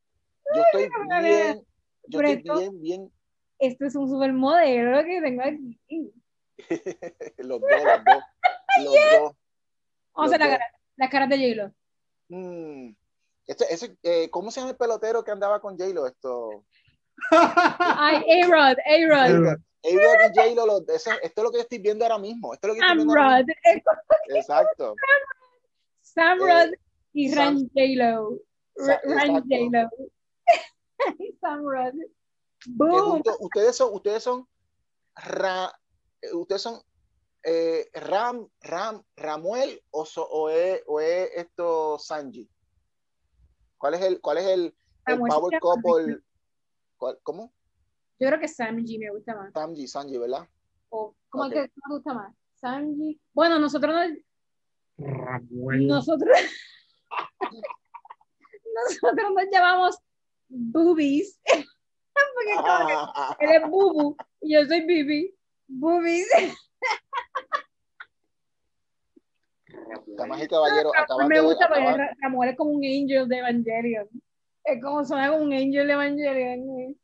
Yo 0.56 0.62
estoy 0.62 0.90
bien, 1.22 1.66
yo 2.08 2.20
estoy 2.20 2.36
esto- 2.38 2.60
bien, 2.60 2.82
bien. 2.82 3.12
Este 3.60 3.86
es 3.88 3.96
un 3.96 4.10
supermodelo 4.10 5.04
que 5.04 5.22
tengo 5.22 5.42
aquí. 5.42 6.14
Los 7.38 7.60
dos, 7.62 7.70
los 7.72 8.04
dos, 8.06 8.24
los 8.84 8.94
dos. 8.94 9.36
Vamos 10.14 10.32
a 10.32 10.36
hacer 10.36 10.40
la 10.40 10.46
Los 10.48 10.58
cara, 10.58 10.66
las 10.98 11.10
caras 11.10 11.30
de 11.30 11.38
J-Lo. 11.38 11.74
Mm. 12.30 12.96
Este, 13.48 13.74
ese, 13.74 13.98
eh, 14.04 14.30
¿Cómo 14.30 14.52
se 14.52 14.60
llama 14.60 14.72
el 14.72 14.78
pelotero 14.78 15.24
que 15.24 15.32
andaba 15.32 15.60
con 15.60 15.78
J-Lo? 15.78 16.06
Esto. 16.08 16.64
Ay, 17.32 18.24
A-Rod, 18.44 18.78
A-Rod. 18.86 19.58
A-Rod 19.84 20.32
y 20.32 20.40
J-Lo, 20.40 20.66
los- 20.66 20.90
eso- 20.90 21.12
esto 21.22 21.42
es 21.42 21.44
lo 21.44 21.52
que 21.52 21.58
yo 21.58 21.62
estoy 21.64 21.80
viendo 21.80 22.06
ahora 22.06 22.18
mismo. 22.18 22.54
Esto 22.54 22.68
es 22.68 22.70
lo 22.70 22.74
que 22.76 22.80
estoy 22.82 22.96
viendo 22.98 23.14
ahora 23.14 23.38
Sam-Rod. 23.40 23.50
Eh, 23.50 23.74
mismo. 23.76 24.38
Exacto. 24.38 24.96
Sam-Rod 26.02 26.74
y 27.14 27.30
Sam- 27.30 27.38
Ran 27.38 27.58
J-Lo. 27.70 28.40
Ran 28.76 29.00
exacto. 29.04 29.48
J-Lo. 29.50 29.90
Sam-Rod. 31.42 31.94
Que 31.94 32.70
Boom. 32.72 33.12
junto- 33.12 33.38
ustedes 33.42 33.76
son, 33.76 33.94
ustedes 33.94 34.24
son, 34.24 34.48
Ra- 35.16 35.74
eh, 36.22 36.34
ustedes 36.34 36.62
son 36.62 36.82
eh, 37.44 37.90
Ram, 37.94 38.48
Ram, 38.62 39.04
Ramuel 39.18 39.82
o, 39.92 40.06
so- 40.06 40.26
o, 40.30 40.50
es, 40.50 40.82
o 40.88 41.02
es 41.02 41.30
esto 41.36 42.00
Sanji. 42.00 42.50
¿Cuál 43.78 43.96
es 43.96 44.02
el, 44.02 44.22
cuál 44.22 44.38
es 44.38 44.46
el, 44.46 44.74
el 45.08 45.20
power 45.20 45.60
couple? 45.60 46.20
¿Cuál- 46.96 47.20
¿Cómo? 47.22 47.54
Yo 48.20 48.28
creo 48.28 48.40
que 48.40 48.48
Samji 48.48 49.00
me 49.00 49.10
gusta 49.12 49.36
más. 49.36 49.52
Sanji, 49.54 49.88
Sanji, 49.88 50.18
¿verdad? 50.18 50.48
O, 50.90 51.16
¿Cómo 51.30 51.46
Ok. 51.46 51.52
es 51.54 51.62
que 51.72 51.72
me 51.88 51.96
gusta 51.96 52.14
más? 52.14 52.34
Samji. 52.56 53.20
Bueno, 53.34 53.60
nosotros 53.60 53.94
no, 53.96 55.08
Ramuel. 55.08 55.88
nosotros, 55.88 56.38
nosotros 58.76 59.32
nos 59.34 59.46
llamamos 59.52 59.98
boobies. 60.50 61.40
Porque 61.46 62.56
como 62.56 62.88
que 62.88 62.94
Ah, 62.96 63.36
él 63.40 63.50
es 63.52 63.70
bubu 63.70 64.16
y 64.42 64.54
yo 64.54 64.64
soy 64.66 64.82
bibi. 64.86 65.34
Boobies. 65.68 66.28
Damas 70.16 70.44
y 70.44 70.48
caballeros, 70.48 70.92
acaban 70.96 71.28
me 71.28 71.36
de 71.36 71.42
gusta 71.42 71.68
porque 71.68 71.82
acaban- 71.82 71.98
Ra- 72.00 72.16
Samuel 72.22 72.50
es 72.52 72.58
como 72.58 72.72
un 72.72 72.84
angel 72.86 73.28
de 73.28 73.38
Evangelion. 73.40 74.08
Es 74.64 74.82
como 74.84 75.04
suena 75.04 75.30
como 75.32 75.44
un 75.44 75.54
angel 75.54 75.88
de 75.88 75.94
Evangelion. 75.94 76.96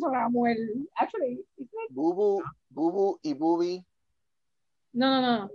Samuel. 0.00 0.88
Actually? 0.96 1.44
Bubu, 1.90 2.42
Bubu 2.70 3.18
y 3.22 3.34
Bubi, 3.34 3.84
no, 4.92 5.20
no, 5.20 5.20
no. 5.20 5.50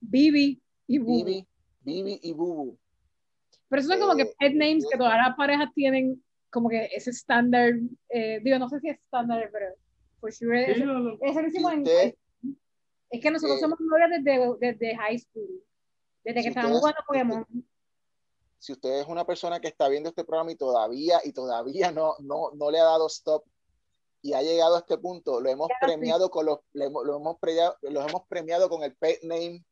Bibi 0.00 0.60
y 0.86 0.98
Bubu. 0.98 1.24
Bibi, 1.24 1.46
Bibi 1.82 2.20
y 2.22 2.32
Bubu. 2.32 2.76
Pero 3.68 3.82
son 3.82 3.98
como 4.00 4.16
que 4.16 4.22
Eh, 4.22 4.34
pet 4.38 4.52
names 4.54 4.84
que 4.88 4.94
eh, 4.96 4.98
todas 4.98 5.16
las 5.16 5.34
parejas 5.36 5.72
tienen 5.74 6.22
como 6.50 6.68
que 6.68 6.88
ese 6.94 7.10
estándar. 7.10 7.72
eh, 8.10 8.40
digo, 8.42 8.58
no 8.58 8.68
sé 8.68 8.80
si 8.80 8.88
es 8.90 8.98
estándar, 8.98 9.48
pero 9.52 9.66
for 10.20 10.32
sure. 10.32 10.66
Sí, 10.66 10.72
ese- 10.72 10.84
lo- 10.84 10.98
lo- 10.98 11.18
ese 11.22 11.42
lo 11.42 11.48
hicimos 11.48 11.72
en 11.72 11.82
usted- 11.82 12.14
Es 13.10 13.20
que 13.20 13.30
nosotros 13.30 13.58
Eh, 13.58 13.60
somos 13.60 13.78
novios 13.80 14.10
desde, 14.22 14.56
desde 14.58 14.96
high 14.96 15.18
school. 15.18 15.62
Desde 16.24 16.36
que 16.38 16.42
si 16.42 16.48
estábamos 16.48 16.78
jugando 16.80 17.00
Pokémon. 17.06 17.46
Si 18.62 18.70
usted 18.70 19.00
es 19.00 19.08
una 19.08 19.26
persona 19.26 19.58
que 19.58 19.66
está 19.66 19.88
viendo 19.88 20.08
este 20.08 20.22
programa 20.22 20.52
y 20.52 20.54
todavía, 20.54 21.20
y 21.24 21.32
todavía 21.32 21.90
no, 21.90 22.14
no, 22.20 22.52
no 22.54 22.70
le 22.70 22.78
ha 22.78 22.84
dado 22.84 23.08
stop 23.08 23.42
y 24.22 24.34
ha 24.34 24.40
llegado 24.40 24.76
a 24.76 24.78
este 24.78 24.98
punto, 24.98 25.40
lo 25.40 25.50
hemos 25.50 25.68
premiado 25.80 26.30
con 26.30 26.46
los, 26.46 26.60
lo 26.72 27.16
hemos 27.16 27.38
premiado, 27.40 27.76
los 27.82 28.08
hemos 28.08 28.22
premiado 28.28 28.68
con 28.68 28.84
el 28.84 28.94
pet 28.94 29.20
name 29.24 29.64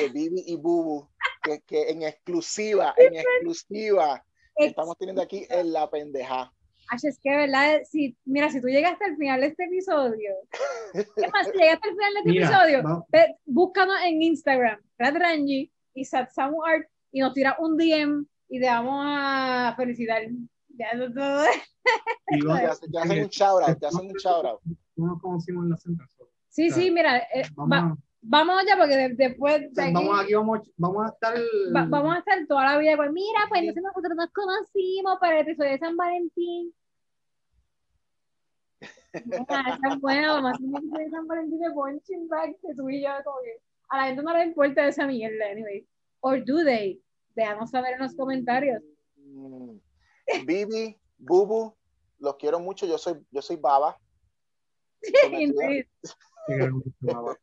de 0.00 0.08
Bibi 0.08 0.42
y 0.46 0.56
Bubu, 0.56 1.06
que, 1.42 1.60
que 1.60 1.90
en 1.90 2.02
exclusiva, 2.02 2.94
en 2.96 3.16
exclusiva, 3.16 4.24
estamos 4.56 4.96
teniendo 4.96 5.20
aquí 5.20 5.46
en 5.50 5.74
la 5.74 5.90
pendeja. 5.90 6.50
Ash, 6.92 7.04
es 7.04 7.18
que, 7.22 7.36
¿verdad? 7.36 7.82
Si, 7.84 8.16
mira, 8.24 8.50
si 8.50 8.62
tú 8.62 8.68
llegaste 8.68 9.04
al 9.04 9.18
final 9.18 9.42
de 9.42 9.48
este 9.48 9.64
episodio, 9.66 10.34
es 10.94 11.30
más, 11.30 11.46
si 11.46 11.58
llegaste 11.58 11.90
al 11.90 11.94
final 11.94 12.14
de 12.14 12.18
este 12.20 12.30
Mira, 12.30 12.46
episodio, 12.46 13.06
ve- 13.10 13.36
búscanos 13.44 13.96
en 14.02 14.22
Instagram, 14.22 14.80
Rat 14.96 15.14
Ranji 15.14 15.70
y 15.92 16.04
Satsamu 16.06 16.64
Art, 16.64 16.88
y 17.12 17.20
nos 17.20 17.32
tira 17.34 17.56
un 17.58 17.76
DM 17.76 18.24
y 18.48 18.60
te 18.60 18.66
vamos 18.66 19.04
a 19.06 19.74
felicitar. 19.76 20.22
Ya 20.68 20.90
todo. 21.14 21.44
y 22.28 22.38
lo- 22.40 22.54
Te 22.56 22.64
hacen, 22.98 23.22
un 23.24 23.28
shout 23.28 23.62
out, 23.68 23.78
te 23.78 23.86
hacen 23.86 24.06
un 24.10 24.14
shout 24.16 24.44
out. 24.46 24.60
No 24.96 25.06
nos 25.08 25.20
conocimos 25.20 25.64
en 25.64 25.70
la 25.70 25.76
central. 25.76 26.08
Sí, 26.48 26.70
sí, 26.70 26.90
mira, 26.90 27.18
eh, 27.18 27.42
Vamos, 27.54 27.70
va- 27.78 27.96
vamos 28.22 28.62
ya 28.66 28.76
porque 28.76 28.96
de- 28.96 29.14
después 29.14 29.72
de 29.74 29.82
aquí, 29.82 29.92
vamos 29.92 30.20
aquí, 30.20 30.34
vamos, 30.34 30.70
vamos 30.76 31.06
a 31.06 31.08
estar. 31.10 31.34
va- 31.76 31.86
vamos 31.86 32.14
a 32.14 32.18
estar 32.18 32.46
toda 32.46 32.64
la 32.64 32.78
vida 32.78 32.92
igual. 32.92 33.12
Mira, 33.12 33.40
pues 33.48 33.60
Sí. 33.60 33.68
entonces 33.68 33.82
nosotros 33.94 34.16
nos 34.16 34.30
conocimos 34.32 35.18
para 35.20 35.40
el 35.40 35.46
episodio 35.46 35.70
de 35.72 35.78
San 35.78 35.96
Valentín. 35.96 36.74
Mira, 39.24 39.60
esa 39.76 39.94
es 39.94 40.00
buena, 40.00 40.32
vamos 40.34 40.52
a 40.52 40.54
hacer 40.54 40.66
un 40.66 40.76
episodio 40.76 41.04
de 41.04 41.10
San 41.10 41.26
Valentín 41.26 41.60
de 41.60 41.70
punching 41.72 42.28
bag 42.28 42.56
de 42.62 42.74
tú 42.74 42.88
y 42.88 43.02
yo, 43.02 43.10
como 43.24 43.36
que 43.42 43.60
a 43.90 43.96
la 43.98 44.04
gente 44.06 44.22
no 44.22 44.32
le 44.32 44.44
importa 44.44 44.86
esa 44.86 45.06
mierda, 45.06 45.46
anyway. 45.50 45.86
Or 46.20 46.42
do 46.44 46.64
they? 46.64 47.02
Déjanos 47.34 47.70
saber 47.70 47.94
en 47.94 48.00
los 48.00 48.14
comentarios. 48.14 48.82
Mm. 49.16 49.76
Bibi, 50.46 51.00
Bubu, 51.18 51.74
los 52.18 52.36
quiero 52.36 52.60
mucho, 52.60 52.86
yo 52.86 52.98
soy, 52.98 53.24
yo 53.30 53.40
soy 53.42 53.56
Baba. 53.56 53.98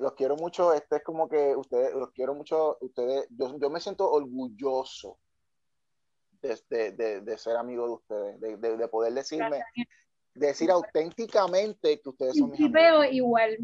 Los 0.00 0.14
quiero 0.14 0.36
mucho, 0.36 0.72
este 0.72 0.96
es 0.96 1.04
como 1.04 1.28
que 1.28 1.54
ustedes, 1.54 1.94
los 1.94 2.10
quiero 2.12 2.34
mucho, 2.34 2.78
ustedes, 2.80 3.26
yo, 3.30 3.56
yo 3.58 3.68
me 3.70 3.78
siento 3.78 4.10
orgulloso 4.10 5.18
de, 6.40 6.58
de- 6.70 6.92
de- 6.92 7.20
de 7.20 7.38
ser 7.38 7.56
amigo 7.56 7.84
de 7.86 7.92
ustedes, 7.92 8.40
de, 8.40 8.56
de- 8.56 8.76
de 8.78 8.88
poder 8.88 9.12
decirme, 9.12 9.60
decir 10.34 10.70
auténticamente 10.70 12.00
que 12.00 12.08
ustedes 12.08 12.38
son 12.38 12.50
mis 12.50 12.60
Y 12.60 12.64
amigos. 12.64 12.82
veo 12.82 13.04
igual. 13.04 13.58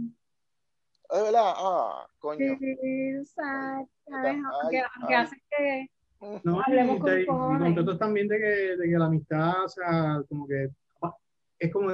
Es 1.10 1.22
verdad, 1.22 1.52
ah, 1.56 2.06
coño. 2.18 2.38
Ay, 2.40 2.56
Aunque, 4.60 5.14
hace 5.14 5.36
que 5.50 5.90
No, 6.44 6.60
Hablemos 6.60 7.00
con 7.00 7.20
y 7.20 7.26
cojones. 7.26 7.98
también 7.98 8.28
de 8.28 8.38
que, 8.38 8.76
de 8.76 8.88
que 8.88 8.98
la 8.98 9.06
amistad, 9.06 9.64
o 9.64 9.68
sea, 9.68 10.22
como 10.28 10.46
que 10.46 10.70
ah, 11.02 11.14
es 11.58 11.72
como 11.72 11.90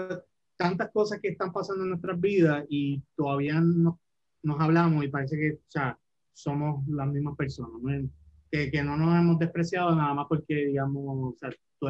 tantas 0.57 0.91
cosas 0.91 1.21
que 1.21 1.29
están 1.29 1.53
pasando 1.53 1.83
en 1.83 1.91
nuestras 1.91 2.21
vidas 2.21 2.65
y 2.69 3.03
todavía 3.17 3.61
no, 3.61 3.99
nos 4.43 4.61
hablamos 4.61 5.05
y 5.05 5.09
parece 5.09 5.37
que, 5.37 5.53
o 5.55 5.71
sea, 5.71 5.99
somos 6.33 6.87
las 6.89 7.09
mismas 7.09 7.37
personas, 7.37 7.81
¿no? 7.83 8.09
Que, 8.51 8.71
que 8.71 8.83
no 8.83 8.97
nos 8.97 9.19
hemos 9.19 9.39
despreciado 9.39 9.95
nada 9.95 10.15
más 10.15 10.27
porque, 10.29 10.67
digamos, 10.67 11.35
o 11.35 11.37
sea, 11.39 11.51
tú 11.79 11.89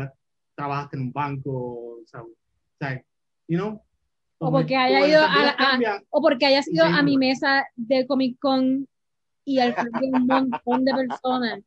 trabajaste 0.55 0.97
en 0.97 1.03
un 1.03 1.13
banco, 1.13 1.51
o 2.01 2.07
sea, 2.07 2.23
o 2.23 2.29
sea, 2.79 3.03
you 3.49 3.59
know, 3.59 3.83
O 4.45 4.51
porque 4.51 4.67
que 4.69 4.77
haya 4.77 5.07
ido 5.07 5.21
a 5.23 5.27
a- 5.57 6.03
o 6.11 6.21
porque 6.21 6.47
hayas 6.47 6.67
ido 6.69 6.85
Sí, 6.87 6.93
a 6.95 7.03
mi 7.03 7.17
mesa 7.17 7.65
de 7.77 8.07
Comic 8.07 8.39
Con 8.41 8.89
y 9.45 9.59
al 9.61 9.75
frente 9.75 9.99
de 10.01 10.07
un 10.13 10.27
montón 10.27 10.85
de 10.85 10.93
personas. 10.95 11.61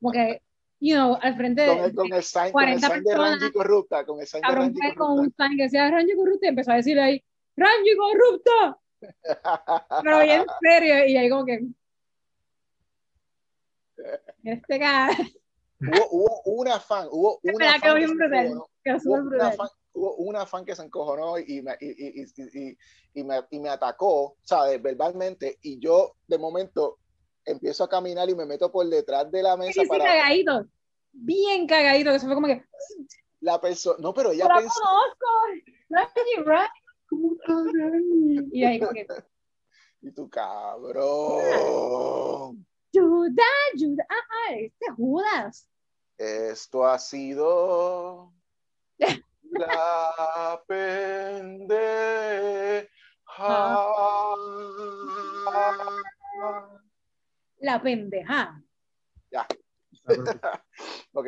Porque, 0.00 0.42
you 0.80 0.94
know, 0.96 1.16
al 1.20 1.36
frente 1.36 1.66
Con 1.66 1.78
el, 1.78 1.90
de 1.90 1.94
con 1.94 2.12
el 2.12 2.22
sign, 2.22 2.52
con 2.52 2.62
el 2.68 2.80
40 2.80 2.88
sign 2.88 2.98
de 2.98 3.10
personas. 3.10 3.30
Ranji 3.40 3.52
corrupta, 3.52 4.04
con 4.06 4.20
el 4.20 4.26
sign 4.26 4.40
de 4.42 4.48
fue 4.48 4.94
con 4.96 5.10
un 5.10 5.16
corrupta. 5.18 5.46
sign 5.46 5.56
que 5.56 5.62
decía 5.64 5.90
Ranji 5.90 6.16
corrupto 6.16 6.46
y 6.46 6.48
empezó 6.48 6.72
a 6.72 6.76
decirle 6.76 7.02
ahí, 7.02 7.24
Ranji 7.56 7.96
corrupto, 7.96 8.80
pero 10.02 10.20
bien 10.20 10.44
serio, 10.62 11.06
y 11.06 11.16
ahí 11.16 11.28
como 11.30 11.44
que 11.44 11.60
este 14.44 14.78
cara 14.78 15.12
hubo, 15.80 16.40
hubo 16.44 16.60
una 16.62 16.80
fan, 16.80 17.08
hubo 17.10 17.38
una 17.42 17.78
fan 17.78 17.94
que 17.96 18.06
se 18.08 18.14
brutal. 18.14 18.46
encojonó. 18.46 18.68
que 18.84 18.92
hubo 19.04 19.14
una, 19.14 19.52
fan, 19.52 19.68
hubo 19.92 20.14
una 20.16 20.46
fan 20.46 20.64
que 20.64 20.74
se 20.74 20.82
encojonó 20.82 21.38
y 21.38 21.62
me, 21.62 21.76
y, 21.80 22.22
y, 22.22 22.76
y, 23.14 23.24
me, 23.24 23.44
y 23.50 23.60
me 23.60 23.68
atacó, 23.68 24.36
¿sabes? 24.42 24.80
Verbalmente, 24.82 25.58
y 25.62 25.78
yo 25.78 26.16
de 26.26 26.38
momento 26.38 26.98
empiezo 27.44 27.84
a 27.84 27.88
caminar 27.88 28.28
y 28.28 28.34
me 28.34 28.46
meto 28.46 28.70
por 28.70 28.86
detrás 28.86 29.30
de 29.30 29.42
la 29.42 29.56
mesa 29.56 29.82
sí, 29.82 29.88
para 29.88 30.04
cagadito, 30.04 30.66
bien 31.12 31.66
cagadito, 31.66 32.12
que 32.12 32.18
se 32.18 32.26
fue 32.26 32.34
como 32.34 32.46
que, 32.46 32.64
la 33.40 33.60
persona. 33.60 33.96
No, 34.00 34.14
pero 34.14 34.32
ella 34.32 34.44
¡Yo 34.44 34.48
la 34.48 34.58
pensó. 34.60 34.80
Y 38.52 38.64
ahí 38.64 38.78
como 38.78 38.92
que, 38.92 39.06
Y 40.02 40.12
tu 40.12 40.30
cabrón. 40.30 40.96
Judas, 42.92 43.46
Judas. 43.78 44.06
Ah, 44.08 44.26
ah, 44.30 44.54
este 44.54 44.90
Judas. 44.96 45.68
Esto 46.16 46.86
ha 46.86 46.98
sido 46.98 48.32
la 49.50 50.62
pendeja. 50.66 51.70
La 57.60 57.78
pendeja. 57.82 58.60
Ya. 59.30 59.46
Ok, 61.12 61.18